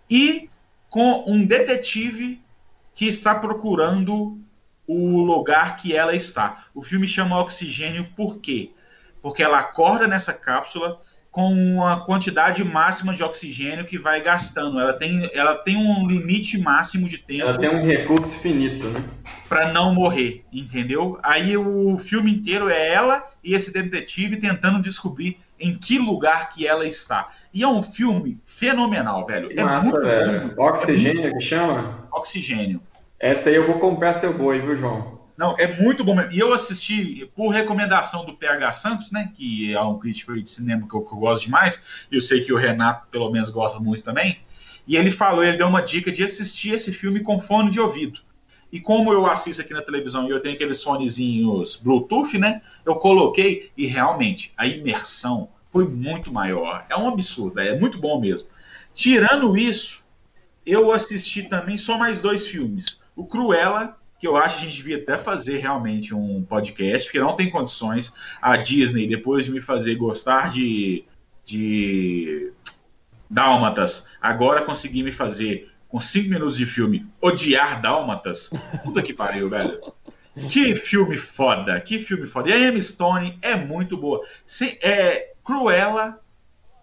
E 0.09 0.49
com 0.89 1.23
um 1.27 1.45
detetive 1.45 2.41
que 2.93 3.05
está 3.07 3.35
procurando 3.35 4.39
o 4.87 5.21
lugar 5.21 5.77
que 5.77 5.95
ela 5.95 6.15
está. 6.15 6.65
O 6.73 6.81
filme 6.81 7.07
chama 7.07 7.39
Oxigênio 7.39 8.07
por 8.15 8.39
quê? 8.39 8.71
Porque 9.21 9.43
ela 9.43 9.59
acorda 9.59 10.07
nessa 10.07 10.33
cápsula 10.33 10.99
com 11.37 11.53
uma 11.53 12.03
quantidade 12.03 12.63
máxima 12.63 13.13
de 13.13 13.21
oxigênio 13.21 13.85
que 13.85 13.95
vai 13.97 14.21
gastando. 14.21 14.79
Ela 14.79 14.93
tem, 14.93 15.29
ela 15.33 15.53
tem 15.55 15.75
um 15.75 16.07
limite 16.07 16.57
máximo 16.57 17.07
de 17.07 17.19
tempo 17.19 17.43
Ela 17.43 17.59
tem 17.59 17.69
um 17.69 17.85
recurso 17.85 18.31
finito, 18.39 18.87
né? 18.87 19.03
para 19.47 19.71
não 19.71 19.93
morrer, 19.93 20.43
entendeu? 20.51 21.19
Aí 21.21 21.55
o 21.55 21.99
filme 21.99 22.31
inteiro 22.31 22.69
é 22.69 22.91
ela 22.91 23.23
e 23.43 23.53
esse 23.53 23.71
detetive 23.71 24.37
tentando 24.37 24.81
descobrir 24.81 25.37
em 25.59 25.75
que 25.75 25.97
lugar 25.97 26.49
que 26.49 26.67
ela 26.67 26.85
está. 26.85 27.29
E 27.53 27.63
é 27.63 27.67
um 27.67 27.81
filme 27.81 28.39
fenomenal, 28.45 29.25
velho. 29.25 29.49
É 29.51 29.63
Massa, 29.63 29.83
muito 29.83 30.01
velho. 30.01 30.55
bom. 30.55 30.63
Oxigênio 30.63 31.33
que 31.33 31.41
chama? 31.41 32.07
Oxigênio. 32.11 32.81
Essa 33.19 33.49
aí 33.49 33.55
eu 33.55 33.65
vou 33.65 33.79
comprar 33.79 34.13
seu 34.13 34.33
boi, 34.33 34.59
viu, 34.59 34.75
João? 34.75 35.17
Não, 35.37 35.55
é 35.57 35.67
muito 35.81 36.03
bom 36.03 36.15
mesmo. 36.15 36.31
E 36.31 36.39
eu 36.39 36.51
assisti 36.51 37.31
por 37.35 37.49
recomendação 37.49 38.25
do 38.25 38.33
PH 38.33 38.71
Santos, 38.73 39.11
né? 39.11 39.31
Que 39.35 39.73
é 39.73 39.81
um 39.81 39.99
crítico 39.99 40.33
de 40.39 40.49
cinema 40.49 40.87
que 40.87 40.95
eu, 40.95 41.01
que 41.01 41.13
eu 41.13 41.19
gosto 41.19 41.45
demais. 41.45 41.81
E 42.11 42.15
eu 42.15 42.21
sei 42.21 42.41
que 42.41 42.51
o 42.51 42.57
Renato, 42.57 43.07
pelo 43.11 43.31
menos, 43.31 43.49
gosta 43.49 43.79
muito 43.79 44.03
também. 44.03 44.39
E 44.87 44.95
ele 44.95 45.11
falou, 45.11 45.43
ele 45.43 45.57
deu 45.57 45.67
uma 45.67 45.81
dica 45.81 46.11
de 46.11 46.23
assistir 46.23 46.73
esse 46.73 46.91
filme 46.91 47.19
com 47.19 47.39
fone 47.39 47.69
de 47.69 47.79
ouvido. 47.79 48.19
E 48.71 48.79
como 48.79 49.13
eu 49.13 49.25
assisto 49.25 49.61
aqui 49.61 49.73
na 49.73 49.81
televisão 49.81 50.27
e 50.27 50.31
eu 50.31 50.39
tenho 50.41 50.55
aqueles 50.55 50.83
fonezinhos 50.83 51.77
Bluetooth, 51.77 52.37
né? 52.37 52.61
Eu 52.85 52.95
coloquei 52.95 53.71
e 53.77 53.85
realmente 53.85 54.53
a 54.57 54.67
imersão 54.67 55.49
foi 55.71 55.87
muito 55.87 56.31
maior. 56.31 56.85
É 56.89 56.97
um 56.97 57.07
absurdo, 57.07 57.59
é 57.59 57.77
muito 57.79 57.99
bom 57.99 58.19
mesmo. 58.19 58.47
Tirando 58.93 59.55
isso, 59.55 60.05
eu 60.65 60.91
assisti 60.91 61.43
também 61.43 61.77
só 61.77 61.97
mais 61.97 62.19
dois 62.19 62.47
filmes. 62.47 63.03
O 63.15 63.25
Cruella, 63.25 63.97
que 64.19 64.27
eu 64.27 64.35
acho 64.35 64.59
que 64.59 64.65
a 64.65 64.69
gente 64.69 64.77
devia 64.77 64.97
até 64.97 65.17
fazer 65.17 65.59
realmente 65.59 66.13
um 66.13 66.43
podcast, 66.43 67.07
porque 67.07 67.19
não 67.19 67.35
tem 67.35 67.49
condições 67.49 68.13
a 68.41 68.57
Disney, 68.57 69.07
depois 69.07 69.45
de 69.45 69.51
me 69.51 69.61
fazer 69.61 69.95
gostar 69.95 70.49
de, 70.49 71.05
de 71.45 72.51
Dálmatas, 73.29 74.09
agora 74.21 74.61
conseguir 74.61 75.03
me 75.03 75.11
fazer, 75.11 75.71
com 75.87 76.01
cinco 76.01 76.29
minutos 76.29 76.57
de 76.57 76.65
filme, 76.65 77.05
odiar 77.21 77.81
Dálmatas. 77.81 78.49
Puta 78.83 79.01
que 79.01 79.13
pariu, 79.13 79.49
velho. 79.49 79.79
Que 80.49 80.75
filme 80.75 81.17
foda, 81.17 81.79
que 81.81 81.97
filme 81.97 82.27
foda. 82.27 82.49
E 82.49 82.53
a 82.53 82.59
Emma 82.59 82.79
Stone 82.79 83.39
é 83.41 83.55
muito 83.55 83.97
boa. 83.97 84.23
Se, 84.45 84.77
é, 84.81 85.33
Cruella 85.43 86.21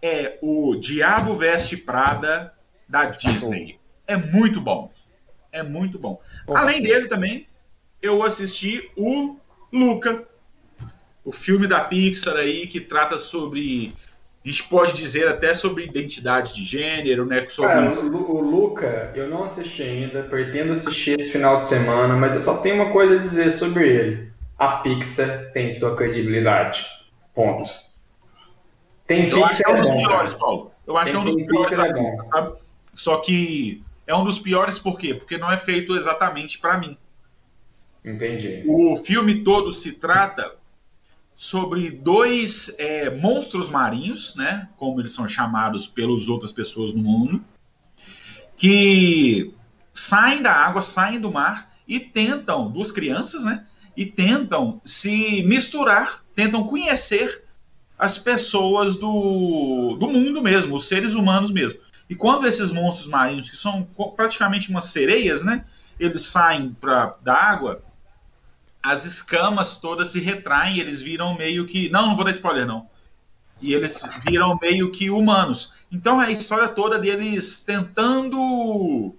é 0.02 0.38
o 0.42 0.74
Diabo 0.74 1.36
Veste 1.36 1.76
Prada 1.76 2.52
da 2.88 3.06
Disney. 3.06 3.78
É 4.06 4.16
muito 4.16 4.60
bom. 4.60 4.92
É 5.52 5.62
muito 5.62 5.98
bom. 5.98 6.20
Além 6.48 6.82
dele 6.82 7.06
também, 7.06 7.46
eu 8.02 8.22
assisti 8.22 8.90
o 8.96 9.36
Luca, 9.72 10.26
o 11.24 11.32
filme 11.32 11.66
da 11.66 11.80
Pixar 11.80 12.36
aí 12.36 12.66
que 12.66 12.80
trata 12.80 13.16
sobre, 13.16 13.94
a 14.44 14.48
gente 14.48 14.64
pode 14.64 14.92
dizer 14.92 15.26
até 15.26 15.54
sobre 15.54 15.86
identidade 15.86 16.52
de 16.52 16.62
gênero, 16.64 17.24
né? 17.24 17.46
Sobre 17.48 17.72
Cara, 17.72 17.88
o, 17.88 18.36
o 18.36 18.40
Luca, 18.42 19.10
eu 19.14 19.26
não 19.26 19.44
assisti 19.44 19.82
ainda, 19.82 20.22
pretendo 20.24 20.74
assistir 20.74 21.18
esse 21.18 21.30
final 21.30 21.58
de 21.60 21.66
semana, 21.66 22.14
mas 22.14 22.34
eu 22.34 22.40
só 22.40 22.58
tenho 22.58 22.74
uma 22.74 22.92
coisa 22.92 23.14
a 23.14 23.22
dizer 23.22 23.52
sobre 23.52 23.88
ele. 23.88 24.32
A 24.58 24.76
Pixar 24.78 25.50
tem 25.54 25.70
sua 25.70 25.96
credibilidade. 25.96 26.84
Ponto. 27.34 27.70
Tem 29.06 29.28
Eu 29.30 29.44
acho 29.46 29.62
que 29.62 29.66
é 29.66 29.74
um 29.74 29.80
dos 29.80 29.90
bom, 29.90 29.98
piores, 29.98 30.32
cara. 30.34 30.44
Paulo. 30.44 30.70
Eu 30.86 30.96
acho 30.98 31.10
que 31.10 31.16
é 31.16 31.20
um 31.20 31.24
dos 31.24 31.34
piores, 31.36 31.68
Pixar 31.70 31.86
é 31.86 31.92
bom. 31.94 32.28
sabe? 32.30 32.52
Só 32.94 33.16
que 33.16 33.82
é 34.06 34.14
um 34.14 34.24
dos 34.24 34.38
piores 34.38 34.78
por 34.78 34.98
quê? 34.98 35.14
Porque 35.14 35.38
não 35.38 35.50
é 35.50 35.56
feito 35.56 35.96
exatamente 35.96 36.58
para 36.58 36.76
mim. 36.76 36.98
Entendi. 38.04 38.62
O 38.66 38.94
filme 38.96 39.42
todo 39.42 39.72
se 39.72 39.92
trata 39.92 40.52
sobre 41.34 41.90
dois 41.90 42.74
é, 42.78 43.10
monstros 43.10 43.68
marinhos, 43.68 44.34
né? 44.36 44.68
Como 44.76 45.00
eles 45.00 45.12
são 45.12 45.26
chamados 45.26 45.88
pelas 45.88 46.28
outras 46.28 46.52
pessoas 46.52 46.92
no 46.92 47.02
mundo, 47.02 47.44
que 48.56 49.52
saem 49.92 50.42
da 50.42 50.52
água, 50.52 50.82
saem 50.82 51.20
do 51.20 51.32
mar 51.32 51.72
e 51.86 51.98
tentam, 51.98 52.70
duas 52.70 52.92
crianças, 52.92 53.44
né? 53.44 53.66
E 53.96 54.06
tentam 54.06 54.80
se 54.84 55.42
misturar, 55.42 56.24
tentam 56.34 56.64
conhecer 56.64 57.44
as 57.98 58.18
pessoas 58.18 58.96
do, 58.96 59.96
do 59.98 60.08
mundo 60.08 60.42
mesmo, 60.42 60.74
os 60.74 60.86
seres 60.86 61.14
humanos 61.14 61.50
mesmo. 61.50 61.78
E 62.08 62.14
quando 62.14 62.46
esses 62.46 62.70
monstros 62.70 63.08
marinhos, 63.08 63.48
que 63.48 63.56
são 63.56 63.84
praticamente 64.16 64.68
umas 64.68 64.86
sereias, 64.86 65.42
né? 65.42 65.64
Eles 65.98 66.22
saem 66.22 66.72
pra, 66.72 67.16
da 67.22 67.34
água, 67.34 67.82
as 68.84 69.06
escamas 69.06 69.80
todas 69.80 70.08
se 70.08 70.20
retraem, 70.20 70.78
eles 70.78 71.00
viram 71.00 71.34
meio 71.34 71.66
que. 71.66 71.88
Não, 71.88 72.08
não 72.08 72.16
vou 72.16 72.24
dar 72.24 72.32
spoiler, 72.32 72.66
não. 72.66 72.86
E 73.62 73.72
eles 73.72 74.02
viram 74.28 74.58
meio 74.60 74.92
que 74.92 75.08
humanos. 75.08 75.72
Então 75.90 76.20
é 76.20 76.26
a 76.26 76.30
história 76.30 76.68
toda 76.68 76.98
deles 76.98 77.62
tentando 77.62 79.14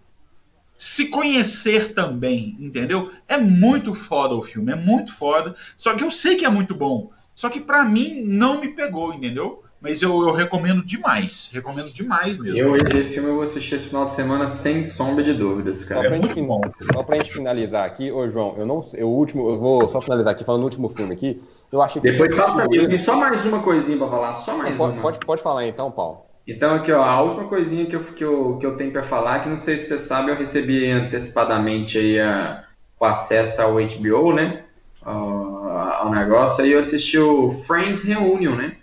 se 0.78 1.08
conhecer 1.08 1.96
também, 1.96 2.56
entendeu? 2.60 3.12
É 3.28 3.38
muito 3.38 3.96
foda 3.96 4.36
o 4.36 4.44
filme, 4.44 4.72
é 4.72 4.76
muito 4.76 5.12
foda. 5.16 5.56
Só 5.76 5.96
que 5.96 6.04
eu 6.04 6.12
sei 6.12 6.36
que 6.36 6.46
é 6.46 6.50
muito 6.50 6.76
bom. 6.76 7.12
Só 7.34 7.50
que 7.50 7.60
pra 7.60 7.84
mim 7.84 8.22
não 8.24 8.62
me 8.62 8.68
pegou, 8.68 9.14
entendeu? 9.14 9.65
Mas 9.86 10.02
eu, 10.02 10.10
eu 10.28 10.34
recomendo 10.34 10.84
demais. 10.84 11.48
Recomendo 11.54 11.92
demais 11.92 12.40
mesmo. 12.40 12.58
Eu, 12.58 12.76
esse 12.76 13.14
filme 13.14 13.30
eu 13.30 13.36
vou 13.36 13.44
assistir 13.44 13.76
esse 13.76 13.86
final 13.86 14.08
de 14.08 14.14
semana 14.16 14.48
sem 14.48 14.84
sombra 14.84 15.24
de 15.24 15.32
dúvidas, 15.32 15.84
Só 15.84 15.94
cara. 15.94 16.08
pra, 16.08 16.16
gente, 16.16 16.34
fin- 16.34 16.48
só 16.92 17.04
pra 17.04 17.18
gente 17.18 17.32
finalizar 17.32 17.86
aqui, 17.86 18.12
ô 18.12 18.28
João, 18.28 18.56
eu 18.58 18.66
não 18.66 18.82
sei, 18.82 19.04
o 19.04 19.08
último, 19.08 19.48
eu 19.48 19.60
vou 19.60 19.88
só 19.88 20.02
finalizar 20.02 20.34
aqui 20.34 20.44
falando 20.44 20.62
do 20.62 20.66
último 20.66 20.90
filme 20.90 21.14
aqui. 21.14 21.40
Eu 21.72 21.84
achei 21.84 22.02
que 22.02 22.10
Depois 22.10 22.34
fala 22.34 22.68
pra 22.68 22.68
mim, 22.68 22.98
só 22.98 23.16
mais 23.16 23.46
uma 23.46 23.62
coisinha 23.62 23.96
pra 23.96 24.08
falar, 24.10 24.34
só 24.34 24.58
mais 24.58 24.76
pode, 24.76 24.94
uma. 24.94 25.02
pode, 25.04 25.20
pode 25.20 25.42
falar 25.44 25.68
então, 25.68 25.92
Paulo. 25.92 26.26
Então, 26.48 26.74
aqui, 26.74 26.92
ó, 26.92 27.04
a 27.04 27.22
última 27.22 27.48
coisinha 27.48 27.86
que 27.86 27.96
eu, 27.96 28.04
que 28.04 28.24
eu, 28.24 28.58
que 28.58 28.66
eu 28.66 28.76
tenho 28.78 28.92
pra 28.92 29.04
falar, 29.04 29.42
que 29.42 29.50
não 29.50 29.58
sei 29.58 29.78
se 29.78 29.88
você 29.88 30.00
sabe, 30.00 30.32
eu 30.32 30.36
recebi 30.36 30.90
antecipadamente 30.90 31.98
aí 32.00 32.20
a, 32.20 32.64
o 33.00 33.06
acesso 33.06 33.62
ao 33.62 33.74
HBO, 33.76 34.34
né? 34.34 34.64
Ao, 35.04 35.68
ao 35.78 36.12
negócio, 36.12 36.64
aí 36.64 36.72
eu 36.72 36.80
assisti 36.80 37.20
o 37.20 37.52
Friends 37.68 38.02
Reunion, 38.04 38.56
né? 38.56 38.78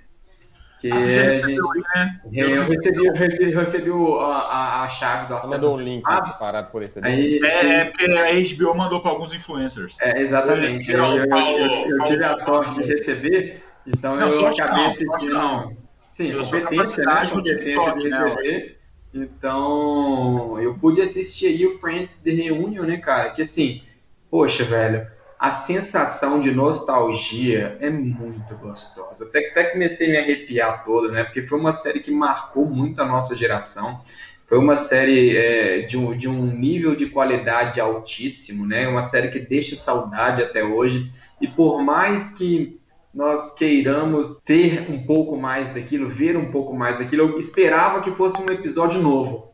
Que 0.82 0.90
Ah, 0.90 0.96
aí, 0.96 1.56
né? 1.94 2.20
eu 2.32 2.64
recebi, 2.64 3.06
eu 3.06 3.12
recebi, 3.14 3.52
eu 3.52 3.60
recebi 3.60 3.90
o- 3.92 4.18
a, 4.18 4.82
a- 4.82 4.88
chave 4.88 5.28
do 5.28 5.34
acesso. 5.36 5.52
mandou 5.52 5.76
um 5.76 5.80
link 5.80 6.02
Ah, 6.04 6.26
separado 6.26 6.72
por 6.72 6.82
esse 6.82 6.98
Aí, 7.00 7.38
É, 7.40 7.66
é 7.66 7.84
porque 7.84 8.04
a 8.06 8.32
HBO 8.32 8.74
mandou 8.74 9.00
para 9.00 9.12
alguns 9.12 9.32
influencers. 9.32 9.96
É, 10.00 10.20
exatamente. 10.20 10.90
Eu, 10.90 11.04
eu, 11.04 11.16
eu, 11.18 11.36
eu- 11.36 11.98
eu 11.98 12.04
tive 12.04 12.24
a 12.24 12.36
sorte 12.36 12.82
de 12.82 12.88
receber, 12.88 13.64
então 13.86 14.16
Não, 14.16 14.22
eu 14.22 14.30
sorte 14.30 14.60
acabei 14.60 14.86
assistindo. 14.86 15.34
não. 15.34 15.76
Sim, 16.09 16.32
Eu 16.32 16.44
sou 16.44 16.60
competência, 16.60 17.04
né? 17.04 17.26
Competência 17.30 17.64
TikTok, 17.64 18.02
de 18.02 18.09
né, 18.10 18.24
receber. 18.24 18.78
Então, 19.14 20.60
eu 20.60 20.74
pude 20.78 21.00
assistir 21.00 21.46
aí 21.46 21.64
o 21.64 21.78
Friends 21.78 22.16
The 22.16 22.30
Reunion, 22.32 22.82
né, 22.86 22.96
cara? 22.96 23.30
Que 23.30 23.42
assim, 23.42 23.82
poxa, 24.28 24.64
velho, 24.64 25.06
a 25.43 25.51
sensação 25.51 26.39
de 26.39 26.52
nostalgia 26.52 27.77
é 27.81 27.90
muito 27.90 28.55
gostosa. 28.59 29.24
Até, 29.24 29.48
até 29.51 29.64
comecei 29.64 30.06
a 30.06 30.10
me 30.12 30.19
arrepiar 30.19 30.85
todo, 30.85 31.10
né? 31.10 31.24
Porque 31.24 31.43
foi 31.43 31.59
uma 31.59 31.73
série 31.73 31.98
que 31.98 32.12
marcou 32.12 32.64
muito 32.64 33.02
a 33.02 33.05
nossa 33.05 33.35
geração. 33.35 34.01
Foi 34.47 34.56
uma 34.56 34.77
série 34.77 35.36
é, 35.36 35.81
de, 35.81 35.98
um, 35.98 36.16
de 36.16 36.28
um 36.28 36.47
nível 36.47 36.94
de 36.94 37.06
qualidade 37.06 37.81
altíssimo, 37.81 38.64
né? 38.64 38.86
Uma 38.86 39.02
série 39.02 39.32
que 39.32 39.40
deixa 39.40 39.74
saudade 39.74 40.40
até 40.44 40.62
hoje. 40.62 41.10
E 41.40 41.48
por 41.48 41.82
mais 41.82 42.31
que 42.31 42.78
nós 43.12 43.52
queiramos 43.52 44.40
ter 44.44 44.89
um 44.89 45.05
pouco 45.05 45.36
mais 45.36 45.66
daquilo, 45.74 46.09
ver 46.09 46.36
um 46.36 46.52
pouco 46.52 46.73
mais 46.73 47.01
daquilo, 47.01 47.31
eu 47.31 47.40
esperava 47.40 48.01
que 48.01 48.12
fosse 48.12 48.40
um 48.40 48.47
episódio 48.47 49.02
novo. 49.02 49.52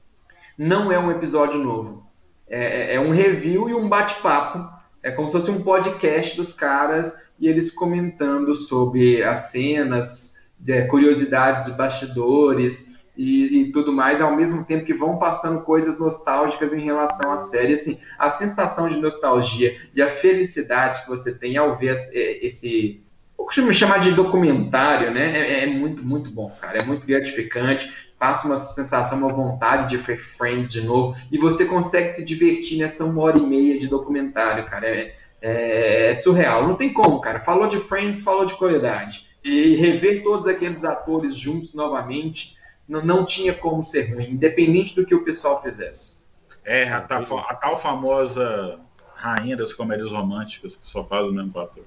Não 0.58 0.92
é 0.92 0.98
um 0.98 1.10
episódio 1.10 1.58
novo. 1.58 2.06
É, 2.46 2.92
é- 2.92 2.94
é 2.96 3.00
um 3.00 3.10
review 3.10 3.70
e 3.70 3.74
um 3.74 3.88
bate-papo. 3.88 4.76
É 5.02 5.10
como 5.10 5.28
se 5.28 5.32
fosse 5.32 5.50
um 5.50 5.62
podcast 5.62 6.36
dos 6.36 6.52
caras 6.52 7.14
e 7.38 7.46
eles 7.48 7.70
comentando 7.70 8.54
sobre 8.54 9.22
as 9.22 9.50
cenas, 9.50 10.34
de- 10.58 10.82
curiosidades 10.86 11.64
de 11.64 11.72
bastidores 11.72 12.86
e, 13.16 13.60
e 13.62 13.72
tudo 13.72 13.92
mais, 13.92 14.20
ao 14.20 14.34
mesmo 14.34 14.64
tempo 14.64 14.84
que 14.84 14.94
vão 14.94 15.18
passando 15.18 15.62
coisas 15.62 15.98
nostálgicas 15.98 16.72
em 16.72 16.80
relação 16.80 17.32
à 17.32 17.38
série. 17.38 17.74
Assim, 17.74 17.98
a 18.18 18.30
sensação 18.30 18.88
de 18.88 18.96
nostalgia 18.96 19.76
e 19.94 20.02
a 20.02 20.08
felicidade 20.10 21.02
que 21.02 21.08
você 21.08 21.32
tem 21.32 21.56
ao 21.56 21.76
ver 21.76 21.92
esse- 21.94 22.16
esse 22.42 23.02
eu 23.38 23.44
costumo 23.44 23.72
chamar 23.72 23.98
de 23.98 24.10
documentário, 24.12 25.12
né? 25.12 25.38
É, 25.38 25.62
é 25.62 25.66
muito, 25.66 26.02
muito 26.04 26.28
bom, 26.30 26.50
cara. 26.60 26.80
É 26.80 26.84
muito 26.84 27.06
gratificante. 27.06 28.07
Passa 28.18 28.46
uma 28.46 28.58
sensação, 28.58 29.18
uma 29.18 29.28
vontade 29.28 29.88
de 29.90 29.96
ver 29.96 30.16
Friends 30.18 30.72
de 30.72 30.80
novo. 30.80 31.16
E 31.30 31.38
você 31.38 31.64
consegue 31.64 32.12
se 32.12 32.24
divertir 32.24 32.78
nessa 32.78 33.04
uma 33.04 33.22
hora 33.22 33.38
e 33.38 33.42
meia 33.46 33.78
de 33.78 33.86
documentário, 33.86 34.66
cara. 34.66 34.86
É, 34.86 35.14
é- 35.40 36.10
é 36.10 36.14
surreal. 36.16 36.66
Não 36.66 36.74
tem 36.74 36.92
como, 36.92 37.20
cara. 37.20 37.40
Falou 37.40 37.68
de 37.68 37.78
Friends, 37.78 38.22
falou 38.22 38.44
de 38.44 38.54
qualidade. 38.54 39.26
E 39.44 39.76
rever 39.76 40.22
todos 40.24 40.46
aqueles 40.48 40.84
atores 40.84 41.36
juntos 41.36 41.72
novamente 41.74 42.56
não, 42.88 43.04
não 43.04 43.24
tinha 43.24 43.54
como 43.54 43.84
ser 43.84 44.12
ruim, 44.14 44.30
independente 44.32 44.96
do 44.96 45.06
que 45.06 45.14
o 45.14 45.22
pessoal 45.22 45.62
fizesse. 45.62 46.18
É, 46.64 46.88
a, 46.88 47.00
ta- 47.00 47.20
a 47.20 47.54
tal 47.54 47.78
famosa 47.78 48.80
rainha 49.14 49.56
das 49.56 49.72
comédias 49.72 50.10
românticas 50.10 50.76
que 50.76 50.86
só 50.86 51.04
faz 51.04 51.26
o 51.26 51.32
mesmo 51.32 51.52
papel. 51.52 51.84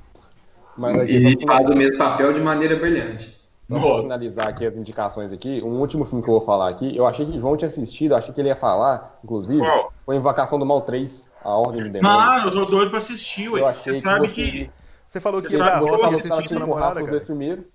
Mas 0.77 1.09
E 1.09 1.45
faz 1.45 1.69
o 1.69 1.75
mesmo 1.75 1.97
papel 1.97 2.33
de 2.33 2.39
maneira 2.39 2.75
brilhante. 2.77 3.40
Pra 3.79 4.01
finalizar 4.01 4.47
aqui 4.47 4.65
as 4.65 4.75
indicações 4.75 5.31
aqui, 5.31 5.61
um 5.63 5.79
último 5.79 6.03
filme 6.05 6.23
que 6.23 6.29
eu 6.29 6.33
vou 6.35 6.45
falar 6.45 6.69
aqui, 6.69 6.95
eu 6.95 7.05
achei 7.07 7.25
que 7.25 7.37
o 7.37 7.39
João 7.39 7.55
tinha 7.55 7.69
assistido, 7.69 8.11
eu 8.11 8.17
achei 8.17 8.33
que 8.33 8.41
ele 8.41 8.49
ia 8.49 8.55
falar, 8.55 9.19
inclusive, 9.23 9.59
Qual? 9.59 9.93
foi 10.05 10.15
Invocação 10.15 10.59
do 10.59 10.65
Mal 10.65 10.81
3, 10.81 11.31
A 11.43 11.49
Ordem 11.55 11.83
do 11.83 11.89
Demônio. 11.89 12.17
Não, 12.17 12.45
eu 12.45 12.51
tô 12.51 12.65
doido 12.65 12.89
pra 12.89 12.97
assistir, 12.97 13.45
eu 13.45 13.53
ué. 13.53 13.63
achei 13.63 13.93
Você 13.93 14.01
sabe 14.01 14.27
você- 14.27 14.33
que. 14.33 14.71
Você 15.07 15.19
falou 15.19 15.41
que 15.41 15.49
Você 15.49 15.57
ia 15.57 15.63
sabe 15.65 15.79
que 15.79 15.83
eu 15.83 15.89
vou 15.89 16.41
Tinha 16.41 16.59
com 16.59 16.59
namorada, 16.59 16.95
cara. 16.99 17.11
dois 17.11 17.23
primeiros. 17.23 17.65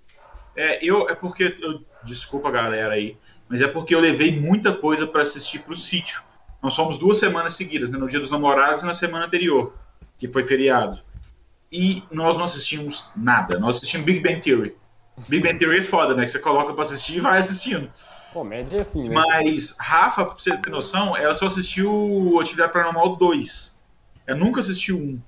É, 0.55 0.83
eu, 0.83 1.07
é 1.09 1.13
porque. 1.15 1.55
Eu, 1.61 1.81
desculpa, 2.03 2.49
galera 2.49 2.93
aí. 2.95 3.15
Mas 3.47 3.61
é 3.61 3.67
porque 3.67 3.93
eu 3.93 3.99
levei 3.99 4.37
muita 4.39 4.73
coisa 4.73 5.05
pra 5.07 5.21
assistir 5.21 5.59
pro 5.59 5.75
sítio. 5.75 6.21
Nós 6.61 6.75
fomos 6.75 6.97
duas 6.97 7.17
semanas 7.17 7.53
seguidas, 7.53 7.91
né, 7.91 7.97
no 7.97 8.07
Dia 8.07 8.19
dos 8.19 8.31
Namorados 8.31 8.81
e 8.81 8.85
na 8.85 8.93
semana 8.93 9.25
anterior, 9.25 9.73
que 10.17 10.27
foi 10.27 10.43
feriado. 10.43 10.99
E 11.71 12.01
nós 12.11 12.37
não 12.37 12.45
assistimos 12.45 13.07
nada. 13.15 13.59
Nós 13.59 13.77
assistimos 13.77 14.05
Big 14.05 14.19
Bang 14.19 14.41
Theory. 14.41 14.75
Big 15.27 15.41
Bang 15.41 15.57
Theory 15.59 15.79
é 15.79 15.83
foda, 15.83 16.13
né? 16.15 16.23
Que 16.25 16.31
você 16.31 16.39
coloca 16.39 16.73
pra 16.73 16.83
assistir 16.83 17.17
e 17.17 17.19
vai 17.21 17.39
assistindo. 17.39 17.89
Comédia 18.33 18.77
é 18.77 18.81
assim, 18.81 19.09
né? 19.09 19.15
Mas 19.15 19.75
Rafa, 19.79 20.25
pra 20.25 20.35
você 20.35 20.55
ter 20.57 20.69
noção, 20.69 21.15
ela 21.17 21.33
só 21.33 21.47
assistiu 21.47 21.91
o 21.91 22.39
Atividade 22.39 22.71
Paranormal 22.73 23.15
2. 23.15 23.79
Eu 24.27 24.35
nunca 24.35 24.59
assisti 24.59 24.91
o 24.93 24.97
1. 24.97 25.21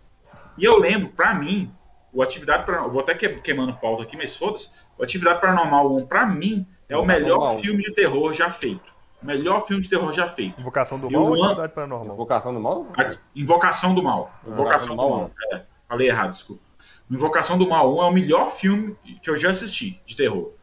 E 0.57 0.65
eu 0.65 0.77
lembro, 0.77 1.09
pra 1.09 1.33
mim, 1.33 1.71
o 2.13 2.21
Atividade 2.21 2.65
Paranormal. 2.65 2.91
Vou 2.91 3.01
até 3.01 3.15
que- 3.15 3.29
queimando 3.41 3.73
pauta 3.77 4.03
aqui, 4.03 4.15
mas 4.17 4.35
foda-se. 4.35 4.69
O 4.97 5.03
Atividade 5.03 5.41
Paranormal 5.41 5.95
1, 5.97 6.05
pra 6.05 6.25
mim, 6.25 6.67
é 6.87 6.95
o 6.95 7.01
do 7.01 7.07
melhor 7.07 7.39
Mal. 7.39 7.59
filme 7.59 7.83
de 7.83 7.93
terror 7.93 8.31
já 8.33 8.51
feito. 8.51 8.93
O 9.23 9.25
melhor 9.25 9.65
filme 9.65 9.81
de 9.81 9.89
terror 9.89 10.13
já 10.13 10.27
feito. 10.29 10.59
Invocação 10.59 10.99
do 10.99 11.07
Eu 11.07 11.19
mal 11.19 11.29
ou 11.31 11.43
atividade 11.43 11.73
paranormal? 11.73 12.13
Invocação 12.15 12.53
do 12.53 12.59
mal? 12.59 12.87
Invocação 13.35 13.93
do 13.95 14.03
Mal. 14.03 14.31
Invocação 14.47 14.95
do 14.95 15.09
Mal. 15.09 15.31
É, 15.53 15.61
falei 15.87 16.07
errado, 16.07 16.31
desculpa. 16.31 16.61
Invocação 17.09 17.57
do 17.57 17.67
Mal 17.67 17.95
1 17.97 18.03
é 18.03 18.05
o 18.05 18.11
melhor 18.11 18.51
filme 18.51 18.95
que 19.21 19.29
eu 19.29 19.37
já 19.37 19.49
assisti 19.49 19.99
de 20.05 20.15
terror. 20.15 20.53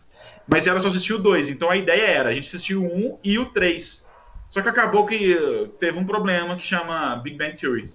Mas 0.47 0.67
ela 0.67 0.79
só 0.79 0.89
assistiu 0.89 1.17
o 1.17 1.19
2, 1.19 1.51
então 1.51 1.71
a 1.71 1.77
ideia 1.77 2.07
era 2.07 2.29
a 2.29 2.33
gente 2.33 2.47
assistir 2.49 2.77
o 2.77 2.85
1 2.85 3.19
e 3.25 3.39
o 3.39 3.47
3. 3.47 4.07
Só 4.49 4.63
que 4.63 4.69
acabou 4.69 5.05
que 5.05 5.35
eh, 5.35 5.69
teve 5.81 5.99
um 5.99 6.05
problema 6.05 6.55
que 6.55 6.63
chama 6.63 7.17
Big 7.17 7.37
Bang 7.37 7.57
Theory. 7.57 7.93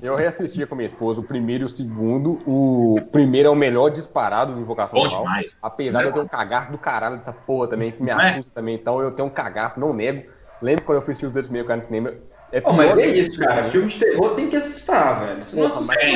Eu 0.00 0.14
reassisti 0.14 0.64
com 0.66 0.76
minha 0.76 0.86
esposa 0.86 1.20
o 1.20 1.24
primeiro 1.24 1.64
e 1.64 1.66
o 1.66 1.68
segundo. 1.68 2.40
O 2.46 3.00
primeiro 3.10 3.48
é 3.48 3.50
o 3.50 3.56
melhor 3.56 3.90
disparado 3.90 4.54
do 4.54 4.60
Invocação 4.60 5.00
Bom 5.00 5.08
do 5.08 5.14
Mal. 5.16 5.24
demais. 5.24 5.58
Apesar 5.60 6.02
de 6.02 6.08
eu 6.08 6.12
ter 6.12 6.20
um 6.20 6.28
cagaço 6.28 6.70
do 6.70 6.78
caralho 6.78 7.16
dessa 7.16 7.32
porra 7.32 7.68
também, 7.68 7.90
que 7.90 8.00
me 8.00 8.10
é? 8.10 8.14
assusta 8.14 8.52
também. 8.54 8.76
Então 8.76 9.00
eu 9.00 9.10
tenho 9.10 9.28
um 9.28 9.30
cagaço, 9.30 9.80
não 9.80 9.92
nego. 9.92 10.30
Lembro 10.62 10.84
quando 10.84 10.96
eu 10.96 11.02
fui 11.02 11.12
assistir 11.12 11.26
os 11.26 11.32
dois 11.32 11.46
primeiros 11.46 11.68
caras 11.68 11.84
no 11.84 11.88
cinema. 11.88 12.14
É 12.50 12.60
Pô, 12.60 12.72
mas 12.72 12.96
é 12.96 13.06
isso, 13.06 13.38
cara. 13.38 13.62
né? 13.62 13.70
Filme 13.70 13.88
de 13.88 13.98
terror 13.98 14.34
tem 14.34 14.48
que 14.48 14.56
assustar, 14.56 15.20
velho. 15.26 15.44
Se 15.44 15.54
não 15.56 15.66
assustar, 15.66 15.96
é 15.98 16.14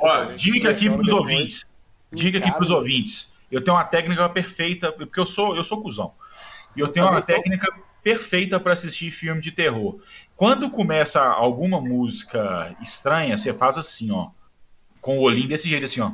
Ó, 0.00 0.24
dica 0.34 0.70
aqui 0.70 0.90
pros 0.90 1.10
ouvintes. 1.10 1.64
Dica 2.12 2.38
aqui 2.38 2.52
pros 2.52 2.70
ouvintes. 2.70 3.32
Eu 3.50 3.62
tenho 3.62 3.76
uma 3.76 3.84
técnica 3.84 4.28
perfeita, 4.28 4.90
porque 4.92 5.20
eu 5.20 5.26
sou, 5.26 5.54
eu 5.56 5.62
sou 5.62 5.80
cuzão. 5.82 6.12
E 6.74 6.80
eu 6.80 6.88
tenho 6.88 7.06
uma 7.06 7.22
técnica 7.22 7.72
perfeita 8.02 8.58
para 8.58 8.72
assistir 8.72 9.10
filme 9.10 9.40
de 9.40 9.52
terror. 9.52 10.00
Quando 10.36 10.68
começa 10.70 11.22
alguma 11.22 11.80
música 11.80 12.74
estranha, 12.80 13.36
você 13.36 13.52
faz 13.52 13.78
assim, 13.78 14.10
ó. 14.10 14.30
Com 15.00 15.18
o 15.18 15.22
olhinho 15.22 15.48
desse 15.48 15.68
jeito, 15.68 15.84
assim, 15.84 16.00
ó. 16.00 16.10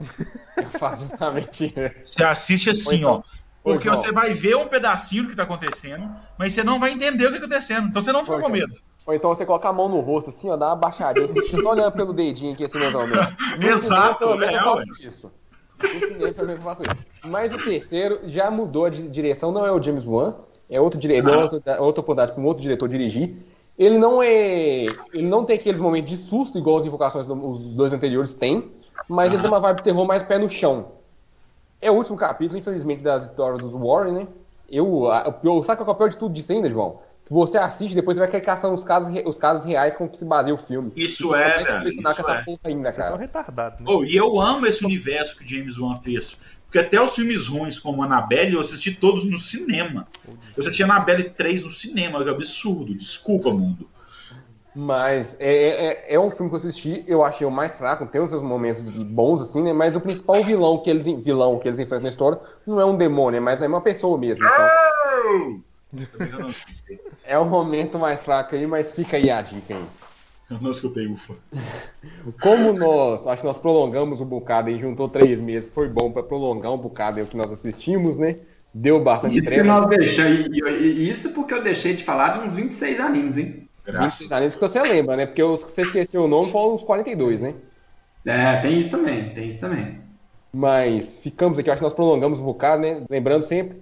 Eu 0.56 0.70
faço 0.78 1.02
justamente 1.06 1.66
isso. 1.66 1.74
Você 2.04 2.24
assiste 2.24 2.70
assim, 2.70 2.96
então- 2.98 3.24
ó. 3.26 3.39
Porque 3.62 3.88
você 3.90 4.10
vai 4.10 4.32
ver 4.32 4.56
um 4.56 4.66
pedacinho 4.66 5.24
do 5.24 5.28
que 5.30 5.36
tá 5.36 5.42
acontecendo, 5.42 6.08
mas 6.38 6.54
você 6.54 6.64
não 6.64 6.80
vai 6.80 6.92
entender 6.92 7.26
o 7.26 7.32
que 7.32 7.38
tá 7.38 7.44
acontecendo. 7.44 7.88
Então 7.88 8.00
você 8.00 8.12
não 8.12 8.24
fica 8.24 8.40
com 8.40 8.48
medo. 8.48 8.72
Ou 9.06 9.14
então 9.14 9.34
você 9.34 9.44
coloca 9.44 9.68
a 9.68 9.72
mão 9.72 9.88
no 9.88 10.00
rosto 10.00 10.30
assim, 10.30 10.48
ó, 10.48 10.56
dá 10.56 10.68
uma 10.68 10.76
baixadinha, 10.76 11.26
assim, 11.26 11.42
só 11.42 11.70
olhando 11.70 11.92
pelo 11.92 12.12
dedinho 12.12 12.52
aqui, 12.52 12.64
assim. 12.64 12.78
No 13.60 13.66
Exato, 13.68 14.18
pelo 14.18 14.36
menos, 14.36 14.54
é, 14.54 14.58
eu 14.58 14.62
faço 14.64 14.84
isso. 15.00 15.32
Cinema, 15.80 16.32
pelo 16.32 16.46
menos, 16.46 16.64
eu 16.64 16.64
faço 16.64 16.82
isso. 16.82 16.96
Mas 17.24 17.54
o 17.54 17.58
terceiro 17.62 18.20
já 18.24 18.50
mudou 18.50 18.88
de 18.88 19.08
direção, 19.08 19.52
não 19.52 19.64
é 19.66 19.72
o 19.72 19.82
James 19.82 20.06
Wan, 20.06 20.36
é 20.68 20.80
outro 20.80 20.98
diretor, 20.98 21.32
Ah. 21.32 21.38
outra, 21.38 21.82
outra 21.82 22.00
oportunidade 22.00 22.32
com 22.32 22.44
outro 22.44 22.62
diretor 22.62 22.88
dirigir. 22.88 23.36
Ele 23.78 23.98
não 23.98 24.22
é. 24.22 24.84
Ele 25.12 25.26
não 25.26 25.44
tem 25.44 25.56
aqueles 25.56 25.80
momentos 25.80 26.10
de 26.10 26.16
susto 26.18 26.58
igual 26.58 26.76
as 26.76 26.84
invocações 26.84 27.26
dos 27.26 27.74
dois 27.74 27.92
anteriores 27.92 28.34
têm, 28.34 28.70
mas 29.08 29.32
ele 29.32 29.40
tem 29.40 29.50
uma 29.50 29.60
vibe 29.60 29.78
de 29.78 29.82
terror 29.82 30.06
mais 30.06 30.22
pé 30.22 30.38
no 30.38 30.48
chão. 30.50 30.92
É 31.80 31.90
o 31.90 31.94
último 31.94 32.16
capítulo, 32.16 32.58
infelizmente, 32.58 33.02
das 33.02 33.24
histórias 33.24 33.60
dos 33.60 33.72
Warren, 33.72 34.12
né? 34.12 34.26
Eu, 34.68 35.10
a- 35.10 35.34
eu, 35.42 35.62
sabe 35.62 35.78
qual 35.78 35.90
é 35.90 35.92
o 35.92 35.94
pior 35.96 36.08
de 36.08 36.18
tudo 36.18 36.32
disso 36.34 36.52
ainda, 36.52 36.70
João? 36.70 37.00
Que 37.24 37.32
você 37.32 37.58
assiste, 37.58 37.94
depois 37.94 38.16
você 38.16 38.20
vai 38.20 38.30
querer 38.30 38.44
caçar 38.44 38.72
os 38.72 38.84
casos, 38.84 39.12
os 39.24 39.38
casos 39.38 39.64
reais 39.64 39.96
com 39.96 40.08
que 40.08 40.18
se 40.18 40.24
baseia 40.24 40.54
o 40.54 40.58
filme. 40.58 40.92
Isso 40.96 41.34
é, 41.34 41.62
velho. 41.62 41.88
Isso 41.88 42.06
essa 42.06 42.32
é. 42.32 42.42
porra 42.44 42.58
ainda, 42.64 42.92
são 42.92 43.04
cara. 43.04 43.16
retardados, 43.16 43.80
né? 43.80 43.86
Oh, 43.88 44.04
e 44.04 44.16
eu 44.16 44.40
amo 44.40 44.66
esse 44.66 44.84
universo 44.84 45.36
que 45.36 45.46
James 45.46 45.78
Wan 45.78 45.96
fez. 45.96 46.36
Porque 46.66 46.78
até 46.78 47.00
os 47.00 47.14
filmes 47.16 47.48
ruins 47.48 47.80
como 47.80 48.02
Annabelle, 48.02 48.54
eu 48.54 48.60
assisti 48.60 48.94
todos 48.94 49.24
no 49.28 49.36
cinema. 49.38 50.06
Eu 50.26 50.36
assisti 50.60 50.84
Annabelle 50.84 51.30
3 51.30 51.64
no 51.64 51.70
cinema, 51.70 52.22
que 52.22 52.28
é 52.28 52.32
absurdo. 52.32 52.94
Desculpa, 52.94 53.50
mundo. 53.50 53.88
Mas 54.74 55.36
é, 55.40 56.12
é, 56.12 56.14
é 56.14 56.20
um 56.20 56.30
filme 56.30 56.48
que 56.48 56.54
eu 56.54 56.58
assisti, 56.58 57.04
eu 57.06 57.24
achei 57.24 57.46
o 57.46 57.50
mais 57.50 57.76
fraco, 57.76 58.06
tem 58.06 58.20
os 58.20 58.30
seus 58.30 58.42
momentos 58.42 58.82
bons, 58.82 59.42
assim, 59.42 59.62
né? 59.62 59.72
Mas 59.72 59.96
o 59.96 60.00
principal 60.00 60.42
vilão 60.44 60.78
que 60.78 60.88
eles, 60.88 61.06
vilão 61.06 61.58
que 61.58 61.66
eles 61.66 61.78
enfrentam 61.78 62.04
na 62.04 62.08
história 62.10 62.38
não 62.66 62.80
é 62.80 62.84
um 62.84 62.96
demônio, 62.96 63.42
mas 63.42 63.62
é 63.62 63.66
uma 63.66 63.80
pessoa 63.80 64.16
mesmo. 64.16 64.46
Então, 64.46 64.66
é 67.24 67.38
o 67.38 67.44
momento 67.44 67.98
mais 67.98 68.22
fraco 68.24 68.54
aí, 68.54 68.66
mas 68.66 68.92
fica 68.92 69.16
aí 69.16 69.28
a 69.30 69.42
dica 69.42 69.74
aí. 69.74 69.84
Eu 70.50 70.60
não 70.60 70.70
escutei, 70.70 71.06
ufa. 71.06 71.34
Como 72.40 72.72
nós, 72.72 73.26
acho 73.26 73.42
que 73.42 73.46
nós 73.46 73.58
prolongamos 73.58 74.20
um 74.20 74.26
bocado 74.26 74.68
aí, 74.68 74.78
juntou 74.78 75.08
três 75.08 75.40
meses, 75.40 75.68
foi 75.68 75.88
bom 75.88 76.10
pra 76.10 76.22
prolongar 76.22 76.72
um 76.72 76.78
bocado 76.78 77.18
aí 77.18 77.24
o 77.24 77.26
que 77.26 77.36
nós 77.36 77.52
assistimos, 77.52 78.18
né? 78.18 78.36
Deu 78.72 79.02
bastante 79.02 79.40
Isso. 80.04 80.20
E, 80.22 80.60
e- 80.70 81.10
isso 81.10 81.30
porque 81.30 81.52
eu 81.54 81.62
deixei 81.62 81.94
de 81.94 82.04
falar 82.04 82.38
de 82.38 82.46
uns 82.46 82.54
26 82.54 83.00
animes, 83.00 83.36
hein? 83.36 83.69
Graças. 83.90 84.20
Isso, 84.20 84.34
isso 84.34 84.58
que 84.58 84.68
você 84.68 84.80
lembra, 84.82 85.16
né? 85.16 85.26
Porque 85.26 85.42
os 85.42 85.64
que 85.64 85.70
você 85.70 85.82
esqueceu 85.82 86.24
o 86.24 86.28
nome 86.28 86.50
foram 86.50 86.74
os 86.74 86.82
42, 86.82 87.40
né? 87.40 87.54
É, 88.26 88.56
tem 88.60 88.78
isso 88.80 88.90
também, 88.90 89.30
tem 89.30 89.48
isso 89.48 89.58
também. 89.58 90.00
Mas 90.52 91.18
ficamos 91.20 91.58
aqui, 91.58 91.68
eu 91.68 91.72
acho 91.72 91.80
que 91.80 91.84
nós 91.84 91.92
prolongamos 91.94 92.40
um 92.40 92.44
bocado, 92.44 92.82
né? 92.82 93.02
Lembrando 93.08 93.42
sempre, 93.42 93.80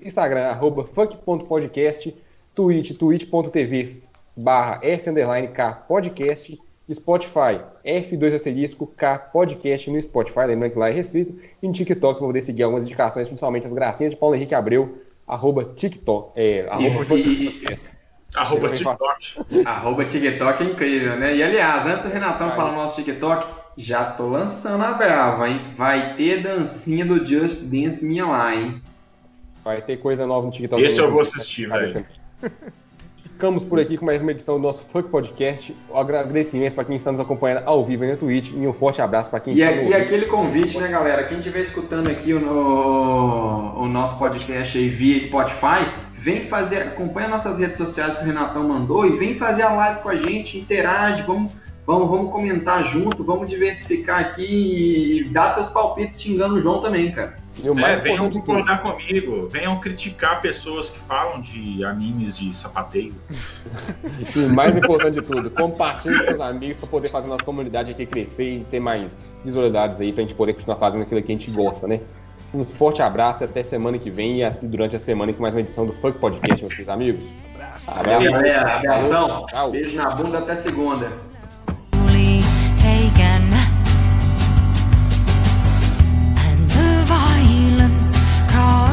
Instagram, 0.00 0.46
arroba 0.46 0.84
funk.podcast, 0.84 2.14
Twitch, 2.54 2.96
twitch.tv 2.96 4.02
barra 4.36 4.80
F 4.82 5.08
underline 5.10 5.48
K 5.48 5.72
podcast, 5.88 6.58
Spotify, 6.92 7.60
F2 7.84 8.34
asterisco 8.34 8.86
K 8.86 9.18
podcast 9.18 9.90
no 9.90 10.00
Spotify, 10.00 10.40
lembrando 10.46 10.72
que 10.72 10.78
lá 10.78 10.88
é 10.88 10.92
restrito, 10.92 11.34
e 11.62 11.66
no 11.66 11.72
TikTok 11.72 12.20
vou 12.20 12.28
poder 12.28 12.42
seguir 12.42 12.62
algumas 12.62 12.84
indicações, 12.84 13.28
principalmente 13.28 13.66
as 13.66 13.72
gracinhas 13.72 14.12
de 14.12 14.18
Paulo 14.18 14.34
Henrique 14.36 14.54
Abreu, 14.54 14.98
arroba 15.26 15.64
TikTok, 15.74 16.32
é, 16.36 16.66
arroba 16.68 17.14
E- 17.16 17.46
e-. 17.48 17.95
Arroba 18.36 18.68
TikTok. 18.68 19.64
Arroba 19.64 20.04
TikTok 20.04 20.62
é 20.62 20.66
incrível, 20.66 21.16
né? 21.16 21.34
E 21.36 21.42
aliás, 21.42 21.86
antes 21.86 22.02
do 22.04 22.08
Renatão 22.12 22.52
falar 22.52 22.70
no 22.72 22.76
nosso 22.76 22.96
TikTok, 23.02 23.46
já 23.76 24.04
tô 24.04 24.28
lançando 24.28 24.84
a 24.84 24.92
brava, 24.92 25.48
hein? 25.48 25.60
Vai 25.76 26.14
ter 26.14 26.42
dancinha 26.42 27.04
do 27.04 27.24
Just 27.26 27.62
Dance 27.64 28.04
minha 28.04 28.26
lá, 28.26 28.54
hein? 28.54 28.80
Vai 29.64 29.80
ter 29.82 29.96
coisa 29.96 30.26
nova 30.26 30.46
no 30.46 30.52
TikTok. 30.52 30.82
Esse 30.82 31.00
eu 31.00 31.10
vou 31.10 31.20
assistir, 31.22 31.68
velho. 31.68 32.04
Ficamos 33.22 33.64
por 33.64 33.78
aqui 33.78 33.98
com 33.98 34.06
mais 34.06 34.22
uma 34.22 34.30
edição 34.30 34.54
do 34.56 34.62
nosso 34.62 34.82
Funk 34.84 35.10
Podcast. 35.10 35.76
Um 35.90 35.98
agradecimento 35.98 36.72
para 36.74 36.84
quem 36.86 36.96
está 36.96 37.12
nos 37.12 37.20
acompanhando 37.20 37.64
ao 37.66 37.84
vivo 37.84 38.02
aí 38.04 38.10
na 38.10 38.16
Twitch 38.16 38.50
e 38.50 38.66
um 38.66 38.72
forte 38.72 39.02
abraço 39.02 39.28
para 39.28 39.40
quem 39.40 39.52
E, 39.52 39.60
está 39.60 39.74
a- 39.78 39.82
e 39.82 39.92
aquele 39.92 40.24
convite, 40.24 40.78
né, 40.78 40.88
galera? 40.88 41.22
Quem 41.24 41.38
estiver 41.38 41.60
escutando 41.60 42.08
aqui 42.08 42.32
o, 42.32 42.40
no- 42.40 43.82
o 43.82 43.86
nosso 43.88 44.18
podcast 44.18 44.78
aí 44.78 44.88
via 44.88 45.20
Spotify, 45.20 45.84
vem 46.26 46.48
fazer, 46.48 46.78
acompanha 46.78 47.28
nossas 47.28 47.56
redes 47.56 47.76
sociais 47.76 48.16
que 48.16 48.24
o 48.24 48.26
Renatão 48.26 48.66
mandou 48.66 49.06
e 49.06 49.16
vem 49.16 49.36
fazer 49.36 49.62
a 49.62 49.72
live 49.72 50.00
com 50.00 50.08
a 50.08 50.16
gente, 50.16 50.58
interage, 50.58 51.22
vamos, 51.22 51.52
vamos, 51.86 52.10
vamos 52.10 52.32
comentar 52.32 52.84
junto, 52.84 53.22
vamos 53.22 53.48
diversificar 53.48 54.18
aqui 54.22 54.42
e, 54.42 55.20
e 55.20 55.24
dar 55.26 55.54
seus 55.54 55.68
palpites 55.68 56.20
xingando 56.20 56.56
o 56.56 56.60
João 56.60 56.82
também, 56.82 57.12
cara. 57.12 57.36
E 57.62 57.70
o 57.70 57.74
mais 57.76 58.00
É, 58.00 58.02
venham 58.02 58.26
importante 58.26 58.32
de 58.32 58.40
tudo, 58.40 58.56
concordar 58.64 58.82
comigo, 58.82 59.46
venham 59.46 59.78
criticar 59.78 60.40
pessoas 60.40 60.90
que 60.90 60.98
falam 60.98 61.40
de 61.40 61.84
animes 61.84 62.36
de 62.36 62.52
sapateio. 62.56 63.14
e 64.34 64.38
o 64.40 64.52
mais 64.52 64.76
importante 64.76 65.20
de 65.20 65.22
tudo, 65.22 65.48
compartilhe 65.48 66.18
com 66.18 66.24
seus 66.24 66.40
amigos 66.40 66.76
para 66.78 66.88
poder 66.88 67.08
fazer 67.08 67.28
nossa 67.28 67.44
comunidade 67.44 67.92
aqui 67.92 68.04
crescer 68.04 68.56
e 68.56 68.64
ter 68.64 68.80
mais 68.80 69.16
visualidades 69.44 70.00
aí 70.00 70.12
para 70.12 70.24
a 70.24 70.26
gente 70.26 70.34
poder 70.34 70.54
continuar 70.54 70.78
fazendo 70.78 71.02
aquilo 71.02 71.22
que 71.22 71.30
a 71.30 71.34
gente 71.36 71.52
gosta, 71.52 71.86
né? 71.86 72.00
Um 72.56 72.64
forte 72.64 73.02
abraço 73.02 73.44
até 73.44 73.62
semana 73.62 73.98
que 73.98 74.08
vem 74.08 74.40
e 74.40 74.50
durante 74.62 74.96
a 74.96 74.98
semana 74.98 75.30
com 75.30 75.42
mais 75.42 75.52
uma 75.52 75.60
edição 75.60 75.84
do 75.84 75.92
Funk 75.92 76.18
Podcast, 76.18 76.62
meus 76.62 76.72
queridos 76.72 76.88
amigos. 76.88 77.24
Abraço. 77.86 78.26
Abração. 78.30 79.70
Beijo 79.70 79.94
na 79.94 80.10
bunda 80.10 80.38
até 80.38 80.56
segunda. 80.56 81.12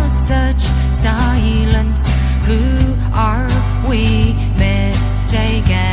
such 0.10 0.62
silence? 0.92 2.08
Who 2.48 2.96
are 3.14 3.50
we 3.90 4.34
mistaken? 4.58 5.93